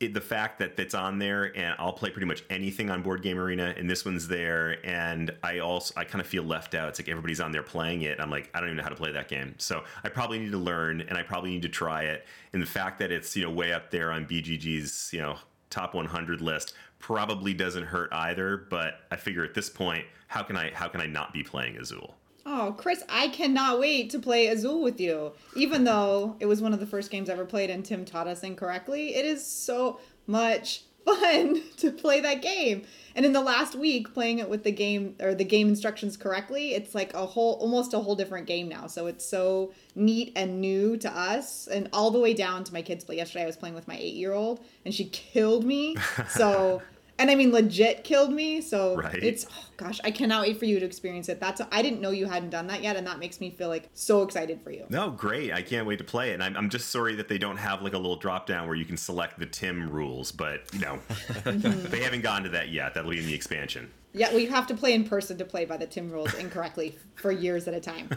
It, 0.00 0.14
the 0.14 0.20
fact 0.20 0.60
that 0.60 0.78
it's 0.78 0.94
on 0.94 1.18
there, 1.18 1.56
and 1.56 1.74
I'll 1.78 1.92
play 1.92 2.10
pretty 2.10 2.26
much 2.26 2.44
anything 2.50 2.88
on 2.88 3.02
Board 3.02 3.20
Game 3.20 3.36
Arena, 3.36 3.74
and 3.76 3.90
this 3.90 4.04
one's 4.04 4.28
there, 4.28 4.78
and 4.86 5.32
I 5.42 5.58
also 5.58 5.92
I 5.96 6.04
kind 6.04 6.20
of 6.20 6.26
feel 6.28 6.44
left 6.44 6.76
out. 6.76 6.88
It's 6.90 7.00
like 7.00 7.08
everybody's 7.08 7.40
on 7.40 7.50
there 7.50 7.64
playing 7.64 8.02
it. 8.02 8.20
I'm 8.20 8.30
like, 8.30 8.48
I 8.54 8.60
don't 8.60 8.68
even 8.68 8.76
know 8.76 8.84
how 8.84 8.90
to 8.90 8.94
play 8.94 9.10
that 9.10 9.26
game, 9.26 9.56
so 9.58 9.82
I 10.04 10.08
probably 10.08 10.38
need 10.38 10.52
to 10.52 10.58
learn, 10.58 11.00
and 11.00 11.18
I 11.18 11.22
probably 11.22 11.50
need 11.50 11.62
to 11.62 11.68
try 11.68 12.04
it. 12.04 12.26
And 12.52 12.62
the 12.62 12.66
fact 12.66 13.00
that 13.00 13.10
it's 13.10 13.36
you 13.36 13.42
know 13.42 13.50
way 13.50 13.72
up 13.72 13.90
there 13.90 14.12
on 14.12 14.24
BGG's 14.24 15.12
you 15.12 15.20
know 15.20 15.36
top 15.70 15.94
100 15.94 16.40
list 16.40 16.74
probably 16.98 17.54
doesn't 17.54 17.84
hurt 17.84 18.08
either 18.12 18.56
but 18.70 19.00
i 19.10 19.16
figure 19.16 19.44
at 19.44 19.54
this 19.54 19.70
point 19.70 20.04
how 20.26 20.42
can 20.42 20.56
i 20.56 20.70
how 20.72 20.88
can 20.88 21.00
i 21.00 21.06
not 21.06 21.32
be 21.32 21.42
playing 21.42 21.76
azul 21.76 22.14
Oh, 22.50 22.74
Chris, 22.78 23.04
I 23.10 23.28
cannot 23.28 23.78
wait 23.78 24.08
to 24.08 24.18
play 24.18 24.46
Azul 24.46 24.82
with 24.82 24.98
you. 24.98 25.32
Even 25.54 25.84
though 25.84 26.34
it 26.40 26.46
was 26.46 26.62
one 26.62 26.72
of 26.72 26.80
the 26.80 26.86
first 26.86 27.10
games 27.10 27.28
I 27.28 27.34
ever 27.34 27.44
played 27.44 27.68
and 27.68 27.84
Tim 27.84 28.06
taught 28.06 28.26
us 28.26 28.42
incorrectly, 28.42 29.14
it 29.14 29.26
is 29.26 29.44
so 29.44 30.00
much 30.26 30.84
fun 31.14 31.62
to 31.78 31.90
play 31.90 32.20
that 32.20 32.42
game. 32.42 32.84
And 33.14 33.26
in 33.26 33.32
the 33.32 33.40
last 33.40 33.74
week, 33.74 34.14
playing 34.14 34.38
it 34.38 34.48
with 34.48 34.62
the 34.62 34.70
game 34.70 35.16
or 35.20 35.34
the 35.34 35.44
game 35.44 35.68
instructions 35.68 36.16
correctly, 36.16 36.74
it's 36.74 36.94
like 36.94 37.14
a 37.14 37.26
whole, 37.26 37.54
almost 37.54 37.92
a 37.92 37.98
whole 37.98 38.14
different 38.14 38.46
game 38.46 38.68
now. 38.68 38.86
So 38.86 39.06
it's 39.06 39.24
so 39.24 39.72
neat 39.94 40.32
and 40.36 40.60
new 40.60 40.96
to 40.98 41.10
us, 41.10 41.66
and 41.66 41.88
all 41.92 42.10
the 42.10 42.20
way 42.20 42.32
down 42.32 42.64
to 42.64 42.72
my 42.72 42.82
kids. 42.82 43.04
But 43.04 43.16
yesterday, 43.16 43.42
I 43.42 43.46
was 43.46 43.56
playing 43.56 43.74
with 43.74 43.88
my 43.88 43.96
eight 43.96 44.14
year 44.14 44.32
old, 44.32 44.64
and 44.84 44.94
she 44.94 45.04
killed 45.08 45.64
me. 45.64 45.96
So 46.28 46.82
and 47.18 47.30
I 47.30 47.34
mean 47.34 47.52
legit 47.52 48.04
killed 48.04 48.32
me. 48.32 48.60
So 48.60 48.96
right. 48.96 49.22
it's 49.22 49.46
oh 49.50 49.64
gosh, 49.76 50.00
I 50.04 50.10
cannot 50.10 50.42
wait 50.42 50.58
for 50.58 50.64
you 50.64 50.78
to 50.78 50.86
experience 50.86 51.28
it. 51.28 51.40
That's 51.40 51.60
I 51.72 51.82
didn't 51.82 52.00
know 52.00 52.10
you 52.10 52.26
hadn't 52.26 52.50
done 52.50 52.68
that 52.68 52.82
yet, 52.82 52.96
and 52.96 53.06
that 53.06 53.18
makes 53.18 53.40
me 53.40 53.50
feel 53.50 53.68
like 53.68 53.88
so 53.94 54.22
excited 54.22 54.60
for 54.62 54.70
you. 54.70 54.86
No, 54.88 55.10
great! 55.10 55.52
I 55.52 55.62
can't 55.62 55.86
wait 55.86 55.98
to 55.98 56.04
play 56.04 56.30
it. 56.30 56.34
And 56.34 56.42
I'm, 56.42 56.56
I'm 56.56 56.68
just 56.68 56.90
sorry 56.90 57.14
that 57.16 57.28
they 57.28 57.38
don't 57.38 57.56
have 57.56 57.82
like 57.82 57.94
a 57.94 57.98
little 57.98 58.16
drop 58.16 58.46
down 58.46 58.66
where 58.66 58.76
you 58.76 58.84
can 58.84 58.96
select 58.96 59.38
the 59.38 59.46
Tim 59.46 59.90
rules, 59.90 60.32
but 60.32 60.62
you 60.72 60.80
know, 60.80 60.98
they 61.44 62.02
haven't 62.02 62.22
gotten 62.22 62.44
to 62.44 62.50
that 62.50 62.68
yet. 62.68 62.94
That'll 62.94 63.10
be 63.10 63.18
in 63.18 63.26
the 63.26 63.34
expansion. 63.34 63.90
Yeah, 64.12 64.34
we 64.34 64.46
have 64.46 64.66
to 64.68 64.74
play 64.74 64.94
in 64.94 65.04
person 65.04 65.36
to 65.38 65.44
play 65.44 65.64
by 65.64 65.76
the 65.76 65.86
Tim 65.86 66.10
rules 66.10 66.34
incorrectly 66.34 66.96
for 67.14 67.30
years 67.30 67.68
at 67.68 67.74
a 67.74 67.80
time. 67.80 68.10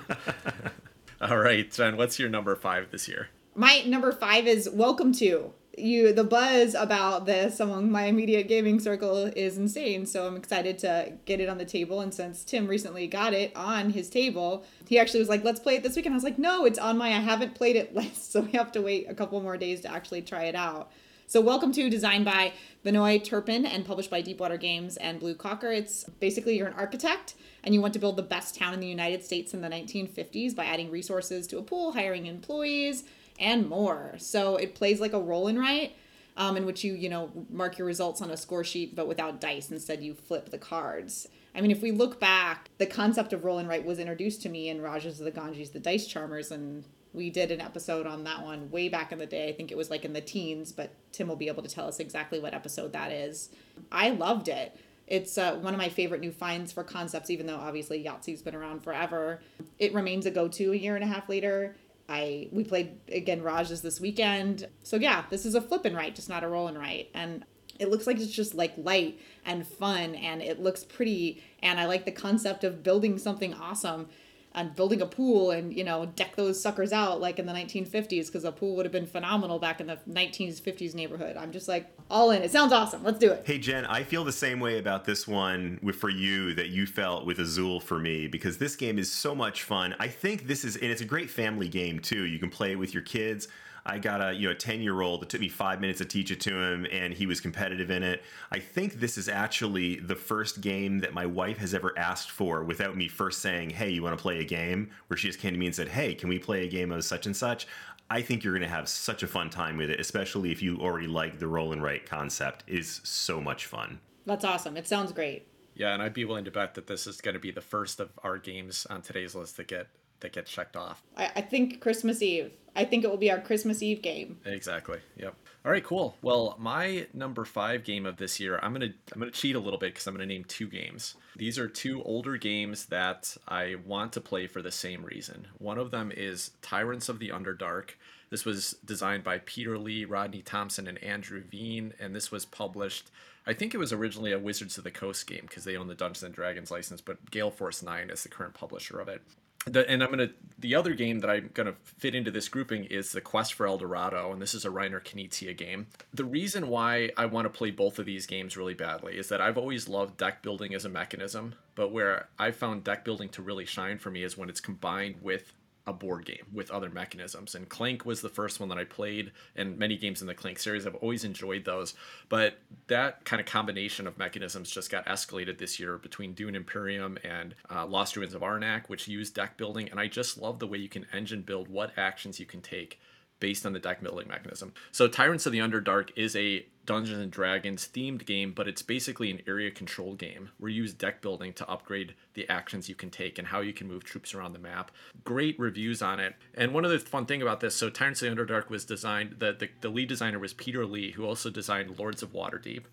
All 1.19 1.37
right, 1.37 1.69
Jen, 1.69 1.97
what's 1.97 2.17
your 2.17 2.29
number 2.29 2.55
five 2.55 2.91
this 2.91 3.07
year? 3.07 3.29
My 3.53 3.83
number 3.85 4.11
five 4.11 4.47
is 4.47 4.69
Welcome 4.71 5.11
to 5.15 5.53
you 5.77 6.11
the 6.11 6.23
buzz 6.23 6.73
about 6.73 7.25
this 7.25 7.59
among 7.59 7.89
my 7.89 8.03
immediate 8.05 8.47
gaming 8.47 8.79
circle 8.79 9.25
is 9.35 9.57
insane. 9.57 10.05
So 10.05 10.27
i'm 10.27 10.35
excited 10.35 10.77
to 10.79 11.13
get 11.25 11.39
it 11.39 11.47
on 11.47 11.57
the 11.57 11.65
table. 11.65 12.01
And 12.01 12.13
since 12.13 12.43
tim 12.43 12.67
recently 12.67 13.07
got 13.07 13.33
it 13.33 13.55
on 13.55 13.91
his 13.91 14.09
table 14.09 14.65
he 14.87 14.99
actually 14.99 15.21
was 15.21 15.29
like 15.29 15.43
let's 15.43 15.59
play 15.59 15.75
it 15.75 15.83
this 15.83 15.95
weekend. 15.95 16.13
I 16.13 16.17
was 16.17 16.23
like 16.23 16.37
no 16.37 16.65
it's 16.65 16.79
on 16.79 16.97
my 16.97 17.07
i 17.07 17.19
haven't 17.19 17.55
played 17.55 17.75
it 17.75 17.95
list 17.95 18.31
so 18.31 18.41
we 18.41 18.51
have 18.51 18.71
to 18.73 18.81
wait 18.81 19.09
a 19.09 19.13
couple 19.13 19.41
more 19.41 19.57
days 19.57 19.81
to 19.81 19.91
actually 19.91 20.21
try 20.21 20.43
it 20.43 20.55
out. 20.55 20.91
So 21.27 21.39
welcome 21.39 21.71
to 21.71 21.89
designed 21.89 22.25
by 22.25 22.51
Benoit 22.83 23.23
Turpin 23.23 23.65
and 23.65 23.85
published 23.85 24.09
by 24.09 24.19
Deepwater 24.19 24.57
Games 24.57 24.97
and 24.97 25.17
Blue 25.17 25.33
Cocker. 25.33 25.71
It's 25.71 26.03
basically 26.19 26.57
you're 26.57 26.67
an 26.67 26.73
architect 26.73 27.35
and 27.63 27.73
you 27.73 27.79
want 27.79 27.93
to 27.93 27.99
build 27.99 28.17
the 28.17 28.23
best 28.23 28.53
town 28.53 28.73
in 28.73 28.81
the 28.81 28.87
United 28.87 29.23
States 29.23 29.53
in 29.53 29.61
the 29.61 29.69
1950s 29.69 30.53
by 30.53 30.65
adding 30.65 30.91
resources 30.91 31.47
to 31.47 31.57
a 31.57 31.61
pool, 31.61 31.93
hiring 31.93 32.25
employees, 32.25 33.05
and 33.41 33.67
more. 33.67 34.15
So 34.17 34.55
it 34.55 34.75
plays 34.75 35.01
like 35.01 35.13
a 35.13 35.19
roll 35.19 35.47
and 35.47 35.59
write, 35.59 35.95
um, 36.37 36.55
in 36.55 36.65
which 36.65 36.83
you, 36.83 36.93
you 36.93 37.09
know, 37.09 37.31
mark 37.49 37.77
your 37.77 37.87
results 37.87 38.21
on 38.21 38.31
a 38.31 38.37
score 38.37 38.63
sheet, 38.63 38.95
but 38.95 39.07
without 39.07 39.41
dice. 39.41 39.71
Instead, 39.71 40.01
you 40.01 40.13
flip 40.13 40.49
the 40.49 40.57
cards. 40.57 41.27
I 41.53 41.59
mean, 41.59 41.71
if 41.71 41.81
we 41.81 41.91
look 41.91 42.19
back, 42.19 42.69
the 42.77 42.85
concept 42.85 43.33
of 43.33 43.43
roll 43.43 43.57
and 43.57 43.67
write 43.67 43.85
was 43.85 43.99
introduced 43.99 44.41
to 44.43 44.49
me 44.49 44.69
in 44.69 44.81
Rajas 44.81 45.19
of 45.19 45.25
the 45.25 45.31
Ganges, 45.31 45.71
the 45.71 45.79
Dice 45.79 46.07
Charmers, 46.07 46.51
and 46.51 46.85
we 47.13 47.29
did 47.29 47.51
an 47.51 47.59
episode 47.59 48.07
on 48.07 48.23
that 48.23 48.43
one 48.43 48.71
way 48.71 48.87
back 48.87 49.11
in 49.11 49.19
the 49.19 49.25
day. 49.25 49.49
I 49.49 49.53
think 49.53 49.71
it 49.71 49.77
was 49.77 49.89
like 49.89 50.05
in 50.05 50.13
the 50.13 50.21
teens, 50.21 50.71
but 50.71 50.91
Tim 51.11 51.27
will 51.27 51.35
be 51.35 51.49
able 51.49 51.63
to 51.63 51.69
tell 51.69 51.87
us 51.87 51.99
exactly 51.99 52.39
what 52.39 52.53
episode 52.53 52.93
that 52.93 53.11
is. 53.11 53.49
I 53.91 54.11
loved 54.11 54.47
it. 54.47 54.77
It's 55.07 55.37
uh, 55.37 55.55
one 55.55 55.73
of 55.73 55.77
my 55.77 55.89
favorite 55.89 56.21
new 56.21 56.31
finds 56.31 56.71
for 56.71 56.85
concepts, 56.85 57.29
even 57.29 57.45
though 57.45 57.57
obviously 57.57 58.01
Yahtzee's 58.01 58.41
been 58.41 58.55
around 58.55 58.81
forever. 58.81 59.41
It 59.77 59.93
remains 59.93 60.25
a 60.25 60.31
go 60.31 60.47
to 60.47 60.71
a 60.71 60.75
year 60.75 60.95
and 60.95 61.03
a 61.03 61.07
half 61.07 61.27
later. 61.27 61.75
I 62.11 62.49
we 62.51 62.65
played 62.65 62.99
again 63.09 63.41
Rajas 63.41 63.81
this 63.81 64.01
weekend. 64.01 64.67
So 64.83 64.97
yeah, 64.97 65.23
this 65.29 65.45
is 65.45 65.55
a 65.55 65.61
flip 65.61 65.85
and 65.85 65.95
write, 65.95 66.15
just 66.15 66.27
not 66.27 66.43
a 66.43 66.47
roll 66.47 66.67
and 66.67 66.77
write. 66.77 67.09
And 67.13 67.45
it 67.79 67.89
looks 67.89 68.05
like 68.05 68.19
it's 68.19 68.31
just 68.31 68.53
like 68.53 68.73
light 68.77 69.19
and 69.45 69.65
fun 69.65 70.13
and 70.15 70.41
it 70.41 70.59
looks 70.59 70.83
pretty 70.83 71.41
and 71.63 71.79
I 71.79 71.85
like 71.85 72.05
the 72.05 72.11
concept 72.11 72.63
of 72.63 72.83
building 72.83 73.17
something 73.17 73.53
awesome 73.53 74.09
and 74.53 74.75
building 74.75 75.01
a 75.01 75.05
pool 75.05 75.51
and 75.51 75.73
you 75.73 75.83
know 75.83 76.05
deck 76.05 76.35
those 76.35 76.61
suckers 76.61 76.91
out 76.91 77.21
like 77.21 77.39
in 77.39 77.45
the 77.45 77.53
1950s 77.53 78.27
because 78.27 78.43
a 78.43 78.51
pool 78.51 78.75
would 78.75 78.85
have 78.85 78.91
been 78.91 79.05
phenomenal 79.05 79.59
back 79.59 79.79
in 79.79 79.87
the 79.87 79.97
1950s 80.09 80.93
neighborhood. 80.93 81.37
I'm 81.37 81.51
just 81.51 81.67
like 81.67 81.89
all 82.09 82.31
in. 82.31 82.41
It 82.41 82.51
sounds 82.51 82.73
awesome. 82.73 83.03
Let's 83.03 83.19
do 83.19 83.31
it. 83.31 83.43
Hey 83.45 83.57
jen 83.57 83.85
i 83.85 84.03
feel 84.03 84.23
the 84.23 84.31
same 84.31 84.59
way 84.59 84.79
about 84.79 85.05
this 85.05 85.27
one 85.27 85.79
for 85.93 86.09
you 86.09 86.53
that 86.55 86.69
you 86.69 86.85
felt 86.85 87.25
with 87.25 87.39
azul 87.39 87.79
for 87.79 87.99
me 87.99 88.27
because 88.27 88.57
this 88.57 88.75
game 88.75 88.99
is 88.99 89.11
so 89.11 89.33
much 89.33 89.63
fun. 89.63 89.95
I 89.99 90.07
think 90.07 90.47
this 90.47 90.65
is 90.65 90.75
and 90.75 90.91
it's 90.91 91.01
a 91.01 91.05
great 91.05 91.29
family 91.29 91.67
game 91.67 91.99
too. 91.99 92.25
You 92.25 92.39
can 92.39 92.49
play 92.49 92.71
it 92.71 92.79
with 92.79 92.93
your 92.93 93.03
kids 93.03 93.47
I 93.85 93.97
got 93.97 94.21
a 94.21 94.33
you 94.33 94.47
know 94.47 94.51
a 94.51 94.55
10 94.55 94.81
year 94.81 95.01
old. 95.01 95.23
It 95.23 95.29
took 95.29 95.41
me 95.41 95.49
five 95.49 95.81
minutes 95.81 95.99
to 95.99 96.05
teach 96.05 96.31
it 96.31 96.39
to 96.41 96.59
him, 96.59 96.85
and 96.91 97.13
he 97.13 97.25
was 97.25 97.39
competitive 97.39 97.89
in 97.91 98.03
it. 98.03 98.23
I 98.51 98.59
think 98.59 98.95
this 98.99 99.17
is 99.17 99.27
actually 99.27 99.95
the 99.95 100.15
first 100.15 100.61
game 100.61 100.99
that 100.99 101.13
my 101.13 101.25
wife 101.25 101.57
has 101.57 101.73
ever 101.73 101.97
asked 101.97 102.31
for 102.31 102.63
without 102.63 102.95
me 102.95 103.07
first 103.07 103.41
saying, 103.41 103.71
"Hey, 103.71 103.89
you 103.89 104.03
want 104.03 104.17
to 104.17 104.21
play 104.21 104.39
a 104.39 104.45
game?" 104.45 104.91
Where 105.07 105.17
she 105.17 105.27
just 105.27 105.39
came 105.39 105.53
to 105.53 105.59
me 105.59 105.65
and 105.65 105.75
said, 105.75 105.89
"Hey, 105.89 106.15
can 106.15 106.29
we 106.29 106.39
play 106.39 106.63
a 106.65 106.69
game 106.69 106.91
of 106.91 107.03
such 107.03 107.25
and 107.25 107.35
such?" 107.35 107.67
I 108.09 108.21
think 108.21 108.43
you're 108.43 108.53
going 108.53 108.67
to 108.69 108.75
have 108.75 108.89
such 108.89 109.23
a 109.23 109.27
fun 109.27 109.49
time 109.49 109.77
with 109.77 109.89
it, 109.89 109.97
especially 109.97 110.51
if 110.51 110.61
you 110.61 110.77
already 110.79 111.07
like 111.07 111.39
the 111.39 111.47
roll 111.47 111.71
and 111.71 111.81
write 111.81 112.05
concept. 112.05 112.65
It 112.67 112.79
is 112.79 112.99
so 113.05 113.39
much 113.39 113.67
fun. 113.67 114.01
That's 114.25 114.43
awesome. 114.43 114.75
It 114.75 114.85
sounds 114.85 115.13
great. 115.13 115.47
Yeah, 115.75 115.93
and 115.93 116.03
I'd 116.03 116.13
be 116.13 116.25
willing 116.25 116.43
to 116.45 116.51
bet 116.51 116.73
that 116.73 116.87
this 116.87 117.07
is 117.07 117.21
going 117.21 117.35
to 117.35 117.39
be 117.39 117.51
the 117.51 117.61
first 117.61 118.01
of 118.01 118.11
our 118.21 118.37
games 118.37 118.85
on 118.89 119.01
today's 119.01 119.33
list 119.33 119.55
that 119.57 119.67
get 119.67 119.87
that 120.19 120.33
gets 120.33 120.51
checked 120.51 120.75
off. 120.75 121.01
I, 121.17 121.31
I 121.37 121.41
think 121.41 121.79
Christmas 121.79 122.21
Eve. 122.21 122.51
I 122.75 122.85
think 122.85 123.03
it 123.03 123.09
will 123.09 123.17
be 123.17 123.31
our 123.31 123.41
Christmas 123.41 123.81
Eve 123.81 124.01
game. 124.01 124.39
Exactly. 124.45 124.99
Yep. 125.17 125.35
All 125.63 125.71
right, 125.71 125.83
cool. 125.83 126.15
Well, 126.21 126.55
my 126.57 127.05
number 127.13 127.45
five 127.45 127.83
game 127.83 128.05
of 128.05 128.17
this 128.17 128.39
year, 128.39 128.59
I'm 128.63 128.73
gonna 128.73 128.93
I'm 129.13 129.19
gonna 129.19 129.31
cheat 129.31 129.55
a 129.55 129.59
little 129.59 129.77
bit 129.79 129.93
because 129.93 130.07
I'm 130.07 130.13
gonna 130.15 130.25
name 130.25 130.45
two 130.45 130.67
games. 130.67 131.15
These 131.35 131.59
are 131.59 131.67
two 131.67 132.01
older 132.03 132.37
games 132.37 132.85
that 132.87 133.35
I 133.47 133.75
want 133.85 134.13
to 134.13 134.21
play 134.21 134.47
for 134.47 134.61
the 134.61 134.71
same 134.71 135.03
reason. 135.03 135.47
One 135.59 135.77
of 135.77 135.91
them 135.91 136.11
is 136.15 136.51
Tyrants 136.61 137.09
of 137.09 137.19
the 137.19 137.29
Underdark. 137.29 137.91
This 138.29 138.45
was 138.45 138.77
designed 138.85 139.23
by 139.23 139.39
Peter 139.39 139.77
Lee, 139.77 140.05
Rodney 140.05 140.41
Thompson, 140.41 140.87
and 140.87 140.97
Andrew 141.03 141.43
Veen, 141.43 141.93
and 141.99 142.15
this 142.15 142.31
was 142.31 142.45
published. 142.45 143.11
I 143.45 143.53
think 143.53 143.73
it 143.73 143.79
was 143.79 143.91
originally 143.91 144.31
a 144.31 144.39
Wizards 144.39 144.77
of 144.77 144.83
the 144.85 144.91
Coast 144.91 145.27
game 145.27 145.41
because 145.41 145.65
they 145.65 145.75
own 145.75 145.87
the 145.87 145.95
Dungeons 145.95 146.23
and 146.23 146.33
Dragons 146.33 146.71
license, 146.71 147.01
but 147.01 147.29
Gale 147.29 147.51
Force 147.51 147.83
Nine 147.83 148.09
is 148.09 148.23
the 148.23 148.29
current 148.29 148.53
publisher 148.53 148.99
of 148.99 149.09
it 149.09 149.21
the, 149.65 149.87
and 149.89 150.03
I'm 150.03 150.09
gonna 150.09 150.29
the 150.57 150.75
other 150.75 150.93
game 150.93 151.19
that 151.19 151.29
I'm 151.29 151.51
gonna 151.53 151.75
fit 151.83 152.15
into 152.15 152.31
this 152.31 152.49
grouping 152.49 152.85
is 152.85 153.11
the 153.11 153.21
Quest 153.21 153.53
for 153.53 153.67
El 153.67 153.77
Dorado, 153.77 154.31
and 154.31 154.41
this 154.41 154.53
is 154.53 154.65
a 154.65 154.69
Reiner 154.69 155.01
Knizia 155.01 155.55
game. 155.55 155.87
The 156.13 156.25
reason 156.25 156.67
why 156.67 157.11
I 157.17 157.25
want 157.27 157.45
to 157.45 157.49
play 157.49 157.71
both 157.71 157.99
of 157.99 158.05
these 158.05 158.25
games 158.25 158.57
really 158.57 158.73
badly 158.73 159.17
is 159.17 159.29
that 159.29 159.41
I've 159.41 159.57
always 159.57 159.87
loved 159.87 160.17
deck 160.17 160.41
building 160.41 160.73
as 160.73 160.85
a 160.85 160.89
mechanism, 160.89 161.55
but 161.75 161.91
where 161.91 162.27
I 162.39 162.51
found 162.51 162.83
deck 162.83 163.05
building 163.05 163.29
to 163.29 163.41
really 163.41 163.65
shine 163.65 163.99
for 163.99 164.09
me 164.09 164.23
is 164.23 164.37
when 164.37 164.49
it's 164.49 164.61
combined 164.61 165.15
with 165.21 165.53
a 165.87 165.93
board 165.93 166.25
game 166.25 166.45
with 166.53 166.69
other 166.71 166.89
mechanisms. 166.89 167.55
And 167.55 167.67
Clank 167.67 168.05
was 168.05 168.21
the 168.21 168.29
first 168.29 168.59
one 168.59 168.69
that 168.69 168.77
I 168.77 168.83
played, 168.83 169.31
and 169.55 169.77
many 169.77 169.97
games 169.97 170.21
in 170.21 170.27
the 170.27 170.33
Clank 170.33 170.59
series. 170.59 170.85
I've 170.85 170.95
always 170.95 171.23
enjoyed 171.23 171.65
those. 171.65 171.93
But 172.29 172.59
that 172.87 173.25
kind 173.25 173.39
of 173.39 173.45
combination 173.45 174.07
of 174.07 174.17
mechanisms 174.17 174.69
just 174.69 174.91
got 174.91 175.05
escalated 175.05 175.57
this 175.57 175.79
year 175.79 175.97
between 175.97 176.33
Dune 176.33 176.55
Imperium 176.55 177.17
and 177.23 177.55
uh, 177.69 177.85
Lost 177.85 178.15
Ruins 178.15 178.33
of 178.33 178.41
Arnak, 178.41 178.89
which 178.89 179.07
use 179.07 179.31
deck 179.31 179.57
building. 179.57 179.89
And 179.89 179.99
I 179.99 180.07
just 180.07 180.37
love 180.37 180.59
the 180.59 180.67
way 180.67 180.77
you 180.77 180.89
can 180.89 181.05
engine 181.13 181.41
build 181.41 181.67
what 181.67 181.91
actions 181.97 182.39
you 182.39 182.45
can 182.45 182.61
take 182.61 182.99
based 183.41 183.65
on 183.65 183.73
the 183.73 183.79
deck 183.79 184.01
building 184.01 184.29
mechanism. 184.29 184.73
So 184.93 185.09
Tyrants 185.09 185.45
of 185.45 185.51
the 185.51 185.59
Underdark 185.59 186.11
is 186.15 186.33
a 186.37 186.65
Dungeons 186.85 187.19
and 187.19 187.31
Dragons 187.31 187.87
themed 187.93 188.25
game, 188.25 188.53
but 188.53 188.67
it's 188.67 188.81
basically 188.81 189.29
an 189.29 189.41
area 189.47 189.69
control 189.69 190.15
game 190.15 190.49
where 190.57 190.69
you 190.69 190.83
use 190.83 190.93
deck 190.93 191.21
building 191.21 191.53
to 191.53 191.67
upgrade 191.69 192.15
the 192.33 192.49
actions 192.49 192.87
you 192.87 192.95
can 192.95 193.09
take 193.09 193.37
and 193.37 193.49
how 193.49 193.59
you 193.59 193.73
can 193.73 193.87
move 193.87 194.03
troops 194.03 194.33
around 194.33 194.53
the 194.53 194.59
map. 194.59 194.91
Great 195.23 195.59
reviews 195.59 196.01
on 196.01 196.19
it. 196.19 196.35
And 196.55 196.73
one 196.73 196.85
of 196.85 196.91
the 196.91 196.99
fun 196.99 197.25
thing 197.25 197.41
about 197.41 197.59
this, 197.59 197.75
so 197.75 197.89
Tyrants 197.89 198.21
of 198.21 198.35
the 198.35 198.35
Underdark 198.35 198.69
was 198.69 198.85
designed, 198.85 199.35
the, 199.39 199.53
the, 199.53 199.69
the 199.81 199.89
lead 199.89 200.07
designer 200.07 200.39
was 200.39 200.53
Peter 200.53 200.85
Lee, 200.85 201.11
who 201.11 201.25
also 201.25 201.49
designed 201.49 201.99
Lords 201.99 202.23
of 202.23 202.33
Waterdeep 202.33 202.83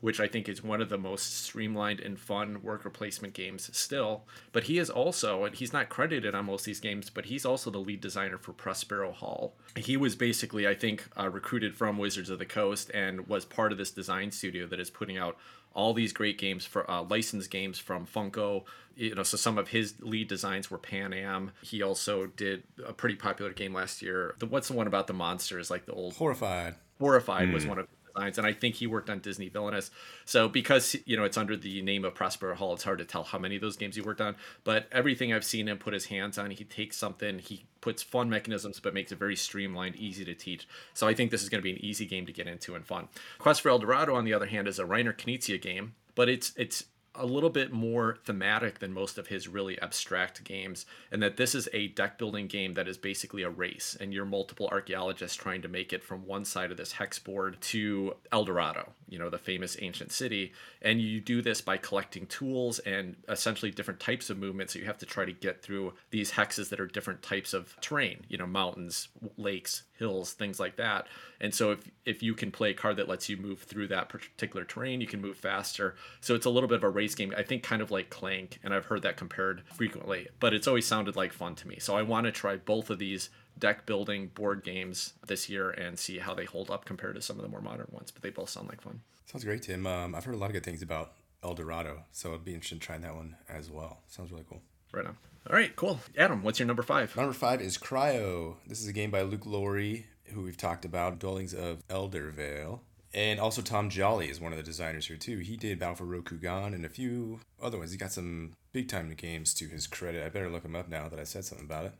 which 0.00 0.20
I 0.20 0.28
think 0.28 0.48
is 0.48 0.62
one 0.62 0.80
of 0.80 0.88
the 0.88 0.98
most 0.98 1.42
streamlined 1.44 2.00
and 2.00 2.18
fun 2.18 2.62
worker 2.62 2.90
placement 2.90 3.34
games 3.34 3.68
still. 3.76 4.24
But 4.52 4.64
he 4.64 4.78
is 4.78 4.90
also, 4.90 5.44
and 5.44 5.54
he's 5.54 5.72
not 5.72 5.88
credited 5.88 6.34
on 6.34 6.46
most 6.46 6.62
of 6.62 6.66
these 6.66 6.80
games, 6.80 7.10
but 7.10 7.26
he's 7.26 7.44
also 7.44 7.70
the 7.70 7.78
lead 7.78 8.00
designer 8.00 8.38
for 8.38 8.52
Prospero 8.52 9.12
Hall. 9.12 9.54
He 9.76 9.96
was 9.96 10.14
basically, 10.14 10.68
I 10.68 10.74
think, 10.74 11.04
uh, 11.18 11.28
recruited 11.28 11.74
from 11.74 11.98
Wizards 11.98 12.30
of 12.30 12.38
the 12.38 12.46
Coast 12.46 12.90
and 12.94 13.26
was 13.26 13.44
part 13.44 13.72
of 13.72 13.78
this 13.78 13.90
design 13.90 14.30
studio 14.30 14.66
that 14.66 14.80
is 14.80 14.90
putting 14.90 15.18
out 15.18 15.36
all 15.74 15.94
these 15.94 16.12
great 16.12 16.38
games 16.38 16.64
for 16.64 16.90
uh, 16.90 17.02
licensed 17.02 17.50
games 17.50 17.78
from 17.78 18.06
Funko. 18.06 18.64
You 18.96 19.14
know, 19.14 19.22
so 19.22 19.36
some 19.36 19.58
of 19.58 19.68
his 19.68 19.94
lead 20.00 20.28
designs 20.28 20.70
were 20.70 20.78
Pan 20.78 21.12
Am. 21.12 21.52
He 21.62 21.82
also 21.82 22.26
did 22.26 22.64
a 22.84 22.92
pretty 22.92 23.14
popular 23.14 23.52
game 23.52 23.72
last 23.72 24.02
year. 24.02 24.34
The, 24.38 24.46
what's 24.46 24.68
the 24.68 24.74
one 24.74 24.86
about 24.86 25.06
the 25.06 25.12
monsters, 25.12 25.70
like 25.70 25.86
the 25.86 25.92
old 25.92 26.14
Horrified. 26.14 26.74
Horrified 26.98 27.48
mm. 27.48 27.54
was 27.54 27.64
one 27.64 27.78
of 27.78 27.86
and 28.18 28.46
I 28.46 28.52
think 28.52 28.76
he 28.76 28.86
worked 28.86 29.10
on 29.10 29.20
Disney 29.20 29.48
Villainous. 29.48 29.90
So 30.24 30.48
because 30.48 30.96
you 31.04 31.16
know 31.16 31.24
it's 31.24 31.36
under 31.36 31.56
the 31.56 31.82
name 31.82 32.04
of 32.04 32.14
Prospero 32.14 32.54
Hall, 32.54 32.74
it's 32.74 32.84
hard 32.84 32.98
to 32.98 33.04
tell 33.04 33.24
how 33.24 33.38
many 33.38 33.56
of 33.56 33.62
those 33.62 33.76
games 33.76 33.96
he 33.96 34.02
worked 34.02 34.20
on. 34.20 34.36
But 34.64 34.88
everything 34.92 35.32
I've 35.32 35.44
seen 35.44 35.68
him 35.68 35.78
put 35.78 35.94
his 35.94 36.06
hands 36.06 36.38
on, 36.38 36.50
he 36.50 36.64
takes 36.64 36.96
something, 36.96 37.38
he 37.38 37.64
puts 37.80 38.02
fun 38.02 38.28
mechanisms, 38.28 38.80
but 38.80 38.94
makes 38.94 39.12
it 39.12 39.18
very 39.18 39.36
streamlined, 39.36 39.96
easy 39.96 40.24
to 40.24 40.34
teach. 40.34 40.68
So 40.94 41.06
I 41.06 41.14
think 41.14 41.30
this 41.30 41.42
is 41.42 41.48
going 41.48 41.60
to 41.60 41.64
be 41.64 41.72
an 41.72 41.84
easy 41.84 42.06
game 42.06 42.26
to 42.26 42.32
get 42.32 42.46
into 42.46 42.74
and 42.74 42.84
fun. 42.84 43.08
Quest 43.38 43.60
for 43.60 43.70
El 43.70 43.78
Dorado, 43.78 44.14
on 44.14 44.24
the 44.24 44.34
other 44.34 44.46
hand, 44.46 44.68
is 44.68 44.78
a 44.78 44.84
Reiner 44.84 45.14
Knizia 45.14 45.60
game, 45.60 45.94
but 46.14 46.28
it's 46.28 46.52
it's 46.56 46.84
a 47.18 47.26
little 47.26 47.50
bit 47.50 47.72
more 47.72 48.18
thematic 48.24 48.78
than 48.78 48.92
most 48.92 49.18
of 49.18 49.26
his 49.26 49.48
really 49.48 49.80
abstract 49.80 50.44
games, 50.44 50.86
and 51.10 51.22
that 51.22 51.36
this 51.36 51.54
is 51.54 51.68
a 51.72 51.88
deck 51.88 52.18
building 52.18 52.46
game 52.46 52.74
that 52.74 52.88
is 52.88 52.96
basically 52.96 53.42
a 53.42 53.50
race, 53.50 53.96
and 54.00 54.14
you're 54.14 54.24
multiple 54.24 54.68
archaeologists 54.70 55.36
trying 55.36 55.62
to 55.62 55.68
make 55.68 55.92
it 55.92 56.02
from 56.02 56.26
one 56.26 56.44
side 56.44 56.70
of 56.70 56.76
this 56.76 56.92
hex 56.92 57.18
board 57.18 57.60
to 57.60 58.14
El 58.32 58.44
Dorado, 58.44 58.92
you 59.08 59.18
know, 59.18 59.30
the 59.30 59.38
famous 59.38 59.76
ancient 59.80 60.12
city. 60.12 60.52
And 60.82 61.00
you 61.00 61.20
do 61.20 61.42
this 61.42 61.60
by 61.60 61.76
collecting 61.76 62.26
tools 62.26 62.78
and 62.80 63.16
essentially 63.28 63.70
different 63.70 64.00
types 64.00 64.30
of 64.30 64.38
movements 64.38 64.74
So 64.74 64.78
you 64.78 64.86
have 64.86 64.98
to 64.98 65.06
try 65.06 65.24
to 65.24 65.32
get 65.32 65.62
through 65.62 65.94
these 66.10 66.32
hexes 66.32 66.68
that 66.68 66.80
are 66.80 66.86
different 66.86 67.22
types 67.22 67.54
of 67.54 67.74
terrain, 67.80 68.24
you 68.28 68.38
know, 68.38 68.46
mountains, 68.46 69.08
lakes, 69.36 69.84
hills, 69.98 70.32
things 70.32 70.60
like 70.60 70.76
that. 70.76 71.06
And 71.40 71.54
so 71.54 71.72
if 71.72 71.90
if 72.04 72.22
you 72.22 72.34
can 72.34 72.50
play 72.50 72.70
a 72.70 72.74
card 72.74 72.96
that 72.96 73.08
lets 73.08 73.28
you 73.28 73.36
move 73.36 73.60
through 73.60 73.88
that 73.88 74.08
particular 74.08 74.64
terrain, 74.64 75.00
you 75.00 75.06
can 75.06 75.20
move 75.20 75.36
faster. 75.36 75.94
So 76.20 76.34
it's 76.34 76.46
a 76.46 76.50
little 76.50 76.68
bit 76.68 76.76
of 76.76 76.84
a 76.84 76.88
race 76.88 77.14
game. 77.14 77.34
I 77.36 77.42
think 77.42 77.62
kind 77.62 77.82
of 77.82 77.90
like 77.90 78.10
Clank, 78.10 78.58
and 78.62 78.72
I've 78.72 78.86
heard 78.86 79.02
that 79.02 79.16
compared 79.16 79.62
frequently, 79.66 80.28
but 80.40 80.54
it's 80.54 80.66
always 80.66 80.86
sounded 80.86 81.16
like 81.16 81.32
fun 81.32 81.54
to 81.56 81.68
me. 81.68 81.78
So 81.78 81.96
I 81.96 82.02
want 82.02 82.24
to 82.26 82.32
try 82.32 82.56
both 82.56 82.90
of 82.90 82.98
these 82.98 83.30
deck 83.58 83.86
building 83.86 84.28
board 84.28 84.62
games 84.64 85.14
this 85.26 85.48
year 85.48 85.70
and 85.70 85.98
see 85.98 86.18
how 86.18 86.34
they 86.34 86.44
hold 86.44 86.70
up 86.70 86.84
compared 86.84 87.14
to 87.14 87.22
some 87.22 87.36
of 87.36 87.42
the 87.42 87.48
more 87.48 87.60
modern 87.60 87.88
ones, 87.90 88.10
but 88.10 88.22
they 88.22 88.30
both 88.30 88.48
sound 88.48 88.68
like 88.68 88.80
fun. 88.80 89.00
Sounds 89.26 89.44
great, 89.44 89.62
Tim. 89.62 89.86
Um, 89.86 90.14
I've 90.14 90.24
heard 90.24 90.34
a 90.34 90.38
lot 90.38 90.46
of 90.46 90.52
good 90.52 90.64
things 90.64 90.82
about 90.82 91.12
El 91.42 91.54
Dorado, 91.54 92.04
so 92.12 92.30
it'd 92.30 92.44
be 92.44 92.54
interesting 92.54 92.78
trying 92.78 93.02
that 93.02 93.14
one 93.14 93.36
as 93.48 93.70
well. 93.70 93.98
Sounds 94.08 94.30
really 94.30 94.44
cool. 94.48 94.62
Right 94.92 95.06
on. 95.06 95.16
All 95.48 95.56
right, 95.56 95.74
cool. 95.76 96.00
Adam, 96.16 96.42
what's 96.42 96.58
your 96.58 96.66
number 96.66 96.82
five? 96.82 97.16
Number 97.16 97.32
five 97.32 97.60
is 97.60 97.78
Cryo. 97.78 98.56
This 98.66 98.80
is 98.80 98.88
a 98.88 98.92
game 98.92 99.10
by 99.10 99.22
Luke 99.22 99.46
Laurie, 99.46 100.06
who 100.24 100.42
we've 100.42 100.56
talked 100.56 100.84
about, 100.84 101.18
Dwellings 101.18 101.54
of 101.54 101.86
Eldervale. 101.88 102.80
And 103.14 103.40
also 103.40 103.62
Tom 103.62 103.88
Jolly 103.88 104.28
is 104.28 104.40
one 104.40 104.52
of 104.52 104.58
the 104.58 104.64
designers 104.64 105.06
here 105.06 105.16
too. 105.16 105.38
He 105.38 105.56
did 105.56 105.78
Battle 105.78 105.94
for 105.96 106.04
Rokugan 106.04 106.74
and 106.74 106.84
a 106.84 106.90
few 106.90 107.40
other 107.62 107.78
ones. 107.78 107.92
He 107.92 107.96
got 107.96 108.12
some 108.12 108.52
big 108.72 108.88
time 108.88 109.12
games 109.14 109.54
to 109.54 109.66
his 109.68 109.86
credit. 109.86 110.24
I 110.24 110.28
better 110.28 110.50
look 110.50 110.64
him 110.64 110.76
up 110.76 110.88
now 110.88 111.08
that 111.08 111.18
I 111.18 111.24
said 111.24 111.44
something 111.44 111.66
about 111.66 111.86
it. 111.86 111.94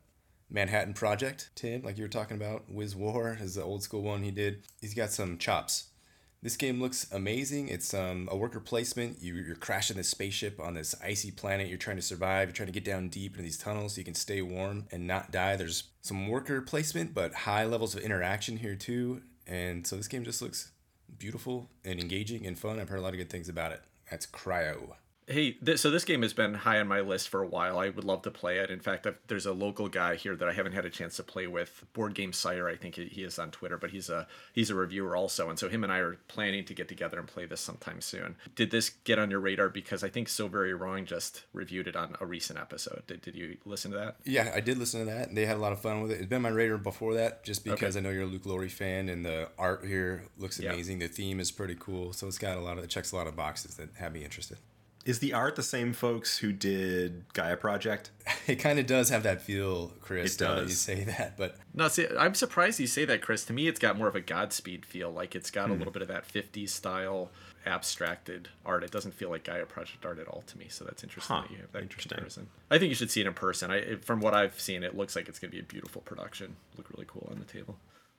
Manhattan 0.50 0.94
Project, 0.94 1.50
Tim, 1.54 1.82
like 1.82 1.98
you 1.98 2.04
were 2.04 2.08
talking 2.08 2.36
about. 2.36 2.70
Wiz 2.70 2.96
War 2.96 3.36
is 3.40 3.54
the 3.54 3.62
old 3.62 3.82
school 3.82 4.02
one 4.02 4.22
he 4.22 4.30
did. 4.30 4.62
He's 4.80 4.94
got 4.94 5.10
some 5.10 5.38
chops. 5.38 5.88
This 6.40 6.56
game 6.56 6.80
looks 6.80 7.10
amazing. 7.10 7.68
It's 7.68 7.92
um, 7.92 8.28
a 8.30 8.36
worker 8.36 8.60
placement. 8.60 9.20
You, 9.20 9.34
you're 9.34 9.56
crashing 9.56 9.96
this 9.96 10.08
spaceship 10.08 10.60
on 10.60 10.74
this 10.74 10.94
icy 11.02 11.32
planet. 11.32 11.68
You're 11.68 11.78
trying 11.78 11.96
to 11.96 12.02
survive. 12.02 12.48
You're 12.48 12.54
trying 12.54 12.68
to 12.68 12.72
get 12.72 12.84
down 12.84 13.08
deep 13.08 13.32
into 13.32 13.42
these 13.42 13.58
tunnels 13.58 13.94
so 13.94 13.98
you 13.98 14.04
can 14.04 14.14
stay 14.14 14.40
warm 14.40 14.86
and 14.92 15.06
not 15.06 15.32
die. 15.32 15.56
There's 15.56 15.84
some 16.00 16.28
worker 16.28 16.62
placement, 16.62 17.12
but 17.12 17.34
high 17.34 17.64
levels 17.64 17.96
of 17.96 18.02
interaction 18.02 18.56
here 18.56 18.76
too. 18.76 19.22
And 19.48 19.84
so 19.84 19.96
this 19.96 20.06
game 20.06 20.24
just 20.24 20.40
looks 20.40 20.70
beautiful 21.18 21.70
and 21.84 21.98
engaging 21.98 22.46
and 22.46 22.56
fun. 22.56 22.78
I've 22.78 22.88
heard 22.88 23.00
a 23.00 23.02
lot 23.02 23.14
of 23.14 23.18
good 23.18 23.30
things 23.30 23.48
about 23.48 23.72
it. 23.72 23.82
That's 24.08 24.26
Cryo. 24.26 24.94
Hey, 25.30 25.52
th- 25.52 25.78
so 25.78 25.90
this 25.90 26.06
game 26.06 26.22
has 26.22 26.32
been 26.32 26.54
high 26.54 26.80
on 26.80 26.88
my 26.88 27.00
list 27.00 27.28
for 27.28 27.42
a 27.42 27.46
while. 27.46 27.78
I 27.78 27.90
would 27.90 28.04
love 28.04 28.22
to 28.22 28.30
play 28.30 28.60
it. 28.60 28.70
In 28.70 28.80
fact, 28.80 29.06
I've, 29.06 29.18
there's 29.26 29.44
a 29.44 29.52
local 29.52 29.86
guy 29.86 30.14
here 30.14 30.34
that 30.34 30.48
I 30.48 30.54
haven't 30.54 30.72
had 30.72 30.86
a 30.86 30.90
chance 30.90 31.16
to 31.16 31.22
play 31.22 31.46
with. 31.46 31.84
Board 31.92 32.14
Game 32.14 32.32
Sire, 32.32 32.66
I 32.66 32.76
think 32.76 32.94
he 32.94 33.22
is 33.22 33.38
on 33.38 33.50
Twitter, 33.50 33.76
but 33.76 33.90
he's 33.90 34.08
a 34.08 34.26
he's 34.54 34.70
a 34.70 34.74
reviewer 34.74 35.14
also, 35.14 35.50
and 35.50 35.58
so 35.58 35.68
him 35.68 35.84
and 35.84 35.92
I 35.92 35.98
are 35.98 36.16
planning 36.28 36.64
to 36.64 36.72
get 36.72 36.88
together 36.88 37.18
and 37.18 37.28
play 37.28 37.44
this 37.44 37.60
sometime 37.60 38.00
soon. 38.00 38.36
Did 38.54 38.70
this 38.70 38.88
get 38.88 39.18
on 39.18 39.30
your 39.30 39.40
radar 39.40 39.68
because 39.68 40.02
I 40.02 40.08
think 40.08 40.30
So 40.30 40.48
Very 40.48 40.72
Wrong 40.72 41.04
just 41.04 41.44
reviewed 41.52 41.88
it 41.88 41.96
on 41.96 42.16
a 42.22 42.26
recent 42.26 42.58
episode? 42.58 43.02
Did, 43.06 43.20
did 43.20 43.36
you 43.36 43.58
listen 43.66 43.90
to 43.90 43.98
that? 43.98 44.16
Yeah, 44.24 44.50
I 44.54 44.60
did 44.60 44.78
listen 44.78 45.00
to 45.00 45.12
that. 45.12 45.34
They 45.34 45.44
had 45.44 45.58
a 45.58 45.60
lot 45.60 45.72
of 45.72 45.80
fun 45.80 46.00
with 46.00 46.10
it. 46.10 46.20
It's 46.20 46.26
been 46.26 46.40
my 46.40 46.48
radar 46.48 46.78
before 46.78 47.12
that, 47.14 47.44
just 47.44 47.64
because 47.64 47.96
okay. 47.96 47.98
I 47.98 48.08
know 48.08 48.14
you're 48.14 48.22
a 48.22 48.26
Luke 48.26 48.46
Laurie 48.46 48.70
fan, 48.70 49.10
and 49.10 49.26
the 49.26 49.50
art 49.58 49.84
here 49.84 50.24
looks 50.38 50.58
amazing. 50.58 51.00
The 51.00 51.08
theme 51.08 51.38
is 51.38 51.50
pretty 51.50 51.76
cool, 51.78 52.14
so 52.14 52.26
it's 52.26 52.38
got 52.38 52.56
a 52.56 52.60
lot 52.60 52.78
of 52.78 52.84
it 52.84 52.88
checks 52.88 53.12
a 53.12 53.16
lot 53.16 53.26
of 53.26 53.36
boxes 53.36 53.74
that 53.74 53.90
have 53.98 54.14
me 54.14 54.24
interested. 54.24 54.56
Is 55.04 55.20
the 55.20 55.32
art 55.32 55.56
the 55.56 55.62
same 55.62 55.92
folks 55.94 56.38
who 56.38 56.52
did 56.52 57.24
Gaia 57.32 57.56
Project? 57.56 58.10
It 58.46 58.56
kind 58.56 58.78
of 58.78 58.86
does 58.86 59.10
have 59.10 59.24
that 59.24 59.42
feel, 59.42 59.92
Chris. 60.00 60.34
It 60.34 60.38
does. 60.38 60.70
you 60.70 60.74
say 60.74 61.04
that, 61.04 61.36
but 61.36 61.56
no. 61.74 61.88
See, 61.88 62.06
I'm 62.18 62.34
surprised 62.34 62.80
you 62.80 62.86
say 62.86 63.04
that, 63.04 63.20
Chris. 63.20 63.44
To 63.44 63.52
me, 63.52 63.68
it's 63.68 63.78
got 63.78 63.98
more 63.98 64.08
of 64.08 64.14
a 64.14 64.22
Godspeed 64.22 64.86
feel. 64.86 65.10
Like 65.10 65.34
it's 65.34 65.50
got 65.50 65.66
hmm. 65.66 65.72
a 65.72 65.76
little 65.76 65.92
bit 65.92 66.00
of 66.00 66.08
that 66.08 66.26
50s 66.26 66.70
style 66.70 67.30
abstracted 67.66 68.48
art. 68.64 68.84
It 68.84 68.90
doesn't 68.90 69.12
feel 69.12 69.28
like 69.28 69.44
Gaia 69.44 69.66
Project 69.66 70.06
art 70.06 70.18
at 70.18 70.28
all 70.28 70.42
to 70.46 70.58
me. 70.58 70.66
So 70.68 70.84
that's 70.84 71.02
interesting 71.02 71.36
huh. 71.36 71.42
that 71.42 71.50
you 71.50 71.58
have 71.58 71.72
that 71.72 71.90
comparison. 71.90 72.48
I 72.70 72.78
think 72.78 72.88
you 72.88 72.94
should 72.94 73.10
see 73.10 73.20
it 73.20 73.26
in 73.26 73.34
person. 73.34 73.70
I, 73.70 73.96
from 73.96 74.20
what 74.20 74.32
I've 74.32 74.58
seen, 74.58 74.82
it 74.82 74.96
looks 74.96 75.14
like 75.14 75.28
it's 75.28 75.38
going 75.38 75.50
to 75.50 75.56
be 75.56 75.60
a 75.60 75.66
beautiful 75.66 76.00
production. 76.02 76.56
Look 76.78 76.88
really 76.90 77.06
cool 77.06 77.28
on 77.30 77.38
the 77.38 77.44
table. 77.44 77.76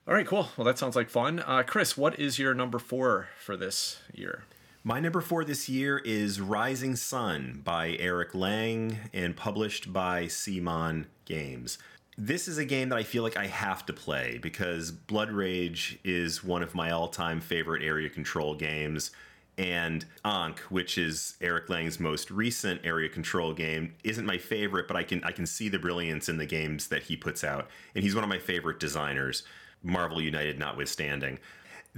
All 0.07 0.13
right, 0.13 0.25
cool. 0.25 0.49
Well, 0.57 0.65
that 0.65 0.77
sounds 0.77 0.95
like 0.95 1.09
fun. 1.09 1.39
Uh, 1.39 1.63
Chris, 1.65 1.97
what 1.97 2.19
is 2.19 2.39
your 2.39 2.53
number 2.53 2.79
four 2.79 3.29
for 3.39 3.57
this 3.57 4.01
year? 4.13 4.43
My 4.83 5.01
number 5.01 5.19
four 5.19 5.43
this 5.43 5.67
year 5.67 5.97
is 5.97 6.39
Rising 6.39 6.95
Sun 6.95 7.63
by 7.65 7.97
Eric 7.99 8.33
Lang 8.33 8.97
and 9.13 9.35
published 9.35 9.91
by 9.91 10.27
CMON 10.27 11.07
Games. 11.25 11.77
This 12.17 12.47
is 12.47 12.57
a 12.57 12.63
game 12.63 12.87
that 12.87 12.97
I 12.97 13.03
feel 13.03 13.21
like 13.21 13.35
I 13.35 13.47
have 13.47 13.85
to 13.87 13.93
play 13.93 14.39
because 14.41 14.89
Blood 14.89 15.31
Rage 15.31 15.99
is 16.05 16.45
one 16.45 16.63
of 16.63 16.75
my 16.75 16.91
all 16.91 17.09
time 17.09 17.41
favorite 17.41 17.83
area 17.83 18.09
control 18.09 18.55
games. 18.55 19.11
And 19.57 20.05
Ankh, 20.23 20.59
which 20.69 20.97
is 20.97 21.35
Eric 21.41 21.69
Lang's 21.69 21.99
most 21.99 22.31
recent 22.31 22.79
area 22.85 23.09
control 23.09 23.53
game, 23.53 23.95
isn't 24.05 24.25
my 24.25 24.37
favorite, 24.37 24.87
but 24.87 24.95
I 24.95 25.03
can 25.03 25.21
I 25.25 25.33
can 25.33 25.45
see 25.45 25.67
the 25.67 25.77
brilliance 25.77 26.29
in 26.29 26.37
the 26.37 26.45
games 26.45 26.87
that 26.87 27.03
he 27.03 27.17
puts 27.17 27.43
out. 27.43 27.67
And 27.95 28.03
he's 28.05 28.15
one 28.15 28.23
of 28.23 28.29
my 28.29 28.39
favorite 28.39 28.79
designers, 28.79 29.43
Marvel 29.83 30.21
United 30.21 30.57
notwithstanding. 30.57 31.39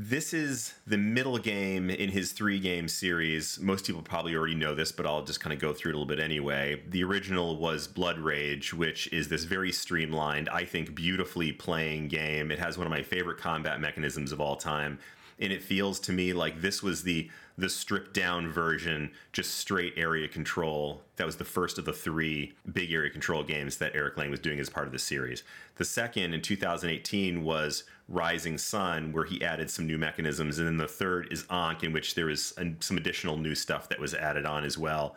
This 0.03 0.33
is 0.33 0.73
the 0.87 0.97
middle 0.97 1.37
game 1.37 1.91
in 1.91 2.09
his 2.09 2.31
three 2.31 2.59
game 2.59 2.87
series. 2.87 3.59
Most 3.59 3.85
people 3.85 4.01
probably 4.01 4.35
already 4.35 4.55
know 4.55 4.73
this, 4.73 4.91
but 4.91 5.05
I'll 5.05 5.23
just 5.23 5.39
kind 5.39 5.53
of 5.53 5.59
go 5.59 5.73
through 5.73 5.91
it 5.91 5.93
a 5.93 5.97
little 5.99 6.07
bit 6.07 6.19
anyway. 6.19 6.81
The 6.89 7.03
original 7.03 7.57
was 7.57 7.87
Blood 7.87 8.17
Rage, 8.17 8.73
which 8.73 9.13
is 9.13 9.27
this 9.27 9.43
very 9.43 9.71
streamlined, 9.71 10.49
I 10.49 10.65
think, 10.65 10.95
beautifully 10.95 11.51
playing 11.51 12.07
game. 12.07 12.49
It 12.49 12.57
has 12.57 12.79
one 12.79 12.87
of 12.87 12.91
my 12.91 13.03
favorite 13.03 13.37
combat 13.37 13.79
mechanisms 13.79 14.31
of 14.31 14.41
all 14.41 14.55
time. 14.55 14.97
And 15.37 15.53
it 15.53 15.61
feels 15.61 15.99
to 15.99 16.11
me 16.11 16.33
like 16.33 16.61
this 16.61 16.81
was 16.81 17.03
the 17.03 17.29
the 17.57 17.69
stripped 17.69 18.13
down 18.13 18.49
version, 18.49 19.11
just 19.33 19.55
straight 19.55 19.93
area 19.97 20.27
control. 20.27 21.01
That 21.17 21.25
was 21.25 21.35
the 21.35 21.45
first 21.45 21.77
of 21.77 21.85
the 21.85 21.93
three 21.93 22.53
big 22.71 22.91
area 22.91 23.09
control 23.09 23.43
games 23.43 23.77
that 23.77 23.95
Eric 23.95 24.17
Lang 24.17 24.31
was 24.31 24.39
doing 24.39 24.59
as 24.59 24.69
part 24.69 24.87
of 24.87 24.93
the 24.93 24.99
series. 24.99 25.43
The 25.75 25.85
second 25.85 26.33
in 26.33 26.41
2018 26.41 27.43
was 27.43 27.83
Rising 28.07 28.57
Sun, 28.57 29.13
where 29.13 29.25
he 29.25 29.43
added 29.43 29.69
some 29.69 29.87
new 29.87 29.97
mechanisms. 29.97 30.59
And 30.59 30.67
then 30.67 30.77
the 30.77 30.87
third 30.87 31.27
is 31.31 31.45
Ankh, 31.49 31.83
in 31.83 31.93
which 31.93 32.15
there 32.15 32.29
is 32.29 32.53
some 32.79 32.97
additional 32.97 33.37
new 33.37 33.55
stuff 33.55 33.89
that 33.89 33.99
was 33.99 34.13
added 34.13 34.45
on 34.45 34.63
as 34.63 34.77
well. 34.77 35.15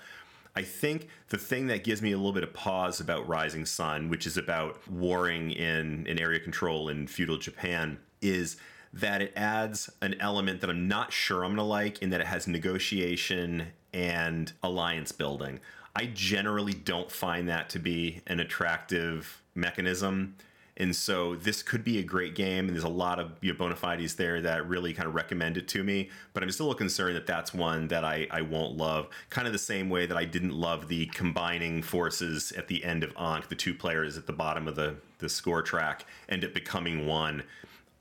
I 0.57 0.63
think 0.63 1.09
the 1.31 1.39
thing 1.39 1.67
that 1.67 1.83
gives 1.83 2.01
me 2.01 2.13
a 2.13 2.17
little 2.17 2.33
bit 2.33 2.45
of 2.45 2.53
pause 2.53 3.01
about 3.01 3.29
Rising 3.29 3.67
Sun, 3.67 4.09
which 4.09 4.27
is 4.27 4.37
about 4.37 4.87
warring 4.89 5.51
in, 5.51 6.07
in 6.07 6.19
area 6.21 6.39
control 6.39 6.89
in 6.89 7.09
feudal 7.09 7.39
Japan, 7.39 7.99
is 8.23 8.57
that 8.95 9.21
it 9.21 9.33
adds 9.35 9.91
an 10.01 10.15
element 10.21 10.61
that 10.61 10.71
I'm 10.71 10.87
not 10.87 11.13
sure 11.13 11.45
I'm 11.45 11.51
going 11.51 11.57
to 11.57 11.63
like 11.65 12.01
in 12.01 12.11
that 12.11 12.21
it 12.21 12.29
has 12.29 12.47
negotiation 12.47 13.67
and 13.93 14.53
alliance 14.63 15.11
building. 15.11 15.59
I 15.97 16.07
generally 16.07 16.73
don't 16.73 17.11
find 17.11 17.49
that 17.49 17.69
to 17.71 17.79
be 17.79 18.21
an 18.27 18.41
attractive 18.41 19.43
mechanism. 19.55 20.37
And 20.77 20.95
so 20.95 21.37
this 21.37 21.63
could 21.63 21.85
be 21.85 21.99
a 21.99 22.03
great 22.03 22.35
game, 22.35 22.67
and 22.67 22.71
there's 22.71 22.83
a 22.83 22.89
lot 22.89 23.21
of 23.21 23.33
you 23.41 23.53
know, 23.53 23.59
bona 23.59 23.77
fides 23.77 24.17
there 24.17 24.41
that 24.41 24.69
really 24.69 24.93
kind 24.93 25.09
of 25.09 25.15
recommend 25.15 25.57
it 25.57 25.69
to 25.69 25.85
me. 25.85 26.11
But 26.33 26.43
I'm 26.43 26.51
still 26.51 26.73
a 26.73 26.75
concerned 26.75 27.15
that 27.15 27.27
that's 27.27 27.55
one 27.55 27.87
that 27.89 28.05
I, 28.05 28.27
I 28.31 28.43
won't 28.43 28.77
love. 28.77 29.09
Kind 29.31 29.47
of 29.47 29.53
the 29.53 29.59
same 29.59 29.89
way 29.89 30.07
that 30.07 30.17
I 30.17 30.25
didn't 30.25 30.53
love 30.53 30.89
the 30.89 31.07
combining 31.07 31.81
forces 31.81 32.53
at 32.53 32.67
the 32.67 32.85
end 32.85 33.05
of 33.05 33.13
Ankh, 33.17 33.49
the 33.49 33.55
two 33.55 33.75
players 33.75 34.17
at 34.17 34.27
the 34.27 34.33
bottom 34.33 34.67
of 34.67 34.75
the, 34.75 34.97
the 35.19 35.29
score 35.29 35.63
track, 35.63 36.07
end 36.29 36.45
up 36.45 36.53
becoming 36.55 37.07
one. 37.07 37.45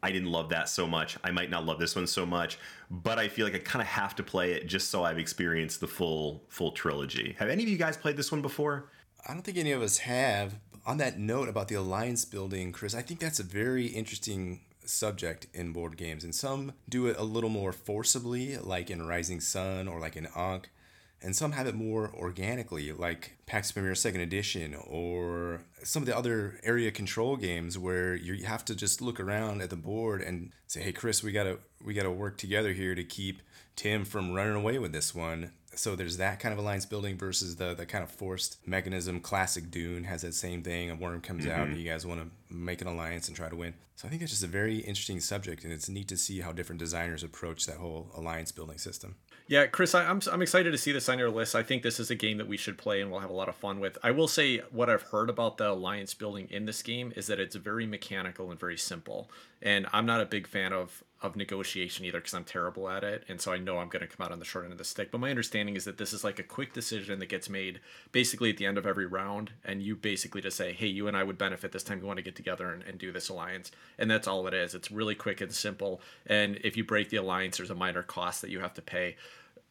I 0.04 0.12
didn't 0.12 0.32
love 0.32 0.50
that 0.50 0.68
so 0.68 0.86
much. 0.86 1.18
I 1.24 1.32
might 1.32 1.50
not 1.50 1.66
love 1.66 1.80
this 1.80 1.96
one 1.96 2.08
so 2.08 2.26
much, 2.26 2.60
but 2.92 3.18
I 3.18 3.30
feel 3.30 3.46
like 3.46 3.56
I 3.56 3.60
kind 3.60 3.82
of 3.82 3.88
have 3.88 4.16
to 4.18 4.24
play 4.24 4.52
it 4.52 4.68
just 4.68 4.92
so 4.92 5.04
I've 5.04 5.18
experienced 5.18 5.80
the 5.80 5.88
full 5.88 6.44
full 6.50 6.74
trilogy. 6.74 7.36
Have 7.40 7.50
any 7.50 7.64
of 7.64 7.70
you 7.70 7.78
guys 7.78 7.96
played 7.96 8.18
this 8.18 8.32
one 8.32 8.42
before? 8.42 8.90
I 9.28 9.34
don't 9.34 9.44
think 9.44 9.58
any 9.58 9.72
of 9.72 9.82
us 9.82 10.00
have. 10.00 10.60
On 10.86 10.98
that 10.98 11.18
note 11.18 11.48
about 11.48 11.70
the 11.70 11.76
alliance 11.76 12.26
building, 12.26 12.74
Chris, 12.74 12.94
I 12.94 13.02
think 13.02 13.22
that's 13.22 13.40
a 13.40 13.44
very 13.44 13.88
interesting 13.88 14.60
subject 14.84 15.48
in 15.54 15.72
board 15.72 15.96
games, 15.96 16.26
and 16.26 16.36
some 16.36 16.74
do 16.90 17.08
it 17.08 17.16
a 17.18 17.24
little 17.24 17.50
more 17.50 17.72
forcibly, 17.72 18.58
like 18.58 18.90
in 18.90 19.08
Rising 19.08 19.40
Sun 19.40 19.88
or 19.88 20.02
like 20.02 20.18
in 20.18 20.28
Ankh 20.36 20.70
and 21.24 21.36
some 21.36 21.54
have 21.54 21.68
it 21.68 21.76
more 21.76 22.12
organically, 22.14 22.92
like 22.92 23.38
Pax 23.46 23.72
Pamir 23.72 23.96
Second 23.96 24.22
Edition 24.22 24.76
or 24.76 25.62
some 25.84 26.04
of 26.04 26.08
the 26.08 26.16
other 26.16 26.60
area 26.64 26.92
control 26.92 27.38
games 27.38 27.78
where 27.80 28.14
you 28.14 28.46
have 28.46 28.66
to 28.66 28.76
just 28.76 29.02
look 29.02 29.20
around 29.20 29.62
at 29.62 29.70
the 29.70 29.76
board 29.76 30.22
and 30.22 30.52
say, 30.68 30.82
"Hey, 30.82 30.92
Chris, 30.92 31.24
we 31.24 31.32
gotta 31.32 31.60
we 31.84 31.94
gotta 31.94 32.12
work 32.12 32.38
together 32.38 32.74
here 32.74 32.94
to 32.94 33.04
keep 33.04 33.42
Tim 33.76 34.04
from 34.06 34.34
running 34.34 34.56
away 34.56 34.78
with 34.80 34.92
this 34.92 35.16
one." 35.16 35.52
So 35.76 35.96
there's 35.96 36.18
that 36.18 36.40
kind 36.40 36.54
of 36.54 36.60
alliance 36.60 36.86
building 36.86 37.18
versus 37.18 37.56
the 37.56 37.74
the 37.74 37.86
kind 37.86 38.04
of 38.04 38.12
forced 38.12 38.58
mechanism. 38.68 39.20
Classic 39.20 39.70
Dune 39.70 40.04
has 40.06 40.22
that 40.22 40.34
same 40.36 40.62
thing. 40.64 40.90
A 40.90 40.96
worm 40.96 41.22
comes 41.22 41.46
out, 41.46 41.60
mm-hmm. 41.60 41.72
and 41.72 41.78
you 41.78 41.90
guys 41.90 42.06
want 42.06 42.22
to 42.22 42.56
make 42.56 42.82
an 42.82 42.88
alliance 42.88 43.28
and 43.28 43.36
try 43.36 43.50
to 43.50 43.56
win. 43.56 43.74
So 43.96 44.08
I 44.08 44.12
think 44.12 44.22
it's 44.22 44.32
just 44.32 44.44
a 44.44 44.48
very 44.48 44.78
interesting 44.78 45.20
subject, 45.20 45.64
and 45.64 45.72
it's 45.72 45.90
neat 45.90 46.08
to 46.10 46.18
see 46.18 46.42
how 46.42 46.52
different 46.52 46.80
designers 46.80 47.24
approach 47.24 47.66
that 47.66 47.78
whole 47.78 48.10
alliance 48.16 48.52
building 48.52 48.78
system. 48.78 49.16
Yeah, 49.48 49.66
Chris, 49.68 49.94
I, 49.94 50.06
I'm 50.06 50.22
I'm 50.32 50.42
excited 50.42 50.72
to 50.72 50.78
see 50.78 50.92
this 50.92 51.10
on 51.10 51.20
your 51.20 51.30
list. 51.30 51.54
I 51.54 51.64
think 51.64 51.84
this 51.84 52.00
is 52.00 52.10
a 52.10 52.16
game 52.16 52.38
that 52.38 52.48
we 52.48 52.58
should 52.58 52.78
play 52.78 53.02
and 53.02 53.12
we'll 53.12 53.20
have 53.20 53.30
a 53.30 53.34
lot 53.34 53.50
of 53.50 53.56
fun 53.56 53.80
with. 53.80 53.98
I 54.02 54.12
will 54.12 54.28
say 54.28 54.60
what 54.72 54.90
I've 54.90 55.04
heard 55.04 55.30
about 55.30 55.58
the 55.58 55.70
alliance 55.70 56.14
building 56.14 56.48
in 56.50 56.66
this 56.66 56.82
game 56.82 57.12
is 57.16 57.28
that 57.28 57.40
it's 57.40 57.56
very 57.56 57.86
mechanical 57.86 58.52
and 58.52 58.60
very 58.60 58.78
simple. 58.78 59.30
And 59.62 59.86
I'm 59.92 60.06
not 60.06 60.22
a 60.22 60.26
big 60.26 60.48
fan 60.48 60.72
of 60.72 61.04
of 61.24 61.38
negotiation 61.38 62.06
either 62.06 62.20
because 62.20 62.34
I'm 62.34 62.44
terrible 62.44 62.90
at 62.90 63.04
it, 63.04 63.24
and 63.30 63.40
so 63.40 63.54
I 63.54 63.58
know 63.58 63.78
I'm 63.78 63.88
going 63.88 64.02
to 64.02 64.14
come 64.14 64.26
out 64.26 64.34
on 64.34 64.40
the 64.40 64.46
short 64.46 64.66
end 64.66 64.74
of 64.74 64.78
the 64.78 64.84
stick. 64.84 65.10
But 65.10 65.22
my 65.22 65.30
understanding 65.30 65.76
is 65.76 65.86
that 65.86 65.98
this 65.98 66.12
is 66.12 66.24
like 66.24 66.38
a 66.38 66.44
quick 66.44 66.74
decision 66.74 67.20
that 67.20 67.28
gets 67.28 67.50
made 67.50 67.80
basically 68.12 68.50
at 68.50 68.58
the 68.58 68.66
end 68.66 68.78
of 68.78 68.86
every 68.86 69.06
round, 69.06 69.52
and 69.64 69.82
you 69.82 69.96
basically 69.96 70.42
just 70.42 70.58
say, 70.58 70.74
"Hey, 70.74 70.88
you 70.88 71.08
and 71.08 71.16
I 71.16 71.24
would 71.24 71.38
benefit 71.38 71.72
this 71.72 71.84
time. 71.84 72.02
We 72.02 72.08
want 72.08 72.18
to 72.18 72.24
get 72.24 72.36
together 72.36 72.72
and, 72.72 72.84
and 72.84 73.00
do 73.00 73.12
this 73.12 73.30
alliance," 73.30 73.72
and 73.98 74.12
that's 74.12 74.28
all 74.28 74.46
it 74.48 74.54
is. 74.54 74.76
It's 74.76 74.92
really 74.92 75.16
quick 75.16 75.40
and 75.40 75.54
simple. 75.54 76.02
And 76.28 76.60
if 76.64 76.76
you 76.76 76.84
break 76.84 77.10
the 77.10 77.18
alliance, 77.18 77.58
there's 77.58 77.72
a 77.72 77.76
minor 77.76 78.04
cost 78.04 78.42
that 78.42 78.50
you 78.52 78.60
have 78.60 78.74
to 78.74 78.82
pay 78.82 79.16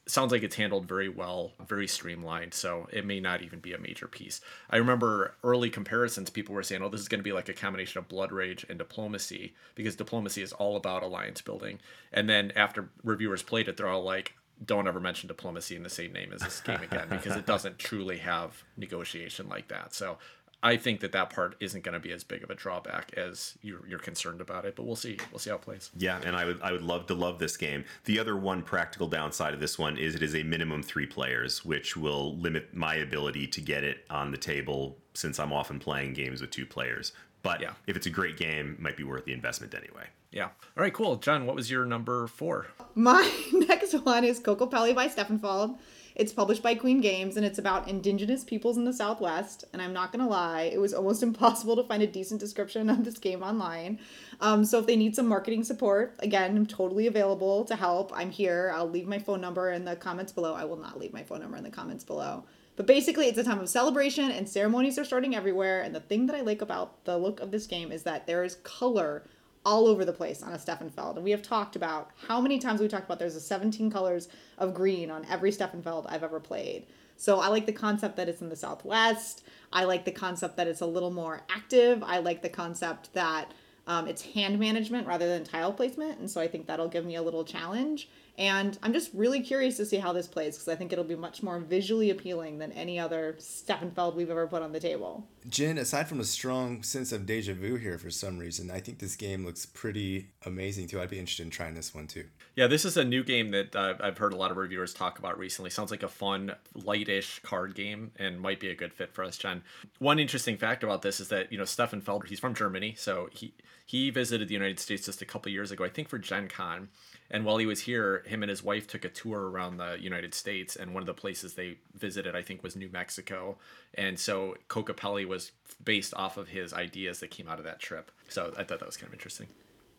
sounds 0.07 0.33
like 0.33 0.43
it's 0.43 0.57
handled 0.57 0.87
very 0.87 1.09
well, 1.09 1.53
very 1.67 1.87
streamlined. 1.87 2.55
So 2.55 2.89
it 2.93 3.07
may 3.07 3.21
not 3.21 3.43
even 3.43 3.61
be 3.61 3.73
a 3.73 3.79
major 3.79 4.09
piece. 4.09 4.41
I 4.69 4.77
remember 4.77 5.35
early 5.45 5.71
comparisons, 5.71 6.31
people 6.31 6.55
were 6.55 6.63
saying, 6.63 6.83
"Oh, 6.83 6.89
this 6.89 7.01
is 7.01 7.09
going 7.09 7.21
to 7.21 7.25
be 7.25 7.33
like 7.33 7.49
a 7.49 7.55
combination 7.55 7.99
of 7.99 8.09
Blood 8.09 8.33
Rage 8.33 8.67
and 8.69 8.79
Diplomacy," 8.79 9.55
because 9.75 9.97
Diplomacy 9.97 10.43
is 10.43 10.53
all 10.53 10.77
about 10.77 11.03
alliance 11.03 11.41
building. 11.41 11.79
And 12.13 12.29
then 12.29 12.53
after 12.57 12.91
reviewers 13.05 13.43
played 13.43 13.69
it, 13.69 13.77
they're 13.77 13.89
all 13.89 14.03
like, 14.03 14.35
"Don't 14.65 14.89
ever 14.89 15.01
mention 15.01 15.29
Diplomacy 15.29 15.77
in 15.77 15.83
the 15.83 15.91
same 15.91 16.13
name 16.13 16.33
as 16.33 16.41
this 16.41 16.61
game 16.61 16.83
again," 16.83 17.09
because 17.09 17.37
it 17.37 17.47
doesn't 17.47 17.79
truly 17.79 18.19
have 18.19 18.65
negotiation 18.77 19.49
like 19.49 19.69
that. 19.69 19.95
So 19.95 20.19
I 20.65 20.77
think 20.77 21.01
that 21.01 21.11
that 21.13 21.31
part 21.31 21.57
isn't 21.59 21.83
going 21.83 21.95
to 21.95 21.99
be 22.01 22.13
as 22.13 22.23
big 22.23 22.45
of 22.45 22.51
a 22.51 22.55
drawback 22.55 23.13
as 23.17 23.59
you're, 23.63 23.85
you're 23.89 23.99
concerned 23.99 24.41
about 24.41 24.65
it, 24.65 24.77
but 24.77 24.85
we'll 24.85 24.95
see. 24.95 25.19
We'll 25.33 25.41
see 25.41 25.51
how 25.51 25.57
it 25.57 25.63
plays. 25.63 25.91
Yeah, 25.97 26.21
and 26.25 26.37
I 26.37 26.45
would 26.45 26.61
I 26.63 26.71
would 26.73 26.83
love 26.83 27.07
to 27.07 27.15
love 27.15 27.39
this 27.41 27.57
game. 27.57 27.85
The 28.05 28.19
other 28.21 28.37
one 28.37 28.63
practical 28.63 29.09
downside 29.09 29.55
of 29.55 29.61
this 29.61 29.79
one 29.79 29.97
is 29.97 30.15
it 30.15 30.23
is 30.23 30.35
a 30.37 30.43
minimum 30.45 30.83
three 30.83 31.07
players, 31.07 31.65
which 31.65 31.97
will 31.97 32.37
limit 32.37 32.73
my 32.75 32.95
ability 32.95 33.47
to 33.49 33.61
get 33.61 33.83
it 33.83 34.05
on 34.09 34.31
the 34.31 34.37
table 34.39 34.99
since 35.15 35.39
I'm 35.41 35.53
often 35.53 35.79
playing 35.81 36.13
games 36.15 36.41
with 36.41 36.51
two 36.51 36.65
players. 36.67 37.13
But 37.43 37.61
Yeah. 37.61 37.73
if 37.89 37.97
it's 37.97 38.07
a 38.07 38.11
great 38.11 38.37
game, 38.37 38.75
it 38.75 38.81
might 38.81 38.97
be 38.97 39.03
worth 39.03 39.25
the 39.25 39.33
investment 39.33 39.75
anyway. 39.75 40.07
Yeah. 40.31 40.45
All 40.45 40.51
right, 40.77 40.95
cool. 40.95 41.17
John, 41.17 41.45
what 41.45 41.57
was 41.57 41.71
your 41.73 41.85
number 41.85 42.29
four? 42.29 42.69
My 42.95 43.29
next 43.53 43.93
one 44.05 44.23
is 44.25 44.39
Kokopelli 44.39 44.95
by 44.95 45.09
Stefan 45.09 45.41
Feld. 45.41 45.77
It's 46.15 46.33
published 46.33 46.63
by 46.63 46.75
Queen 46.75 47.01
Games 47.01 47.37
and 47.37 47.47
it's 47.47 47.59
about 47.59 47.89
indigenous 47.89 48.45
peoples 48.45 48.77
in 48.77 48.85
the 48.85 48.93
Southwest. 48.93 49.65
And 49.73 49.81
I'm 49.81 49.93
not 49.93 50.13
gonna 50.13 50.29
lie, 50.29 50.71
it 50.73 50.81
was 50.81 50.93
almost 50.93 51.23
impossible 51.23 51.77
to 51.77 51.85
find 51.85 52.03
a 52.03 52.07
decent 52.07 52.41
description 52.41 52.91
of 52.91 53.05
this 53.05 53.19
game 53.19 53.43
online. 53.43 53.99
Um, 54.41 54.65
so 54.65 54.79
if 54.79 54.87
they 54.87 54.97
need 54.97 55.17
some 55.17 55.27
marketing 55.27 55.65
support, 55.65 56.15
again, 56.19 56.57
I'm 56.57 56.67
totally 56.67 57.07
available 57.07 57.65
to 57.65 57.77
help. 57.77 58.13
I'm 58.15 58.31
here. 58.31 58.73
I'll 58.75 58.89
leave 58.89 59.07
my 59.07 59.19
phone 59.19 59.41
number 59.41 59.71
in 59.71 59.85
the 59.85 59.97
comments 59.97 60.33
below. 60.33 60.55
I 60.55 60.65
will 60.65 60.77
not 60.77 60.99
leave 60.99 61.13
my 61.13 61.23
phone 61.23 61.41
number 61.41 61.57
in 61.57 61.65
the 61.65 61.71
comments 61.71 62.05
below. 62.05 62.45
But 62.75 62.87
basically, 62.87 63.27
it's 63.27 63.39
a 63.39 63.45
time 63.45 63.61
of 63.61 63.69
celebration 63.69 64.31
and 64.31 64.49
ceremonies 64.49 64.99
are 64.99 65.05
starting 65.05 65.35
everywhere. 65.35 65.83
And 65.83 65.95
the 65.95 66.01
thing 66.01 66.27
that 66.27 66.37
I 66.37 66.41
like 66.41 66.63
about 66.63 67.05
the 67.05 67.19
look 67.19 67.41
of 67.41 67.51
this 67.51 67.67
game 67.67 67.93
is 67.93 68.03
that 68.05 68.27
there 68.27 68.45
is 68.45 68.57
color 68.57 69.25
all 69.65 69.87
over 69.87 70.05
the 70.05 70.13
place 70.13 70.43
on 70.43 70.53
a 70.53 70.59
Stefan 70.59 70.91
Feld. 70.91 71.17
And 71.17 71.25
we 71.25 71.31
have 71.31 71.43
talked 71.43 71.77
about 71.77 72.11
how 72.27 72.41
many 72.41 72.59
times 72.59 72.81
we 72.81 72.89
talked 72.89 73.05
about 73.05 73.19
there's 73.19 73.37
a 73.37 73.41
17 73.41 73.91
colors 73.91 74.29
of 74.59 74.75
green 74.75 75.11
on 75.11 75.25
every 75.27 75.53
Stefan 75.53 75.83
Feld 75.83 76.07
I've 76.09 76.25
ever 76.25 76.41
played. 76.41 76.87
So 77.17 77.39
I 77.39 77.49
like 77.49 77.67
the 77.67 77.73
concept 77.73 78.17
that 78.17 78.29
it's 78.29 78.41
in 78.41 78.49
the 78.49 78.57
Southwest. 78.57 79.45
I 79.73 79.85
like 79.85 80.05
the 80.05 80.13
concept 80.13 80.57
that 80.57 80.67
it's 80.67 80.81
a 80.81 80.87
little 80.87 81.13
more 81.13 81.43
active. 81.49 82.03
I 82.03 82.19
like 82.19 82.43
the 82.43 82.49
concept 82.49 83.13
that 83.15 83.53
um, 83.87 84.07
it's 84.07 84.23
hand 84.23 84.59
management 84.59 85.07
rather 85.07 85.29
than 85.29 85.45
tile 85.45 85.73
placement. 85.73 86.19
And 86.19 86.31
so 86.31 86.41
I 86.41 86.49
think 86.49 86.67
that'll 86.67 86.89
give 86.89 87.05
me 87.05 87.17
a 87.17 87.23
little 87.23 87.45
challenge. 87.45 88.09
And 88.39 88.79
I'm 88.83 88.93
just 88.93 89.11
really 89.13 89.41
curious 89.41 89.77
to 89.77 89.85
see 89.85 89.99
how 89.99 90.13
this 90.13 90.27
plays 90.27 90.57
because 90.57 90.69
I 90.69 90.77
think 90.77 90.93
it'll 90.93 91.05
be 91.05 91.17
much 91.17 91.43
more 91.43 91.59
visually 91.59 92.11
appealing 92.11 92.59
than 92.59 92.73
any 92.73 92.99
other 92.99 93.35
Stefan 93.39 93.91
Feld 93.91 94.17
we've 94.17 94.31
ever 94.31 94.47
put 94.47 94.63
on 94.63 94.73
the 94.73 94.81
table. 94.81 95.27
Jen, 95.49 95.77
aside 95.77 96.09
from 96.09 96.21
a 96.21 96.25
strong 96.25 96.83
sense 96.83 97.13
of 97.13 97.27
deja 97.27 97.53
vu 97.53 97.77
here 97.77 97.99
for 97.99 98.11
some 98.11 98.39
reason, 98.39 98.71
I 98.71 98.81
think 98.81 99.01
this 99.01 99.17
game 99.17 99.45
looks 99.45 99.67
pretty 99.67 100.31
amazing 100.47 100.87
too. 100.87 101.01
I'd 101.01 101.11
be 101.11 101.19
interested 101.19 101.45
in 101.45 101.51
trying 101.51 101.75
this 101.75 101.95
one 101.95 102.07
too. 102.07 102.25
Yeah, 102.55 102.67
this 102.67 102.85
is 102.85 102.99
a 102.99 103.05
new 103.05 103.25
game 103.25 103.51
that 103.53 103.75
uh, 103.75 103.95
I've 104.01 104.19
heard 104.19 104.35
a 104.35 104.37
lot 104.37 104.51
of 104.51 104.59
reviewers 104.59 104.93
talk 104.93 105.19
about 105.19 105.39
recently. 105.39 105.71
Sounds 105.71 105.91
like 105.91 106.03
a 106.03 106.09
fun, 106.09 106.55
lightish 106.75 107.41
card 107.43 107.75
game 107.75 108.11
and 108.17 108.39
might 108.39 108.61
be 108.61 108.69
a 108.69 108.75
good 108.75 108.93
fit 108.93 109.15
for 109.15 109.25
us, 109.25 109.39
Jen. 109.39 109.63
One 110.01 110.19
interesting 110.19 110.59
fact 110.59 110.85
about 110.85 111.01
this 111.01 111.19
is 111.19 111.29
that, 111.29 111.51
you 111.51 111.57
know, 111.57 111.65
Stefan 111.65 112.03
Felder, 112.03 112.27
he's 112.27 112.41
from 112.41 112.55
Germany, 112.55 112.95
so 112.97 113.29
he 113.33 113.55
he 113.87 114.11
visited 114.11 114.49
the 114.49 114.55
United 114.55 114.79
States 114.79 115.07
just 115.07 115.23
a 115.23 115.27
couple 115.27 115.51
years 115.51 115.71
ago, 115.71 115.85
I 115.85 115.89
think 115.89 116.09
for 116.09 116.19
Gen 116.19 116.49
Con. 116.49 116.89
And 117.31 117.45
while 117.45 117.57
he 117.57 117.67
was 117.67 117.81
here, 117.81 118.23
him 118.27 118.43
and 118.43 118.51
his 118.51 118.63
wife 118.63 118.87
took 118.87 119.05
a 119.05 119.09
tour 119.09 119.51
around 119.51 119.79
the 119.79 119.97
United 119.99 120.35
States, 120.35 120.77
and 120.77 120.95
one 120.95 121.03
of 121.03 121.07
the 121.07 121.15
places 121.15 121.55
they 121.55 121.79
visited, 121.95 122.37
I 122.37 122.43
think, 122.43 122.63
was 122.63 122.77
New 122.77 122.91
Mexico. 122.91 123.59
And 123.95 124.19
so 124.19 124.57
Kokopelli 124.69 125.27
was 125.27 125.53
based 125.83 126.15
off 126.15 126.37
of 126.37 126.49
his 126.49 126.73
ideas 126.73 127.21
that 127.21 127.31
came 127.31 127.49
out 127.49 127.59
of 127.59 127.65
that 127.65 127.81
trip. 127.81 128.11
So 128.29 128.53
I 128.57 128.65
thought 128.65 128.79
that 128.79 128.87
was 128.87 128.97
kind 128.97 129.09
of 129.09 129.15
interesting. 129.15 129.49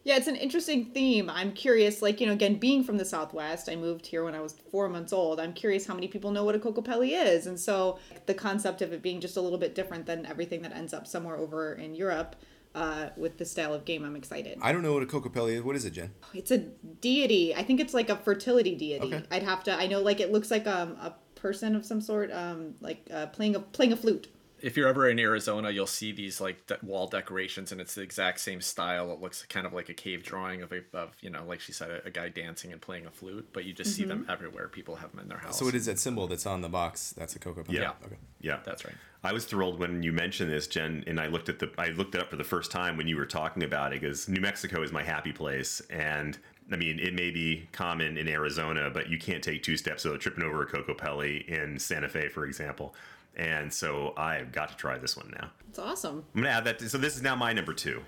Yeah, 0.06 0.18
it's 0.18 0.28
an 0.28 0.36
interesting 0.36 0.86
theme. 0.86 1.30
I'm 1.30 1.54
curious, 1.54 2.01
like, 2.01 2.20
you 2.20 2.28
know, 2.28 2.34
again, 2.34 2.56
being 2.56 2.84
from 2.84 2.97
the 2.97 3.06
Southwest, 3.06 3.70
I 3.70 3.78
moved 3.78 4.06
here 4.06 4.26
when 4.26 4.36
I 4.36 4.41
was 4.41 4.54
four 4.70 4.89
months 4.89 5.14
old. 5.14 5.39
I'm 5.39 5.54
curious 5.54 5.86
how 5.86 5.93
many 5.93 6.10
people 6.10 6.32
know 6.32 6.43
what 6.43 6.56
a 6.56 6.60
kokopelli 6.60 7.12
is. 7.12 7.47
And 7.47 7.58
so 7.58 7.99
the 8.26 8.34
concept 8.34 8.82
of 8.82 8.91
it 8.91 9.01
being 9.01 9.22
just 9.22 9.38
a 9.38 9.41
little 9.41 9.58
bit 9.58 9.76
different 9.76 10.06
than 10.06 10.26
everything 10.26 10.62
that 10.64 10.74
ends 10.74 10.93
up 10.93 11.08
somewhere 11.08 11.38
over 11.38 11.76
in 11.76 11.95
Europe 11.95 12.36
uh, 12.76 13.10
with 13.16 13.38
the 13.38 13.45
style 13.45 13.74
of 13.74 13.86
game, 13.86 14.04
I'm 14.04 14.18
excited. 14.18 14.58
I 14.62 14.74
don't 14.74 14.82
know 14.82 14.93
what 14.93 15.04
a 15.04 15.06
kokopelli 15.06 15.54
is. 15.54 15.62
What 15.62 15.78
is 15.78 15.86
it, 15.86 15.91
Jen? 15.91 16.12
It's 16.34 16.51
a 16.51 16.58
deity. 16.58 17.56
I 17.56 17.64
think 17.64 17.80
it's 17.80 17.93
like 17.93 18.10
a 18.10 18.18
fertility 18.18 18.76
deity. 18.76 19.14
Okay. 19.14 19.24
I'd 19.32 19.43
have 19.43 19.64
to, 19.66 19.74
I 19.74 19.88
know, 19.88 20.01
like, 20.01 20.20
it 20.20 20.34
looks 20.34 20.51
like 20.51 20.68
um, 20.68 20.97
a 20.99 21.14
person 21.36 21.76
of 21.76 21.86
some 21.86 22.01
sort, 22.01 22.30
um, 22.32 22.74
like 22.82 23.08
uh, 23.14 23.28
playing 23.28 23.56
a 23.56 23.60
playing 23.60 23.93
a 23.93 23.97
flute. 23.97 24.28
If 24.64 24.78
you're 24.78 24.88
ever 24.88 25.09
in 25.09 25.20
Arizona, 25.20 25.70
you'll 25.70 25.86
see 25.86 26.11
these 26.11 26.39
like 26.39 26.66
de- 26.68 26.80
wall 26.82 27.07
decorations, 27.07 27.72
and 27.72 27.82
it's 27.82 27.95
the 27.95 28.01
exact 28.01 28.39
same 28.39 28.61
style. 28.61 29.11
It 29.11 29.20
looks 29.20 29.45
kind 29.47 29.68
of 29.68 29.74
like 29.74 29.89
a 29.89 29.93
cave 29.93 30.24
drawing 30.24 30.61
of 30.61 30.72
a, 30.72 30.82
of 30.93 31.11
you 31.22 31.30
know, 31.30 31.43
like 31.45 31.59
she 31.59 31.74
said, 31.74 31.91
a, 31.91 32.07
a 32.07 32.09
guy 32.09 32.30
dancing 32.30 32.72
and 32.72 32.82
playing 32.82 33.05
a 33.05 33.11
flute. 33.11 33.49
But 33.53 33.66
you 33.66 33.74
just 33.74 33.93
see 33.93 34.05
them 34.05 34.22
mm-hmm. 34.22 34.32
everywhere. 34.32 34.70
People 34.70 34.95
have 34.95 35.11
them 35.11 35.20
in 35.20 35.28
their 35.28 35.38
house. 35.38 35.59
So 35.59 35.68
it 35.68 35.76
is 35.76 35.86
that 35.86 35.99
symbol 35.99 36.28
that's 36.28 36.45
on 36.45 36.61
the 36.61 36.70
box. 36.70 37.14
That's 37.18 37.36
a 37.36 37.39
kokopelli. 37.39 37.74
Yeah. 37.74 37.91
Okay. 38.05 38.16
Yeah, 38.41 38.59
That's 38.66 38.84
right. 38.84 38.95
I 39.24 39.32
was 39.32 39.45
thrilled 39.45 39.80
when 39.80 40.03
you 40.03 40.11
mentioned 40.11 40.51
this, 40.51 40.68
Jen, 40.68 41.03
and 41.07 41.18
I 41.20 41.28
looked 41.28 41.47
at 41.47 41.59
the 41.59 41.72
I 41.78 41.89
looked 41.89 42.14
it 42.14 42.22
up 42.22 42.30
for 42.30 42.36
the 42.36 42.43
first 42.43 42.72
time 42.72 42.97
when 42.97 43.07
you 43.07 43.16
were 43.16 43.26
talking 43.26 43.64
about 43.64 43.93
it 43.93 44.01
because 44.01 44.28
New 44.28 44.41
Mexico 44.41 44.84
is 44.84 44.91
my 44.91 45.01
happy 45.01 45.32
place, 45.32 45.82
and 45.89 46.38
I 46.72 46.76
mean 46.76 46.99
it 46.99 47.14
may 47.14 47.32
be 47.32 47.68
common 47.72 48.18
in 48.18 48.28
Arizona, 48.28 48.89
but 48.93 49.09
you 49.09 49.18
can't 49.18 49.41
take 49.41 49.64
two 49.64 49.78
steps 49.78 50.03
without 50.03 50.20
tripping 50.20 50.43
over 50.43 50.64
a 50.64 50.68
kokopelli 50.68 51.47
in 51.47 51.80
Santa 51.80 52.09
Fe, 52.09 52.28
for 52.28 52.45
example. 52.45 52.93
And 53.36 53.74
so 53.74 54.14
I've 54.16 54.52
got 54.52 54.70
to 54.70 54.76
try 54.76 54.98
this 54.98 55.18
one 55.18 55.34
now. 55.40 55.50
It's 55.70 55.80
awesome. 55.80 56.24
I'm 56.36 56.42
gonna 56.42 56.54
add 56.54 56.66
that. 56.66 56.80
To, 56.80 56.90
so 56.90 56.98
this 56.98 57.16
is 57.16 57.22
now 57.22 57.36
my 57.36 57.52
number 57.54 57.74
two. 57.74 58.02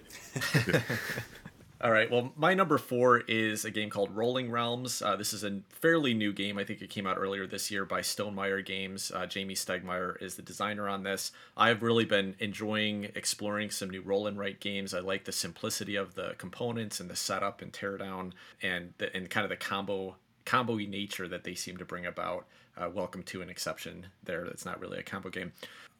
All 1.82 1.92
right. 1.92 2.10
Well, 2.10 2.32
my 2.38 2.54
number 2.54 2.78
four 2.78 3.20
is 3.28 3.66
a 3.66 3.70
game 3.70 3.90
called 3.90 4.16
Rolling 4.16 4.50
Realms. 4.50 5.02
Uh, 5.02 5.18
this 5.18 5.34
is 5.34 5.44
a 5.44 5.60
fairly 5.70 6.14
new 6.14 6.32
game. 6.32 6.58
I 6.58 6.64
think 6.64 6.82
it 6.82 6.90
came 6.90 7.06
out 7.06 7.18
earlier 7.18 7.46
this 7.46 7.70
year 7.70 7.86
by 7.86 8.00
Stonemaier 8.00 8.66
Games. 8.66 9.12
Uh, 9.14 9.28
Jamey 9.28 9.52
Stegmaier 9.52 10.20
is 10.22 10.36
the 10.36 10.42
designer 10.42 10.88
on 10.88 11.04
this. 11.04 11.34
I've 11.58 11.84
really 11.84 12.06
been 12.06 12.36
enjoying 12.40 13.12
exploring 13.14 13.72
some 13.72 13.90
new 13.90 14.02
roll 14.02 14.26
and 14.26 14.40
write 14.40 14.62
games. 14.62 14.94
I 14.94 15.00
like 15.00 15.26
the 15.26 15.34
simplicity 15.34 15.96
of 15.96 16.16
the 16.16 16.36
components 16.38 17.02
and 17.02 17.10
the 17.10 17.16
setup 17.16 17.62
and 17.62 17.74
teardown 17.74 18.32
and 18.64 18.94
the, 18.98 19.14
and 19.16 19.30
kind 19.30 19.44
of 19.44 19.50
the 19.50 19.58
combo 19.58 20.16
combo 20.46 20.76
nature 20.78 21.28
that 21.28 21.44
they 21.44 21.56
seem 21.56 21.76
to 21.78 21.86
bring 21.86 22.06
about. 22.06 22.46
Uh, 22.78 22.90
welcome 22.90 23.24
to 23.24 23.42
an 23.42 23.50
exception 23.50 24.08
there. 24.24 24.44
That's 24.44 24.66
not 24.66 24.82
really 24.82 25.00
a 25.00 25.04
combo 25.04 25.30
game. 25.30 25.54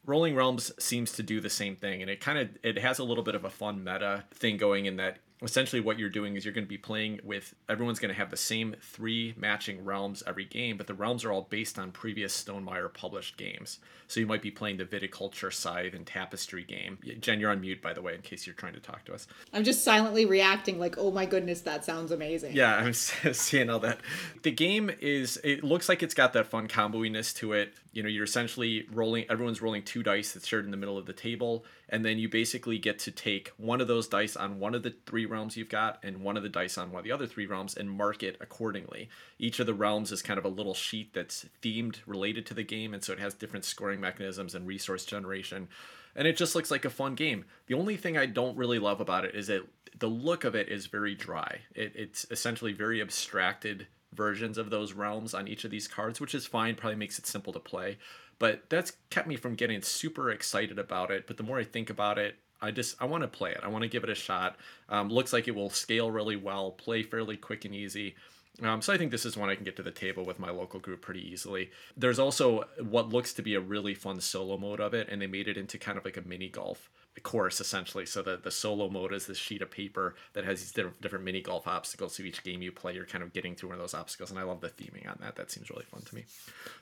Rolling 0.04 0.36
Realms 0.36 0.70
seems 0.78 1.10
to 1.12 1.22
do 1.22 1.40
the 1.40 1.50
same 1.50 1.74
thing, 1.74 2.02
and 2.02 2.10
it 2.10 2.20
kind 2.20 2.38
of 2.38 2.50
it 2.62 2.78
has 2.78 2.98
a 2.98 3.04
little 3.04 3.24
bit 3.24 3.34
of 3.34 3.44
a 3.44 3.50
fun 3.50 3.82
meta 3.82 4.24
thing 4.32 4.56
going 4.56 4.86
in 4.86 4.96
that 4.96 5.18
essentially 5.42 5.80
what 5.80 5.98
you're 5.98 6.08
doing 6.08 6.36
is 6.36 6.44
you're 6.44 6.54
going 6.54 6.64
to 6.64 6.68
be 6.68 6.78
playing 6.78 7.20
with 7.22 7.54
everyone's 7.68 7.98
going 7.98 8.12
to 8.12 8.18
have 8.18 8.30
the 8.30 8.36
same 8.36 8.74
three 8.80 9.34
matching 9.36 9.84
realms 9.84 10.22
every 10.26 10.44
game, 10.44 10.76
but 10.76 10.86
the 10.86 10.94
realms 10.94 11.24
are 11.24 11.32
all 11.32 11.46
based 11.50 11.78
on 11.78 11.92
previous 11.92 12.44
Stonemaier 12.44 12.92
published 12.92 13.36
games. 13.36 13.78
So 14.08 14.20
you 14.20 14.26
might 14.26 14.42
be 14.42 14.50
playing 14.50 14.76
the 14.76 14.84
Viticulture 14.84 15.52
Scythe 15.52 15.94
and 15.94 16.06
Tapestry 16.06 16.64
game. 16.64 16.98
Jen, 17.20 17.40
you're 17.40 17.50
on 17.50 17.60
mute 17.60 17.82
by 17.82 17.92
the 17.92 18.02
way, 18.02 18.14
in 18.14 18.22
case 18.22 18.46
you're 18.46 18.54
trying 18.54 18.74
to 18.74 18.80
talk 18.80 19.04
to 19.06 19.14
us. 19.14 19.26
I'm 19.52 19.64
just 19.64 19.84
silently 19.84 20.24
reacting, 20.24 20.78
like, 20.78 20.96
oh 20.96 21.10
my 21.10 21.26
goodness, 21.26 21.62
that 21.62 21.84
sounds 21.84 22.12
amazing. 22.12 22.54
Yeah, 22.54 22.76
I'm 22.76 22.92
seeing 23.32 23.68
all 23.68 23.80
that. 23.80 24.00
The 24.42 24.52
game 24.52 24.90
is, 25.00 25.40
it 25.42 25.64
looks 25.64 25.88
like 25.88 26.02
it's 26.02 26.14
got 26.14 26.32
that 26.34 26.46
fun 26.46 26.68
comboiness 26.68 27.34
to 27.36 27.52
it. 27.52 27.74
You 27.92 28.02
know, 28.02 28.08
you're 28.08 28.24
essentially 28.24 28.86
rolling, 28.92 29.24
everyone's 29.28 29.60
rolling 29.60 29.82
two 29.82 30.02
dice 30.02 30.32
that's 30.32 30.46
shared 30.46 30.66
in 30.66 30.70
the 30.70 30.76
middle 30.76 30.98
of 30.98 31.06
the 31.06 31.12
table. 31.12 31.64
And 31.88 32.04
then 32.04 32.18
you 32.18 32.28
basically 32.28 32.78
get 32.78 32.98
to 33.00 33.12
take 33.12 33.52
one 33.56 33.80
of 33.80 33.86
those 33.86 34.08
dice 34.08 34.36
on 34.36 34.58
one 34.58 34.74
of 34.74 34.82
the 34.82 34.94
three 35.06 35.16
three 35.16 35.24
realms 35.24 35.56
you've 35.56 35.70
got 35.70 35.98
and 36.02 36.20
one 36.20 36.36
of 36.36 36.42
the 36.42 36.48
dice 36.50 36.76
on 36.76 36.92
one 36.92 36.98
of 36.98 37.04
the 37.04 37.10
other 37.10 37.26
three 37.26 37.46
realms 37.46 37.74
and 37.74 37.90
mark 37.90 38.22
it 38.22 38.36
accordingly. 38.38 39.08
Each 39.38 39.58
of 39.60 39.66
the 39.66 39.72
realms 39.72 40.12
is 40.12 40.20
kind 40.20 40.38
of 40.38 40.44
a 40.44 40.48
little 40.50 40.74
sheet 40.74 41.14
that's 41.14 41.46
themed 41.62 41.96
related 42.06 42.44
to 42.46 42.54
the 42.54 42.62
game, 42.62 42.92
and 42.92 43.02
so 43.02 43.14
it 43.14 43.18
has 43.18 43.32
different 43.32 43.64
scoring 43.64 43.95
mechanisms 44.00 44.54
and 44.54 44.66
resource 44.66 45.04
generation. 45.04 45.68
And 46.14 46.26
it 46.26 46.36
just 46.36 46.54
looks 46.54 46.70
like 46.70 46.84
a 46.84 46.90
fun 46.90 47.14
game. 47.14 47.44
The 47.66 47.74
only 47.74 47.96
thing 47.96 48.16
I 48.16 48.26
don't 48.26 48.56
really 48.56 48.78
love 48.78 49.00
about 49.00 49.24
it 49.24 49.34
is 49.34 49.48
that 49.48 49.66
the 49.98 50.08
look 50.08 50.44
of 50.44 50.54
it 50.54 50.68
is 50.68 50.86
very 50.86 51.14
dry. 51.14 51.60
It, 51.74 51.92
it's 51.94 52.26
essentially 52.30 52.72
very 52.72 53.00
abstracted 53.00 53.86
versions 54.12 54.56
of 54.56 54.70
those 54.70 54.94
realms 54.94 55.34
on 55.34 55.46
each 55.46 55.64
of 55.64 55.70
these 55.70 55.88
cards, 55.88 56.20
which 56.20 56.34
is 56.34 56.46
fine, 56.46 56.74
probably 56.74 56.96
makes 56.96 57.18
it 57.18 57.26
simple 57.26 57.52
to 57.52 57.60
play. 57.60 57.98
But 58.38 58.68
that's 58.68 58.92
kept 59.10 59.28
me 59.28 59.36
from 59.36 59.54
getting 59.54 59.82
super 59.82 60.30
excited 60.30 60.78
about 60.78 61.10
it. 61.10 61.26
But 61.26 61.36
the 61.36 61.42
more 61.42 61.58
I 61.58 61.64
think 61.64 61.90
about 61.90 62.18
it, 62.18 62.36
I 62.60 62.70
just 62.70 63.00
I 63.00 63.04
want 63.04 63.22
to 63.22 63.28
play 63.28 63.50
it. 63.50 63.60
I 63.62 63.68
want 63.68 63.82
to 63.82 63.88
give 63.88 64.04
it 64.04 64.10
a 64.10 64.14
shot. 64.14 64.56
Um, 64.88 65.08
looks 65.10 65.32
like 65.32 65.48
it 65.48 65.54
will 65.54 65.70
scale 65.70 66.10
really 66.10 66.36
well, 66.36 66.70
play 66.70 67.02
fairly 67.02 67.36
quick 67.36 67.64
and 67.64 67.74
easy. 67.74 68.14
Um, 68.62 68.80
so 68.80 68.92
I 68.92 68.98
think 68.98 69.10
this 69.10 69.26
is 69.26 69.36
one 69.36 69.50
I 69.50 69.54
can 69.54 69.64
get 69.64 69.76
to 69.76 69.82
the 69.82 69.90
table 69.90 70.24
with 70.24 70.38
my 70.38 70.50
local 70.50 70.80
group 70.80 71.02
pretty 71.02 71.20
easily. 71.20 71.70
There's 71.96 72.18
also 72.18 72.64
what 72.78 73.10
looks 73.10 73.34
to 73.34 73.42
be 73.42 73.54
a 73.54 73.60
really 73.60 73.94
fun 73.94 74.20
solo 74.20 74.56
mode 74.56 74.80
of 74.80 74.94
it, 74.94 75.08
and 75.10 75.20
they 75.20 75.26
made 75.26 75.48
it 75.48 75.56
into 75.58 75.78
kind 75.78 75.98
of 75.98 76.04
like 76.04 76.16
a 76.16 76.22
mini 76.26 76.48
golf 76.48 76.90
course 77.22 77.60
essentially. 77.60 78.06
So 78.06 78.22
the 78.22 78.36
the 78.36 78.50
solo 78.50 78.88
mode 78.88 79.12
is 79.12 79.26
this 79.26 79.38
sheet 79.38 79.62
of 79.62 79.70
paper 79.70 80.14
that 80.34 80.44
has 80.44 80.60
these 80.60 80.72
different, 80.72 81.00
different 81.00 81.24
mini 81.24 81.40
golf 81.40 81.66
obstacles. 81.66 82.14
So 82.14 82.22
each 82.22 82.42
game 82.42 82.62
you 82.62 82.72
play, 82.72 82.94
you're 82.94 83.06
kind 83.06 83.24
of 83.24 83.32
getting 83.32 83.54
through 83.54 83.70
one 83.70 83.78
of 83.78 83.82
those 83.82 83.94
obstacles, 83.94 84.30
and 84.30 84.38
I 84.38 84.42
love 84.42 84.60
the 84.60 84.68
theming 84.68 85.08
on 85.08 85.18
that. 85.20 85.36
That 85.36 85.50
seems 85.50 85.70
really 85.70 85.84
fun 85.84 86.02
to 86.02 86.14
me. 86.14 86.24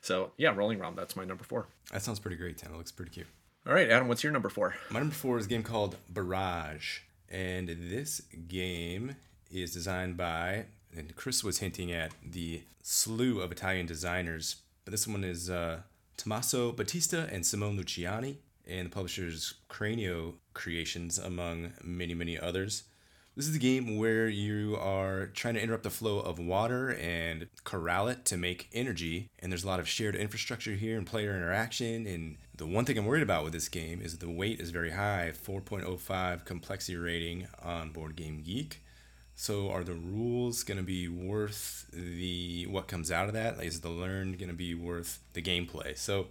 So 0.00 0.32
yeah, 0.36 0.54
Rolling 0.54 0.78
Realm. 0.78 0.94
That's 0.94 1.16
my 1.16 1.24
number 1.24 1.44
four. 1.44 1.66
That 1.92 2.02
sounds 2.02 2.18
pretty 2.18 2.36
great, 2.36 2.58
Tim. 2.58 2.72
It 2.72 2.76
looks 2.76 2.92
pretty 2.92 3.12
cute. 3.12 3.26
All 3.66 3.72
right, 3.72 3.88
Adam, 3.88 4.08
what's 4.08 4.22
your 4.22 4.32
number 4.32 4.50
four? 4.50 4.74
My 4.90 5.00
number 5.00 5.14
four 5.14 5.38
is 5.38 5.46
a 5.46 5.48
game 5.48 5.62
called 5.62 5.96
Barrage, 6.10 7.00
and 7.30 7.68
this 7.68 8.20
game 8.48 9.16
is 9.50 9.72
designed 9.72 10.16
by 10.16 10.66
and 10.96 11.14
Chris 11.16 11.42
was 11.42 11.58
hinting 11.58 11.92
at 11.92 12.12
the 12.24 12.62
slew 12.82 13.40
of 13.40 13.52
Italian 13.52 13.86
designers, 13.86 14.56
but 14.84 14.92
this 14.92 15.06
one 15.06 15.24
is 15.24 15.50
uh, 15.50 15.80
Tommaso 16.16 16.72
Battista 16.72 17.28
and 17.32 17.44
Simone 17.44 17.78
Luciani, 17.78 18.36
and 18.66 18.86
the 18.86 18.90
publisher's 18.90 19.54
Cranio 19.68 20.34
Creations, 20.54 21.18
among 21.18 21.72
many, 21.82 22.14
many 22.14 22.38
others. 22.38 22.84
This 23.36 23.48
is 23.48 23.56
a 23.56 23.58
game 23.60 23.98
where 23.98 24.28
you 24.28 24.76
are 24.76 25.26
trying 25.26 25.54
to 25.54 25.60
interrupt 25.60 25.82
the 25.82 25.90
flow 25.90 26.20
of 26.20 26.38
water 26.38 26.94
and 26.94 27.48
corral 27.64 28.06
it 28.06 28.24
to 28.26 28.36
make 28.36 28.68
energy. 28.72 29.28
And 29.40 29.50
there's 29.50 29.64
a 29.64 29.66
lot 29.66 29.80
of 29.80 29.88
shared 29.88 30.14
infrastructure 30.14 30.74
here 30.74 30.96
and 30.96 31.04
player 31.04 31.34
interaction. 31.34 32.06
And 32.06 32.36
the 32.54 32.64
one 32.64 32.84
thing 32.84 32.96
I'm 32.96 33.06
worried 33.06 33.24
about 33.24 33.42
with 33.42 33.52
this 33.52 33.68
game 33.68 34.00
is 34.00 34.18
the 34.18 34.30
weight 34.30 34.60
is 34.60 34.70
very 34.70 34.92
high 34.92 35.32
4.05 35.34 36.44
complexity 36.44 36.96
rating 36.96 37.48
on 37.60 37.90
Board 37.90 38.14
Game 38.14 38.40
Geek. 38.40 38.83
So 39.34 39.70
are 39.70 39.84
the 39.84 39.94
rules 39.94 40.62
going 40.62 40.78
to 40.78 40.84
be 40.84 41.08
worth 41.08 41.86
the 41.92 42.66
what 42.66 42.88
comes 42.88 43.10
out 43.10 43.26
of 43.26 43.34
that? 43.34 43.58
Like, 43.58 43.66
is 43.66 43.80
the 43.80 43.90
learn 43.90 44.32
going 44.32 44.48
to 44.48 44.54
be 44.54 44.74
worth 44.74 45.18
the 45.32 45.42
gameplay? 45.42 45.96
So 45.98 46.28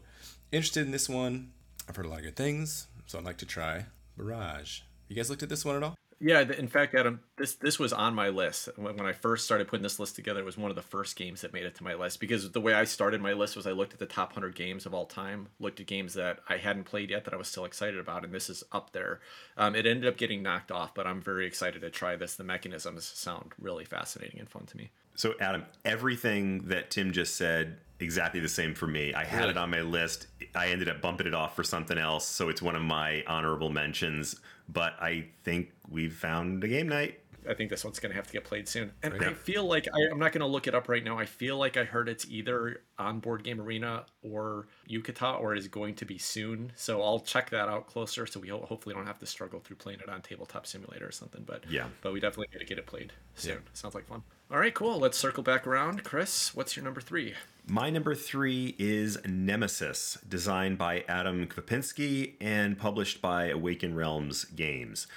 interested 0.52 0.86
in 0.86 0.92
this 0.92 1.10
one. 1.10 1.52
I've 1.88 1.96
heard 1.96 2.06
a 2.06 2.10
lot 2.10 2.20
of 2.20 2.26
good 2.26 2.38
things, 2.38 2.88
so 3.08 3.18
I'd 3.20 3.26
like 3.26 3.38
to 3.38 3.46
try 3.46 3.86
Barrage. 4.18 4.82
You 5.10 5.16
guys 5.16 5.30
looked 5.30 5.44
at 5.44 5.50
this 5.50 5.66
one 5.66 5.76
at 5.76 5.84
all? 5.84 5.96
Yeah, 6.26 6.40
in 6.40 6.70
fact, 6.70 6.96
Adam, 6.96 7.20
this 7.36 7.56
this 7.56 7.78
was 7.78 7.92
on 7.92 8.16
my 8.16 8.30
list 8.30 8.70
when, 8.78 8.96
when 8.96 9.06
I 9.06 9.12
first 9.12 9.44
started 9.44 9.68
putting 9.68 9.84
this 9.84 10.00
list 10.00 10.16
together. 10.16 10.40
It 10.40 10.46
was 10.46 10.58
one 10.58 10.70
of 10.70 10.78
the 10.78 10.82
first 10.82 11.18
games 11.18 11.42
that 11.42 11.52
made 11.52 11.66
it 11.66 11.76
to 11.76 11.84
my 11.84 11.96
list 11.96 12.22
because 12.22 12.50
the 12.50 12.62
way 12.62 12.74
I 12.74 12.86
started 12.86 13.20
my 13.20 13.34
list 13.34 13.58
was 13.58 13.68
I 13.68 13.72
looked 13.72 13.92
at 13.92 14.00
the 14.00 14.06
top 14.06 14.32
hundred 14.32 14.56
games 14.56 14.86
of 14.86 14.94
all 14.94 15.06
time, 15.06 15.50
looked 15.60 15.82
at 15.82 15.86
games 15.86 16.14
that 16.14 16.40
I 16.48 16.56
hadn't 16.56 16.86
played 16.86 17.10
yet 17.10 17.26
that 17.26 17.34
I 17.34 17.38
was 17.38 17.50
still 17.50 17.66
excited 17.66 18.00
about, 18.00 18.24
and 18.24 18.34
this 18.34 18.50
is 18.50 18.64
up 18.72 18.94
there. 18.94 19.20
Um, 19.58 19.76
it 19.76 19.86
ended 19.86 20.08
up 20.08 20.16
getting 20.16 20.42
knocked 20.42 20.72
off, 20.72 20.96
but 20.96 21.06
I'm 21.06 21.22
very 21.22 21.46
excited 21.46 21.82
to 21.82 21.90
try 21.90 22.16
this. 22.16 22.36
The 22.36 22.46
mechanisms 22.46 23.04
sound 23.04 23.52
really 23.60 23.84
fascinating 23.84 24.40
and 24.40 24.50
fun 24.50 24.66
to 24.68 24.78
me. 24.78 24.92
So, 25.16 25.34
Adam, 25.42 25.66
everything 25.84 26.70
that 26.70 26.90
Tim 26.90 27.12
just 27.12 27.36
said 27.36 27.80
exactly 28.00 28.40
the 28.40 28.50
same 28.50 28.76
for 28.76 28.88
me. 28.88 29.14
I 29.14 29.26
had 29.26 29.40
really? 29.40 29.52
it 29.52 29.58
on 29.58 29.70
my 29.72 29.82
list. 29.82 30.28
I 30.56 30.68
ended 30.68 30.88
up 30.88 31.02
bumping 31.02 31.28
it 31.28 31.34
off 31.34 31.56
for 31.56 31.64
something 31.64 31.98
else, 31.98 32.26
so 32.26 32.50
it's 32.50 32.62
one 32.62 32.76
of 32.76 32.82
my 32.82 33.24
honorable 33.28 33.70
mentions. 33.70 34.40
But 34.70 34.94
I 35.02 35.28
think 35.44 35.72
we've 35.90 36.14
found 36.16 36.64
a 36.64 36.68
game 36.68 36.90
night. 36.90 37.20
I 37.50 37.54
think 37.54 37.70
this 37.70 37.84
one's 37.84 38.00
going 38.00 38.12
to 38.12 38.16
have 38.16 38.28
to 38.28 38.34
get 38.34 38.44
played 38.44 38.68
soon. 38.68 38.92
And 39.02 39.14
I 39.24 39.34
feel 39.34 39.66
like 39.66 39.88
I, 39.94 40.12
am 40.12 40.20
not 40.20 40.32
going 40.32 40.42
to 40.42 40.48
look 40.48 40.68
it 40.68 40.76
up 40.76 40.90
right 40.90 41.04
now. 41.04 41.18
I 41.18 41.26
feel 41.26 41.58
like 41.58 41.78
I 41.78 41.84
heard 41.84 42.10
it's 42.10 42.26
either 42.28 42.82
on 42.98 43.20
Board 43.20 43.44
Game 43.44 43.60
Arena 43.60 44.06
or 44.22 44.68
Yucata 44.90 45.40
or 45.40 45.56
is 45.56 45.68
going 45.68 45.96
to 45.96 46.06
be 46.06 46.18
soon. 46.18 46.72
So 46.76 47.02
I'll 47.02 47.20
check 47.20 47.50
that 47.52 47.70
out 47.70 47.88
closer. 47.88 48.26
So 48.26 48.40
we 48.40 48.50
hopefully 48.50 48.96
don't 48.96 49.08
have 49.08 49.20
to 49.20 49.26
struggle 49.26 49.60
through 49.60 49.78
playing 49.78 50.00
it 50.00 50.10
on 50.10 50.22
Tabletop 50.22 50.66
Simulator 50.68 51.08
or 51.08 51.12
something. 51.12 51.44
But 51.46 51.64
yeah, 51.70 51.88
but 52.02 52.14
we 52.14 52.20
definitely 52.20 52.48
need 52.54 52.60
to 52.60 52.66
get 52.66 52.78
it 52.78 52.86
played 52.86 53.14
soon. 53.36 53.54
Yeah. 53.54 53.60
Sounds 53.74 53.96
like 53.96 54.08
fun. 54.08 54.24
All 54.52 54.60
right, 54.60 54.74
cool. 54.74 55.00
Let's 55.00 55.18
circle 55.18 55.42
back 55.42 55.66
around. 55.66 56.04
Chris, 56.04 56.54
what's 56.54 56.76
your 56.76 56.86
number 56.86 57.02
three? 57.02 57.34
My 57.66 57.90
number 57.90 58.14
three 58.14 58.76
is 58.78 59.18
Nemesis, 59.26 60.20
designed 60.28 60.78
by 60.78 61.06
Adam 61.08 61.48
Kwapiński 61.48 62.34
and 62.40 62.78
published 62.78 63.22
by 63.22 63.48
Awaken 63.48 63.96
Realms 63.96 64.44
Games. 64.44 65.08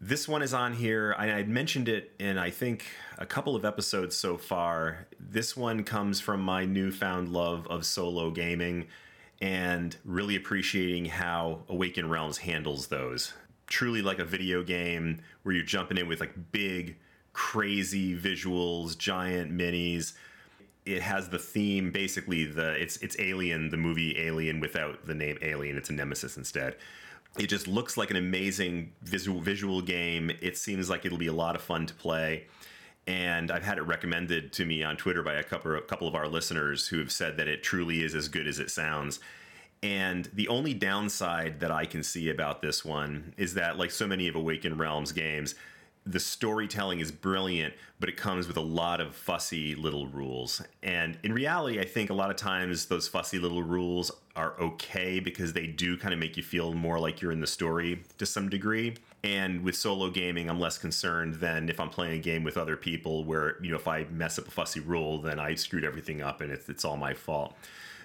This 0.00 0.28
one 0.28 0.42
is 0.42 0.54
on 0.54 0.74
here. 0.74 1.14
I 1.18 1.26
had 1.26 1.48
mentioned 1.48 1.88
it 1.88 2.12
in, 2.20 2.38
I 2.38 2.50
think, 2.50 2.86
a 3.18 3.26
couple 3.26 3.56
of 3.56 3.64
episodes 3.64 4.14
so 4.14 4.38
far. 4.38 5.08
This 5.18 5.56
one 5.56 5.82
comes 5.82 6.20
from 6.20 6.40
my 6.40 6.64
newfound 6.64 7.32
love 7.32 7.66
of 7.66 7.84
solo 7.84 8.30
gaming 8.30 8.86
and 9.40 9.96
really 10.04 10.36
appreciating 10.36 11.06
how 11.06 11.62
Awaken 11.68 12.08
Realms 12.08 12.38
handles 12.38 12.86
those. 12.86 13.32
Truly 13.66 14.00
like 14.00 14.20
a 14.20 14.24
video 14.24 14.62
game 14.62 15.20
where 15.42 15.52
you're 15.52 15.64
jumping 15.64 15.98
in 15.98 16.06
with 16.06 16.20
like 16.20 16.52
big, 16.52 16.96
crazy 17.32 18.16
visuals, 18.16 18.96
giant 18.96 19.50
minis. 19.50 20.12
It 20.86 21.02
has 21.02 21.28
the 21.28 21.40
theme 21.40 21.90
basically 21.90 22.44
the 22.44 22.80
it's 22.80 22.98
it's 22.98 23.16
Alien, 23.18 23.68
the 23.70 23.76
movie 23.76 24.16
Alien 24.16 24.60
without 24.60 25.06
the 25.06 25.14
name 25.14 25.38
Alien. 25.42 25.76
It's 25.76 25.90
a 25.90 25.92
nemesis 25.92 26.36
instead 26.36 26.76
it 27.36 27.48
just 27.48 27.68
looks 27.68 27.96
like 27.96 28.10
an 28.10 28.16
amazing 28.16 28.92
visual 29.02 29.40
visual 29.40 29.80
game. 29.80 30.30
It 30.40 30.56
seems 30.56 30.88
like 30.88 31.04
it'll 31.04 31.18
be 31.18 31.26
a 31.26 31.32
lot 31.32 31.54
of 31.54 31.62
fun 31.62 31.86
to 31.86 31.94
play. 31.94 32.46
And 33.06 33.50
I've 33.50 33.62
had 33.62 33.78
it 33.78 33.82
recommended 33.82 34.52
to 34.54 34.66
me 34.66 34.82
on 34.82 34.96
Twitter 34.96 35.22
by 35.22 35.34
a 35.34 35.42
couple, 35.42 35.74
a 35.74 35.80
couple 35.80 36.06
of 36.06 36.14
our 36.14 36.28
listeners 36.28 36.88
who 36.88 36.98
have 36.98 37.10
said 37.10 37.38
that 37.38 37.48
it 37.48 37.62
truly 37.62 38.02
is 38.02 38.14
as 38.14 38.28
good 38.28 38.46
as 38.46 38.58
it 38.58 38.70
sounds. 38.70 39.18
And 39.82 40.28
the 40.34 40.48
only 40.48 40.74
downside 40.74 41.60
that 41.60 41.70
I 41.70 41.86
can 41.86 42.02
see 42.02 42.28
about 42.28 42.60
this 42.60 42.84
one 42.84 43.32
is 43.36 43.54
that, 43.54 43.78
like 43.78 43.92
so 43.92 44.06
many 44.06 44.28
of 44.28 44.34
Awaken 44.34 44.76
Realms 44.76 45.12
games, 45.12 45.54
the 46.04 46.20
storytelling 46.20 47.00
is 47.00 47.12
brilliant, 47.12 47.74
but 48.00 48.08
it 48.08 48.16
comes 48.16 48.48
with 48.48 48.56
a 48.56 48.62
lot 48.62 49.00
of 49.00 49.14
fussy 49.14 49.74
little 49.74 50.06
rules. 50.06 50.62
And 50.82 51.18
in 51.22 51.32
reality, 51.32 51.78
I 51.80 51.84
think 51.84 52.10
a 52.10 52.14
lot 52.14 52.30
of 52.30 52.36
times 52.36 52.86
those 52.86 53.08
fussy 53.08 53.38
little 53.38 53.62
rules 53.62 54.10
are 54.38 54.54
okay 54.60 55.18
because 55.18 55.52
they 55.52 55.66
do 55.66 55.98
kind 55.98 56.14
of 56.14 56.20
make 56.20 56.36
you 56.36 56.42
feel 56.42 56.72
more 56.72 57.00
like 57.00 57.20
you're 57.20 57.32
in 57.32 57.40
the 57.40 57.46
story 57.46 58.02
to 58.18 58.24
some 58.24 58.48
degree. 58.48 58.94
And 59.24 59.62
with 59.64 59.74
solo 59.74 60.10
gaming, 60.10 60.48
I'm 60.48 60.60
less 60.60 60.78
concerned 60.78 61.34
than 61.34 61.68
if 61.68 61.80
I'm 61.80 61.90
playing 61.90 62.20
a 62.20 62.22
game 62.22 62.44
with 62.44 62.56
other 62.56 62.76
people 62.76 63.24
where, 63.24 63.60
you 63.60 63.70
know, 63.70 63.76
if 63.76 63.88
I 63.88 64.04
mess 64.04 64.38
up 64.38 64.46
a 64.46 64.50
fussy 64.50 64.78
rule, 64.78 65.20
then 65.20 65.40
I 65.40 65.56
screwed 65.56 65.84
everything 65.84 66.22
up 66.22 66.40
and 66.40 66.52
it's, 66.52 66.68
it's 66.68 66.84
all 66.84 66.96
my 66.96 67.14
fault. 67.14 67.56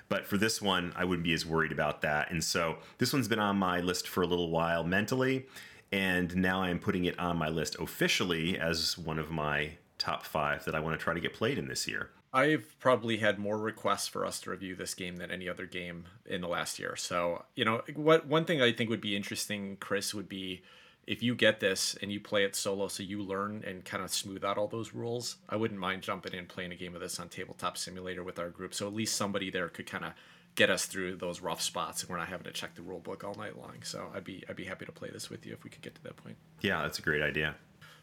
But 0.10 0.26
for 0.26 0.38
this 0.38 0.60
one, 0.60 0.92
I 0.96 1.06
wouldn't 1.06 1.24
be 1.24 1.34
as 1.34 1.46
worried 1.46 1.72
about 1.72 2.02
that. 2.02 2.32
And 2.32 2.44
so 2.44 2.78
this 2.98 3.14
one's 3.14 3.28
been 3.28 3.40
on 3.40 3.58
my 3.58 3.80
list 3.80 4.08
for 4.08 4.24
a 4.24 4.28
little 4.28 4.50
while 4.50 4.84
mentally 4.84 5.46
and 5.94 6.36
now 6.36 6.64
I'm 6.64 6.80
putting 6.80 7.06
it 7.06 7.20
on 7.20 7.38
my 7.38 7.50
list 7.50 7.76
officially 7.80 8.58
as 8.58 8.98
one 8.98 9.20
of 9.20 9.30
my 9.30 9.74
top 10.00 10.26
five 10.26 10.66
that 10.66 10.74
I 10.74 10.80
want 10.80 11.00
to 11.00 11.04
try 11.04 11.14
to 11.14 11.20
get 11.20 11.36
played 11.36 11.60
in 11.60 11.68
this 11.68 11.88
year. 11.88 12.10
I've 12.34 12.76
probably 12.80 13.18
had 13.18 13.38
more 13.38 13.58
requests 13.60 14.08
for 14.08 14.26
us 14.26 14.40
to 14.42 14.50
review 14.50 14.76
this 14.76 14.96
game 14.96 15.18
than 15.18 15.30
any 15.30 15.48
other 15.48 15.68
game 15.68 16.06
in 16.26 16.42
the 16.42 16.48
last 16.48 16.80
year. 16.80 16.96
So, 16.96 17.46
you 17.56 17.64
know, 17.64 17.84
what 17.96 18.26
one 18.26 18.46
thing 18.46 18.62
I 18.62 18.72
think 18.72 18.90
would 18.90 19.02
be 19.02 19.16
interesting, 19.16 19.78
Chris, 19.80 20.16
would 20.16 20.28
be 20.28 20.64
if 21.06 21.22
you 21.22 21.36
get 21.36 21.60
this 21.60 21.96
and 22.02 22.12
you 22.12 22.20
play 22.20 22.44
it 22.44 22.56
solo 22.56 22.88
so 22.88 23.04
you 23.04 23.22
learn 23.22 23.64
and 23.68 23.86
kind 23.86 24.04
of 24.04 24.12
smooth 24.12 24.44
out 24.44 24.58
all 24.58 24.68
those 24.68 24.94
rules. 24.94 25.38
I 25.48 25.58
wouldn't 25.58 25.80
mind 25.80 26.02
jumping 26.02 26.34
in 26.34 26.48
playing 26.48 26.72
a 26.72 26.76
game 26.76 26.96
of 26.96 27.02
this 27.02 27.20
on 27.20 27.30
Tabletop 27.30 27.78
Simulator 27.78 28.24
with 28.24 28.40
our 28.40 28.50
group. 28.50 28.74
So 28.74 28.88
at 28.88 28.96
least 28.96 29.16
somebody 29.16 29.52
there 29.52 29.70
could 29.70 29.86
kind 29.86 30.06
of 30.06 30.14
get 30.56 30.70
us 30.70 30.86
through 30.86 31.18
those 31.18 31.42
rough 31.42 31.62
spots 31.62 32.02
and 32.02 32.10
we're 32.10 32.18
not 32.18 32.28
having 32.30 32.46
to 32.46 32.52
check 32.52 32.76
the 32.76 32.82
rule 32.82 33.00
book 33.00 33.24
all 33.24 33.36
night 33.36 33.58
long. 33.58 33.84
So 33.84 34.08
I'd 34.16 34.24
be 34.24 34.44
I'd 34.50 34.56
be 34.56 34.66
happy 34.66 34.86
to 34.86 34.92
play 34.92 35.10
this 35.12 35.30
with 35.30 35.46
you 35.46 35.54
if 35.54 35.64
we 35.64 35.70
could 35.70 35.82
get 35.82 35.96
to 35.96 36.04
that 36.04 36.18
point. 36.18 36.38
Yeah, 36.62 36.82
that's 36.82 37.00
a 37.00 37.04
great 37.04 37.22
idea. 37.22 37.56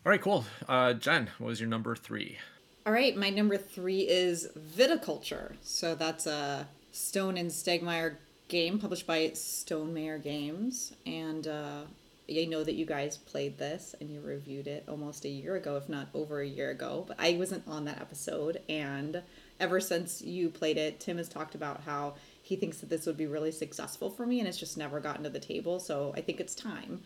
All 0.04 0.10
right, 0.10 0.20
cool. 0.20 0.44
Uh, 0.68 0.92
Jen, 0.94 1.30
what 1.38 1.48
was 1.48 1.60
your 1.60 1.68
number 1.68 1.94
three? 1.94 2.38
All 2.86 2.94
right, 2.94 3.14
my 3.14 3.28
number 3.28 3.58
three 3.58 4.08
is 4.08 4.48
Viticulture. 4.56 5.52
So 5.60 5.94
that's 5.94 6.26
a 6.26 6.66
Stone 6.92 7.36
and 7.36 7.50
Stegmaier 7.50 8.16
game 8.48 8.78
published 8.78 9.06
by 9.06 9.28
Stonemaier 9.28 10.22
Games, 10.22 10.94
and 11.04 11.46
uh, 11.46 11.82
I 12.30 12.44
know 12.46 12.64
that 12.64 12.74
you 12.74 12.86
guys 12.86 13.18
played 13.18 13.58
this 13.58 13.94
and 14.00 14.08
you 14.08 14.22
reviewed 14.22 14.66
it 14.66 14.84
almost 14.88 15.26
a 15.26 15.28
year 15.28 15.56
ago, 15.56 15.76
if 15.76 15.90
not 15.90 16.08
over 16.14 16.40
a 16.40 16.46
year 16.46 16.70
ago. 16.70 17.04
But 17.06 17.18
I 17.20 17.34
wasn't 17.34 17.68
on 17.68 17.84
that 17.84 18.00
episode, 18.00 18.62
and 18.66 19.22
ever 19.60 19.78
since 19.78 20.22
you 20.22 20.48
played 20.48 20.78
it, 20.78 21.00
Tim 21.00 21.18
has 21.18 21.28
talked 21.28 21.54
about 21.54 21.82
how 21.82 22.14
he 22.42 22.56
thinks 22.56 22.78
that 22.78 22.88
this 22.88 23.04
would 23.04 23.18
be 23.18 23.26
really 23.26 23.52
successful 23.52 24.08
for 24.08 24.24
me 24.24 24.40
and 24.40 24.48
it's 24.48 24.58
just 24.58 24.78
never 24.78 25.00
gotten 25.00 25.22
to 25.24 25.30
the 25.30 25.38
table. 25.38 25.78
So 25.78 26.14
I 26.16 26.22
think 26.22 26.40
it's 26.40 26.54
time. 26.54 27.02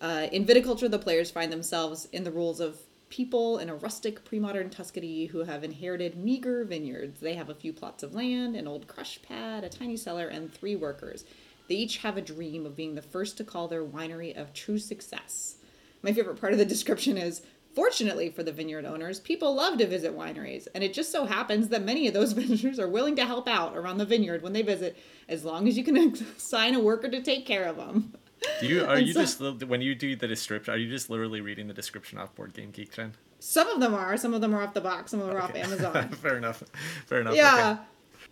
Uh, 0.00 0.28
in 0.32 0.46
viticulture, 0.46 0.90
the 0.90 0.98
players 0.98 1.30
find 1.30 1.52
themselves 1.52 2.08
in 2.10 2.24
the 2.24 2.30
rules 2.30 2.58
of 2.58 2.78
people 3.14 3.58
in 3.58 3.68
a 3.68 3.74
rustic 3.76 4.24
pre-modern 4.24 4.68
Tuscany 4.68 5.26
who 5.26 5.44
have 5.44 5.62
inherited 5.62 6.16
meager 6.16 6.64
vineyards. 6.64 7.20
They 7.20 7.34
have 7.34 7.48
a 7.48 7.54
few 7.54 7.72
plots 7.72 8.02
of 8.02 8.12
land, 8.12 8.56
an 8.56 8.66
old 8.66 8.88
crush 8.88 9.22
pad, 9.22 9.62
a 9.62 9.68
tiny 9.68 9.96
cellar, 9.96 10.26
and 10.26 10.52
three 10.52 10.74
workers. 10.74 11.24
They 11.68 11.76
each 11.76 11.98
have 11.98 12.16
a 12.16 12.20
dream 12.20 12.66
of 12.66 12.74
being 12.74 12.96
the 12.96 13.02
first 13.02 13.36
to 13.36 13.44
call 13.44 13.68
their 13.68 13.84
winery 13.84 14.36
of 14.36 14.52
true 14.52 14.80
success. 14.80 15.58
My 16.02 16.12
favorite 16.12 16.40
part 16.40 16.54
of 16.54 16.58
the 16.58 16.64
description 16.64 17.16
is 17.16 17.42
Fortunately 17.72 18.30
for 18.30 18.42
the 18.42 18.52
vineyard 18.52 18.84
owners, 18.84 19.20
people 19.20 19.54
love 19.54 19.78
to 19.78 19.86
visit 19.86 20.16
wineries, 20.16 20.66
and 20.74 20.82
it 20.82 20.92
just 20.92 21.12
so 21.12 21.24
happens 21.24 21.68
that 21.68 21.84
many 21.84 22.08
of 22.08 22.14
those 22.14 22.32
visitors 22.40 22.80
are 22.80 22.88
willing 22.88 23.14
to 23.14 23.26
help 23.26 23.46
out 23.46 23.76
around 23.76 23.98
the 23.98 24.04
vineyard 24.04 24.42
when 24.42 24.54
they 24.54 24.62
visit, 24.62 24.96
as 25.28 25.44
long 25.44 25.68
as 25.68 25.78
you 25.78 25.84
can 25.84 25.96
assign 26.36 26.74
a 26.74 26.80
worker 26.80 27.08
to 27.08 27.22
take 27.22 27.46
care 27.46 27.64
of 27.64 27.76
them. 27.76 28.14
Do 28.60 28.66
you 28.66 28.84
are 28.84 28.96
And 28.96 29.06
you 29.06 29.12
so- 29.12 29.20
just 29.52 29.66
when 29.66 29.80
you 29.80 29.94
do 29.94 30.16
the 30.16 30.28
description? 30.28 30.74
Are 30.74 30.76
you 30.76 30.88
just 30.90 31.10
literally 31.10 31.40
reading 31.40 31.66
the 31.68 31.74
description 31.74 32.18
off 32.18 32.34
Board 32.34 32.52
Game 32.54 32.70
Geek, 32.70 32.92
Jen? 32.94 33.14
Some 33.40 33.68
of 33.68 33.80
them 33.80 33.94
are, 33.94 34.16
some 34.16 34.32
of 34.34 34.40
them 34.40 34.54
are 34.54 34.62
off 34.62 34.72
the 34.74 34.80
box, 34.80 35.10
some 35.10 35.20
of 35.20 35.26
them 35.26 35.36
are 35.36 35.40
off 35.40 35.54
Amazon. 35.54 36.08
Fair 36.22 36.36
enough. 36.38 36.62
Fair 37.06 37.20
enough. 37.20 37.34
yeah. 37.36 37.72
Okay. 37.72 37.80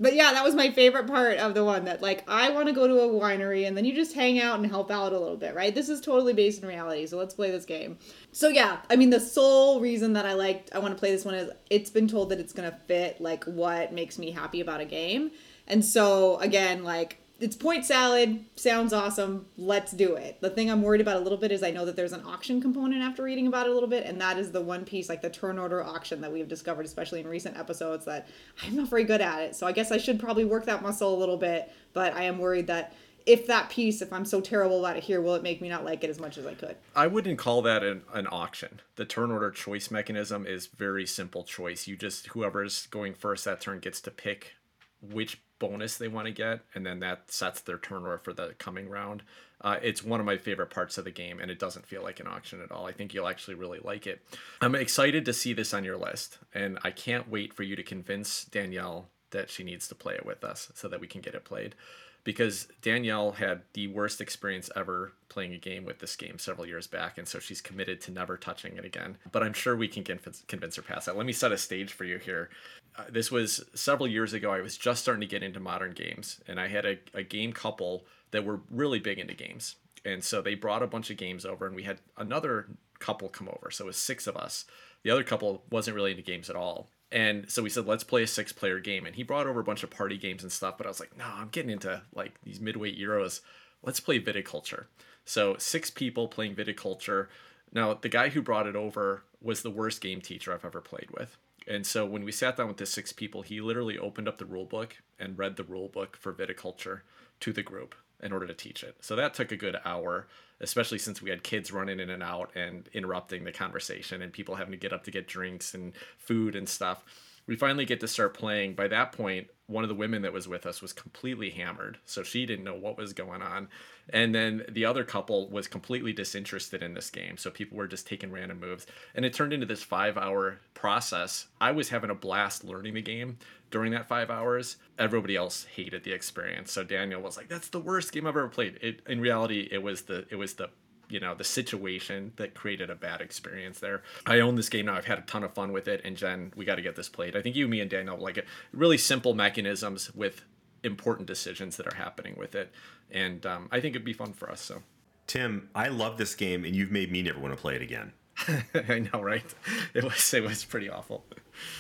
But 0.01 0.15
yeah, 0.15 0.33
that 0.33 0.43
was 0.43 0.55
my 0.55 0.71
favorite 0.71 1.07
part 1.07 1.37
of 1.37 1.53
the 1.55 1.63
one 1.65 1.85
that 1.85 2.01
like 2.01 2.25
I 2.29 2.49
want 2.51 2.67
to 2.69 2.73
go 2.73 2.89
to 2.89 2.95
a 3.01 3.09
winery 3.09 3.67
and 3.69 3.77
then 3.77 3.85
you 3.85 3.95
just 3.95 4.15
hang 4.15 4.41
out 4.41 4.59
and 4.59 4.67
help 4.67 4.91
out 4.91 5.13
a 5.13 5.19
little 5.19 5.37
bit, 5.37 5.55
right? 5.55 5.75
This 5.75 5.91
is 5.91 6.01
totally 6.01 6.33
based 6.33 6.63
in 6.63 6.69
reality, 6.69 7.07
so 7.07 7.19
let's 7.19 7.35
play 7.35 7.51
this 7.51 7.67
game. 7.67 7.99
So 8.33 8.49
yeah, 8.49 8.79
I 8.89 8.97
mean 8.97 9.11
the 9.11 9.21
sole 9.21 9.81
reason 9.81 10.15
that 10.15 10.25
I 10.25 10.33
liked 10.33 10.71
I 10.75 10.79
want 10.79 10.95
to 10.95 10.99
play 10.99 11.11
this 11.11 11.27
one 11.27 11.35
is 11.35 11.51
it's 11.69 11.91
been 11.91 12.09
told 12.09 12.31
that 12.31 12.41
it's 12.41 12.55
going 12.55 12.71
to 12.71 12.77
fit 12.87 13.21
like 13.21 13.45
what 13.45 13.93
makes 13.93 14.19
me 14.19 14.31
happy 14.31 14.63
about 14.63 14.81
a 14.81 14.87
game. 14.87 15.31
And 15.69 15.85
so 15.85 16.39
again, 16.39 16.85
like 16.85 17.19
it's 17.43 17.57
point 17.57 17.85
salad, 17.85 18.45
sounds 18.55 18.93
awesome. 18.93 19.47
Let's 19.59 19.91
do 19.91 20.15
it. 20.15 20.41
The 20.41 20.49
thing 20.49 20.71
I'm 20.71 20.81
worried 20.81 21.01
about 21.01 21.17
a 21.17 21.21
little 21.21 21.37
bit 21.37 21.51
is 21.51 21.65
I 21.65 21.73
know 21.73 21.85
that 21.85 21.97
there's 21.97 22.13
an 22.13 22.23
auction 22.25 22.61
component 22.63 23.03
after 23.03 23.25
reading 23.25 23.49
about 23.49 23.67
it 23.67 23.71
a 23.71 23.75
little 23.75 23.89
bit, 23.89 24.07
and 24.07 24.21
that 24.21 24.39
is 24.39 24.53
the 24.53 24.61
one 24.61 24.85
piece, 24.85 25.09
like 25.09 25.23
the 25.23 25.29
turn 25.29 25.59
order 25.59 25.83
auction 25.83 26.21
that 26.21 26.33
we've 26.33 26.47
discovered, 26.47 26.87
especially 26.87 27.19
in 27.19 27.27
recent 27.27 27.59
episodes, 27.59 28.05
that 28.05 28.29
I'm 28.63 28.77
not 28.77 28.89
very 28.89 29.03
good 29.03 29.21
at 29.21 29.41
it. 29.41 29.57
So 29.57 29.67
I 29.67 29.73
guess 29.73 29.91
I 29.91 29.99
should 29.99 30.21
probably 30.21 30.45
work 30.45 30.67
that 30.67 30.85
muscle 30.85 31.13
a 31.13 31.19
little 31.19 31.37
bit, 31.37 31.73
but 31.93 32.15
I 32.15 32.23
am 32.23 32.39
worried 32.39 32.69
that 32.69 32.95
if 33.27 33.49
that 33.49 33.71
piece, 33.71 34.03
if 34.03 34.13
I'm 34.13 34.25
so 34.25 34.41
terrible 34.41 34.87
at 34.87 34.97
it 34.97 35.03
here, 35.03 35.21
will 35.21 35.35
it 35.35 35.43
make 35.43 35.61
me 35.61 35.69
not 35.69 35.85
like 35.85 36.05
it 36.05 36.11
as 36.11 36.21
much 36.21 36.39
as 36.39 36.47
I 36.47 36.55
could? 36.55 36.77
I 36.95 37.09
wouldn't 37.09 37.39
call 37.39 37.61
that 37.63 37.83
an, 37.83 38.03
an 38.15 38.29
auction. 38.31 38.81
The 38.95 39.05
turn 39.05 39.33
order 39.33 39.51
choice 39.51 39.91
mechanism 39.91 40.47
is 40.47 40.69
very 40.69 41.07
simple 41.07 41.43
choice. 41.43 41.89
You 41.89 41.97
just 41.97 42.29
whoever's 42.29 42.87
going 42.87 43.15
first 43.15 43.45
that 43.47 43.61
turn 43.61 43.81
gets 43.81 44.01
to 44.03 44.13
pick 44.13 44.55
which 45.03 45.41
bonus 45.63 45.97
they 45.97 46.09
want 46.09 46.27
to 46.27 46.33
get, 46.33 46.61
and 46.75 46.85
then 46.85 46.99
that 46.99 47.31
sets 47.31 47.61
their 47.61 47.79
turn 47.79 48.03
order 48.03 48.19
for 48.19 48.33
the 48.33 48.55
coming 48.59 48.89
round. 48.89 49.23
Uh, 49.61 49.79
it's 49.81 50.03
one 50.03 50.19
of 50.19 50.27
my 50.27 50.37
favorite 50.37 50.71
parts 50.71 50.99
of 50.99 51.05
the 51.05 51.13
game, 51.13 51.39
and 51.39 51.53
it 51.53 51.61
doesn't 51.61 51.87
feel 51.87 52.03
like 52.03 52.19
an 52.19 52.27
auction 52.27 52.61
at 52.61 52.73
all. 52.73 52.85
I 52.85 52.91
think 52.91 53.15
you'll 53.15 53.29
actually 53.29 53.55
really 53.55 53.79
like 53.79 54.09
it. 54.09 54.21
I'm 54.61 54.75
excited 54.75 55.25
to 55.25 55.33
see 55.33 55.53
this 55.53 55.73
on 55.73 55.85
your 55.85 55.97
list, 55.97 56.39
and 56.53 56.81
I 56.83 56.91
can't 56.91 57.31
wait 57.31 57.55
for 57.55 57.63
you 57.63 57.77
to 57.77 57.83
convince 57.85 58.45
Danielle 58.45 59.07
that 59.31 59.51
she 59.51 59.63
needs 59.63 59.87
to 59.87 59.95
play 59.95 60.15
it 60.15 60.27
with 60.27 60.43
us 60.43 60.73
so 60.75 60.89
that 60.89 61.01
we 61.01 61.07
can 61.07 61.21
get 61.21 61.37
it 61.37 61.45
played 61.45 61.77
because 62.25 62.69
Danielle 62.83 63.33
had 63.33 63.63
the 63.73 63.89
worst 63.89 64.21
experience 64.21 64.71
ever 64.77 65.13
playing 65.29 65.55
a 65.55 65.59
game 65.59 65.85
with 65.85 65.99
this 65.99 66.15
game 66.15 66.39
several 66.39 66.67
years 66.67 66.87
back, 66.87 67.19
and 67.19 67.27
so 67.27 67.39
she's 67.39 67.61
committed 67.61 68.01
to 68.03 68.13
never 68.13 68.37
touching 68.37 68.77
it 68.77 68.85
again. 68.85 69.19
But 69.33 69.43
I'm 69.43 69.53
sure 69.53 69.77
we 69.77 69.89
can 69.89 70.05
convince, 70.05 70.43
convince 70.47 70.77
her 70.77 70.83
past 70.83 71.07
that. 71.07 71.17
Let 71.17 71.27
me 71.27 71.33
set 71.33 71.53
a 71.53 71.59
stage 71.59 71.93
for 71.93 72.05
you 72.05 72.19
here. 72.19 72.51
Uh, 72.97 73.05
this 73.11 73.31
was 73.33 73.65
several 73.75 74.07
years 74.07 74.35
ago. 74.35 74.53
I 74.53 74.61
was 74.61 74.77
just 74.77 75.03
starting 75.03 75.23
to 75.23 75.27
get 75.27 75.43
into 75.43 75.61
modern 75.61 75.93
games, 75.93 76.41
and 76.47 76.61
I 76.61 76.69
had 76.69 76.85
a, 76.85 76.99
a 77.15 77.23
game 77.23 77.53
couple 77.53 78.07
that 78.31 78.45
were 78.45 78.61
really 78.71 79.01
big 79.01 79.19
into 79.19 79.35
games. 79.35 79.77
And 80.05 80.23
so 80.23 80.43
they 80.43 80.55
brought 80.55 80.83
a 80.83 80.89
bunch 80.89 81.11
of 81.11 81.17
games 81.17 81.45
over, 81.45 81.67
and 81.67 81.75
we 81.75 81.85
had 81.85 82.01
another 82.17 82.69
couple 82.99 83.29
come 83.29 83.49
over. 83.49 83.71
So 83.71 83.85
it 83.85 83.89
was 83.89 83.97
six 83.97 84.27
of 84.27 84.37
us. 84.37 84.65
The 85.03 85.11
other 85.11 85.25
couple 85.25 85.65
wasn't 85.71 85.97
really 85.97 86.13
into 86.13 86.23
games 86.23 86.49
at 86.51 86.57
all. 86.57 86.91
And 87.13 87.51
so 87.51 87.63
we 87.63 87.69
said, 87.69 87.87
let's 87.87 88.05
play 88.05 88.23
a 88.23 88.27
six 88.27 88.53
player 88.53 88.81
game. 88.81 89.05
And 89.05 89.15
he 89.15 89.23
brought 89.23 89.47
over 89.47 89.61
a 89.61 89.65
bunch 89.65 89.83
of 89.83 89.91
party 89.91 90.17
games 90.17 90.43
and 90.43 90.51
stuff. 90.51 90.79
But 90.79 90.87
I 90.87 90.91
was 90.91 90.99
like, 90.99 91.17
no, 91.17 91.27
I'm 91.27 91.51
getting 91.51 91.71
into 91.71 92.01
like 92.15 92.41
these 92.43 92.59
midweight 92.59 92.99
Euros. 92.99 93.43
Let's 93.83 94.01
play 94.01 94.19
viticulture. 94.19 94.87
So 95.27 95.57
six 95.59 95.91
people 95.91 96.27
playing 96.27 96.57
viticulture. 96.57 97.29
Now, 97.71 97.95
the 97.95 98.09
guy 98.09 98.31
who 98.31 98.41
brought 98.41 98.67
it 98.67 98.77
over 98.77 99.25
was 99.43 99.63
the 99.63 99.71
worst 99.71 100.01
game 100.01 100.23
teacher 100.23 100.53
I've 100.53 100.65
ever 100.65 100.81
played 100.81 101.11
with. 101.11 101.37
And 101.69 101.87
so 101.87 102.05
when 102.07 102.25
we 102.25 102.33
sat 102.33 102.57
down 102.57 102.69
with 102.69 102.79
the 102.79 102.87
six 102.87 103.13
people, 103.13 103.43
he 103.43 103.61
literally 103.61 103.99
opened 103.99 104.27
up 104.27 104.39
the 104.39 104.47
rule 104.47 104.65
book 104.65 104.97
and 105.19 105.39
read 105.39 105.57
the 105.57 105.65
rule 105.65 105.89
book 105.89 106.17
for 106.17 106.33
viticulture 106.33 107.03
to 107.43 107.53
the 107.53 107.63
group 107.63 107.95
in 108.23 108.33
order 108.33 108.47
to 108.47 108.55
teach 108.55 108.83
it. 108.83 108.97
So 109.01 109.17
that 109.17 109.35
took 109.35 109.53
a 109.53 109.57
good 109.57 109.77
hour, 109.85 110.29
especially 110.61 110.99
since 110.99 111.21
we 111.21 111.31
had 111.31 111.43
kids 111.43 111.73
running 111.73 112.01
in 112.01 112.09
and 112.09 112.23
out 112.23 112.51
and 112.55 112.89
interrupting 112.93 113.45
the 113.45 113.53
conversation 113.53 114.23
and 114.23 114.33
people 114.33 114.55
having 114.55 114.73
to 114.73 114.79
get 114.79 114.93
up 114.93 115.05
to 115.05 115.11
get 115.11 115.27
drinks 115.27 115.75
and 115.75 115.93
food 116.19 116.55
and 116.55 116.69
stuff. 116.69 117.05
We 117.47 117.57
finally 117.57 117.85
get 117.85 118.01
to 118.01 118.09
start 118.09 118.35
playing. 118.35 118.75
By 118.75 118.89
that 118.89 119.13
point, 119.13 119.49
one 119.67 119.85
of 119.85 119.89
the 119.89 119.95
women 119.95 120.23
that 120.23 120.33
was 120.33 120.47
with 120.47 120.67
us 120.67 120.83
was 120.83 120.93
completely 120.93 121.51
hammered, 121.51 121.99
so 122.05 122.23
she 122.23 122.47
didn't 122.47 122.65
know 122.65 122.75
what 122.75 122.97
was 122.97 123.13
going 123.13 123.43
on. 123.43 123.69
And 124.11 124.35
then 124.35 124.65
the 124.69 124.85
other 124.85 125.05
couple 125.05 125.49
was 125.49 125.67
completely 125.67 126.13
disinterested 126.13 126.83
in 126.83 126.95
this 126.95 127.11
game, 127.11 127.37
so 127.37 127.51
people 127.51 127.79
were 127.79 127.87
just 127.87 128.07
taking 128.07 128.31
random 128.31 128.61
moves. 128.61 128.87
And 129.15 129.25
it 129.25 129.33
turned 129.33 129.53
into 129.53 129.67
this 129.67 129.83
five 129.83 130.17
hour 130.17 130.61
process. 130.75 131.47
I 131.61 131.73
was 131.73 131.89
having 131.89 132.11
a 132.11 132.15
blast 132.15 132.65
learning 132.65 132.95
the 132.95 133.03
game 133.03 133.39
during 133.71 133.93
that 133.93 134.09
five 134.09 134.31
hours. 134.31 134.77
Everybody 134.99 135.37
else 135.37 135.65
hated 135.65 136.05
the 136.05 136.13
experience. 136.13 136.73
So 136.73 136.85
Daniel 136.85 137.23
was 137.23 137.37
like, 137.37 137.49
"That's 137.49 137.69
the 137.69 137.81
worst 137.81 138.13
game 138.13 138.27
I've 138.27 138.37
ever 138.37 138.49
played." 138.49 138.79
It 138.83 139.01
in 139.07 139.21
reality, 139.21 139.69
it 139.71 139.83
was 139.83 140.03
the 140.03 140.27
it 140.31 140.37
was 140.37 140.55
the 140.55 140.71
you 141.13 141.21
know 141.21 141.35
the 141.35 141.45
situation 141.45 142.33
that 142.37 142.55
created 142.55 142.91
a 142.91 142.95
bad 142.95 143.21
experience 143.21 143.79
there. 143.81 144.03
I 144.27 144.41
own 144.41 144.57
this 144.57 144.69
game 144.69 144.87
now. 144.87 144.95
I've 144.95 145.05
had 145.05 145.19
a 145.19 145.23
ton 145.23 145.45
of 145.45 145.53
fun 145.53 145.73
with 145.73 145.87
it, 145.87 146.01
and 146.05 146.17
Jen, 146.17 146.53
we 146.57 146.65
got 146.65 146.77
to 146.77 146.83
get 146.83 146.97
this 146.97 147.09
played. 147.09 147.37
I 147.37 147.43
think 147.43 147.55
you, 147.55 147.69
me, 147.69 147.81
and 147.81 147.91
Daniel 147.91 148.17
like 148.17 148.39
it. 148.39 148.47
Really 148.73 148.99
simple 148.99 149.35
mechanisms 149.35 150.15
with 150.15 150.43
important 150.83 151.29
decisions 151.29 151.77
that 151.77 151.87
are 151.87 151.97
happening 151.97 152.35
with 152.39 152.55
it, 152.55 152.73
and 153.11 153.45
um, 153.47 153.69
I 153.71 153.81
think 153.81 153.95
it'd 153.95 154.05
be 154.05 154.13
fun 154.13 154.33
for 154.33 154.51
us. 154.51 154.61
So 154.61 154.83
Tim, 155.27 155.69
I 155.75 155.89
love 155.89 156.19
this 156.19 156.35
game, 156.35 156.65
and 156.65 156.75
you've 156.75 156.91
made 156.91 157.13
me 157.13 157.23
never 157.23 157.39
want 157.39 157.55
to 157.55 157.61
play 157.61 157.77
it 157.77 157.83
again. 157.83 158.13
I 158.89 159.01
know, 159.13 159.21
right? 159.21 159.55
It 159.95 160.05
was 160.05 160.33
it 160.35 160.43
was 160.43 160.65
pretty 160.65 160.89
awful. 160.89 161.25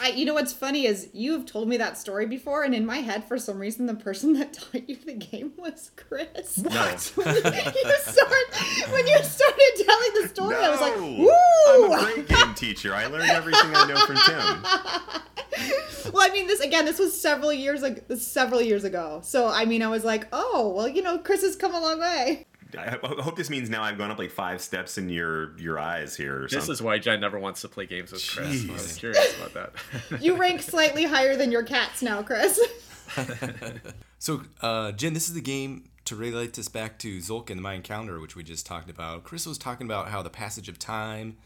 I, 0.01 0.09
you 0.11 0.25
know 0.25 0.35
what's 0.35 0.53
funny 0.53 0.87
is 0.87 1.09
you 1.13 1.33
have 1.33 1.47
told 1.47 1.69
me 1.69 1.77
that 1.77 1.97
story 1.99 2.27
before, 2.27 2.63
and 2.63 2.75
in 2.75 2.85
my 2.85 2.99
head, 2.99 3.25
for 3.25 3.39
some 3.39 3.59
reason, 3.59 3.87
the 3.87 3.95
person 3.95 4.35
that 4.35 4.53
taught 4.73 4.89
you 4.89 4.97
the 4.97 5.15
game 5.15 5.53
was 5.57 5.91
Chris. 5.97 6.59
No. 6.59 6.71
when 6.71 7.35
you 7.35 7.43
start, 8.01 8.91
when 8.91 9.07
you 9.07 9.19
started 9.23 9.73
telling 9.87 10.23
the 10.23 10.29
story, 10.29 10.57
I 10.57 10.71
was 10.71 10.81
like, 10.81 10.97
No! 10.97 11.07
"Woo!" 11.07 11.93
I'm 11.93 12.11
a 12.11 12.15
great 12.15 12.29
game 12.29 12.55
teacher. 12.55 12.95
I 12.95 13.07
learned 13.07 13.31
everything 13.31 13.75
I 13.75 13.87
know 13.87 13.97
from 14.07 14.17
Tim. 14.17 14.63
well, 16.13 16.29
I 16.29 16.33
mean, 16.33 16.47
this 16.47 16.61
again, 16.61 16.85
this 16.85 16.99
was 16.99 17.19
several 17.19 17.53
years 17.53 17.83
ago. 17.83 18.17
Several 18.17 18.61
years 18.61 18.85
ago. 18.85 19.21
So, 19.23 19.49
I 19.49 19.65
mean, 19.65 19.83
I 19.83 19.89
was 19.89 20.05
like, 20.05 20.27
"Oh, 20.33 20.73
well, 20.75 20.89
you 20.89 21.03
know, 21.03 21.19
Chris 21.19 21.43
has 21.43 21.57
come 21.57 21.75
a 21.75 21.81
long 21.81 22.01
way." 22.01 22.47
I 22.77 22.99
I 23.03 23.23
hope 23.23 23.37
this 23.37 23.51
means 23.51 23.69
now 23.71 23.83
I've 23.83 23.99
gone 23.99 24.11
up 24.11 24.19
like 24.19 24.31
five 24.31 24.61
steps 24.61 24.99
in 24.99 25.09
your 25.09 25.59
your 25.59 25.79
eyes 25.79 26.17
here. 26.17 26.39
Or 26.39 26.43
This 26.43 26.53
something. 26.53 26.73
is 26.73 26.83
why 26.83 26.99
Jen 26.99 27.21
never 27.21 27.39
wants 27.39 27.61
to 27.63 27.69
play 27.69 27.87
games 27.87 28.13
with 28.13 28.27
Chris. 28.27 28.69
I 28.69 28.73
was 28.73 28.93
curious 28.95 29.37
about 29.37 29.55
that. 29.55 30.21
You 30.23 30.37
rank 30.37 30.63
slightly 30.63 31.05
higher 31.05 31.37
than 31.37 31.51
your 31.53 31.63
cats 31.63 32.03
now, 32.03 32.23
Chris. 32.23 32.59
So, 34.19 34.43
uh, 34.61 34.93
Jen, 34.93 35.15
this 35.15 35.27
is 35.27 35.35
the 35.35 35.41
game 35.41 35.89
to 36.05 36.15
relate 36.15 36.55
this 36.55 36.69
back 36.69 36.97
to 37.01 37.19
Tzolk'in, 37.19 37.59
Mayan 37.59 37.83
Calendar, 37.83 38.21
which 38.21 38.37
we 38.37 38.45
just 38.45 38.65
talked 38.65 38.89
about. 38.89 39.25
Chris 39.25 39.47
was 39.47 39.59
talking 39.59 39.85
about 39.85 40.09
how 40.11 40.23
the 40.23 40.31
passage 40.31 40.69
of 40.69 40.79
time 40.79 41.37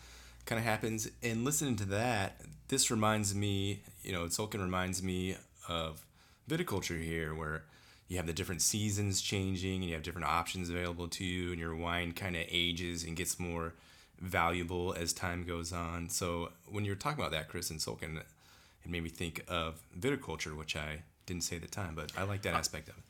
kind 0.45 0.59
of 0.59 0.65
happens, 0.67 1.09
and 1.23 1.43
listening 1.43 1.77
to 1.77 1.85
that, 1.87 2.39
this 2.69 2.91
reminds 2.91 3.35
me, 3.35 3.81
you 4.03 4.13
know, 4.13 4.25
Tzolk'in 4.27 4.61
reminds 4.61 5.03
me 5.03 5.37
of 5.71 6.05
viticulture 6.51 7.03
here, 7.03 7.35
where 7.35 7.65
you 8.09 8.17
have 8.17 8.27
the 8.27 8.33
different 8.33 8.63
seasons 8.63 9.21
changing, 9.21 9.77
and 9.77 9.85
you 9.85 9.95
have 9.95 10.03
different 10.03 10.27
options 10.27 10.71
available 10.71 11.09
to 11.09 11.25
you, 11.25 11.51
and 11.51 11.59
your 11.59 11.75
wine 11.75 12.13
kind 12.13 12.37
of 12.37 12.43
ages 12.49 13.05
and 13.05 13.17
gets 13.17 13.39
more 13.39 13.75
valuable 14.21 14.95
as 14.99 15.13
time 15.13 15.45
goes 15.45 15.73
on. 15.73 16.09
So, 16.09 16.53
when 16.69 16.85
you're 16.85 16.95
talking 16.95 17.19
about 17.19 17.33
that, 17.33 17.49
Chris 17.49 17.71
and 17.71 17.81
Tzolk'in, 17.81 18.17
it 18.17 18.91
made 18.91 19.03
me 19.03 19.11
think 19.11 19.45
of 19.49 19.81
viticulture, 19.99 20.57
which 20.57 20.77
I 20.77 21.03
didn't 21.27 21.43
say 21.43 21.57
at 21.57 21.63
the 21.63 21.69
time, 21.69 21.95
but 21.95 22.13
I 22.17 22.23
like 22.23 22.43
that 22.43 22.55
aspect 22.55 22.89
of 22.89 22.97
it. 22.97 23.03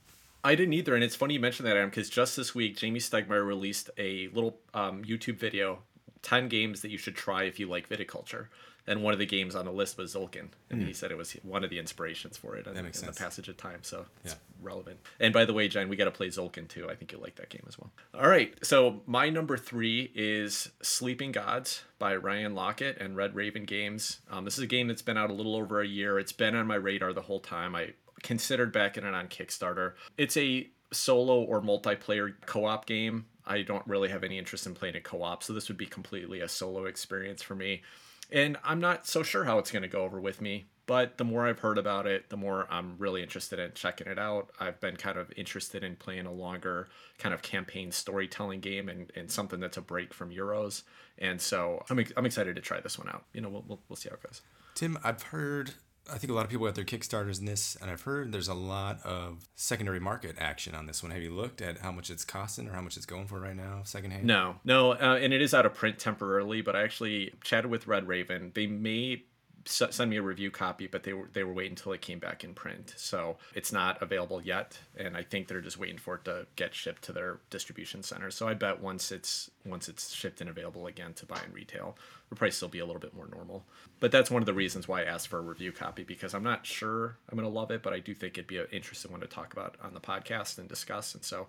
I 0.43 0.55
didn't 0.55 0.75
either, 0.75 0.95
and 0.95 1.03
it's 1.03 1.17
funny 1.17 1.35
you 1.35 1.41
mentioned 1.41 1.67
that, 1.67 1.77
Adam, 1.77 1.91
because 1.91 2.09
just 2.09 2.37
this 2.37 2.55
week, 2.55 2.77
Jamey 2.77 2.99
Stegmaier 2.99 3.45
released 3.45 3.91
a 3.99 4.29
little 4.29 4.59
um, 4.75 5.03
YouTube 5.05 5.39
video, 5.39 5.81
10 6.23 6.49
games 6.49 6.83
that 6.83 6.91
you 6.91 6.99
should 6.99 7.17
try 7.17 7.43
if 7.43 7.59
you 7.59 7.69
like 7.69 7.89
viticulture. 7.89 8.47
And 8.89 9.03
one 9.03 9.13
of 9.13 9.19
the 9.19 9.27
games 9.27 9.57
on 9.57 9.65
the 9.65 9.73
list 9.73 9.99
was 9.99 10.15
Tzolk'in, 10.15 10.49
and 10.71 10.81
he 10.83 10.93
said 10.93 11.11
it 11.11 11.17
was 11.19 11.33
one 11.43 11.65
of 11.65 11.71
the 11.71 11.79
inspirations 11.81 12.37
for 12.37 12.55
it 12.57 12.67
in, 12.67 12.71
Hmm. 12.73 12.77
That 12.77 12.83
makes 12.85 12.99
in 13.01 13.05
sense. 13.07 13.19
the 13.19 13.25
passage 13.25 13.49
of 13.49 13.57
time, 13.57 13.83
so 13.83 14.07
it's 14.25 14.35
Yeah. 14.35 14.39
relevant. 14.63 15.01
And 15.19 15.33
by 15.35 15.45
the 15.45 15.53
way, 15.53 15.67
Jen, 15.67 15.89
we 15.89 15.97
got 15.97 16.05
to 16.05 16.11
play 16.13 16.29
Tzolk'in 16.29 16.69
too. 16.69 16.89
I 16.89 16.95
think 16.95 17.11
you'll 17.11 17.21
like 17.21 17.35
that 17.37 17.49
game 17.49 17.65
as 17.67 17.77
well. 17.79 17.91
All 18.15 18.29
right, 18.29 18.55
so 18.65 19.03
my 19.07 19.29
number 19.29 19.57
three 19.57 20.13
is 20.15 20.71
Sleeping 20.83 21.33
Gods 21.33 21.83
by 21.99 22.15
Ryan 22.15 22.55
Laukat 22.55 22.99
and 23.05 23.17
Red 23.17 23.35
Raven 23.35 23.65
Games. 23.65 24.21
Um, 24.31 24.45
this 24.45 24.57
is 24.57 24.63
a 24.63 24.67
game 24.69 24.87
that's 24.87 25.03
been 25.03 25.17
out 25.19 25.31
a 25.31 25.35
little 25.35 25.57
over 25.57 25.81
a 25.81 25.87
year. 25.87 26.19
It's 26.21 26.33
been 26.33 26.55
on 26.55 26.67
my 26.69 26.77
radar 26.77 27.13
the 27.13 27.23
whole 27.23 27.41
time. 27.41 27.75
I 27.75 27.95
considered 28.23 28.73
backing 28.73 29.05
it 29.05 29.15
on 29.15 29.27
Kickstarter. 29.29 29.95
It's 30.17 30.37
a 30.37 30.69
solo 30.93 31.41
or 31.43 31.61
multiplayer 31.61 32.35
co-op 32.47 32.87
game. 32.87 33.27
I 33.45 33.63
don't 33.63 33.87
really 33.87 34.09
have 34.09 34.25
any 34.25 34.39
interest 34.39 34.67
in 34.67 34.75
playing 34.75 34.95
a 34.97 35.01
co 35.01 35.23
op, 35.23 35.43
so 35.43 35.53
this 35.53 35.69
would 35.69 35.77
be 35.77 35.87
completely 35.87 36.41
a 36.41 36.49
solo 36.49 36.85
experience 36.87 37.43
for 37.43 37.55
me. 37.57 37.83
And 38.31 38.57
I'm 38.65 38.81
not 38.81 39.07
so 39.07 39.23
sure 39.23 39.45
how 39.45 39.59
it's 39.59 39.71
going 39.71 39.83
to 39.83 39.89
go 39.89 40.03
over 40.03 40.21
with 40.21 40.41
me, 40.41 40.67
but 40.87 41.19
the 41.19 41.25
more 41.25 41.47
I've 41.47 41.61
heard 41.61 41.79
about 41.79 42.07
it, 42.07 42.29
the 42.29 42.37
more 42.37 42.67
I'm 42.71 42.97
really 42.99 43.23
interested 43.23 43.59
in 43.59 43.73
checking 43.75 44.07
it 44.07 44.19
out. 44.19 44.51
I've 44.59 44.81
been 44.81 44.97
kind 44.97 45.19
of 45.19 45.33
interested 45.37 45.85
in 45.85 45.97
playing 45.97 46.27
a 46.27 46.33
longer 46.33 46.89
kind 47.19 47.35
of 47.35 47.43
campaign 47.43 47.93
storytelling 47.93 48.61
game 48.61 48.89
and, 48.89 49.11
and 49.15 49.31
something 49.31 49.61
that's 49.61 49.77
a 49.77 49.81
break 49.81 50.13
from 50.13 50.31
Euros. 50.31 50.83
And 51.19 51.41
so 51.41 51.85
I'm, 51.89 52.05
I'm 52.17 52.27
excited 52.27 52.57
to 52.57 52.63
try 52.63 52.81
this 52.81 52.99
one 52.99 53.09
out. 53.09 53.25
You 53.33 53.41
know, 53.41 53.49
we'll, 53.49 53.65
we'll, 53.67 53.81
we'll 53.89 53.97
see 53.97 54.09
how 54.09 54.17
it 54.17 54.23
goes. 54.23 54.43
Tim, 54.75 54.99
I've 55.03 55.23
heard 55.23 55.75
I 56.13 56.19
think 56.19 56.31
a 56.31 56.35
lot 56.35 56.45
of 56.45 56.51
people 56.51 56.67
got 56.67 56.75
their 56.75 56.85
Kickstarters 56.85 57.41
in 57.41 57.47
this, 57.47 57.77
and 57.81 57.91
I've 57.91 58.03
heard 58.03 58.33
there's 58.33 58.49
a 58.49 58.55
lot 58.55 59.05
of 59.05 59.49
secondary 59.55 60.01
market 60.01 60.37
action 60.39 60.75
on 60.75 60.87
this 60.87 61.03
one. 61.03 61.13
Have 61.13 61.23
you 61.23 61.33
looked 61.33 61.61
at 61.61 61.79
how 61.79 61.93
much 61.93 62.11
it's 62.11 62.25
costing 62.25 62.69
or 62.69 62.73
how 62.73 62.81
much 62.81 62.97
it's 62.97 63.07
going 63.07 63.27
for 63.27 63.41
right 63.41 63.57
now, 63.57 63.81
secondhand? 63.85 64.25
No, 64.25 64.57
no, 64.65 64.93
uh, 64.93 65.19
and 65.21 65.33
it 65.33 65.43
is 65.43 65.55
out 65.55 65.67
of 65.67 65.75
print 65.75 65.99
temporarily. 65.99 66.63
But 66.63 66.77
I 66.77 66.83
actually 66.83 67.33
chatted 67.43 67.71
with 67.71 67.87
Red 67.87 68.07
Raven. 68.07 68.53
They 68.55 68.67
may 68.67 69.25
send 69.69 70.11
me 70.11 70.17
a 70.17 70.23
review 70.23 70.51
copy, 70.51 70.87
but 70.87 71.03
they 71.03 71.13
were 71.13 71.29
they 71.33 71.45
were 71.45 71.53
waiting 71.53 71.73
until 71.73 71.93
it 71.93 72.01
came 72.01 72.19
back 72.19 72.45
in 72.45 72.55
print, 72.55 72.95
so 72.97 73.37
it's 73.55 73.73
not 73.73 74.01
available 74.01 74.41
yet. 74.41 74.79
And 74.97 75.17
I 75.17 75.23
think 75.23 75.49
they're 75.49 75.61
just 75.61 75.79
waiting 75.79 75.99
for 75.99 76.17
it 76.17 76.25
to 76.27 76.47
get 76.57 76.75
shipped 76.75 77.03
to 77.05 77.13
their 77.13 77.41
distribution 77.51 78.03
center. 78.03 78.31
So 78.31 78.49
I 78.49 78.55
bet 78.55 78.81
once 78.81 79.11
it's 79.11 79.51
once 79.65 79.89
it's 79.89 80.13
shipped 80.13 80.41
and 80.41 80.49
available 80.49 80.87
again 80.87 81.15
to 81.15 81.27
buy 81.27 81.41
in 81.45 81.53
retail, 81.53 81.97
the 82.29 82.37
price 82.37 82.61
will 82.61 82.69
be 82.69 82.79
a 82.79 82.87
little 82.87 83.01
bit 83.01 83.15
more 83.15 83.29
normal. 83.29 83.65
But 84.01 84.11
that's 84.13 84.31
one 84.31 84.43
of 84.43 84.47
the 84.47 84.55
reasons 84.55 84.89
why 84.89 85.03
I 85.03 85.05
asked 85.05 85.29
for 85.29 85.39
a 85.39 85.43
review 85.43 85.73
copy 85.73 86.03
because 86.03 86.35
I'm 86.35 86.43
not 86.43 86.67
sure 86.67 87.17
I'm 87.29 87.39
going 87.39 87.49
to 87.49 87.55
love 87.55 87.71
it, 87.71 87.83
but 87.83 87.93
I 87.93 88.01
do 88.01 88.15
think 88.15 88.37
it'd 88.37 88.47
be 88.47 88.59
an 88.59 88.67
interesting 88.73 89.11
one 89.11 89.21
to 89.21 89.27
talk 89.27 89.53
about 89.53 89.77
on 89.83 89.95
the 89.95 90.01
podcast 90.01 90.59
and 90.59 90.69
discuss. 90.69 91.15
And 91.15 91.25
so, 91.25 91.47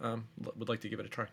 um, 0.00 0.26
would 0.56 0.68
like 0.68 0.80
to 0.80 0.88
give 0.88 1.00
it 1.00 1.06
a 1.06 1.10
try. 1.10 1.26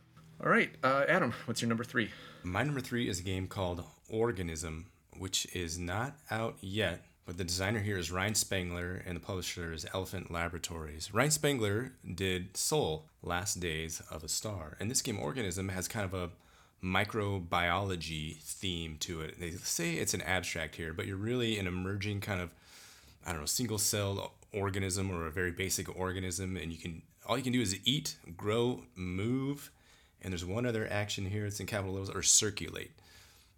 All 0.44 0.50
right, 0.50 0.70
uh, 0.84 1.06
Adam, 1.08 1.34
what's 1.46 1.62
your 1.62 1.70
number 1.70 1.84
three? 1.84 2.12
My 2.44 2.64
number 2.64 2.82
three 2.82 3.10
is 3.10 3.20
a 3.20 3.24
game 3.24 3.48
called 3.48 3.84
Organism 4.10 4.86
which 5.20 5.48
is 5.54 5.78
not 5.78 6.16
out 6.30 6.56
yet. 6.62 7.04
But 7.26 7.38
the 7.38 7.44
designer 7.44 7.82
here 7.82 7.98
is 7.98 8.10
Ryan 8.10 8.36
Spangler, 8.36 9.04
and 9.06 9.18
the 9.18 9.20
publisher 9.20 9.74
is 9.74 9.86
Elephant 9.94 10.32
Laboratories. 10.32 11.14
Ryan 11.14 11.32
Spangler 11.32 11.92
did 12.16 12.56
Sol, 12.56 13.06
Last 13.22 13.60
Days 13.60 14.02
of 14.10 14.24
a 14.24 14.30
Star. 14.30 14.78
And 14.80 14.90
this 14.90 15.02
game, 15.02 15.20
Organism, 15.20 15.68
has 15.70 15.90
kind 15.90 16.06
of 16.06 16.14
a 16.14 16.30
microbiology 16.84 18.38
theme 18.38 18.98
to 19.00 19.22
it. 19.22 19.40
They 19.40 19.52
say 19.52 19.96
it's 19.96 20.14
an 20.14 20.22
abstract 20.22 20.76
here, 20.76 20.94
but 20.94 21.06
you're 21.06 21.18
really 21.18 21.58
an 21.58 21.68
emerging 21.68 22.22
kind 22.22 22.42
of, 22.42 22.52
I 23.26 23.32
don't 23.32 23.42
know, 23.42 23.48
single 23.48 23.78
cell 23.78 24.34
organism 24.54 25.12
or 25.12 25.26
a 25.26 25.32
very 25.32 25.52
basic 25.52 25.94
organism. 25.98 26.58
And 26.58 26.72
you 26.72 26.78
can, 26.78 27.02
all 27.26 27.38
you 27.38 27.44
can 27.44 27.54
do 27.54 27.62
is 27.62 27.78
eat, 27.84 28.18
grow, 28.36 28.84
move. 28.96 29.72
And 30.22 30.32
there's 30.32 30.46
one 30.46 30.66
other 30.66 30.88
action 30.90 31.26
here, 31.26 31.46
it's 31.46 31.60
in 31.60 31.68
capital 31.68 31.94
letters, 31.94 32.10
or 32.10 32.24
circulate. 32.24 32.92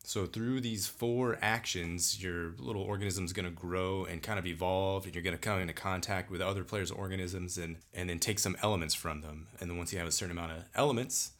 So 0.04 0.26
through 0.26 0.62
these 0.62 0.88
four 0.88 1.38
actions, 1.42 2.24
your 2.24 2.54
little 2.58 2.82
organism 2.82 3.26
is 3.26 3.34
going 3.34 3.46
to 3.46 3.52
grow 3.52 4.06
and 4.06 4.24
kind 4.24 4.40
of 4.40 4.48
evolve, 4.48 5.06
and 5.06 5.14
you're 5.14 5.24
going 5.24 5.36
to 5.36 5.42
come 5.42 5.60
into 5.60 5.74
contact 5.74 6.32
with 6.32 6.42
other 6.42 6.64
players' 6.64 6.90
organisms 6.90 7.58
and 7.58 7.76
and 7.94 8.10
then 8.10 8.18
take 8.18 8.40
some 8.40 8.58
elements 8.64 8.96
from 8.96 9.22
them. 9.22 9.48
And 9.60 9.70
then 9.70 9.78
once 9.78 9.94
you 9.94 10.00
have 10.00 10.08
a 10.08 10.12
certain 10.12 10.36
amount 10.36 10.54
of 10.54 10.64
elements, 10.74 11.34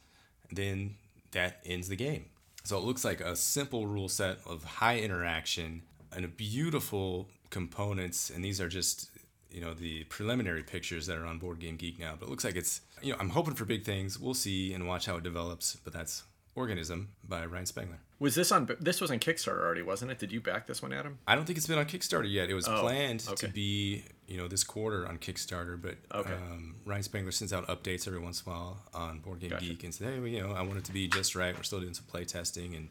then 0.52 0.94
that 1.32 1.60
ends 1.64 1.88
the 1.88 1.96
game. 1.96 2.26
So 2.64 2.76
it 2.76 2.84
looks 2.84 3.04
like 3.04 3.20
a 3.20 3.34
simple 3.34 3.86
rule 3.86 4.08
set 4.08 4.38
of 4.46 4.64
high 4.64 4.98
interaction 4.98 5.82
and 6.14 6.36
beautiful 6.36 7.28
components. 7.50 8.30
And 8.30 8.44
these 8.44 8.60
are 8.60 8.68
just 8.68 9.10
you 9.50 9.60
know 9.60 9.74
the 9.74 10.04
preliminary 10.04 10.62
pictures 10.62 11.06
that 11.06 11.18
are 11.18 11.26
on 11.26 11.38
Board 11.38 11.60
Game 11.60 11.76
Geek 11.76 11.98
now. 11.98 12.14
But 12.18 12.26
it 12.26 12.30
looks 12.30 12.44
like 12.44 12.56
it's 12.56 12.82
you 13.02 13.12
know 13.12 13.18
I'm 13.18 13.30
hoping 13.30 13.54
for 13.54 13.64
big 13.64 13.84
things. 13.84 14.18
We'll 14.18 14.34
see 14.34 14.74
and 14.74 14.86
watch 14.86 15.06
how 15.06 15.16
it 15.16 15.22
develops. 15.22 15.76
But 15.76 15.92
that's 15.92 16.24
Organism 16.54 17.10
by 17.26 17.46
Ryan 17.46 17.66
Spangler. 17.66 18.00
Was 18.20 18.34
this 18.34 18.52
on? 18.52 18.68
This 18.80 19.00
was 19.00 19.10
on 19.10 19.18
Kickstarter 19.18 19.62
already, 19.62 19.80
wasn't 19.80 20.10
it? 20.10 20.18
Did 20.18 20.30
you 20.30 20.42
back 20.42 20.66
this 20.66 20.82
one, 20.82 20.92
Adam? 20.92 21.18
I 21.26 21.34
don't 21.34 21.46
think 21.46 21.56
it's 21.56 21.66
been 21.66 21.78
on 21.78 21.86
Kickstarter 21.86 22.30
yet. 22.30 22.50
It 22.50 22.54
was 22.54 22.68
oh, 22.68 22.80
planned 22.82 23.24
okay. 23.26 23.46
to 23.46 23.52
be, 23.52 24.04
you 24.28 24.36
know, 24.36 24.46
this 24.46 24.62
quarter 24.62 25.08
on 25.08 25.16
Kickstarter, 25.16 25.80
but 25.80 25.96
okay. 26.14 26.34
um, 26.34 26.76
Ryan 26.84 27.02
Spangler 27.02 27.32
sends 27.32 27.50
out 27.50 27.66
updates 27.68 28.06
every 28.06 28.20
once 28.20 28.42
in 28.42 28.52
a 28.52 28.54
while 28.54 28.82
on 28.92 29.20
Board 29.20 29.40
Game 29.40 29.50
gotcha. 29.50 29.64
Geek 29.64 29.84
and 29.84 29.94
said, 29.94 30.08
hey, 30.08 30.28
you 30.28 30.42
know, 30.42 30.52
I 30.52 30.60
want 30.60 30.76
it 30.76 30.84
to 30.84 30.92
be 30.92 31.08
just 31.08 31.34
right. 31.34 31.56
We're 31.56 31.62
still 31.62 31.80
doing 31.80 31.94
some 31.94 32.04
play 32.04 32.26
testing 32.26 32.76
and 32.76 32.90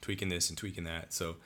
tweaking 0.00 0.28
this 0.28 0.48
and 0.48 0.56
tweaking 0.56 0.84
that. 0.84 1.12
So 1.12 1.36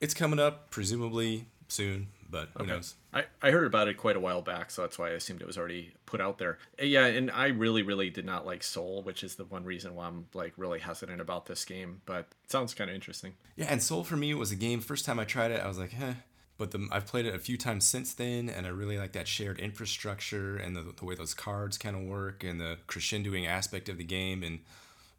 it's 0.00 0.14
coming 0.14 0.40
up, 0.40 0.70
presumably 0.70 1.44
soon, 1.68 2.08
but 2.30 2.48
who 2.54 2.64
okay. 2.64 2.72
knows? 2.72 2.94
I, 3.12 3.24
I 3.40 3.50
heard 3.50 3.66
about 3.66 3.88
it 3.88 3.94
quite 3.94 4.16
a 4.16 4.20
while 4.20 4.42
back, 4.42 4.70
so 4.70 4.82
that's 4.82 4.98
why 4.98 5.08
I 5.08 5.12
assumed 5.12 5.40
it 5.40 5.46
was 5.46 5.58
already 5.58 5.92
put 6.06 6.20
out 6.20 6.38
there. 6.38 6.58
Uh, 6.80 6.84
yeah, 6.84 7.06
and 7.06 7.30
I 7.30 7.48
really, 7.48 7.82
really 7.82 8.10
did 8.10 8.24
not 8.24 8.44
like 8.44 8.62
Sol, 8.62 9.02
which 9.02 9.22
is 9.22 9.36
the 9.36 9.44
one 9.44 9.64
reason 9.64 9.94
why 9.94 10.06
I'm 10.06 10.26
like 10.34 10.54
really 10.56 10.80
hesitant 10.80 11.20
about 11.20 11.46
this 11.46 11.64
game. 11.64 12.02
But 12.06 12.26
it 12.44 12.50
sounds 12.50 12.74
kind 12.74 12.90
of 12.90 12.94
interesting. 12.94 13.34
Yeah, 13.56 13.66
and 13.68 13.82
Sol 13.82 14.04
for 14.04 14.16
me 14.16 14.34
was 14.34 14.50
a 14.50 14.56
game. 14.56 14.80
First 14.80 15.04
time 15.04 15.18
I 15.18 15.24
tried 15.24 15.50
it, 15.52 15.62
I 15.62 15.68
was 15.68 15.78
like, 15.78 15.98
eh. 16.00 16.14
But 16.56 16.72
the, 16.72 16.88
I've 16.90 17.06
played 17.06 17.24
it 17.24 17.36
a 17.36 17.38
few 17.38 17.56
times 17.56 17.84
since 17.84 18.12
then, 18.12 18.48
and 18.48 18.66
I 18.66 18.70
really 18.70 18.98
like 18.98 19.12
that 19.12 19.28
shared 19.28 19.60
infrastructure 19.60 20.56
and 20.56 20.74
the, 20.74 20.92
the 20.96 21.04
way 21.04 21.14
those 21.14 21.32
cards 21.32 21.78
kind 21.78 21.94
of 21.94 22.02
work 22.02 22.42
and 22.42 22.60
the 22.60 22.78
crescendoing 22.88 23.46
aspect 23.46 23.88
of 23.88 23.96
the 23.96 24.04
game. 24.04 24.42
And 24.42 24.60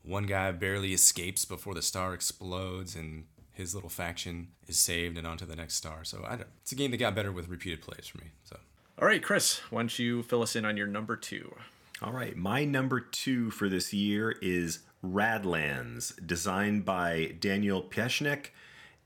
one 0.03 0.25
guy 0.25 0.51
barely 0.51 0.93
escapes 0.93 1.45
before 1.45 1.73
the 1.73 1.81
star 1.81 2.13
explodes, 2.13 2.95
and 2.95 3.25
his 3.59 3.75
little 3.75 3.89
faction 3.89 4.47
is 4.67 4.79
saved 4.79 5.17
and 5.17 5.27
on 5.27 5.37
to 5.37 5.45
the 5.45 5.55
next 5.55 5.75
star. 5.75 6.05
So 6.05 6.23
I 6.25 6.37
don't, 6.37 6.47
it's 6.61 6.71
a 6.71 6.75
game 6.75 6.91
that 6.91 6.97
got 6.97 7.13
better 7.13 7.31
with 7.31 7.49
repeated 7.49 7.81
plays 7.81 8.07
for 8.07 8.19
me. 8.19 8.31
So. 8.45 8.57
All 8.97 9.05
right, 9.05 9.21
Chris, 9.21 9.59
why 9.69 9.81
don't 9.81 9.99
you 9.99 10.23
fill 10.23 10.41
us 10.41 10.55
in 10.55 10.63
on 10.63 10.77
your 10.77 10.87
number 10.87 11.17
two? 11.17 11.53
All 12.01 12.13
right, 12.13 12.37
my 12.37 12.63
number 12.63 13.01
two 13.01 13.51
for 13.51 13.67
this 13.67 13.93
year 13.93 14.31
is 14.41 14.79
Radlands, 15.03 16.13
designed 16.25 16.85
by 16.85 17.35
Daniel 17.39 17.81
Piechnick 17.81 18.53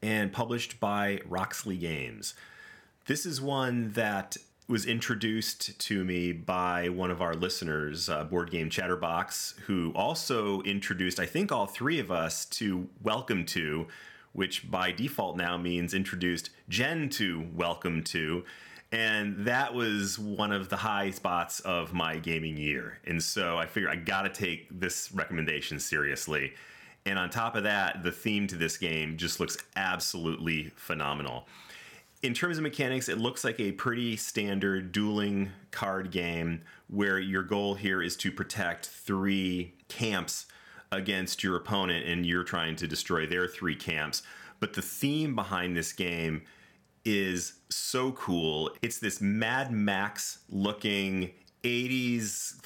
and 0.03 0.31
published 0.31 0.79
by 0.79 1.19
Roxley 1.27 1.77
Games. 1.77 2.35
This 3.07 3.25
is 3.25 3.41
one 3.41 3.91
that 3.93 4.37
was 4.67 4.85
introduced 4.85 5.79
to 5.79 6.03
me 6.03 6.31
by 6.31 6.89
one 6.89 7.09
of 7.09 7.21
our 7.21 7.33
listeners, 7.33 8.07
uh, 8.07 8.23
Board 8.23 8.51
Game 8.51 8.69
Chatterbox, 8.69 9.55
who 9.65 9.91
also 9.95 10.61
introduced, 10.61 11.19
I 11.19 11.25
think, 11.25 11.51
all 11.51 11.65
three 11.65 11.99
of 11.99 12.11
us 12.11 12.45
to 12.45 12.87
Welcome 13.01 13.45
to, 13.47 13.87
which 14.33 14.69
by 14.69 14.91
default 14.91 15.37
now 15.37 15.57
means 15.57 15.93
introduced 15.93 16.49
Jen 16.67 17.09
to 17.09 17.47
Welcome 17.55 18.03
to. 18.05 18.43
And 18.91 19.45
that 19.45 19.73
was 19.73 20.19
one 20.19 20.51
of 20.51 20.69
the 20.69 20.75
high 20.75 21.09
spots 21.09 21.61
of 21.61 21.93
my 21.93 22.17
gaming 22.17 22.57
year. 22.57 22.99
And 23.05 23.21
so 23.23 23.57
I 23.57 23.65
figured 23.65 23.91
I 23.91 23.95
got 23.95 24.23
to 24.23 24.29
take 24.29 24.67
this 24.69 25.11
recommendation 25.11 25.79
seriously. 25.79 26.53
And 27.05 27.17
on 27.17 27.29
top 27.29 27.55
of 27.55 27.63
that, 27.63 28.03
the 28.03 28.11
theme 28.11 28.47
to 28.47 28.55
this 28.55 28.77
game 28.77 29.17
just 29.17 29.39
looks 29.39 29.57
absolutely 29.75 30.71
phenomenal. 30.75 31.47
In 32.21 32.33
terms 32.33 32.57
of 32.57 32.63
mechanics, 32.63 33.09
it 33.09 33.17
looks 33.17 33.43
like 33.43 33.59
a 33.59 33.73
pretty 33.73 34.15
standard 34.15 34.91
dueling 34.91 35.49
card 35.71 36.11
game 36.11 36.61
where 36.87 37.19
your 37.19 37.43
goal 37.43 37.73
here 37.73 38.01
is 38.01 38.15
to 38.17 38.31
protect 38.31 38.85
three 38.85 39.73
camps 39.89 40.45
against 40.93 41.43
your 41.43 41.55
opponent 41.55 42.05
and 42.05 42.25
you're 42.25 42.43
trying 42.43 42.75
to 42.77 42.87
destroy 42.87 43.25
their 43.25 43.47
three 43.47 43.75
camps. 43.75 44.23
But 44.59 44.73
the 44.73 44.81
theme 44.81 45.35
behind 45.35 45.75
this 45.75 45.91
game 45.91 46.43
is 47.05 47.53
so 47.69 48.13
cool. 48.13 48.71
It's 48.81 48.99
this 48.99 49.19
Mad 49.19 49.71
Max 49.71 50.39
looking 50.49 51.31
80s 51.63 52.61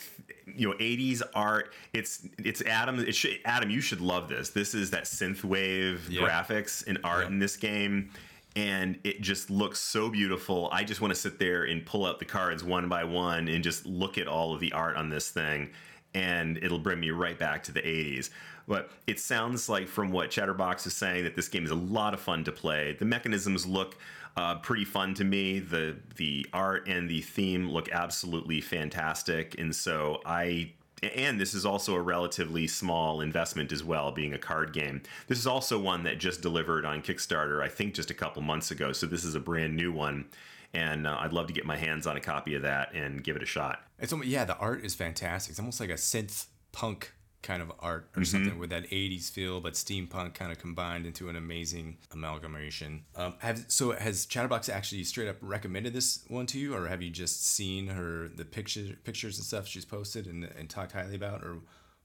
you 0.56 0.70
know 0.70 0.76
80s 0.76 1.22
art. 1.34 1.74
It's 1.94 2.28
it's 2.38 2.62
adam 2.62 3.00
it 3.00 3.16
should, 3.16 3.40
adam 3.46 3.70
you 3.70 3.82
should 3.82 4.02
love 4.02 4.30
this. 4.30 4.50
This 4.52 4.74
is 4.74 4.92
that 4.92 5.04
synthwave 5.04 6.00
graphics 6.10 6.86
and 6.88 6.98
art 7.04 7.28
in 7.28 7.40
this 7.40 7.58
game 7.58 8.12
and 8.56 8.98
it 9.04 9.22
just 9.22 9.52
looks 9.52 9.80
so 9.80 10.10
beautiful. 10.10 10.68
I 10.72 10.84
just 10.84 11.00
want 11.00 11.14
to 11.14 11.20
sit 11.20 11.38
there 11.38 11.66
and 11.66 11.86
pull 11.86 12.06
out 12.08 12.18
the 12.18 12.26
cards 12.26 12.64
one 12.64 12.90
by 12.90 13.04
one 13.04 13.48
and 13.48 13.64
just 13.64 13.86
look 13.86 14.18
at 14.18 14.28
all 14.28 14.54
of 14.54 14.60
the 14.60 14.72
art 14.74 14.96
on 14.96 15.10
this 15.10 15.30
thing 15.30 15.70
and 16.18 16.58
it'll 16.64 16.80
bring 16.80 17.00
me 17.00 17.12
right 17.12 17.38
back 17.38 17.62
to 17.64 17.72
the 17.72 17.82
80s. 17.82 18.32
But 18.68 18.90
it 19.06 19.20
sounds 19.20 19.70
like, 19.70 19.88
from 19.88 20.12
what 20.12 20.32
Chatterbox 20.32 20.88
is 20.88 20.96
saying, 20.96 21.24
that 21.24 21.36
this 21.36 21.48
game 21.48 21.64
is 21.64 21.72
a 21.72 21.76
lot 21.76 22.14
of 22.16 22.20
fun 22.20 22.44
to 22.46 22.52
play. 22.52 22.98
The 22.98 23.06
mechanisms 23.06 23.66
look 23.68 23.96
uh, 24.36 24.56
pretty 24.56 24.84
fun 24.84 25.14
to 25.16 25.24
me. 25.24 25.60
The 25.60 25.96
the 26.16 26.46
art 26.54 26.88
and 26.88 27.10
the 27.10 27.22
theme 27.22 27.70
look 27.70 27.90
absolutely 27.92 28.62
fantastic, 28.62 29.58
and 29.60 29.74
so 29.74 30.22
I. 30.26 30.72
And 31.16 31.40
this 31.40 31.54
is 31.54 31.64
also 31.64 31.94
a 31.94 32.02
relatively 32.02 32.66
small 32.66 33.22
investment 33.22 33.72
as 33.72 33.84
well, 33.84 34.12
being 34.12 34.34
a 34.34 34.40
card 34.40 34.74
game. 34.74 35.04
This 35.28 35.38
is 35.38 35.46
also 35.46 35.78
one 35.78 36.02
that 36.06 36.18
just 36.18 36.42
delivered 36.42 36.86
on 36.86 37.04
Kickstarter, 37.04 37.62
I 37.62 37.68
think, 37.70 37.94
just 37.94 38.10
a 38.10 38.16
couple 38.16 38.42
months 38.42 38.72
ago. 38.72 38.92
So 38.94 39.06
this 39.06 39.24
is 39.24 39.36
a 39.36 39.40
brand 39.40 39.76
new 39.76 39.92
one 39.92 40.26
and 40.74 41.08
uh, 41.08 41.18
I'd 41.20 41.34
love 41.34 41.48
to 41.48 41.54
get 41.54 41.66
my 41.66 41.78
hands 41.78 42.08
on 42.08 42.18
a 42.18 42.22
copy 42.22 42.56
of 42.56 42.64
that 42.64 42.94
and 42.94 43.24
give 43.24 43.36
it 43.36 43.44
a 43.44 43.48
shot. 43.48 43.80
It's 44.00 44.12
almost, 44.12 44.30
yeah, 44.30 44.46
the 44.46 44.58
art 44.58 44.84
is 44.84 44.96
fantastic. 44.96 45.52
It's 45.52 45.60
almost 45.60 45.80
like 45.80 45.90
a 45.90 45.94
synth 45.94 46.48
punk 46.72 47.14
kind 47.44 47.62
of 47.62 47.72
art 47.80 48.10
or 48.16 48.22
mm-hmm. 48.22 48.24
something 48.24 48.60
with 48.60 48.72
that 48.72 48.90
80s 48.90 49.30
feel 49.30 49.62
but 49.62 49.74
steampunk 49.74 50.34
kind 50.34 50.52
of 50.52 50.58
combined 50.58 51.06
into 51.06 51.30
an 51.30 51.36
amazing 51.36 51.98
amalgamation 52.12 53.06
um, 53.16 53.36
have, 53.40 53.64
so 53.68 53.92
has 53.92 54.26
chatterbox 54.26 54.68
actually 54.68 55.04
straight 55.04 55.28
up 55.28 55.38
recommended 55.42 55.94
this 55.94 56.26
one 56.28 56.48
to 56.48 56.60
you 56.60 56.76
or 56.76 56.88
have 56.88 57.02
you 57.02 57.12
just 57.12 57.46
seen 57.46 57.88
her 57.88 58.28
the 58.28 58.44
picture, 58.44 58.98
pictures 59.04 59.38
and 59.38 59.46
stuff 59.46 59.68
she's 59.68 59.86
posted 59.86 60.26
and, 60.26 60.46
and 60.58 60.70
talked 60.70 60.94
highly 60.94 61.16
about 61.16 61.44
or 61.44 61.60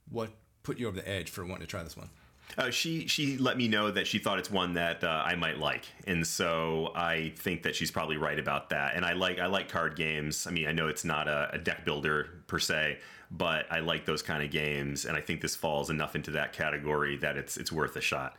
what 0.08 0.30
put 0.62 0.78
you 0.78 0.86
over 0.86 0.96
the 0.96 1.08
edge 1.08 1.30
for 1.30 1.44
wanting 1.44 1.62
to 1.62 1.66
try 1.66 1.82
this 1.82 1.96
one? 1.96 2.10
Uh, 2.58 2.70
she 2.70 3.06
she 3.06 3.38
let 3.38 3.56
me 3.56 3.66
know 3.66 3.90
that 3.90 4.06
she 4.06 4.18
thought 4.18 4.38
it's 4.38 4.50
one 4.50 4.74
that 4.74 5.02
uh, 5.02 5.22
I 5.24 5.34
might 5.36 5.58
like, 5.58 5.86
and 6.06 6.26
so 6.26 6.92
I 6.94 7.32
think 7.36 7.62
that 7.62 7.74
she's 7.74 7.90
probably 7.90 8.18
right 8.18 8.38
about 8.38 8.68
that. 8.70 8.94
And 8.94 9.04
I 9.04 9.14
like 9.14 9.38
I 9.38 9.46
like 9.46 9.68
card 9.68 9.96
games. 9.96 10.46
I 10.46 10.50
mean, 10.50 10.66
I 10.66 10.72
know 10.72 10.88
it's 10.88 11.04
not 11.04 11.28
a, 11.28 11.50
a 11.52 11.58
deck 11.58 11.84
builder 11.84 12.28
per 12.46 12.58
se, 12.58 12.98
but 13.30 13.66
I 13.70 13.80
like 13.80 14.04
those 14.04 14.20
kind 14.22 14.42
of 14.42 14.50
games, 14.50 15.06
and 15.06 15.16
I 15.16 15.20
think 15.20 15.40
this 15.40 15.56
falls 15.56 15.88
enough 15.88 16.14
into 16.14 16.30
that 16.32 16.52
category 16.52 17.16
that 17.18 17.36
it's 17.36 17.56
it's 17.56 17.72
worth 17.72 17.96
a 17.96 18.02
shot. 18.02 18.36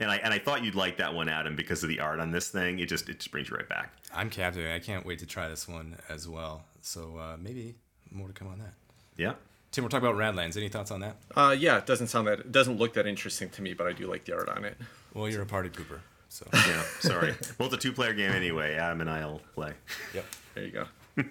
And 0.00 0.10
I 0.10 0.16
and 0.16 0.34
I 0.34 0.40
thought 0.40 0.64
you'd 0.64 0.74
like 0.74 0.96
that 0.96 1.14
one, 1.14 1.28
Adam, 1.28 1.54
because 1.54 1.84
of 1.84 1.88
the 1.88 2.00
art 2.00 2.18
on 2.18 2.32
this 2.32 2.48
thing. 2.48 2.80
It 2.80 2.86
just 2.86 3.08
it 3.08 3.20
just 3.20 3.30
brings 3.30 3.50
you 3.50 3.56
right 3.56 3.68
back. 3.68 3.92
I'm 4.12 4.30
captivated. 4.30 4.72
I 4.72 4.80
can't 4.80 5.06
wait 5.06 5.20
to 5.20 5.26
try 5.26 5.48
this 5.48 5.68
one 5.68 5.96
as 6.08 6.28
well. 6.28 6.64
So 6.80 7.16
uh, 7.16 7.36
maybe 7.40 7.76
more 8.10 8.26
to 8.26 8.32
come 8.32 8.48
on 8.48 8.58
that. 8.58 8.74
Yeah. 9.16 9.34
Tim, 9.74 9.82
we're 9.82 9.90
talking 9.90 10.06
about 10.06 10.16
Radlands. 10.20 10.56
Any 10.56 10.68
thoughts 10.68 10.92
on 10.92 11.00
that? 11.00 11.16
Uh, 11.34 11.52
yeah, 11.58 11.78
it 11.78 11.84
doesn't 11.84 12.06
sound 12.06 12.28
that 12.28 12.38
it 12.38 12.52
doesn't 12.52 12.76
look 12.76 12.94
that 12.94 13.08
interesting 13.08 13.50
to 13.50 13.60
me, 13.62 13.74
but 13.74 13.88
I 13.88 13.92
do 13.92 14.06
like 14.06 14.24
the 14.24 14.32
art 14.32 14.48
on 14.48 14.64
it. 14.64 14.76
Well, 15.14 15.28
you're 15.28 15.42
a 15.42 15.46
party 15.46 15.68
pooper, 15.68 15.98
so 16.28 16.46
Yeah. 16.54 16.80
Sorry. 17.00 17.34
well, 17.58 17.66
it's 17.66 17.74
a 17.74 17.78
two-player 17.78 18.12
game 18.14 18.30
anyway. 18.30 18.74
Adam 18.76 19.00
and 19.00 19.10
I'll 19.10 19.40
play. 19.56 19.72
yep. 20.14 20.26
There 20.54 20.64
you 20.64 20.70
go. 20.70 20.84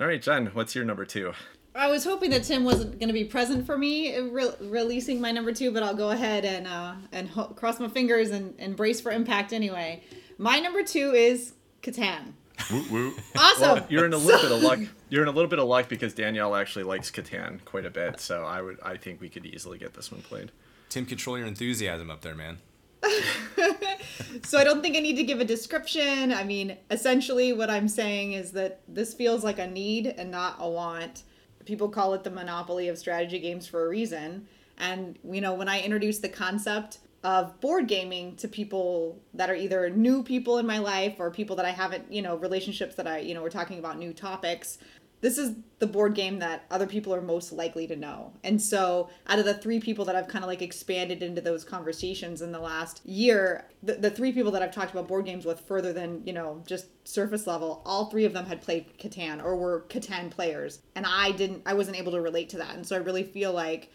All 0.00 0.06
right, 0.08 0.20
Jen, 0.20 0.46
what's 0.54 0.74
your 0.74 0.84
number 0.84 1.04
two? 1.04 1.34
I 1.72 1.88
was 1.88 2.02
hoping 2.02 2.30
that 2.30 2.42
Tim 2.42 2.64
wasn't 2.64 2.98
going 2.98 3.08
to 3.10 3.12
be 3.14 3.22
present 3.24 3.64
for 3.64 3.78
me 3.78 4.18
re- 4.18 4.50
releasing 4.60 5.20
my 5.20 5.30
number 5.30 5.52
two, 5.52 5.70
but 5.70 5.84
I'll 5.84 5.94
go 5.94 6.10
ahead 6.10 6.44
and 6.44 6.66
uh, 6.66 6.94
and 7.12 7.28
ho- 7.28 7.46
cross 7.54 7.78
my 7.78 7.86
fingers 7.88 8.30
and, 8.30 8.54
and 8.58 8.74
brace 8.74 9.00
for 9.00 9.12
impact 9.12 9.52
anyway. 9.52 10.02
My 10.36 10.58
number 10.58 10.82
two 10.82 11.12
is 11.12 11.52
Catan. 11.80 12.32
Woo 12.70 12.84
woo. 12.90 13.14
Awesome. 13.36 13.84
You're 13.88 14.06
in 14.06 14.12
a 14.12 14.18
little 14.18 14.40
bit 14.40 14.52
of 14.52 14.62
luck. 14.62 14.78
You're 15.08 15.22
in 15.22 15.28
a 15.28 15.32
little 15.32 15.50
bit 15.50 15.58
of 15.58 15.68
luck 15.68 15.88
because 15.88 16.14
Danielle 16.14 16.54
actually 16.54 16.84
likes 16.84 17.10
Catan 17.10 17.64
quite 17.64 17.84
a 17.84 17.90
bit, 17.90 18.20
so 18.20 18.44
I 18.44 18.62
would 18.62 18.78
I 18.82 18.96
think 18.96 19.20
we 19.20 19.28
could 19.28 19.46
easily 19.46 19.78
get 19.78 19.94
this 19.94 20.10
one 20.10 20.22
played. 20.22 20.50
Tim, 20.88 21.06
control 21.06 21.38
your 21.38 21.46
enthusiasm 21.46 22.10
up 22.10 22.22
there, 22.22 22.34
man. 22.34 22.58
so 24.44 24.58
I 24.58 24.64
don't 24.64 24.82
think 24.82 24.96
I 24.96 25.00
need 25.00 25.16
to 25.16 25.24
give 25.24 25.40
a 25.40 25.44
description. 25.44 26.32
I 26.32 26.44
mean, 26.44 26.76
essentially, 26.90 27.52
what 27.52 27.70
I'm 27.70 27.88
saying 27.88 28.32
is 28.32 28.52
that 28.52 28.80
this 28.88 29.14
feels 29.14 29.44
like 29.44 29.58
a 29.58 29.66
need 29.66 30.06
and 30.06 30.30
not 30.30 30.56
a 30.58 30.68
want. 30.68 31.24
People 31.64 31.88
call 31.88 32.14
it 32.14 32.24
the 32.24 32.30
monopoly 32.30 32.88
of 32.88 32.98
strategy 32.98 33.38
games 33.38 33.66
for 33.66 33.86
a 33.86 33.88
reason. 33.88 34.46
And, 34.78 35.18
you 35.24 35.40
know, 35.40 35.54
when 35.54 35.68
I 35.68 35.80
introduced 35.80 36.22
the 36.22 36.28
concept 36.28 36.98
of 37.24 37.58
board 37.60 37.88
gaming 37.88 38.36
to 38.36 38.46
people 38.46 39.18
that 39.32 39.48
are 39.48 39.54
either 39.54 39.88
new 39.88 40.22
people 40.22 40.58
in 40.58 40.66
my 40.66 40.78
life 40.78 41.16
or 41.18 41.30
people 41.30 41.56
that 41.56 41.64
I 41.64 41.70
haven't, 41.70 42.12
you 42.12 42.20
know, 42.20 42.36
relationships 42.36 42.94
that 42.96 43.06
I, 43.06 43.18
you 43.20 43.32
know, 43.32 43.42
we're 43.42 43.48
talking 43.48 43.78
about 43.78 43.98
new 43.98 44.12
topics. 44.12 44.76
This 45.22 45.38
is 45.38 45.56
the 45.78 45.86
board 45.86 46.14
game 46.14 46.38
that 46.40 46.66
other 46.70 46.86
people 46.86 47.14
are 47.14 47.22
most 47.22 47.50
likely 47.50 47.86
to 47.86 47.96
know. 47.96 48.34
And 48.44 48.60
so, 48.60 49.08
out 49.26 49.38
of 49.38 49.46
the 49.46 49.54
three 49.54 49.80
people 49.80 50.04
that 50.04 50.14
I've 50.14 50.28
kind 50.28 50.44
of 50.44 50.48
like 50.48 50.60
expanded 50.60 51.22
into 51.22 51.40
those 51.40 51.64
conversations 51.64 52.42
in 52.42 52.52
the 52.52 52.58
last 52.58 53.00
year, 53.06 53.64
the, 53.82 53.94
the 53.94 54.10
three 54.10 54.32
people 54.32 54.52
that 54.52 54.60
I've 54.60 54.74
talked 54.74 54.92
about 54.92 55.08
board 55.08 55.24
games 55.24 55.46
with 55.46 55.60
further 55.60 55.94
than, 55.94 56.20
you 56.26 56.34
know, 56.34 56.62
just 56.66 56.88
surface 57.08 57.46
level, 57.46 57.80
all 57.86 58.10
three 58.10 58.26
of 58.26 58.34
them 58.34 58.44
had 58.44 58.60
played 58.60 58.98
Catan 58.98 59.42
or 59.42 59.56
were 59.56 59.86
Catan 59.88 60.30
players. 60.30 60.80
And 60.94 61.06
I 61.08 61.30
didn't, 61.30 61.62
I 61.64 61.72
wasn't 61.72 61.96
able 61.96 62.12
to 62.12 62.20
relate 62.20 62.50
to 62.50 62.58
that. 62.58 62.74
And 62.74 62.86
so, 62.86 62.94
I 62.94 62.98
really 62.98 63.24
feel 63.24 63.54
like 63.54 63.90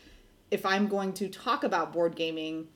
if 0.49 0.65
I'm 0.65 0.88
going 0.88 1.13
to 1.13 1.27
talk 1.27 1.63
about 1.63 1.93
board 1.93 2.15
gaming, 2.15 2.69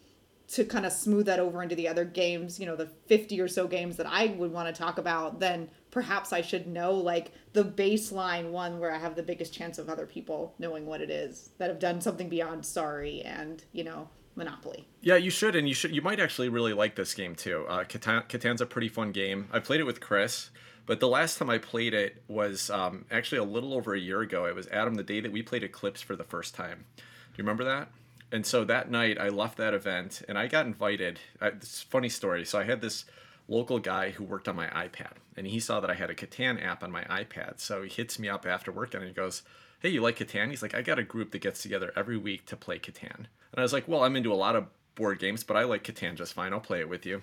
to 0.49 0.65
kind 0.65 0.85
of 0.85 0.91
smooth 0.91 1.25
that 1.25 1.39
over 1.39 1.63
into 1.63 1.75
the 1.75 1.87
other 1.87 2.05
games, 2.05 2.59
you 2.59 2.65
know, 2.65 2.75
the 2.75 2.87
50 3.07 3.39
or 3.39 3.47
so 3.47 3.67
games 3.67 3.97
that 3.97 4.05
I 4.05 4.27
would 4.27 4.51
want 4.51 4.73
to 4.73 4.79
talk 4.79 4.97
about, 4.97 5.39
then 5.39 5.69
perhaps 5.89 6.33
I 6.33 6.41
should 6.41 6.67
know 6.67 6.93
like 6.93 7.31
the 7.53 7.63
baseline 7.63 8.51
one 8.51 8.79
where 8.79 8.91
I 8.91 8.97
have 8.97 9.15
the 9.15 9.23
biggest 9.23 9.53
chance 9.53 9.77
of 9.77 9.89
other 9.89 10.05
people 10.05 10.53
knowing 10.59 10.85
what 10.85 11.01
it 11.01 11.09
is 11.09 11.51
that 11.57 11.69
have 11.69 11.79
done 11.79 12.01
something 12.01 12.29
beyond 12.29 12.65
Sorry 12.65 13.21
and, 13.21 13.63
you 13.71 13.83
know, 13.83 14.09
Monopoly. 14.35 14.87
Yeah, 15.01 15.15
you 15.15 15.29
should, 15.29 15.55
and 15.55 15.67
you 15.67 15.75
should. 15.75 15.93
You 15.93 16.01
might 16.01 16.19
actually 16.19 16.49
really 16.49 16.73
like 16.73 16.95
this 16.95 17.13
game 17.13 17.35
too. 17.35 17.65
Uh, 17.69 17.83
Catan, 17.83 18.27
Catan's 18.27 18.61
a 18.61 18.65
pretty 18.65 18.89
fun 18.89 19.11
game. 19.11 19.47
I 19.51 19.59
played 19.59 19.79
it 19.79 19.83
with 19.83 19.99
Chris, 19.99 20.49
but 20.87 20.99
the 20.99 21.07
last 21.07 21.37
time 21.37 21.51
I 21.51 21.59
played 21.59 21.93
it 21.93 22.23
was 22.27 22.71
um, 22.71 23.05
actually 23.11 23.37
a 23.37 23.43
little 23.43 23.75
over 23.75 23.93
a 23.93 23.99
year 23.99 24.21
ago. 24.21 24.45
It 24.45 24.55
was 24.55 24.67
Adam 24.69 24.95
the 24.95 25.03
day 25.03 25.19
that 25.19 25.31
we 25.31 25.43
played 25.43 25.63
Eclipse 25.63 26.01
for 26.01 26.15
the 26.15 26.23
first 26.23 26.55
time. 26.55 26.85
Do 26.97 27.03
you 27.37 27.43
remember 27.43 27.63
that? 27.65 27.89
And 28.33 28.47
so 28.47 28.65
that 28.65 28.89
night 28.89 29.19
I 29.19 29.29
left 29.29 29.59
that 29.59 29.75
event 29.75 30.23
and 30.27 30.39
I 30.39 30.47
got 30.47 30.65
invited. 30.65 31.19
I, 31.39 31.51
this 31.51 31.83
funny 31.83 32.09
story. 32.09 32.43
So 32.45 32.57
I 32.57 32.63
had 32.63 32.81
this 32.81 33.05
local 33.47 33.77
guy 33.77 34.09
who 34.09 34.23
worked 34.23 34.47
on 34.47 34.55
my 34.55 34.65
iPad 34.69 35.13
and 35.37 35.45
he 35.45 35.59
saw 35.59 35.79
that 35.79 35.91
I 35.91 35.93
had 35.93 36.09
a 36.09 36.15
Catan 36.15 36.59
app 36.65 36.83
on 36.83 36.91
my 36.91 37.03
iPad. 37.03 37.59
So 37.59 37.83
he 37.83 37.89
hits 37.89 38.17
me 38.17 38.27
up 38.27 38.47
after 38.47 38.71
work 38.71 38.95
and 38.95 39.03
he 39.03 39.11
goes, 39.11 39.43
Hey, 39.81 39.89
you 39.89 40.01
like 40.01 40.17
Catan? 40.17 40.49
He's 40.49 40.63
like, 40.63 40.73
I 40.73 40.81
got 40.81 40.97
a 40.97 41.03
group 41.03 41.29
that 41.31 41.43
gets 41.43 41.61
together 41.61 41.93
every 41.95 42.17
week 42.17 42.47
to 42.47 42.57
play 42.57 42.79
Catan. 42.79 43.17
And 43.17 43.27
I 43.55 43.61
was 43.61 43.71
like, 43.71 43.87
Well, 43.87 44.03
I'm 44.03 44.15
into 44.15 44.33
a 44.33 44.35
lot 44.35 44.55
of 44.55 44.65
board 44.95 45.19
games, 45.19 45.43
but 45.43 45.55
I 45.55 45.65
like 45.65 45.83
Catan 45.83 46.15
just 46.15 46.33
fine. 46.33 46.53
I'll 46.53 46.59
play 46.59 46.79
it 46.79 46.89
with 46.89 47.05
you. 47.05 47.21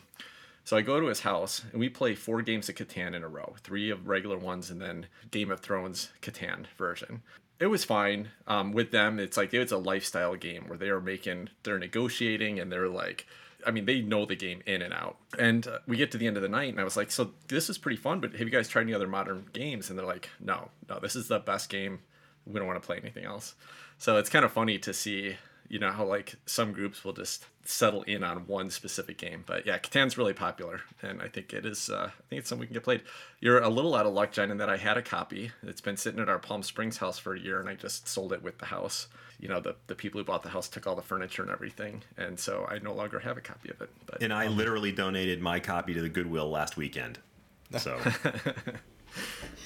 So 0.62 0.76
I 0.76 0.82
go 0.82 1.00
to 1.00 1.06
his 1.06 1.20
house 1.20 1.64
and 1.72 1.80
we 1.80 1.88
play 1.88 2.14
four 2.14 2.40
games 2.40 2.68
of 2.68 2.76
Catan 2.76 3.16
in 3.16 3.24
a 3.24 3.28
row, 3.28 3.56
three 3.64 3.90
of 3.90 4.06
regular 4.06 4.38
ones 4.38 4.70
and 4.70 4.80
then 4.80 5.06
Game 5.32 5.50
of 5.50 5.58
Thrones 5.58 6.10
Catan 6.22 6.66
version 6.78 7.22
it 7.60 7.66
was 7.66 7.84
fine 7.84 8.30
um, 8.46 8.72
with 8.72 8.90
them. 8.90 9.20
It's 9.20 9.36
like 9.36 9.52
it's 9.52 9.70
a 9.70 9.78
lifestyle 9.78 10.34
game 10.34 10.64
where 10.66 10.78
they 10.78 10.88
are 10.88 11.00
making, 11.00 11.50
they're 11.62 11.78
negotiating, 11.78 12.58
and 12.58 12.72
they're 12.72 12.88
like, 12.88 13.26
I 13.66 13.70
mean, 13.70 13.84
they 13.84 14.00
know 14.00 14.24
the 14.24 14.34
game 14.34 14.62
in 14.66 14.80
and 14.80 14.94
out. 14.94 15.18
And 15.38 15.66
uh, 15.66 15.78
we 15.86 15.98
get 15.98 16.10
to 16.12 16.18
the 16.18 16.26
end 16.26 16.38
of 16.38 16.42
the 16.42 16.48
night, 16.48 16.70
and 16.70 16.80
I 16.80 16.84
was 16.84 16.96
like, 16.96 17.10
so 17.10 17.32
this 17.48 17.68
is 17.68 17.76
pretty 17.76 17.98
fun, 17.98 18.20
but 18.20 18.32
have 18.32 18.40
you 18.40 18.50
guys 18.50 18.68
tried 18.68 18.82
any 18.82 18.94
other 18.94 19.06
modern 19.06 19.46
games? 19.52 19.90
And 19.90 19.98
they're 19.98 20.06
like, 20.06 20.30
no, 20.40 20.70
no, 20.88 20.98
this 20.98 21.14
is 21.14 21.28
the 21.28 21.38
best 21.38 21.68
game. 21.68 22.00
We 22.46 22.58
don't 22.58 22.66
want 22.66 22.82
to 22.82 22.86
play 22.86 22.96
anything 22.96 23.26
else. 23.26 23.54
So 23.98 24.16
it's 24.16 24.30
kind 24.30 24.46
of 24.46 24.52
funny 24.52 24.78
to 24.78 24.94
see, 24.94 25.36
you 25.70 25.78
know, 25.78 25.92
how 25.92 26.04
like 26.04 26.34
some 26.46 26.72
groups 26.72 27.04
will 27.04 27.12
just 27.12 27.46
settle 27.64 28.02
in 28.02 28.24
on 28.24 28.38
one 28.48 28.70
specific 28.70 29.16
game. 29.16 29.44
But 29.46 29.64
yeah, 29.66 29.78
Catan's 29.78 30.18
really 30.18 30.34
popular, 30.34 30.80
and 31.00 31.22
I 31.22 31.28
think 31.28 31.54
it 31.54 31.64
is. 31.64 31.88
Uh, 31.88 32.10
I 32.10 32.22
think 32.28 32.40
it's 32.40 32.48
something 32.48 32.60
we 32.60 32.66
can 32.66 32.74
get 32.74 32.82
played. 32.82 33.02
You're 33.38 33.60
a 33.60 33.68
little 33.68 33.94
out 33.94 34.04
of 34.04 34.12
luck, 34.12 34.32
Jen, 34.32 34.50
in 34.50 34.58
that 34.58 34.68
I 34.68 34.76
had 34.76 34.98
a 34.98 35.02
copy. 35.02 35.52
It's 35.62 35.80
been 35.80 35.96
sitting 35.96 36.20
at 36.20 36.28
our 36.28 36.40
Palm 36.40 36.64
Springs 36.64 36.98
house 36.98 37.18
for 37.18 37.34
a 37.34 37.40
year, 37.40 37.60
and 37.60 37.68
I 37.68 37.76
just 37.76 38.08
sold 38.08 38.32
it 38.32 38.42
with 38.42 38.58
the 38.58 38.66
house. 38.66 39.06
You 39.38 39.48
know, 39.48 39.60
the 39.60 39.76
the 39.86 39.94
people 39.94 40.20
who 40.20 40.24
bought 40.24 40.42
the 40.42 40.48
house 40.48 40.68
took 40.68 40.88
all 40.88 40.96
the 40.96 41.02
furniture 41.02 41.42
and 41.42 41.52
everything, 41.52 42.02
and 42.16 42.38
so 42.38 42.66
I 42.68 42.80
no 42.80 42.92
longer 42.92 43.20
have 43.20 43.38
a 43.38 43.40
copy 43.40 43.70
of 43.70 43.80
it. 43.80 43.90
But 44.06 44.22
And 44.22 44.32
I 44.32 44.48
literally 44.48 44.90
donated 44.90 45.40
my 45.40 45.60
copy 45.60 45.94
to 45.94 46.02
the 46.02 46.08
Goodwill 46.08 46.50
last 46.50 46.76
weekend. 46.76 47.20
So 47.78 47.96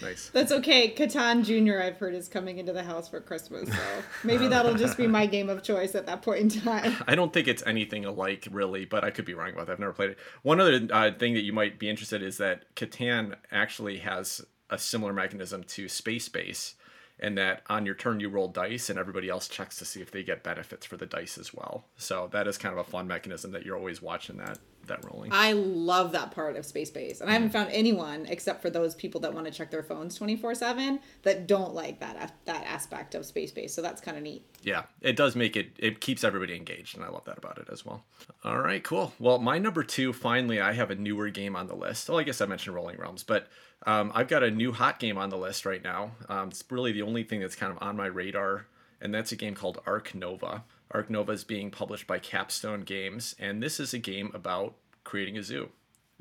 nice. 0.03 0.31
That's 0.33 0.53
okay. 0.53 0.95
Catan 0.95 1.45
Jr., 1.45 1.81
I've 1.81 1.97
heard, 1.97 2.15
is 2.15 2.29
coming 2.29 2.59
into 2.59 2.73
the 2.73 2.83
house 2.83 3.09
for 3.09 3.21
Christmas. 3.21 3.69
So 3.69 4.03
maybe 4.23 4.49
that'll 4.49 4.75
just 4.75 4.97
be 4.97 5.07
my 5.07 5.27
game 5.27 5.49
of 5.49 5.63
choice 5.63 5.95
at 5.95 6.07
that 6.07 6.23
point 6.23 6.41
in 6.41 6.49
time. 6.61 6.97
I 7.07 7.15
don't 7.15 7.33
think 7.33 7.49
it's 7.49 7.63
anything 7.67 8.05
alike, 8.05 8.49
really, 8.51 8.85
but 8.85 9.05
I 9.05 9.11
could 9.11 9.25
be 9.25 9.35
wrong 9.35 9.53
about 9.53 9.67
that. 9.67 9.73
I've 9.73 9.79
never 9.79 9.93
played 9.93 10.11
it. 10.11 10.19
One 10.43 10.61
other 10.61 10.87
uh, 10.91 11.11
thing 11.19 11.35
that 11.35 11.43
you 11.43 11.53
might 11.53 11.79
be 11.79 11.89
interested 11.89 12.23
in 12.23 12.29
is 12.29 12.39
that 12.39 12.75
Catan 12.75 13.35
actually 13.51 13.99
has 13.99 14.45
a 14.71 14.79
similar 14.79 15.13
mechanism 15.13 15.63
to 15.65 15.89
Space 15.89 16.29
Base, 16.29 16.75
in 17.19 17.37
that 17.37 17.63
on 17.69 17.87
your 17.87 17.95
turn 17.95 18.21
you 18.21 18.29
roll 18.29 18.49
dice 18.49 18.91
and 18.91 18.99
everybody 18.99 19.29
else 19.29 19.49
checks 19.49 19.77
to 19.79 19.85
see 19.85 20.01
if 20.01 20.11
they 20.11 20.23
get 20.23 20.43
benefits 20.43 20.85
for 20.85 20.97
the 20.97 21.07
dice 21.07 21.39
as 21.39 21.55
well. 21.55 21.87
So 21.97 22.29
that 22.33 22.47
is 22.49 22.59
kind 22.59 22.73
of 22.73 22.79
a 22.79 22.91
fun 22.91 23.07
mechanism 23.07 23.53
that 23.53 23.65
you're 23.65 23.77
always 23.77 24.03
watching 24.03 24.37
that 24.39 24.59
that 24.87 25.03
rolling. 25.05 25.31
I 25.33 25.53
love 25.53 26.13
that 26.13 26.31
part 26.33 26.57
of 26.57 26.67
Space 26.67 26.91
Base. 26.91 27.23
And 27.23 27.31
I 27.31 27.33
haven't 27.33 27.51
found 27.51 27.71
anyone 27.73 28.27
except 28.27 28.61
for 28.61 28.69
those 28.69 28.95
people 28.95 29.21
that 29.23 29.33
want 29.33 29.47
to 29.47 29.53
check 29.53 29.71
their 29.71 29.83
phones 29.83 30.19
24/7 30.19 31.01
that 31.23 31.47
don't 31.47 31.75
like 31.75 32.01
that 32.01 32.35
that 32.45 32.65
aspect 32.67 33.15
of 33.15 33.25
Space 33.25 33.51
Base. 33.51 33.73
So 33.73 33.81
that's 33.81 34.01
kind 34.01 34.17
of 34.17 34.23
neat. 34.23 34.45
yeah, 34.63 34.85
it 35.01 35.17
does 35.17 35.37
make 35.37 35.57
it. 35.57 35.73
It 35.79 36.01
keeps 36.01 36.25
everybody 36.25 36.55
engaged, 36.57 36.97
and 36.97 37.05
I 37.05 37.09
love 37.09 37.25
that 37.25 37.39
about 37.39 37.59
it 37.59 37.69
as 37.73 37.85
well. 37.85 38.05
All 38.45 38.59
right, 38.59 38.83
cool. 38.83 39.13
Well, 39.19 39.39
my 39.39 39.59
number 39.59 39.83
two. 39.83 40.13
Finally, 40.13 40.61
I 40.61 40.73
have 40.73 40.91
a 40.91 40.95
newer 40.95 41.31
game 41.31 41.57
on 41.57 41.67
the 41.67 41.77
list. 41.77 42.09
Well, 42.09 42.19
I 42.19 42.23
guess 42.23 42.41
I 42.41 42.47
mentioned 42.47 42.75
Rolling 42.75 42.99
Realms, 42.99 43.23
but 43.23 43.49
um, 43.87 44.13
I've 44.15 44.29
got 44.29 44.43
a 44.43 44.51
new 44.51 44.73
hot 44.73 44.99
game 44.99 45.19
on 45.19 45.31
the 45.31 45.39
list 45.39 45.67
right 45.67 45.83
now. 45.83 46.13
Um, 46.29 46.49
it's 46.49 46.65
really 46.71 46.93
the 46.93 47.03
only 47.03 47.25
thing 47.25 47.41
that's 47.41 47.57
kind 47.57 47.73
of 47.73 47.79
on 47.83 47.97
my 47.97 48.07
radar, 48.07 48.67
and 49.01 49.15
that's 49.15 49.33
a 49.33 49.37
game 49.37 49.55
called 49.55 49.81
Ark 49.87 50.15
Nova. 50.15 50.65
Ark 50.91 51.11
Nova 51.11 51.33
is 51.33 51.45
being 51.45 51.71
published 51.71 52.07
by 52.07 52.19
Capstone 52.19 52.83
Games, 52.83 53.35
and 53.39 53.63
this 53.63 53.81
is 53.81 53.95
a 53.95 53.99
game 53.99 54.31
about 54.35 54.75
creating 55.05 55.37
a 55.37 55.43
zoo 55.43 55.71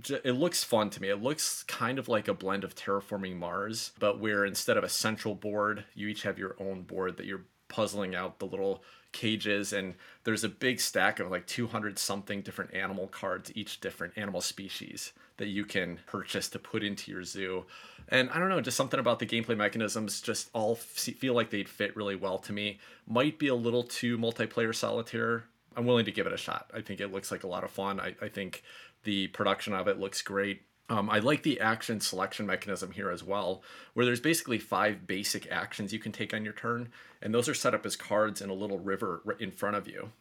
it 0.09 0.34
looks 0.34 0.64
fun 0.64 0.89
to 0.89 1.01
me. 1.01 1.09
It 1.09 1.22
looks 1.22 1.64
kind 1.64 1.99
of 1.99 2.07
like 2.07 2.28
a 2.28 2.34
blend 2.34 2.64
of 2.64 2.76
terraforming 2.76 3.38
Mars, 3.38 3.91
but 3.99 4.20
where 4.20 4.45
instead 4.45 4.78
of 4.78 4.84
a 4.84 4.89
central 4.89 5.36
board, 5.36 5.86
you 5.93 6.07
each 6.07 6.24
have 6.24 6.39
your 6.39 6.55
own 6.59 6.84
board 6.84 7.18
that 7.18 7.26
you're 7.26 7.45
puzzling 7.68 8.16
out 8.16 8.39
the 8.39 8.45
little 8.45 8.84
cages 9.14 9.72
and 9.72 9.93
there's 10.24 10.43
a 10.43 10.49
big 10.49 10.80
stack 10.80 11.20
of 11.20 11.32
like 11.32 11.47
200 11.47 11.97
something 11.97 12.41
different 12.41 12.74
animal 12.74 13.07
cards 13.07 13.51
each 13.55 13.80
different 13.80 14.18
animal 14.18 14.41
species 14.41 15.14
that 15.38 15.47
you 15.47 15.64
can 15.64 15.99
purchase 16.05 16.49
to 16.49 16.59
put 16.59 16.84
into 16.84 17.11
your 17.11 17.24
zoo. 17.24 17.66
And 18.09 18.30
i 18.32 18.39
don't 18.39 18.49
know 18.49 18.59
just 18.59 18.78
something 18.78 18.99
about 18.99 19.20
the 19.20 19.26
gameplay 19.26 19.55
mechanisms 19.55 20.20
just 20.20 20.49
all 20.53 20.76
feel 20.76 21.34
like 21.34 21.49
they'd 21.49 21.70
fit 21.70 21.95
really 21.95 22.16
well 22.16 22.38
to 22.39 22.51
me. 22.51 22.80
Might 23.07 23.39
be 23.39 23.47
a 23.47 23.55
little 23.55 23.84
too 23.84 24.18
multiplayer 24.18 24.76
solitaire. 24.76 25.45
I'm 25.76 25.86
willing 25.86 26.05
to 26.05 26.11
give 26.11 26.28
it 26.28 26.34
a 26.34 26.38
shot. 26.38 26.70
I 26.74 26.82
think 26.82 26.99
it 26.99 27.11
looks 27.11 27.32
like 27.32 27.43
a 27.43 27.47
lot 27.47 27.64
of 27.64 27.72
fun. 27.72 27.99
I, 27.99 28.16
I 28.22 28.28
think 28.28 28.64
the 29.03 29.28
production 29.28 29.74
of 29.74 29.88
it 29.88 29.99
looks 29.99 30.22
great 30.22 30.61
Um, 30.89 31.09
I 31.09 31.19
like 31.19 31.43
the 31.43 31.59
action 31.61 31.99
selection 32.01 32.45
mechanism 32.45 32.91
here 32.91 33.09
as 33.09 33.23
well, 33.23 33.63
where 33.93 34.05
there's 34.05 34.19
basically 34.19 34.59
five 34.59 35.07
basic 35.07 35.49
actions 35.49 35.93
you 35.93 35.99
can 35.99 36.11
take 36.11 36.34
on 36.34 36.43
your 36.43 36.53
turn, 36.53 36.89
and 37.21 37.34
those 37.34 37.47
are 37.47 37.53
set 37.53 37.73
up 37.73 37.86
as 37.86 37.95
cards 37.95 38.41
in 38.41 38.49
a 38.49 38.53
little 38.53 38.79
river 38.79 39.38
in 39.39 39.51
front 39.51 39.77
of 39.77 39.88
you. 39.88 40.11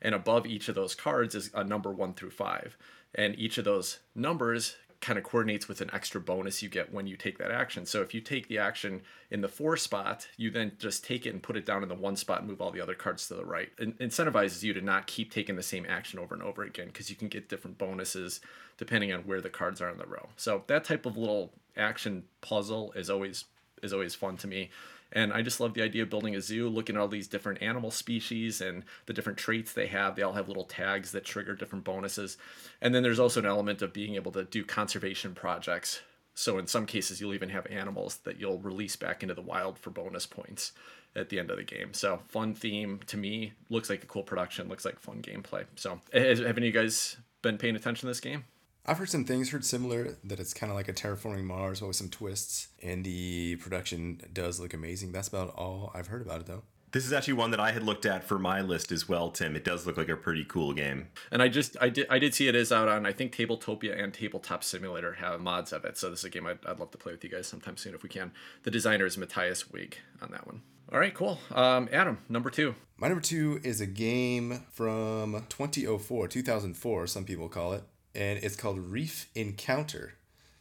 And 0.00 0.14
above 0.14 0.46
each 0.46 0.68
of 0.68 0.74
those 0.74 0.94
cards 0.94 1.34
is 1.34 1.50
a 1.54 1.64
number 1.64 1.90
one 1.92 2.14
through 2.14 2.30
five. 2.30 2.76
And 3.14 3.38
each 3.38 3.58
of 3.58 3.64
those 3.64 3.98
numbers 4.14 4.76
kind 5.02 5.18
of 5.18 5.24
coordinates 5.24 5.68
with 5.68 5.80
an 5.80 5.90
extra 5.92 6.20
bonus 6.20 6.62
you 6.62 6.68
get 6.68 6.94
when 6.94 7.08
you 7.08 7.16
take 7.16 7.36
that 7.36 7.50
action. 7.50 7.84
So 7.84 8.00
if 8.02 8.14
you 8.14 8.20
take 8.20 8.46
the 8.46 8.58
action 8.58 9.02
in 9.30 9.40
the 9.40 9.48
four 9.48 9.76
spot, 9.76 10.28
you 10.36 10.50
then 10.50 10.72
just 10.78 11.04
take 11.04 11.26
it 11.26 11.30
and 11.30 11.42
put 11.42 11.56
it 11.56 11.66
down 11.66 11.82
in 11.82 11.88
the 11.88 11.94
one 11.94 12.16
spot 12.16 12.38
and 12.38 12.48
move 12.48 12.62
all 12.62 12.70
the 12.70 12.80
other 12.80 12.94
cards 12.94 13.26
to 13.26 13.34
the 13.34 13.44
right. 13.44 13.68
It 13.78 13.98
incentivizes 13.98 14.62
you 14.62 14.72
to 14.74 14.80
not 14.80 15.08
keep 15.08 15.32
taking 15.32 15.56
the 15.56 15.62
same 15.62 15.84
action 15.88 16.20
over 16.20 16.34
and 16.34 16.42
over 16.42 16.62
again 16.62 16.86
because 16.86 17.10
you 17.10 17.16
can 17.16 17.28
get 17.28 17.48
different 17.48 17.78
bonuses 17.78 18.40
depending 18.78 19.12
on 19.12 19.22
where 19.22 19.40
the 19.40 19.50
cards 19.50 19.82
are 19.82 19.90
in 19.90 19.98
the 19.98 20.06
row. 20.06 20.28
So 20.36 20.62
that 20.68 20.84
type 20.84 21.04
of 21.04 21.18
little 21.18 21.52
action 21.76 22.22
puzzle 22.40 22.92
is 22.92 23.10
always 23.10 23.44
is 23.82 23.92
always 23.92 24.14
fun 24.14 24.36
to 24.38 24.46
me. 24.46 24.70
And 25.12 25.32
I 25.32 25.42
just 25.42 25.60
love 25.60 25.74
the 25.74 25.82
idea 25.82 26.02
of 26.02 26.10
building 26.10 26.34
a 26.34 26.40
zoo, 26.40 26.68
looking 26.68 26.96
at 26.96 27.02
all 27.02 27.08
these 27.08 27.28
different 27.28 27.62
animal 27.62 27.90
species 27.90 28.60
and 28.60 28.84
the 29.06 29.12
different 29.12 29.38
traits 29.38 29.72
they 29.72 29.86
have. 29.88 30.16
They 30.16 30.22
all 30.22 30.32
have 30.32 30.48
little 30.48 30.64
tags 30.64 31.12
that 31.12 31.24
trigger 31.24 31.54
different 31.54 31.84
bonuses. 31.84 32.38
And 32.80 32.94
then 32.94 33.02
there's 33.02 33.20
also 33.20 33.40
an 33.40 33.46
element 33.46 33.82
of 33.82 33.92
being 33.92 34.14
able 34.14 34.32
to 34.32 34.44
do 34.44 34.64
conservation 34.64 35.34
projects. 35.34 36.00
So 36.34 36.56
in 36.56 36.66
some 36.66 36.86
cases, 36.86 37.20
you'll 37.20 37.34
even 37.34 37.50
have 37.50 37.66
animals 37.66 38.16
that 38.24 38.40
you'll 38.40 38.58
release 38.58 38.96
back 38.96 39.22
into 39.22 39.34
the 39.34 39.42
wild 39.42 39.78
for 39.78 39.90
bonus 39.90 40.24
points 40.24 40.72
at 41.14 41.28
the 41.28 41.38
end 41.38 41.50
of 41.50 41.58
the 41.58 41.62
game. 41.62 41.92
So 41.92 42.20
fun 42.28 42.54
theme 42.54 43.00
to 43.06 43.18
me. 43.18 43.52
Looks 43.68 43.90
like 43.90 44.02
a 44.02 44.06
cool 44.06 44.22
production. 44.22 44.68
Looks 44.68 44.86
like 44.86 44.98
fun 44.98 45.20
gameplay. 45.20 45.64
So 45.76 46.00
have 46.14 46.40
any 46.40 46.48
of 46.48 46.64
you 46.64 46.72
guys 46.72 47.18
been 47.42 47.58
paying 47.58 47.76
attention 47.76 48.00
to 48.00 48.06
this 48.06 48.20
game? 48.20 48.44
I've 48.84 48.98
heard 48.98 49.10
some 49.10 49.24
things, 49.24 49.50
heard 49.50 49.64
similar, 49.64 50.16
that 50.24 50.40
it's 50.40 50.52
kind 50.52 50.70
of 50.70 50.76
like 50.76 50.88
a 50.88 50.92
terraforming 50.92 51.44
Mars, 51.44 51.80
but 51.80 51.86
with 51.86 51.96
some 51.96 52.08
twists, 52.08 52.68
and 52.82 53.04
the 53.04 53.56
production 53.56 54.20
does 54.32 54.58
look 54.58 54.74
amazing. 54.74 55.12
That's 55.12 55.28
about 55.28 55.54
all 55.54 55.92
I've 55.94 56.08
heard 56.08 56.22
about 56.22 56.40
it, 56.40 56.46
though. 56.46 56.62
This 56.90 57.06
is 57.06 57.12
actually 57.12 57.34
one 57.34 57.52
that 57.52 57.60
I 57.60 57.70
had 57.70 57.84
looked 57.84 58.04
at 58.04 58.24
for 58.24 58.38
my 58.38 58.60
list 58.60 58.92
as 58.92 59.08
well, 59.08 59.30
Tim. 59.30 59.56
It 59.56 59.64
does 59.64 59.86
look 59.86 59.96
like 59.96 60.10
a 60.10 60.16
pretty 60.16 60.44
cool 60.44 60.74
game. 60.74 61.08
And 61.30 61.40
I 61.40 61.48
just 61.48 61.74
I 61.80 61.88
did 61.88 62.06
I 62.10 62.18
did 62.18 62.34
see 62.34 62.48
it 62.48 62.54
is 62.54 62.70
out 62.70 62.86
on 62.86 63.06
I 63.06 63.12
think 63.12 63.34
Tabletopia 63.34 63.98
and 63.98 64.12
Tabletop 64.12 64.62
Simulator 64.62 65.14
have 65.14 65.40
mods 65.40 65.72
of 65.72 65.86
it. 65.86 65.96
So 65.96 66.10
this 66.10 66.18
is 66.18 66.26
a 66.26 66.28
game 66.28 66.46
I'd, 66.46 66.58
I'd 66.66 66.78
love 66.78 66.90
to 66.90 66.98
play 66.98 67.12
with 67.12 67.24
you 67.24 67.30
guys 67.30 67.46
sometime 67.46 67.78
soon 67.78 67.94
if 67.94 68.02
we 68.02 68.10
can. 68.10 68.30
The 68.64 68.70
designer 68.70 69.06
is 69.06 69.16
Matthias 69.16 69.70
Wig 69.70 69.96
on 70.20 70.32
that 70.32 70.46
one. 70.46 70.60
All 70.92 70.98
right, 70.98 71.14
cool. 71.14 71.38
Um, 71.54 71.88
Adam, 71.90 72.18
number 72.28 72.50
two. 72.50 72.74
My 72.98 73.08
number 73.08 73.22
two 73.22 73.58
is 73.64 73.80
a 73.80 73.86
game 73.86 74.66
from 74.70 75.46
2004, 75.48 76.28
2004, 76.28 77.06
some 77.06 77.24
people 77.24 77.48
call 77.48 77.72
it 77.72 77.84
and 78.14 78.38
it's 78.42 78.56
called 78.56 78.78
Reef 78.78 79.28
Encounter. 79.34 80.14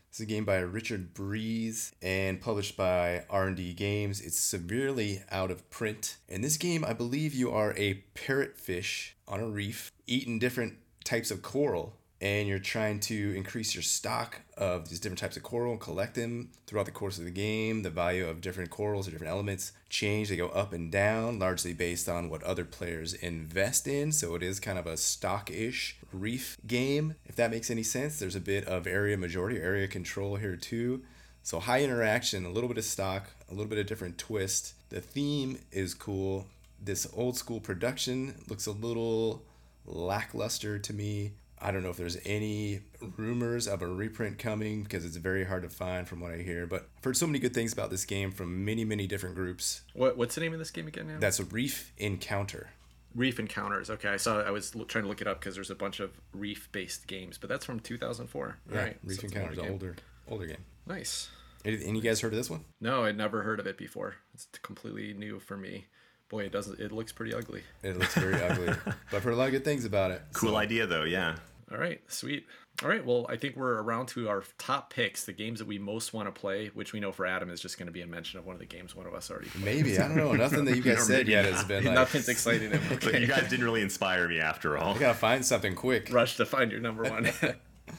It's 0.10 0.20
a 0.20 0.26
game 0.26 0.44
by 0.44 0.58
Richard 0.58 1.14
Breese 1.14 1.94
and 2.02 2.42
published 2.42 2.76
by 2.76 3.24
R&D 3.30 3.74
Games. 3.74 4.20
It's 4.20 4.38
severely 4.38 5.24
out 5.32 5.52
of 5.52 5.70
print. 5.70 6.18
In 6.28 6.42
this 6.42 6.58
game, 6.58 6.84
I 6.84 6.92
believe 6.92 7.34
you 7.34 7.50
are 7.52 7.74
a 7.78 8.04
parrotfish 8.14 9.12
on 9.26 9.40
a 9.40 9.48
reef 9.48 9.92
eating 10.08 10.38
different 10.38 10.74
types 11.06 11.32
of 11.32 11.42
coral 11.42 11.94
and 12.22 12.48
you're 12.48 12.60
trying 12.60 13.00
to 13.00 13.34
increase 13.36 13.74
your 13.74 13.82
stock 13.82 14.42
of 14.56 14.90
these 14.90 15.00
different 15.00 15.18
types 15.18 15.36
of 15.36 15.42
coral 15.42 15.72
and 15.72 15.82
collect 15.82 16.14
them 16.14 16.52
throughout 16.68 16.86
the 16.86 16.92
course 16.92 17.18
of 17.18 17.26
the 17.26 17.32
game. 17.32 17.82
The 17.82 17.90
value 17.90 18.28
of 18.28 18.42
different 18.42 18.70
corals 18.70 19.08
or 19.08 19.12
different 19.12 19.32
elements 19.32 19.72
change, 19.90 20.30
they 20.30 20.36
go 20.36 20.50
up 20.50 20.72
and 20.72 20.92
down, 20.92 21.40
largely 21.40 21.74
based 21.74 22.08
on 22.08 22.30
what 22.30 22.44
other 22.44 22.64
players 22.64 23.16
invest 23.16 23.88
in. 23.88 24.12
So 24.12 24.36
it 24.36 24.44
is 24.44 24.60
kind 24.60 24.78
of 24.78 24.86
a 24.86 24.98
stock 24.98 25.50
ish 25.50 25.98
reef 26.14 26.58
game, 26.68 27.16
if 27.26 27.36
that 27.38 27.50
makes 27.50 27.72
any 27.72 27.84
sense. 27.84 28.20
There's 28.20 28.36
a 28.36 28.40
bit 28.40 28.66
of 28.66 28.86
area 28.86 29.18
majority, 29.18 29.60
area 29.60 29.88
control 29.88 30.36
here 30.36 30.56
too. 30.56 31.02
So 31.42 31.60
high 31.60 31.84
interaction, 31.84 32.46
a 32.46 32.52
little 32.52 32.68
bit 32.68 32.78
of 32.78 32.84
stock, 32.84 33.32
a 33.50 33.54
little 33.54 33.70
bit 33.70 33.80
of 33.80 33.88
different 33.88 34.20
twist. 34.20 34.76
The 34.90 35.02
theme 35.02 35.58
is 35.72 35.96
cool. 35.96 36.46
This 36.80 37.08
old 37.16 37.36
school 37.36 37.60
production 37.60 38.36
looks 38.48 38.68
a 38.68 38.72
little 38.72 39.42
lackluster 39.88 40.78
to 40.78 40.94
me. 40.94 41.32
I 41.62 41.72
don't 41.72 41.84
know 41.84 41.90
if 41.90 41.98
there's 41.98 42.18
any 42.26 42.82
rumors 43.18 43.68
of 43.68 43.82
a 43.82 43.88
reprint 43.88 44.40
coming 44.40 44.84
because 44.84 45.06
it's 45.06 45.18
very 45.18 45.46
hard 45.46 45.64
to 45.64 45.70
find 45.70 46.08
from 46.08 46.20
what 46.20 46.32
I 46.32 46.38
hear. 46.38 46.66
But 46.66 46.90
I've 46.98 47.04
heard 47.04 47.18
so 47.18 47.28
many 47.28 47.40
good 47.40 47.54
things 47.54 47.72
about 47.72 47.90
this 47.92 48.04
game 48.04 48.32
from 48.32 48.66
many, 48.66 48.84
many 48.84 49.06
different 49.06 49.36
groups. 49.36 49.82
What 49.94 50.18
What's 50.18 50.36
the 50.36 50.42
name 50.42 50.54
of 50.54 50.60
this 50.60 50.72
game 50.72 50.88
again? 50.88 51.08
Now? 51.08 51.20
That's 51.20 51.40
a 51.40 51.46
Reef 51.46 51.94
Encounter. 51.98 52.72
Reef 53.14 53.40
Encounters. 53.40 53.90
Okay, 53.90 54.10
I 54.10 54.18
saw. 54.18 54.42
I 54.42 54.52
was 54.52 54.72
trying 54.88 55.04
to 55.04 55.08
look 55.08 55.22
it 55.22 55.28
up 55.28 55.40
because 55.40 55.56
there's 55.56 55.70
a 55.70 55.76
bunch 55.76 56.00
of 56.00 56.12
reef-based 56.34 57.08
games, 57.08 57.38
but 57.38 57.50
that's 57.50 57.66
from 57.66 57.80
2004. 57.80 58.58
Yeah, 58.72 58.78
right. 58.78 58.98
Reef 59.04 59.20
so 59.20 59.26
Encounters, 59.26 59.58
an 59.58 59.70
older, 59.70 59.96
older 60.30 60.48
game. 60.48 60.64
Nice. 60.88 61.30
Any, 61.64 61.84
any 61.86 62.00
you 62.00 62.02
guys 62.02 62.22
heard 62.22 62.34
of 62.34 62.38
this 62.38 62.50
one? 62.50 62.66
No, 62.80 63.04
I'd 63.04 63.18
never 63.18 63.44
heard 63.44 63.60
of 63.60 63.68
it 63.68 63.78
before. 63.78 64.16
It's 64.34 64.48
completely 64.64 65.14
new 65.14 65.40
for 65.40 65.58
me 65.58 65.86
boy, 66.32 66.46
it 66.46 66.52
doesn't. 66.52 66.80
It 66.80 66.92
looks 66.92 67.12
pretty 67.12 67.34
ugly. 67.34 67.62
It 67.84 68.00
looks 68.00 68.16
very 68.16 68.42
ugly, 68.42 68.68
but 68.86 68.96
I've 69.12 69.24
heard 69.24 69.34
a 69.34 69.36
lot 69.36 69.48
of 69.48 69.52
good 69.52 69.66
things 69.66 69.86
about 69.86 70.12
it. 70.12 70.24
Cool 70.34 70.52
so. 70.52 70.56
idea, 70.56 70.88
though. 70.88 71.04
Yeah. 71.04 71.36
All 71.72 71.78
right, 71.78 72.02
sweet. 72.08 72.46
All 72.84 72.90
right, 72.90 73.06
well, 73.06 73.26
I 73.30 73.38
think 73.38 73.56
we're 73.56 73.82
around 73.82 74.08
to 74.08 74.28
our 74.28 74.44
top 74.58 74.92
picks, 74.92 75.24
the 75.26 75.34
games 75.34 75.60
that 75.60 75.68
we 75.68 75.78
most 75.78 76.14
want 76.14 76.34
to 76.34 76.38
play, 76.38 76.68
which 76.74 76.94
we 76.94 77.00
know 77.00 77.12
for 77.12 77.26
Adam 77.26 77.50
is 77.50 77.62
just 77.62 77.78
going 77.78 77.86
to 77.86 77.92
be 77.92 78.02
a 78.02 78.08
mention 78.08 78.40
of 78.40 78.46
one 78.46 78.56
of 78.56 78.60
the 78.60 78.66
games 78.66 78.96
one 78.96 79.06
of 79.06 79.14
us 79.14 79.30
already 79.30 79.50
played. 79.50 79.64
Maybe 79.64 80.00
I 80.00 80.08
don't 80.08 80.18
know. 80.18 80.34
Nothing 80.34 80.66
that 80.66 80.76
you 80.76 80.82
guys 80.84 81.06
said 81.06 81.28
yet 81.28 81.46
has 81.46 81.64
been 81.64 81.86
like... 81.86 81.94
nothing's 81.94 82.28
exciting 82.28 82.72
him. 82.72 82.82
Okay. 82.92 82.98
But 83.12 83.22
you 83.22 83.28
guys 83.28 83.50
didn't 83.50 83.66
really 83.66 83.82
inspire 83.82 84.28
me 84.28 84.40
after 84.40 84.78
all. 84.78 84.96
I 84.96 85.00
gotta 85.00 85.18
find 85.18 85.46
something 85.46 85.76
quick. 85.76 86.12
Rush 86.12 86.38
to 86.38 86.46
find 86.46 86.72
your 86.72 86.82
number 86.82 87.04
one. 87.04 87.30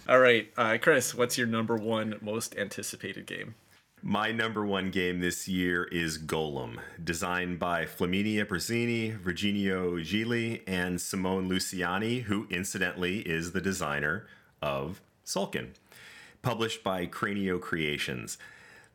all 0.09 0.19
right, 0.19 0.51
uh, 0.57 0.79
Chris, 0.81 1.15
what's 1.15 1.39
your 1.39 1.47
number 1.47 1.77
one 1.77 2.19
most 2.21 2.57
anticipated 2.57 3.27
game? 3.27 3.55
My 4.05 4.33
number 4.33 4.67
one 4.67 4.91
game 4.91 5.21
this 5.21 5.47
year 5.47 5.85
is 5.85 6.19
Golem, 6.19 6.79
designed 7.03 7.61
by 7.61 7.85
Flaminia 7.85 8.45
Brasini, 8.45 9.17
Virginio 9.17 10.01
Gigli, 10.01 10.63
and 10.67 11.01
Simone 11.01 11.49
Luciani, 11.49 12.23
who 12.23 12.49
incidentally 12.51 13.21
is 13.21 13.53
the 13.53 13.61
designer 13.61 14.27
of 14.61 15.01
Tzolk'in, 15.25 15.69
published 16.43 16.83
by 16.83 17.07
Cranio 17.07 17.61
Creations. 17.61 18.39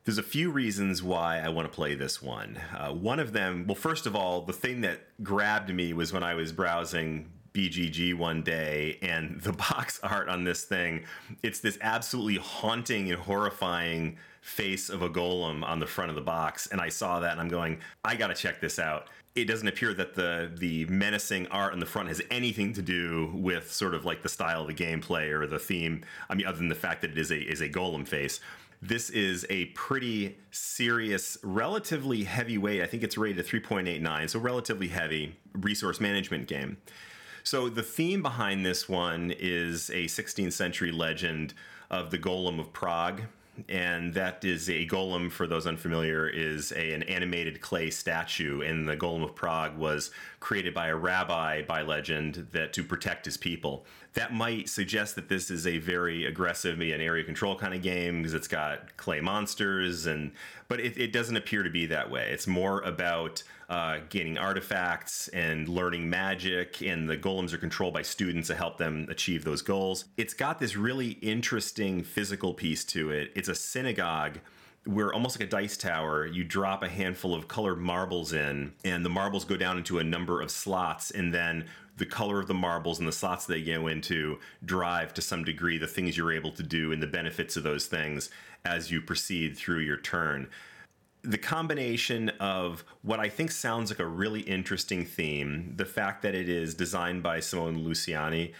There's 0.03 0.17
a 0.17 0.23
few 0.23 0.51
reasons 0.51 1.01
why 1.01 1.39
I 1.39 1.47
want 1.47 1.71
to 1.71 1.73
play 1.73 1.95
this 1.95 2.21
one. 2.21 2.59
Uh, 2.77 2.91
one 2.91 3.21
of 3.21 3.31
them, 3.31 3.63
well, 3.65 3.75
first 3.75 4.07
of 4.07 4.15
all, 4.15 4.41
the 4.41 4.51
thing 4.51 4.81
that 4.81 5.23
grabbed 5.23 5.73
me 5.73 5.93
was 5.93 6.11
when 6.11 6.23
I 6.23 6.33
was 6.33 6.51
browsing 6.51 7.29
BGG 7.57 8.13
one 8.13 8.43
day, 8.43 8.99
and 9.01 9.41
the 9.41 9.53
box 9.53 9.99
art 10.03 10.29
on 10.29 10.43
this 10.43 10.63
thing, 10.63 11.05
it's 11.41 11.59
this 11.59 11.77
absolutely 11.81 12.37
haunting 12.37 13.11
and 13.11 13.19
horrifying 13.19 14.17
face 14.41 14.89
of 14.89 15.01
a 15.01 15.09
golem 15.09 15.63
on 15.63 15.79
the 15.79 15.87
front 15.87 16.09
of 16.09 16.15
the 16.15 16.21
box. 16.21 16.67
And 16.67 16.79
I 16.79 16.89
saw 16.89 17.19
that 17.19 17.33
and 17.33 17.41
I'm 17.41 17.49
going, 17.49 17.79
I 18.05 18.15
got 18.15 18.27
to 18.27 18.33
check 18.33 18.61
this 18.61 18.79
out. 18.79 19.09
It 19.35 19.45
doesn't 19.45 19.67
appear 19.67 19.93
that 19.93 20.15
the 20.15 20.51
the 20.55 20.85
menacing 20.85 21.47
art 21.47 21.73
on 21.73 21.79
the 21.79 21.85
front 21.85 22.07
has 22.07 22.21
anything 22.31 22.73
to 22.73 22.81
do 22.81 23.31
with 23.35 23.71
sort 23.71 23.93
of 23.93 24.03
like 24.03 24.23
the 24.23 24.29
style 24.29 24.61
of 24.61 24.67
the 24.67 24.73
gameplay 24.73 25.29
or 25.29 25.45
the 25.45 25.59
theme. 25.59 26.03
I 26.27 26.33
mean, 26.33 26.47
other 26.47 26.57
than 26.57 26.69
the 26.69 26.75
fact 26.75 27.01
that 27.01 27.11
it 27.11 27.17
is 27.19 27.29
a 27.29 27.37
is 27.37 27.61
a 27.61 27.69
golem 27.69 28.07
face 28.07 28.39
this 28.81 29.09
is 29.09 29.45
a 29.49 29.65
pretty 29.67 30.37
serious, 30.51 31.37
relatively 31.41 32.23
heavyweight. 32.23 32.81
I 32.81 32.85
think 32.85 33.03
it's 33.03 33.17
rated 33.17 33.45
3.89, 33.45 34.29
so 34.29 34.39
relatively 34.39 34.87
heavy 34.87 35.35
resource 35.53 35.99
management 35.99 36.47
game. 36.47 36.77
So 37.47 37.69
the 37.69 37.81
theme 37.81 38.21
behind 38.21 38.65
this 38.65 38.89
one 38.89 39.31
is 39.31 39.89
a 39.91 40.03
16th 40.07 40.51
century 40.51 40.91
legend 40.91 41.53
of 41.89 42.11
the 42.11 42.17
Golem 42.17 42.59
of 42.59 42.73
Prague 42.73 43.21
and 43.69 44.13
that 44.13 44.43
is 44.45 44.69
a 44.69 44.85
golem. 44.87 45.31
For 45.31 45.47
those 45.47 45.65
unfamiliar, 45.65 46.27
is 46.27 46.71
a, 46.71 46.93
an 46.93 47.03
animated 47.03 47.61
clay 47.61 47.89
statue, 47.89 48.61
and 48.61 48.87
the 48.87 48.95
Golem 48.95 49.23
of 49.23 49.35
Prague 49.35 49.77
was 49.77 50.11
created 50.39 50.73
by 50.73 50.87
a 50.87 50.95
rabbi 50.95 51.63
by 51.63 51.81
legend 51.81 52.47
that 52.51 52.73
to 52.73 52.83
protect 52.83 53.25
his 53.25 53.37
people. 53.37 53.85
That 54.13 54.33
might 54.33 54.69
suggest 54.69 55.15
that 55.15 55.29
this 55.29 55.49
is 55.49 55.65
a 55.65 55.77
very 55.79 56.25
aggressive, 56.25 56.77
maybe 56.77 56.91
an 56.91 57.01
area 57.01 57.23
control 57.23 57.55
kind 57.55 57.73
of 57.73 57.81
game 57.81 58.21
because 58.21 58.33
it's 58.33 58.47
got 58.47 58.95
clay 58.97 59.21
monsters, 59.21 60.05
and 60.05 60.31
but 60.67 60.79
it, 60.79 60.97
it 60.97 61.11
doesn't 61.11 61.37
appear 61.37 61.63
to 61.63 61.69
be 61.69 61.85
that 61.87 62.11
way. 62.11 62.29
It's 62.31 62.47
more 62.47 62.81
about 62.81 63.43
uh, 63.69 63.99
gaining 64.09 64.37
artifacts 64.37 65.27
and 65.29 65.67
learning 65.67 66.09
magic, 66.09 66.81
and 66.81 67.09
the 67.09 67.17
golems 67.17 67.53
are 67.53 67.57
controlled 67.57 67.93
by 67.93 68.01
students 68.01 68.47
to 68.47 68.55
help 68.55 68.77
them 68.77 69.07
achieve 69.09 69.43
those 69.43 69.61
goals. 69.61 70.05
It's 70.15 70.33
got 70.33 70.59
this 70.59 70.77
really 70.77 71.11
interesting 71.21 72.03
physical 72.03 72.53
piece 72.53 72.85
to 72.85 73.11
it. 73.11 73.31
It's 73.35 73.49
a 73.49 73.55
synagogue 73.55 74.39
where 74.85 75.13
almost 75.13 75.37
like 75.37 75.47
a 75.47 75.51
dice 75.51 75.75
tower, 75.75 76.25
you 76.25 76.45
drop 76.45 76.81
a 76.81 76.87
handful 76.87 77.35
of 77.35 77.49
colored 77.49 77.77
marbles 77.77 78.31
in, 78.31 78.71
and 78.85 79.03
the 79.03 79.09
marbles 79.09 79.43
go 79.43 79.57
down 79.57 79.77
into 79.77 79.99
a 79.99 80.03
number 80.03 80.41
of 80.41 80.49
slots, 80.49 81.11
and 81.11 81.33
then 81.33 81.65
the 81.97 82.05
color 82.05 82.39
of 82.39 82.47
the 82.47 82.53
marbles 82.53 82.99
and 82.99 83.07
the 83.07 83.11
slots 83.11 83.45
they 83.45 83.61
go 83.61 83.87
into 83.87 84.39
drive 84.63 85.13
to 85.15 85.21
some 85.21 85.43
degree 85.43 85.77
the 85.77 85.87
things 85.87 86.15
you're 86.15 86.31
able 86.31 86.51
to 86.51 86.63
do 86.63 86.91
and 86.91 87.01
the 87.01 87.07
benefits 87.07 87.57
of 87.57 87.63
those 87.63 87.87
things 87.87 88.29
as 88.63 88.91
you 88.91 89.01
proceed 89.01 89.57
through 89.57 89.79
your 89.79 89.97
turn 89.97 90.47
the 91.23 91.37
combination 91.37 92.29
of 92.39 92.83
what 93.01 93.19
I 93.19 93.29
think 93.29 93.51
sounds 93.51 93.91
like 93.91 93.99
a 93.99 94.05
really 94.05 94.41
interesting 94.41 95.05
theme, 95.05 95.73
the 95.75 95.85
fact 95.85 96.21
that 96.21 96.35
it 96.35 96.47
is 96.47 96.73
designed 96.73 97.23
by 97.23 97.39
Simone 97.39 97.83
Luciani, 97.83 98.53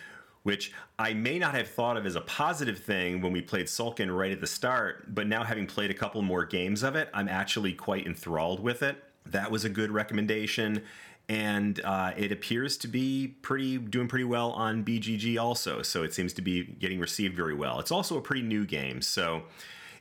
which 0.44 0.72
I 0.98 1.14
may 1.14 1.40
not 1.40 1.56
have 1.56 1.68
thought 1.68 1.98
of 1.98 2.06
as 2.06 2.16
a 2.16 2.22
positive 2.22 2.80
thing 2.80 3.22
when 3.22 3.32
we 3.32 3.42
played 3.42 3.68
Tzolk'in 3.68 4.16
right 4.16 4.32
at 4.32 4.42
the 4.42 4.48
start, 4.48 5.14
but 5.14 5.28
now 5.28 5.44
having 5.44 5.68
played 5.68 5.92
a 5.92 5.94
couple 5.94 6.22
more 6.22 6.46
games 6.46 6.84
of 6.84 6.96
it, 6.96 7.10
I'm 7.14 7.28
actually 7.28 7.74
quite 7.74 8.06
enthralled 8.06 8.60
with 8.60 8.82
it. 8.82 9.04
That 9.26 9.52
was 9.52 9.66
a 9.66 9.70
good 9.70 9.92
recommendation 9.92 10.84
and 11.30 11.82
uh, 11.84 12.14
it 12.16 12.32
appears 12.32 12.78
to 12.78 12.88
be 12.88 13.28
pretty 13.42 13.78
doing 13.78 14.08
pretty 14.08 14.24
well 14.24 14.52
on 14.52 14.84
BGG 14.84 15.40
also. 15.40 15.82
So 15.82 16.04
it 16.04 16.14
seems 16.14 16.34
to 16.34 16.42
be 16.42 16.64
getting 16.64 17.00
received 17.00 17.36
very 17.36 17.54
well. 17.54 17.80
It's 17.80 17.92
also 17.92 18.18
a 18.18 18.22
pretty 18.22 18.44
new 18.44 18.66
game, 18.66 19.02
so 19.02 19.44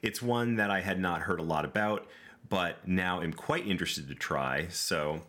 it's 0.02 0.22
one 0.22 0.56
that 0.56 0.70
I 0.70 0.80
had 0.80 1.00
not 1.00 1.22
heard 1.22 1.40
a 1.40 1.42
lot 1.42 1.64
about, 1.64 2.06
but 2.48 2.86
now 2.86 3.20
am 3.20 3.32
quite 3.32 3.66
interested 3.66 4.08
to 4.08 4.14
try. 4.14 4.66
So 4.68 5.22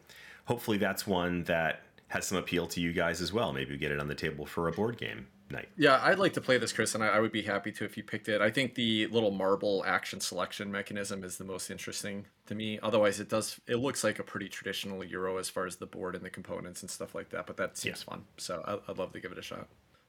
hopefully 0.46 0.78
that's 0.78 1.06
one 1.08 1.44
that 1.44 1.82
has 2.10 2.26
some 2.26 2.38
appeal 2.38 2.68
to 2.68 2.82
you 2.82 2.94
guys 2.94 3.22
as 3.22 3.34
well. 3.34 3.52
Maybe 3.54 3.72
we 3.72 3.78
get 3.78 3.92
it 3.92 4.00
on 4.00 4.08
the 4.08 4.16
table 4.16 4.46
for 4.46 4.68
a 4.68 4.72
board 4.72 4.98
game 4.98 5.28
night. 5.52 5.70
Yeah, 5.78 6.00
I'd 6.04 6.20
like 6.20 6.34
to 6.34 6.42
play 6.42 6.58
this, 6.58 6.74
Chris, 6.74 6.96
and 6.96 7.04
I, 7.04 7.08
I, 7.08 7.20
would 7.20 7.32
be 7.32 7.42
happy 7.42 7.72
to 7.74 7.86
if 7.86 7.98
you 7.98 8.04
picked 8.04 8.28
it. 8.30 8.42
I 8.42 8.50
think 8.50 8.76
the 8.76 9.08
little 9.08 9.32
marble 9.32 9.84
action 9.86 10.20
selection 10.20 10.72
mechanism 10.72 11.24
is 11.24 11.38
the 11.38 11.44
most 11.44 11.70
interesting 11.70 12.26
to 12.48 12.56
me. 12.56 12.80
Otherwise, 12.82 13.20
it 13.20 13.30
does 13.30 13.60
it 13.68 13.78
looks 13.78 14.04
like 14.04 14.20
a 14.20 14.24
pretty 14.24 14.50
traditional 14.50 15.04
Euro 15.04 15.38
as 15.38 15.50
far 15.50 15.66
as 15.66 15.78
the 15.78 15.86
board 15.86 16.16
and 16.16 16.24
the 16.24 16.30
components 16.30 16.82
and 16.82 16.90
stuff 16.90 17.16
like 17.16 17.30
that. 17.30 17.48
But 17.48 17.58
that 17.58 17.78
seems 17.78 18.04
yeah. 18.06 18.14
fun, 18.14 18.26
so 18.38 18.64
I, 18.66 18.92
I'd 18.92 18.98
love 18.98 19.14
to 19.14 19.20
give 19.20 19.32
it 19.32 19.38
a 19.38 19.44
shot. 19.44 19.68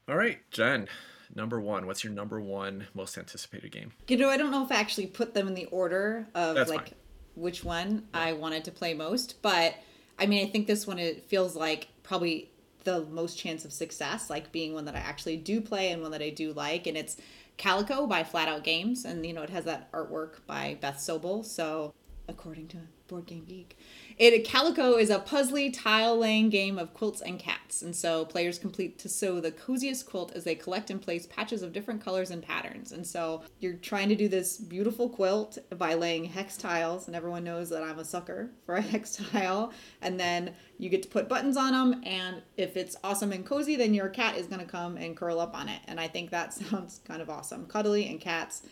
All 0.08 0.16
right, 0.16 0.38
Jen, 0.50 0.88
number 1.34 1.60
one. 1.60 1.86
What's 1.86 2.04
your 2.04 2.12
number 2.12 2.40
one 2.40 2.86
most 2.94 3.16
anticipated 3.18 3.72
game? 3.72 3.92
You 4.08 4.16
know, 4.16 4.28
I 4.28 4.36
don't 4.36 4.50
know 4.50 4.64
if 4.64 4.72
I 4.72 4.76
actually 4.76 5.06
put 5.06 5.34
them 5.34 5.48
in 5.48 5.54
the 5.54 5.66
order 5.66 6.26
of 6.34 6.54
That's 6.54 6.70
like 6.70 6.88
fine. 6.88 6.98
which 7.34 7.64
one 7.64 8.08
yeah. 8.14 8.20
I 8.20 8.32
wanted 8.32 8.64
to 8.64 8.70
play 8.70 8.94
most, 8.94 9.40
but 9.42 9.74
I 10.18 10.26
mean, 10.26 10.46
I 10.46 10.50
think 10.50 10.66
this 10.66 10.86
one 10.86 10.98
it 10.98 11.24
feels 11.24 11.54
like 11.54 11.88
probably 12.02 12.50
the 12.84 13.04
most 13.06 13.38
chance 13.38 13.64
of 13.64 13.72
success, 13.72 14.30
like 14.30 14.50
being 14.52 14.74
one 14.74 14.84
that 14.86 14.96
I 14.96 15.00
actually 15.00 15.36
do 15.36 15.60
play 15.60 15.92
and 15.92 16.02
one 16.02 16.10
that 16.12 16.22
I 16.22 16.30
do 16.30 16.52
like. 16.52 16.86
And 16.86 16.96
it's 16.96 17.16
Calico 17.56 18.06
by 18.06 18.24
Flat 18.24 18.48
Out 18.48 18.64
Games, 18.64 19.04
and 19.04 19.26
you 19.26 19.32
know 19.32 19.42
it 19.42 19.50
has 19.50 19.64
that 19.64 19.90
artwork 19.92 20.36
by 20.46 20.78
Beth 20.80 20.96
Sobel. 20.96 21.44
So 21.44 21.92
according 22.28 22.68
to 22.68 22.78
Board 23.08 23.26
Game 23.26 23.44
Geek. 23.46 23.76
It 24.18 24.44
Calico 24.44 24.96
is 24.96 25.10
a 25.10 25.20
puzzly 25.20 25.72
tile 25.72 26.18
laying 26.18 26.50
game 26.50 26.76
of 26.76 26.92
quilts 26.92 27.20
and 27.20 27.38
cats, 27.38 27.82
and 27.82 27.94
so 27.94 28.24
players 28.24 28.58
complete 28.58 28.98
to 28.98 29.08
sew 29.08 29.40
the 29.40 29.52
coziest 29.52 30.06
quilt 30.06 30.32
as 30.34 30.42
they 30.42 30.56
collect 30.56 30.90
and 30.90 31.00
place 31.00 31.26
patches 31.26 31.62
of 31.62 31.72
different 31.72 32.04
colors 32.04 32.32
and 32.32 32.42
patterns. 32.42 32.90
And 32.90 33.06
so 33.06 33.42
you're 33.60 33.74
trying 33.74 34.08
to 34.08 34.16
do 34.16 34.26
this 34.26 34.56
beautiful 34.56 35.08
quilt 35.08 35.58
by 35.78 35.94
laying 35.94 36.24
hex 36.24 36.56
tiles, 36.56 37.06
and 37.06 37.14
everyone 37.14 37.44
knows 37.44 37.70
that 37.70 37.84
I'm 37.84 38.00
a 38.00 38.04
sucker 38.04 38.50
for 38.66 38.74
a 38.74 38.82
hex 38.82 39.14
tile. 39.30 39.72
And 40.02 40.18
then 40.18 40.52
you 40.78 40.88
get 40.88 41.04
to 41.04 41.08
put 41.08 41.28
buttons 41.28 41.56
on 41.56 41.70
them, 41.72 42.02
and 42.04 42.42
if 42.56 42.76
it's 42.76 42.96
awesome 43.04 43.30
and 43.30 43.46
cozy, 43.46 43.76
then 43.76 43.94
your 43.94 44.08
cat 44.08 44.36
is 44.36 44.48
going 44.48 44.60
to 44.60 44.66
come 44.66 44.96
and 44.96 45.16
curl 45.16 45.38
up 45.38 45.56
on 45.56 45.68
it. 45.68 45.80
And 45.86 46.00
I 46.00 46.08
think 46.08 46.30
that 46.30 46.52
sounds 46.54 47.00
kind 47.04 47.22
of 47.22 47.30
awesome. 47.30 47.66
Cuddly 47.66 48.08
and 48.08 48.20
cats. 48.20 48.62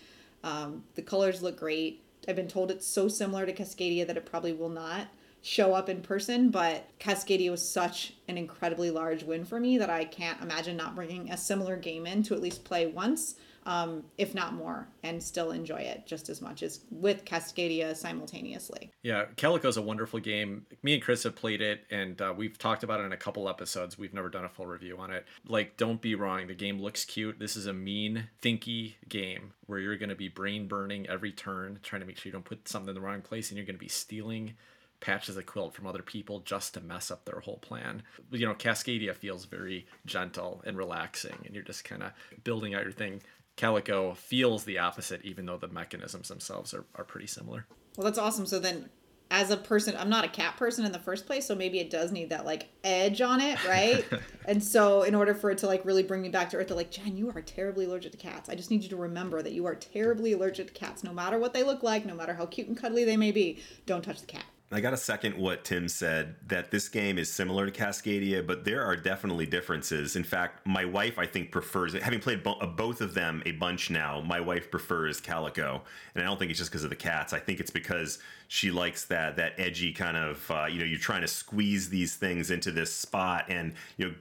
Um, 0.43 0.83
the 0.97 1.03
colors 1.03 1.41
look 1.41 1.57
great 1.59 2.03
I've 2.29 2.37
been 2.37 2.49
told 2.49 2.71
it's 2.71 2.87
so 2.87 3.09
similar 3.09 3.47
to 3.47 3.53
Cascadia 3.53 4.07
that 4.07 4.17
it 4.17 4.27
probably 4.27 4.53
will 4.53 4.69
not 4.69 5.07
show 5.47 5.73
up 5.73 5.89
in 5.89 6.03
person, 6.03 6.51
but 6.51 6.89
Cascadia 6.99 7.53
was 7.53 7.67
such 7.67 8.15
an 8.27 8.37
incredibly 8.37 8.91
large 8.91 9.23
win 9.23 9.45
for 9.45 9.61
me 9.61 9.79
that 9.79 9.89
I 9.89 10.05
can't 10.05 10.43
imagine 10.43 10.77
not 10.77 10.97
bringing 10.97 11.31
a 11.31 11.37
similar 11.37 11.77
game 11.77 12.05
in 12.05 12.25
to 12.25 12.35
at 12.35 12.43
least 12.43 12.65
play 12.65 12.89
once, 12.89 13.37
um, 13.65 14.03
if 14.19 14.35
not 14.35 14.55
more, 14.55 14.89
and 15.05 15.23
still 15.23 15.53
enjoy 15.53 15.77
it 15.77 16.05
just 16.05 16.29
as 16.29 16.43
much 16.43 16.65
as 16.65 16.81
with 16.91 17.25
Cascadia 17.25 17.95
simultaneously. 17.95 18.91
Yeah, 19.05 19.27
Calico 19.37 19.69
is 19.69 19.77
a 19.77 19.83
wonderful 19.83 20.19
game. 20.19 20.67
Me 20.83 20.95
and 20.95 21.03
Chris 21.03 21.23
have 21.23 21.37
played 21.37 21.63
it, 21.63 21.85
and 21.93 22.21
uh, 22.21 22.35
we've 22.37 22.59
talked 22.59 22.83
about 22.83 22.99
it 22.99 23.05
in 23.05 23.13
a 23.13 23.17
couple 23.17 23.49
episodes. 23.49 23.97
We've 23.97 24.15
never 24.15 24.29
done 24.29 24.45
a 24.45 24.49
full 24.49 24.67
review 24.67 24.99
on 24.99 25.13
it. 25.13 25.27
Like, 25.47 25.77
don't 25.77 26.01
be 26.01 26.17
wrong, 26.17 26.49
the 26.49 26.55
game 26.55 26.81
looks 26.81 27.05
cute. 27.05 27.39
This 27.39 27.57
is 27.57 27.67
a 27.67 27.73
mean, 27.73 28.31
thinky 28.43 28.95
game 29.09 29.53
where 29.67 29.79
you're 29.79 29.97
going 29.97 30.09
to 30.09 30.17
be 30.17 30.29
brain 30.29 30.67
burning 30.67 31.09
every 31.09 31.31
turn, 31.31 31.79
trying 31.85 32.01
to 32.01 32.07
make 32.07 32.19
sure 32.19 32.31
you 32.31 32.33
don't 32.33 32.45
put 32.45 32.67
something 32.67 32.89
in 32.89 32.97
the 32.97 33.01
wrong 33.01 33.23
place, 33.23 33.51
and 33.51 33.57
you're 33.57 33.67
going 33.67 33.77
to 33.77 33.81
be 33.81 33.87
stealing 33.87 34.55
patches 35.01 35.37
of 35.37 35.47
quilt 35.47 35.75
from 35.75 35.87
other 35.87 36.03
people 36.03 36.41
just 36.41 36.75
to 36.75 36.81
mess 36.81 37.11
up 37.11 37.25
their 37.25 37.41
whole 37.41 37.59
plan. 37.59 38.03
You 38.31 38.47
know, 38.47 38.55
Cascadia 38.55 39.15
feels 39.15 39.45
very 39.45 39.87
gentle 40.05 40.63
and 40.67 40.77
relaxing, 40.77 41.37
and 41.45 41.55
you're 41.55 41.65
just 41.65 41.85
kind 41.85 42.03
of 42.03 42.13
building 42.45 42.75
out 42.75 42.83
your 42.83 42.93
thing. 42.93 43.23
Calico 43.57 44.15
feels 44.15 44.65
the 44.65 44.79
opposite, 44.79 45.25
even 45.25 45.47
though 45.47 45.57
the 45.57 45.69
mechanisms 45.69 46.29
themselves 46.29 46.75
are, 46.75 46.85
are 46.95 47.05
pretty 47.05 47.27
similar. 47.27 47.67
Well, 47.97 48.05
that's 48.05 48.19
awesome. 48.19 48.47
So 48.47 48.59
then, 48.59 48.91
as 49.31 49.51
a 49.51 49.57
person, 49.57 49.97
I'm 49.97 50.11
not 50.11 50.25
a 50.25 50.29
cat 50.29 50.57
person 50.57 50.85
in 50.85 50.93
the 50.93 50.99
first 50.99 51.27
place, 51.27 51.47
so 51.47 51.55
maybe 51.55 51.81
it 51.81 51.91
does 51.91 52.13
need 52.13 52.31
that 52.31 52.45
like 52.45 52.69
edge 52.85 53.21
on 53.21 53.41
it, 53.41 53.63
right? 53.67 54.05
and 54.45 54.63
so, 54.63 55.03
in 55.03 55.15
order 55.15 55.35
for 55.35 55.51
it 55.51 55.59
to 55.59 55.67
like 55.67 55.85
really 55.85 56.03
bring 56.03 56.23
me 56.23 56.29
back 56.29 56.51
to 56.51 56.59
earth, 56.59 56.69
they're 56.69 56.77
like, 56.77 56.91
Jen, 56.91 57.17
you 57.17 57.31
are 57.31 57.41
terribly 57.41 57.87
allergic 57.87 58.13
to 58.13 58.19
cats. 58.19 58.49
I 58.49 58.55
just 58.55 58.71
need 58.71 58.83
you 58.83 58.91
to 58.91 58.97
remember 58.97 59.43
that 59.43 59.53
you 59.53 59.65
are 59.67 59.75
terribly 59.75 60.33
allergic 60.33 60.69
to 60.69 60.73
cats, 60.73 61.03
no 61.03 61.13
matter 61.13 61.39
what 61.39 61.55
they 61.55 61.63
look 61.63 61.83
like, 61.83 62.05
no 62.05 62.15
matter 62.15 62.35
how 62.35 62.47
cute 62.47 62.69
and 62.69 62.77
cuddly 62.77 63.05
they 63.05 63.17
may 63.17 63.33
be. 63.33 63.63
Don't 63.87 64.03
touch 64.03 64.21
the 64.21 64.27
cat. 64.27 64.45
I 64.73 64.81
got 64.81 64.91
to 64.91 64.97
second 64.97 65.37
what 65.37 65.65
Tim 65.65 65.89
said 65.89 66.35
that 66.49 66.73
this 66.73 66.89
game 66.89 67.19
is 67.19 67.33
similar 67.33 67.71
to 67.71 67.73
Cascadia, 67.73 68.45
but 68.45 68.65
there 68.65 68.83
are 68.83 68.97
definitely 68.97 69.47
differences. 69.47 70.17
In 70.17 70.25
fact, 70.25 70.67
my 70.67 70.85
wife, 70.85 71.21
I 71.21 71.27
think, 71.27 71.53
prefers 71.53 71.95
it. 71.95 72.03
Having 72.03 72.21
played 72.21 72.43
bo- 72.43 72.55
uh, 72.55 72.67
both 72.67 73.01
of 73.01 73.15
them 73.15 73.45
a 73.47 73.53
bunch 73.53 73.91
now, 73.91 74.21
my 74.23 74.41
wife 74.41 74.69
prefers 74.69 75.21
Calico, 75.21 75.83
and 76.15 76.25
I 76.25 76.27
don't 76.27 76.37
think 76.37 76.51
it's 76.51 76.59
just 76.59 76.73
because 76.73 76.83
of 76.83 76.91
the 76.91 76.97
cats. 76.97 77.33
I 77.33 77.39
think 77.39 77.61
it's 77.61 77.71
because 77.71 78.19
she 78.49 78.73
likes 78.73 79.05
that 79.05 79.37
that 79.37 79.53
edgy 79.57 79.93
kind 79.93 80.17
of 80.17 80.51
uh, 80.51 80.67
you 80.67 80.81
know 80.81 80.85
you're 80.85 80.99
trying 80.99 81.23
to 81.23 81.29
squeeze 81.29 81.89
these 81.89 82.17
things 82.17 82.51
into 82.51 82.73
this 82.73 82.93
spot, 82.93 83.45
and 83.49 83.73
you 83.99 84.09
know 84.09 84.15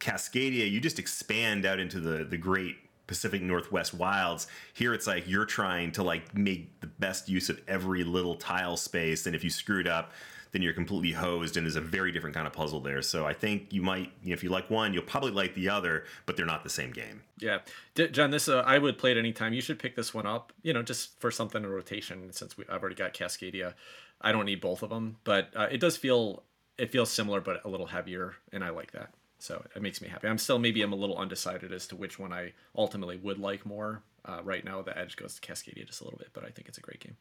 Cascadia, 0.00 0.70
you 0.70 0.80
just 0.80 0.98
expand 0.98 1.66
out 1.66 1.78
into 1.78 2.00
the 2.00 2.24
the 2.24 2.38
great 2.38 2.76
Pacific 3.12 3.42
Northwest 3.42 3.92
wilds. 3.92 4.46
Here 4.72 4.94
it's 4.94 5.06
like 5.06 5.28
you're 5.28 5.44
trying 5.44 5.92
to 5.92 6.02
like 6.02 6.34
make 6.34 6.80
the 6.80 6.86
best 6.86 7.28
use 7.28 7.50
of 7.50 7.60
every 7.68 8.04
little 8.04 8.36
tile 8.36 8.78
space, 8.78 9.26
and 9.26 9.36
if 9.36 9.44
you 9.44 9.50
screwed 9.50 9.86
up, 9.86 10.12
then 10.52 10.62
you're 10.62 10.72
completely 10.72 11.12
hosed, 11.12 11.58
and 11.58 11.66
there's 11.66 11.76
a 11.76 11.80
very 11.82 12.10
different 12.10 12.34
kind 12.34 12.46
of 12.46 12.54
puzzle 12.54 12.80
there. 12.80 13.02
So 13.02 13.26
I 13.26 13.34
think 13.34 13.70
you 13.70 13.82
might, 13.82 14.12
you 14.22 14.30
know, 14.30 14.32
if 14.32 14.42
you 14.42 14.48
like 14.48 14.70
one, 14.70 14.94
you'll 14.94 15.02
probably 15.02 15.30
like 15.30 15.54
the 15.54 15.68
other, 15.68 16.04
but 16.24 16.38
they're 16.38 16.46
not 16.46 16.64
the 16.64 16.70
same 16.70 16.90
game. 16.90 17.22
Yeah, 17.38 17.58
D- 17.94 18.08
John, 18.08 18.30
this 18.30 18.48
uh, 18.48 18.62
I 18.66 18.78
would 18.78 18.96
play 18.96 19.10
it 19.10 19.18
anytime. 19.18 19.52
You 19.52 19.60
should 19.60 19.78
pick 19.78 19.94
this 19.94 20.14
one 20.14 20.26
up, 20.26 20.54
you 20.62 20.72
know, 20.72 20.82
just 20.82 21.20
for 21.20 21.30
something 21.30 21.62
in 21.62 21.68
rotation. 21.68 22.32
Since 22.32 22.56
we, 22.56 22.64
I've 22.70 22.80
already 22.80 22.96
got 22.96 23.12
Cascadia, 23.12 23.74
I 24.22 24.32
don't 24.32 24.46
need 24.46 24.62
both 24.62 24.82
of 24.82 24.88
them, 24.88 25.16
but 25.24 25.50
uh, 25.54 25.68
it 25.70 25.80
does 25.80 25.98
feel 25.98 26.44
it 26.78 26.90
feels 26.90 27.10
similar, 27.10 27.42
but 27.42 27.62
a 27.66 27.68
little 27.68 27.88
heavier, 27.88 28.36
and 28.52 28.64
I 28.64 28.70
like 28.70 28.92
that. 28.92 29.12
So 29.42 29.64
it 29.74 29.82
makes 29.82 30.00
me 30.00 30.06
happy. 30.06 30.28
I'm 30.28 30.38
still 30.38 30.60
maybe 30.60 30.82
I'm 30.82 30.92
a 30.92 30.96
little 30.96 31.18
undecided 31.18 31.72
as 31.72 31.88
to 31.88 31.96
which 31.96 32.16
one 32.16 32.32
I 32.32 32.52
ultimately 32.76 33.16
would 33.16 33.38
like 33.38 33.66
more. 33.66 34.04
Uh, 34.24 34.38
right 34.44 34.64
now, 34.64 34.82
the 34.82 34.96
edge 34.96 35.16
goes 35.16 35.34
to 35.34 35.40
Cascadia 35.40 35.84
just 35.84 36.00
a 36.00 36.04
little 36.04 36.20
bit, 36.20 36.28
but 36.32 36.44
I 36.44 36.50
think 36.50 36.68
it's 36.68 36.78
a 36.78 36.80
great 36.80 37.00
game. 37.00 37.16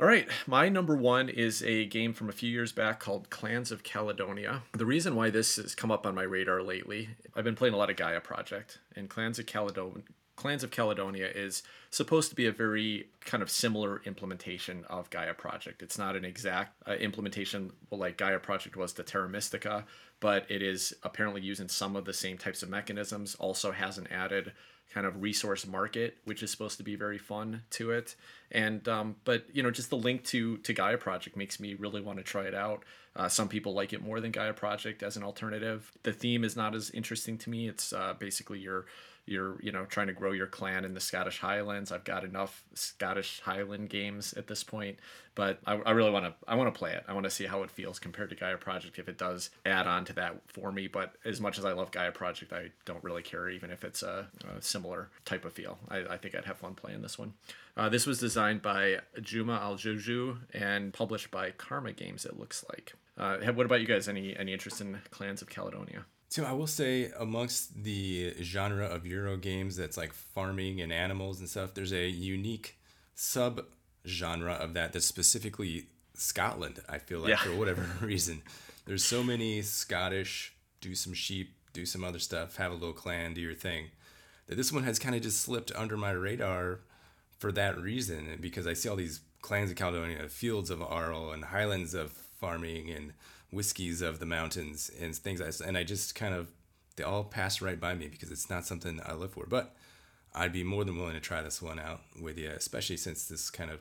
All 0.00 0.06
right, 0.06 0.26
my 0.46 0.70
number 0.70 0.96
one 0.96 1.28
is 1.28 1.62
a 1.62 1.84
game 1.84 2.14
from 2.14 2.30
a 2.30 2.32
few 2.32 2.48
years 2.50 2.72
back 2.72 3.00
called 3.00 3.28
Clans 3.28 3.70
of 3.70 3.82
Caledonia. 3.82 4.62
The 4.72 4.86
reason 4.86 5.14
why 5.14 5.28
this 5.28 5.56
has 5.56 5.74
come 5.74 5.90
up 5.90 6.06
on 6.06 6.14
my 6.14 6.22
radar 6.22 6.62
lately, 6.62 7.10
I've 7.36 7.44
been 7.44 7.54
playing 7.54 7.74
a 7.74 7.76
lot 7.76 7.90
of 7.90 7.96
Gaia 7.96 8.22
Project, 8.22 8.78
and 8.96 9.10
Clans 9.10 9.38
of 9.38 9.44
Caledonia 9.44 10.04
Clans 10.38 10.62
of 10.62 10.70
Caledonia 10.70 11.28
is 11.28 11.64
supposed 11.90 12.30
to 12.30 12.36
be 12.36 12.46
a 12.46 12.52
very 12.52 13.08
kind 13.20 13.42
of 13.42 13.50
similar 13.50 14.00
implementation 14.04 14.84
of 14.88 15.10
Gaia 15.10 15.34
Project. 15.34 15.82
It's 15.82 15.98
not 15.98 16.14
an 16.14 16.24
exact 16.24 16.80
uh, 16.86 16.92
implementation 16.92 17.72
like 17.90 18.16
Gaia 18.16 18.38
Project 18.38 18.76
was 18.76 18.92
to 18.92 19.02
Terra 19.02 19.28
Mystica, 19.28 19.84
but 20.20 20.48
it 20.48 20.62
is 20.62 20.94
apparently 21.02 21.40
using 21.40 21.66
some 21.66 21.96
of 21.96 22.04
the 22.04 22.12
same 22.12 22.38
types 22.38 22.62
of 22.62 22.68
mechanisms. 22.68 23.34
Also 23.40 23.72
has 23.72 23.98
an 23.98 24.06
added 24.12 24.52
kind 24.94 25.08
of 25.08 25.20
resource 25.20 25.66
market, 25.66 26.18
which 26.24 26.44
is 26.44 26.52
supposed 26.52 26.78
to 26.78 26.84
be 26.84 26.94
very 26.94 27.18
fun 27.18 27.62
to 27.70 27.90
it. 27.90 28.14
And 28.52 28.88
um, 28.88 29.16
but 29.24 29.44
you 29.52 29.64
know, 29.64 29.72
just 29.72 29.90
the 29.90 29.96
link 29.96 30.22
to 30.26 30.58
to 30.58 30.72
Gaia 30.72 30.98
Project 30.98 31.36
makes 31.36 31.58
me 31.58 31.74
really 31.74 32.00
want 32.00 32.18
to 32.18 32.24
try 32.24 32.44
it 32.44 32.54
out. 32.54 32.84
Uh, 33.16 33.28
some 33.28 33.48
people 33.48 33.74
like 33.74 33.92
it 33.92 34.02
more 34.02 34.20
than 34.20 34.30
Gaia 34.30 34.52
Project 34.52 35.02
as 35.02 35.16
an 35.16 35.24
alternative. 35.24 35.90
The 36.04 36.12
theme 36.12 36.44
is 36.44 36.54
not 36.54 36.76
as 36.76 36.90
interesting 36.90 37.38
to 37.38 37.50
me. 37.50 37.68
It's 37.68 37.92
uh, 37.92 38.14
basically 38.16 38.60
you're 38.60 38.86
you're 39.28 39.60
you 39.62 39.72
know 39.72 39.84
trying 39.84 40.06
to 40.08 40.12
grow 40.12 40.32
your 40.32 40.46
clan 40.46 40.84
in 40.84 40.94
the 40.94 41.00
Scottish 41.00 41.38
Highlands. 41.38 41.92
I've 41.92 42.04
got 42.04 42.24
enough 42.24 42.64
Scottish 42.74 43.40
Highland 43.40 43.90
games 43.90 44.32
at 44.34 44.46
this 44.46 44.64
point, 44.64 44.98
but 45.34 45.58
I, 45.66 45.74
I 45.74 45.90
really 45.92 46.10
want 46.10 46.24
to 46.24 46.34
I 46.46 46.54
want 46.54 46.72
to 46.72 46.78
play 46.78 46.92
it. 46.92 47.04
I 47.06 47.12
want 47.12 47.24
to 47.24 47.30
see 47.30 47.46
how 47.46 47.62
it 47.62 47.70
feels 47.70 47.98
compared 47.98 48.30
to 48.30 48.36
Gaia 48.36 48.56
Project 48.56 48.98
if 48.98 49.08
it 49.08 49.18
does 49.18 49.50
add 49.66 49.86
on 49.86 50.04
to 50.06 50.12
that 50.14 50.40
for 50.46 50.72
me. 50.72 50.88
But 50.88 51.14
as 51.24 51.40
much 51.40 51.58
as 51.58 51.64
I 51.64 51.72
love 51.72 51.90
Gaia 51.90 52.12
Project, 52.12 52.52
I 52.52 52.70
don't 52.84 53.02
really 53.04 53.22
care 53.22 53.48
even 53.48 53.70
if 53.70 53.84
it's 53.84 54.02
a, 54.02 54.26
a 54.56 54.62
similar 54.62 55.10
type 55.24 55.44
of 55.44 55.52
feel. 55.52 55.78
I, 55.88 55.98
I, 55.98 56.16
think 56.16 56.34
I'd 56.34 56.44
have 56.44 56.58
fun 56.58 56.74
playing 56.74 57.02
this 57.02 57.18
one. 57.18 57.34
Uh, 57.76 57.88
this 57.88 58.06
was 58.06 58.18
designed 58.18 58.62
by 58.62 58.98
Juma 59.20 59.54
Al-JouJou 59.54 60.38
and 60.54 60.92
published 60.92 61.30
by 61.30 61.52
Karma 61.52 61.92
Games. 61.92 62.24
It 62.24 62.38
looks 62.38 62.64
like. 62.68 62.94
Uh, 63.16 63.38
what 63.52 63.66
about 63.66 63.80
you 63.80 63.86
guys? 63.86 64.08
Any 64.08 64.36
any 64.36 64.52
interest 64.52 64.80
in 64.80 64.98
Clans 65.10 65.42
of 65.42 65.48
Caledonia? 65.48 66.04
Tim, 66.30 66.44
I 66.44 66.52
will 66.52 66.66
say 66.66 67.10
amongst 67.18 67.82
the 67.84 68.34
genre 68.42 68.86
of 68.86 69.06
Euro 69.06 69.36
games 69.36 69.76
that's 69.76 69.96
like 69.96 70.12
farming 70.12 70.80
and 70.80 70.92
animals 70.92 71.40
and 71.40 71.48
stuff, 71.48 71.74
there's 71.74 71.92
a 71.92 72.08
unique 72.08 72.76
sub 73.14 73.64
genre 74.06 74.52
of 74.52 74.74
that 74.74 74.92
that's 74.92 75.06
specifically 75.06 75.86
Scotland. 76.14 76.80
I 76.88 76.98
feel 76.98 77.20
like 77.20 77.30
yeah. 77.30 77.36
for 77.36 77.54
whatever 77.54 77.86
reason, 78.04 78.42
there's 78.84 79.04
so 79.04 79.22
many 79.22 79.62
Scottish 79.62 80.54
do 80.80 80.94
some 80.94 81.14
sheep 81.14 81.54
do 81.72 81.86
some 81.86 82.04
other 82.04 82.18
stuff, 82.18 82.56
have 82.56 82.72
a 82.72 82.74
little 82.74 82.92
clan, 82.92 83.34
do 83.34 83.40
your 83.40 83.54
thing. 83.54 83.86
That 84.46 84.56
this 84.56 84.72
one 84.72 84.82
has 84.84 84.98
kind 84.98 85.14
of 85.14 85.22
just 85.22 85.40
slipped 85.40 85.70
under 85.74 85.96
my 85.96 86.10
radar 86.10 86.80
for 87.38 87.52
that 87.52 87.78
reason 87.78 88.38
because 88.40 88.66
I 88.66 88.72
see 88.72 88.88
all 88.88 88.96
these 88.96 89.20
clans 89.42 89.70
of 89.70 89.76
Caledonia, 89.76 90.28
fields 90.28 90.70
of 90.70 90.82
Arle 90.82 91.30
and 91.32 91.44
highlands 91.44 91.94
of 91.94 92.12
farming 92.12 92.90
and 92.90 93.12
whiskeys 93.50 94.02
of 94.02 94.18
the 94.18 94.26
mountains 94.26 94.90
and 95.00 95.14
things 95.16 95.40
like 95.40 95.54
and 95.66 95.76
I 95.76 95.84
just 95.84 96.14
kind 96.14 96.34
of 96.34 96.52
they 96.96 97.04
all 97.04 97.24
pass 97.24 97.62
right 97.62 97.80
by 97.80 97.94
me 97.94 98.08
because 98.08 98.30
it's 98.30 98.50
not 98.50 98.66
something 98.66 99.00
I 99.06 99.14
live 99.14 99.32
for. 99.32 99.46
But 99.46 99.74
I'd 100.34 100.52
be 100.52 100.64
more 100.64 100.84
than 100.84 100.98
willing 100.98 101.14
to 101.14 101.20
try 101.20 101.42
this 101.42 101.62
one 101.62 101.78
out 101.78 102.00
with 102.20 102.38
you, 102.38 102.50
especially 102.50 102.96
since 102.96 103.26
this 103.26 103.50
kind 103.50 103.70
of 103.70 103.80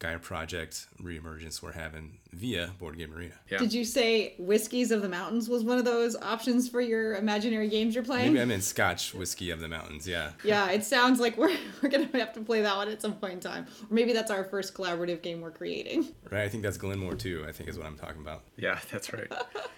Gaia 0.00 0.18
project 0.18 0.86
reemergence 1.00 1.62
we're 1.62 1.72
having 1.72 2.18
via 2.32 2.70
Board 2.78 2.96
Game 2.96 3.12
Arena. 3.14 3.34
Yeah. 3.50 3.58
Did 3.58 3.74
you 3.74 3.84
say 3.84 4.34
Whiskies 4.38 4.90
of 4.90 5.02
the 5.02 5.10
Mountains 5.10 5.46
was 5.46 5.62
one 5.62 5.78
of 5.78 5.84
those 5.84 6.16
options 6.16 6.70
for 6.70 6.80
your 6.80 7.16
imaginary 7.16 7.68
games 7.68 7.94
you're 7.94 8.02
playing? 8.02 8.32
Maybe 8.32 8.40
I 8.40 8.46
meant 8.46 8.64
Scotch 8.64 9.12
whiskey 9.12 9.50
of 9.50 9.60
the 9.60 9.68
mountains. 9.68 10.08
Yeah. 10.08 10.30
yeah, 10.42 10.70
it 10.70 10.84
sounds 10.84 11.20
like 11.20 11.36
we're, 11.36 11.54
we're 11.82 11.90
going 11.90 12.08
to 12.08 12.18
have 12.18 12.32
to 12.32 12.40
play 12.40 12.62
that 12.62 12.74
one 12.76 12.88
at 12.88 13.02
some 13.02 13.12
point 13.12 13.34
in 13.34 13.40
time. 13.40 13.66
Or 13.82 13.94
maybe 13.94 14.14
that's 14.14 14.30
our 14.30 14.44
first 14.44 14.72
collaborative 14.72 15.20
game 15.20 15.42
we're 15.42 15.50
creating. 15.50 16.08
Right. 16.30 16.44
I 16.44 16.48
think 16.48 16.62
that's 16.62 16.78
Glen 16.78 16.98
More 16.98 17.14
too. 17.14 17.44
I 17.46 17.52
think 17.52 17.68
is 17.68 17.76
what 17.76 17.86
I'm 17.86 17.98
talking 17.98 18.22
about. 18.22 18.44
Yeah, 18.56 18.78
that's 18.90 19.12
right. 19.12 19.30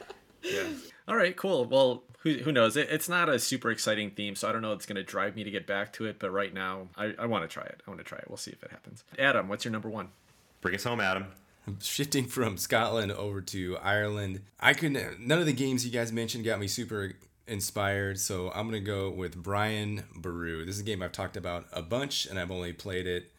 yeah. 0.44 0.68
All 1.08 1.16
right, 1.16 1.36
cool. 1.36 1.64
Well, 1.64 2.04
who, 2.22 2.34
who 2.34 2.52
knows? 2.52 2.76
It, 2.76 2.88
it's 2.90 3.08
not 3.08 3.28
a 3.28 3.38
super 3.38 3.70
exciting 3.70 4.10
theme, 4.10 4.34
so 4.34 4.48
I 4.48 4.52
don't 4.52 4.62
know 4.62 4.72
it's 4.72 4.86
going 4.86 4.96
to 4.96 5.02
drive 5.02 5.36
me 5.36 5.44
to 5.44 5.50
get 5.50 5.66
back 5.66 5.92
to 5.94 6.06
it. 6.06 6.18
But 6.18 6.30
right 6.30 6.52
now, 6.52 6.88
I, 6.96 7.14
I 7.18 7.26
want 7.26 7.42
to 7.44 7.48
try 7.48 7.64
it. 7.64 7.82
I 7.86 7.90
want 7.90 8.00
to 8.00 8.04
try 8.04 8.18
it. 8.18 8.24
We'll 8.28 8.36
see 8.36 8.52
if 8.52 8.62
it 8.62 8.70
happens. 8.70 9.04
Adam, 9.18 9.48
what's 9.48 9.64
your 9.64 9.72
number 9.72 9.88
one? 9.88 10.08
Bring 10.60 10.74
us 10.74 10.84
home, 10.84 11.00
Adam. 11.00 11.26
I'm 11.66 11.78
Shifting 11.80 12.26
from 12.26 12.56
Scotland 12.56 13.12
over 13.12 13.40
to 13.40 13.76
Ireland, 13.78 14.40
I 14.58 14.74
couldn't. 14.74 15.20
None 15.20 15.38
of 15.38 15.46
the 15.46 15.52
games 15.52 15.86
you 15.86 15.92
guys 15.92 16.12
mentioned 16.12 16.44
got 16.44 16.58
me 16.58 16.66
super 16.66 17.12
inspired, 17.46 18.18
so 18.18 18.50
I'm 18.52 18.66
gonna 18.66 18.80
go 18.80 19.10
with 19.10 19.36
Brian 19.36 20.04
Boru. 20.16 20.64
This 20.64 20.76
is 20.76 20.80
a 20.80 20.84
game 20.84 21.02
I've 21.02 21.12
talked 21.12 21.36
about 21.36 21.66
a 21.72 21.80
bunch, 21.82 22.26
and 22.26 22.38
I've 22.38 22.50
only 22.50 22.72
played 22.72 23.06
it 23.06 23.30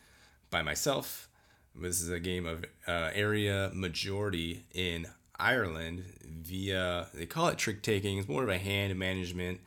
by 0.49 0.61
myself. 0.61 1.27
This 1.75 2.01
is 2.01 2.09
a 2.09 2.19
game 2.19 2.45
of 2.45 2.63
uh, 2.87 3.09
area 3.13 3.71
majority 3.73 4.63
in 4.73 5.07
Ireland 5.39 6.03
via 6.23 7.07
they 7.13 7.25
call 7.25 7.47
it 7.47 7.57
trick 7.57 7.81
taking. 7.81 8.17
It's 8.17 8.27
more 8.27 8.43
of 8.43 8.49
a 8.49 8.57
hand 8.57 8.97
management. 8.97 9.61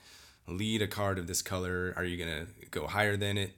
Lead 0.49 0.83
a 0.83 0.87
card 0.87 1.19
of 1.19 1.27
this 1.27 1.43
color. 1.43 1.93
Are 1.97 2.05
you 2.05 2.17
gonna 2.17 2.47
go 2.71 2.87
higher 2.87 3.17
than 3.17 3.37
it? 3.37 3.53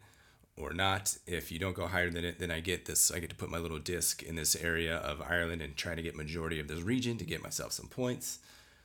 or 0.60 0.72
not. 0.72 1.16
If 1.26 1.52
you 1.52 1.58
don't 1.58 1.74
go 1.74 1.86
higher 1.86 2.10
than 2.10 2.24
it, 2.24 2.38
then 2.38 2.50
I 2.50 2.60
get 2.60 2.86
this. 2.86 3.10
I 3.10 3.20
get 3.20 3.30
to 3.30 3.36
put 3.36 3.50
my 3.50 3.58
little 3.58 3.78
disc 3.78 4.22
in 4.22 4.34
this 4.34 4.56
area 4.56 4.96
of 4.96 5.22
Ireland 5.22 5.62
and 5.62 5.76
try 5.76 5.94
to 5.94 6.02
get 6.02 6.16
majority 6.16 6.58
of 6.60 6.68
this 6.68 6.82
region 6.82 7.16
to 7.18 7.24
get 7.24 7.42
myself 7.42 7.72
some 7.72 7.86
points. 7.86 8.38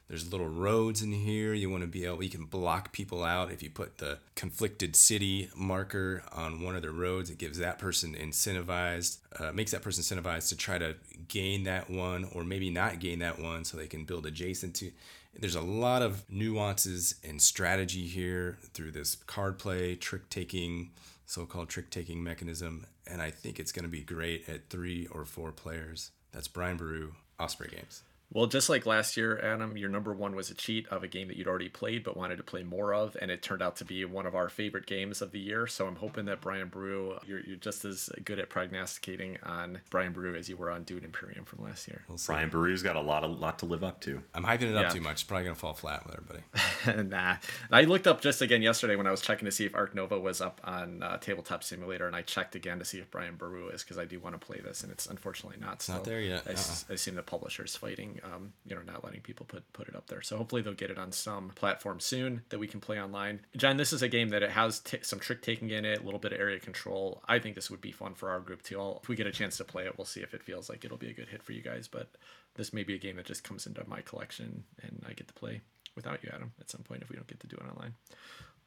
There's 0.07 0.31
little 0.31 0.47
roads 0.47 1.01
in 1.01 1.11
here. 1.11 1.53
You 1.53 1.69
want 1.69 1.81
to 1.81 1.87
be 1.87 2.05
able, 2.05 2.23
you 2.23 2.29
can 2.29 2.45
block 2.45 2.91
people 2.91 3.23
out. 3.23 3.51
If 3.51 3.63
you 3.63 3.69
put 3.69 3.97
the 3.97 4.19
conflicted 4.35 4.95
city 4.95 5.49
marker 5.55 6.23
on 6.31 6.61
one 6.61 6.75
of 6.75 6.81
the 6.81 6.91
roads, 6.91 7.29
it 7.29 7.37
gives 7.37 7.57
that 7.57 7.79
person 7.79 8.13
incentivized, 8.13 9.17
uh, 9.39 9.51
makes 9.53 9.71
that 9.71 9.81
person 9.81 10.03
incentivized 10.03 10.49
to 10.49 10.57
try 10.57 10.77
to 10.77 10.95
gain 11.27 11.63
that 11.63 11.89
one 11.89 12.29
or 12.33 12.43
maybe 12.43 12.69
not 12.69 12.99
gain 12.99 13.19
that 13.19 13.39
one 13.39 13.65
so 13.65 13.77
they 13.77 13.87
can 13.87 14.03
build 14.03 14.25
adjacent 14.25 14.75
to. 14.75 14.91
There's 15.39 15.55
a 15.55 15.61
lot 15.61 16.03
of 16.03 16.29
nuances 16.29 17.15
and 17.23 17.41
strategy 17.41 18.05
here 18.05 18.59
through 18.73 18.91
this 18.91 19.15
card 19.15 19.57
play, 19.57 19.95
trick 19.95 20.29
taking, 20.29 20.91
so-called 21.25 21.69
trick-taking 21.69 22.23
mechanism, 22.23 22.85
and 23.07 23.19
I 23.21 23.31
think 23.31 23.59
it's 23.59 23.71
going 23.71 23.85
to 23.85 23.89
be 23.89 24.01
great 24.01 24.47
at 24.47 24.69
three 24.69 25.07
or 25.07 25.25
four 25.25 25.51
players. 25.51 26.11
That's 26.31 26.47
Brian 26.47 26.77
Boru, 26.77 27.13
Osprey 27.39 27.69
Games. 27.69 28.03
Well, 28.33 28.47
just 28.47 28.67
like 28.67 28.85
last 28.87 29.15
year, 29.15 29.39
Adam, 29.43 29.77
your 29.77 29.89
number 29.89 30.11
one 30.13 30.35
was 30.35 30.49
a 30.49 30.55
cheat 30.55 30.87
of 30.89 31.03
a 31.03 31.07
game 31.07 31.27
that 31.27 31.37
you'd 31.37 31.47
already 31.47 31.69
played 31.69 32.03
but 32.03 32.17
wanted 32.17 32.37
to 32.37 32.43
play 32.43 32.63
more 32.63 32.93
of, 32.93 33.15
and 33.21 33.29
it 33.29 33.41
turned 33.43 33.61
out 33.61 33.75
to 33.77 33.85
be 33.85 34.03
one 34.05 34.25
of 34.25 34.33
our 34.35 34.49
favorite 34.49 34.85
games 34.87 35.21
of 35.21 35.31
the 35.31 35.39
year. 35.39 35.67
So 35.67 35.85
I'm 35.85 35.95
hoping 35.97 36.25
that 36.25 36.41
Brian 36.41 36.69
Boru, 36.69 37.19
you're, 37.27 37.41
you're 37.41 37.57
just 37.57 37.85
as 37.85 38.09
good 38.25 38.39
at 38.39 38.49
prognosticating 38.49 39.37
on 39.43 39.79
Brian 39.91 40.13
Boru 40.13 40.35
as 40.35 40.49
you 40.49 40.57
were 40.57 40.71
on 40.71 40.83
Dune 40.83 41.03
Imperium 41.03 41.45
from 41.45 41.63
last 41.63 41.87
year. 41.87 42.03
We'll. 42.09 42.17
Brian 42.25 42.49
Boru's 42.49 42.81
got 42.81 42.95
a 42.95 43.01
lot, 43.01 43.23
of 43.23 43.39
lot 43.39 43.59
to 43.59 43.65
live 43.65 43.83
up 43.83 44.01
to. 44.01 44.21
I'm 44.33 44.43
hyping 44.43 44.63
it 44.71 44.75
up 44.75 44.83
Yeah. 44.85 44.89
too 44.89 45.01
much. 45.01 45.13
It's 45.13 45.23
probably 45.23 45.43
going 45.43 45.55
to 45.55 45.59
fall 45.61 45.73
flat 45.73 46.03
with 46.05 46.15
everybody. 46.15 47.09
nah. 47.09 47.35
I 47.71 47.83
looked 47.83 48.07
up 48.07 48.21
just 48.21 48.41
again 48.41 48.61
yesterday 48.63 48.95
when 48.95 49.05
I 49.05 49.11
was 49.11 49.21
checking 49.21 49.45
to 49.45 49.51
see 49.51 49.65
if 49.65 49.75
Ark 49.75 49.93
Nova 49.93 50.19
was 50.19 50.41
up 50.41 50.59
on 50.63 51.03
uh, 51.03 51.17
Tabletop 51.17 51.63
Simulator, 51.63 52.07
and 52.07 52.15
I 52.15 52.23
checked 52.23 52.55
again 52.55 52.79
to 52.79 52.85
see 52.85 52.97
if 52.97 53.11
Brian 53.11 53.35
Boru 53.35 53.69
is 53.69 53.83
because 53.83 53.99
I 53.99 54.05
do 54.05 54.19
want 54.19 54.39
to 54.39 54.43
play 54.43 54.59
this, 54.59 54.81
and 54.81 54.91
it's 54.91 55.05
unfortunately 55.05 55.59
not. 55.61 55.73
It's 55.75 55.89
not 55.89 56.03
there 56.03 56.19
yet. 56.19 56.43
I, 56.47 56.53
s- 56.53 56.85
I 56.89 56.93
assume 56.93 57.13
the 57.15 57.21
publisher's 57.21 57.75
fighting, 57.75 58.19
um, 58.23 58.53
you 58.65 58.75
know, 58.75 58.81
not 58.81 59.03
letting 59.03 59.21
people 59.21 59.45
put 59.45 59.71
put 59.73 59.87
it 59.87 59.95
up 59.95 60.07
there. 60.07 60.21
So 60.21 60.37
hopefully 60.37 60.61
they'll 60.61 60.73
get 60.73 60.91
it 60.91 60.97
on 60.97 61.11
some 61.11 61.49
platform 61.49 61.99
soon 61.99 62.41
that 62.49 62.59
we 62.59 62.67
can 62.67 62.79
play 62.79 63.01
online. 63.01 63.41
John, 63.55 63.77
this 63.77 63.93
is 63.93 64.01
a 64.01 64.07
game 64.07 64.29
that 64.29 64.43
it 64.43 64.51
has 64.51 64.79
t- 64.79 64.99
some 65.01 65.19
trick 65.19 65.41
taking 65.41 65.69
in 65.69 65.85
it, 65.85 66.01
a 66.01 66.03
little 66.03 66.19
bit 66.19 66.33
of 66.33 66.39
area 66.39 66.59
control. 66.59 67.21
I 67.27 67.39
think 67.39 67.55
this 67.55 67.69
would 67.69 67.81
be 67.81 67.91
fun 67.91 68.13
for 68.13 68.29
our 68.29 68.39
group 68.39 68.63
too. 68.63 68.79
I'll, 68.79 68.99
if 69.01 69.09
we 69.09 69.15
get 69.15 69.27
a 69.27 69.31
chance 69.31 69.57
to 69.57 69.63
play 69.63 69.85
it, 69.85 69.97
we'll 69.97 70.05
see 70.05 70.21
if 70.21 70.33
it 70.33 70.43
feels 70.43 70.69
like 70.69 70.85
it'll 70.85 70.97
be 70.97 71.09
a 71.09 71.13
good 71.13 71.29
hit 71.29 71.43
for 71.43 71.51
you 71.53 71.61
guys. 71.61 71.87
But 71.87 72.09
this 72.55 72.73
may 72.73 72.83
be 72.83 72.95
a 72.95 72.99
game 72.99 73.17
that 73.17 73.25
just 73.25 73.43
comes 73.43 73.65
into 73.65 73.83
my 73.87 74.01
collection, 74.01 74.63
and 74.81 75.03
I 75.07 75.13
get 75.13 75.27
to 75.27 75.33
play 75.33 75.61
without 75.95 76.23
you, 76.23 76.31
Adam, 76.33 76.51
at 76.59 76.69
some 76.69 76.81
point 76.81 77.01
if 77.01 77.09
we 77.09 77.15
don't 77.15 77.27
get 77.27 77.39
to 77.41 77.47
do 77.47 77.57
it 77.57 77.69
online. 77.69 77.93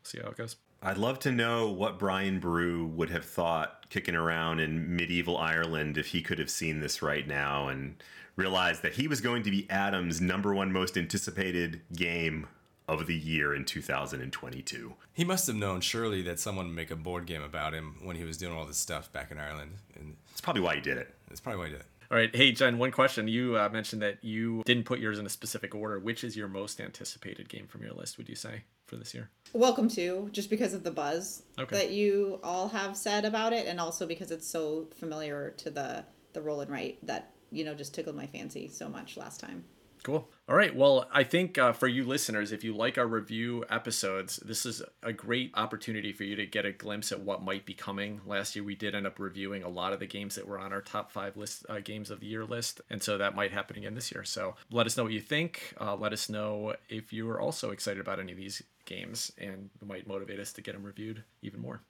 We'll 0.07 0.23
see 0.23 0.25
how 0.25 0.31
it 0.31 0.37
goes. 0.37 0.57
I'd 0.83 0.99
love 0.99 1.19
to 1.21 1.33
know 1.33 1.69
what 1.69 1.99
Brian 1.99 2.39
Boru 2.39 2.87
would 2.87 3.11
have 3.11 3.25
thought 3.25 3.89
kicking 3.91 4.15
around 4.15 4.61
in 4.61 4.95
medieval 4.95 5.37
Ireland 5.37 5.99
if 5.99 6.09
he 6.09 6.23
could 6.23 6.39
have 6.39 6.51
seen 6.51 6.81
this 6.81 7.03
right 7.03 7.27
now 7.27 7.69
and 7.69 8.01
realized 8.37 8.83
that 8.83 8.95
he 8.95 9.09
was 9.09 9.21
going 9.21 9.43
to 9.45 9.51
be 9.51 9.69
Adam's 9.71 10.21
number 10.21 10.55
one 10.55 10.73
most 10.73 10.97
anticipated 10.97 11.81
game 11.95 12.47
of 12.87 13.09
the 13.09 13.17
year 13.17 13.53
in 13.55 13.65
2022. 13.65 14.95
He 15.13 15.25
must 15.25 15.49
have 15.49 15.57
known 15.57 15.81
surely 15.81 16.23
that 16.23 16.39
someone 16.39 16.67
would 16.67 16.77
make 16.77 16.91
a 16.93 16.97
board 16.97 17.27
game 17.27 17.43
about 17.43 17.73
him 17.73 17.97
when 18.03 18.15
he 18.15 18.25
was 18.25 18.37
doing 18.37 18.57
all 18.57 18.67
this 18.67 18.77
stuff 18.77 19.13
back 19.13 19.33
in 19.33 19.39
Ireland, 19.39 19.73
and 19.97 20.15
That's 20.29 20.41
probably 20.41 20.63
why 20.63 20.77
he 20.77 20.81
did 20.81 20.99
it. 20.99 21.13
that's 21.29 21.41
probably 21.41 21.59
why 21.59 21.67
he 21.67 21.73
did 21.73 21.81
it. 21.81 21.87
All 22.09 22.17
right, 22.17 22.35
hey 22.37 22.53
Jen, 22.53 22.79
one 22.79 22.93
question. 22.93 23.27
You 23.27 23.57
uh, 23.57 23.69
mentioned 23.73 24.03
that 24.03 24.23
you 24.23 24.63
didn't 24.65 24.85
put 24.85 25.01
yours 25.01 25.19
in 25.19 25.27
a 25.27 25.31
specific 25.31 25.75
order. 25.75 25.99
Which 25.99 26.23
is 26.23 26.37
your 26.37 26.47
most 26.47 26.81
anticipated 26.81 27.49
game 27.49 27.67
from 27.67 27.83
your 27.83 27.95
list? 27.95 28.17
Would 28.19 28.29
you 28.29 28.37
say 28.37 28.63
for 28.87 28.97
this 28.97 29.15
year? 29.15 29.31
Welcome 29.53 29.89
to, 29.91 30.29
just 30.33 30.51
because 30.51 30.75
of 30.75 30.83
the 30.85 30.91
buzz 30.91 31.43
Okay. 31.59 31.77
that 31.77 31.91
you 31.91 32.41
all 32.43 32.69
have 32.69 32.97
said 32.97 33.25
about 33.25 33.53
it, 33.53 33.67
and 33.67 33.81
also 33.81 34.07
because 34.07 34.31
it's 34.31 34.47
so 34.47 34.89
familiar 34.99 35.51
to 35.59 35.71
the 35.71 36.05
the 36.33 36.43
roll 36.43 36.61
and 36.61 36.71
write 36.71 36.99
that 37.07 37.33
you 37.51 37.65
know 37.65 37.75
just 37.75 37.95
tickled 37.95 38.17
my 38.17 38.27
fancy 38.27 38.69
so 38.69 38.89
much 38.89 39.17
last 39.17 39.41
time. 39.41 39.65
Cool. 40.03 40.29
All 40.49 40.55
right. 40.55 40.77
Well, 40.77 41.09
I 41.13 41.25
think 41.25 41.59
uh, 41.59 41.73
for 41.73 41.89
you 41.89 42.05
listeners, 42.05 42.53
if 42.53 42.63
you 42.63 42.73
like 42.73 42.99
our 42.99 43.07
review 43.09 43.65
episodes, 43.69 44.37
this 44.37 44.65
is 44.65 44.81
a 45.03 45.13
great 45.13 45.51
opportunity 45.55 46.13
for 46.13 46.23
you 46.23 46.37
to 46.37 46.47
get 46.47 46.65
a 46.65 46.71
glimpse 46.71 47.11
at 47.11 47.19
what 47.19 47.43
might 47.43 47.67
be 47.67 47.75
coming. 47.75 48.21
Last 48.25 48.55
year, 48.55 48.65
we 48.65 48.77
did 48.77 48.95
end 48.95 49.09
up 49.09 49.19
reviewing 49.19 49.65
a 49.65 49.69
lot 49.69 49.93
of 49.93 49.99
the 49.99 50.07
games 50.07 50.37
that 50.37 50.47
were 50.47 50.61
on 50.61 50.73
our 50.73 50.83
top 50.83 51.11
five 51.11 51.37
list 51.37 51.67
uh, 51.69 51.81
games 51.81 52.13
of 52.13 52.21
the 52.21 52.29
year 52.29 52.45
list, 52.45 52.81
and 52.91 53.03
so 53.03 53.19
that 53.19 53.35
might 53.35 53.51
happen 53.51 53.77
again 53.77 53.97
this 53.97 54.13
year. 54.13 54.23
So 54.23 54.55
let 54.71 54.87
us 54.87 54.97
know 54.97 55.03
what 55.03 55.13
you 55.13 55.21
think. 55.21 55.75
Uh, 55.81 55.97
let 55.97 56.13
us 56.13 56.29
know 56.29 56.77
if 56.89 57.13
you 57.13 57.29
are 57.29 57.41
also 57.41 57.73
excited 57.73 58.01
about 58.01 58.21
any 58.21 58.31
of 58.31 58.39
these 58.39 58.63
games, 58.85 59.33
and 59.39 59.69
it 59.83 59.89
might 59.89 60.07
motivate 60.07 60.39
us 60.39 60.53
to 60.53 60.61
get 60.61 60.75
them 60.75 60.85
reviewed 60.85 61.25
even 61.43 61.61
more 61.61 61.81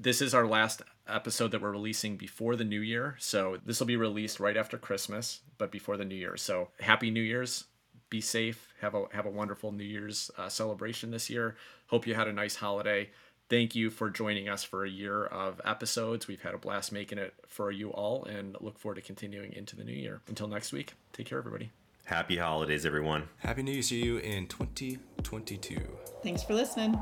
this 0.00 0.22
is 0.22 0.32
our 0.32 0.46
last 0.46 0.80
episode 1.08 1.50
that 1.50 1.60
we're 1.60 1.72
releasing 1.72 2.16
before 2.16 2.54
the 2.54 2.64
new 2.64 2.78
year. 2.78 3.16
So 3.18 3.58
this 3.66 3.80
will 3.80 3.88
be 3.88 3.96
released 3.96 4.38
right 4.38 4.56
after 4.56 4.78
Christmas, 4.78 5.40
but 5.58 5.72
before 5.72 5.96
the 5.96 6.04
new 6.04 6.14
year. 6.14 6.36
So 6.36 6.68
happy 6.78 7.10
New 7.10 7.20
Year's. 7.20 7.64
Be 8.10 8.20
safe. 8.20 8.72
Have 8.80 8.94
a 8.94 9.04
have 9.12 9.26
a 9.26 9.30
wonderful 9.30 9.72
New 9.72 9.84
Year's 9.84 10.30
uh, 10.38 10.48
celebration 10.48 11.10
this 11.10 11.28
year. 11.28 11.56
Hope 11.88 12.06
you 12.06 12.14
had 12.14 12.28
a 12.28 12.32
nice 12.32 12.56
holiday. 12.56 13.10
Thank 13.48 13.74
you 13.74 13.88
for 13.88 14.10
joining 14.10 14.48
us 14.48 14.62
for 14.62 14.84
a 14.84 14.90
year 14.90 15.24
of 15.24 15.60
episodes. 15.64 16.28
We've 16.28 16.42
had 16.42 16.54
a 16.54 16.58
blast 16.58 16.92
making 16.92 17.18
it 17.18 17.32
for 17.48 17.70
you 17.70 17.90
all 17.90 18.24
and 18.24 18.56
look 18.60 18.78
forward 18.78 18.96
to 18.96 19.00
continuing 19.00 19.54
into 19.54 19.74
the 19.74 19.84
new 19.84 19.92
year. 19.92 20.20
Until 20.28 20.48
next 20.48 20.72
week, 20.72 20.92
take 21.14 21.26
care, 21.26 21.38
everybody. 21.38 21.70
Happy 22.04 22.36
holidays, 22.36 22.84
everyone. 22.84 23.28
Happy 23.38 23.62
New 23.62 23.72
Year 23.72 23.82
to 23.82 23.96
you 23.96 24.18
in 24.18 24.46
2022. 24.46 25.78
Thanks 26.22 26.42
for 26.42 26.54
listening. 26.54 26.98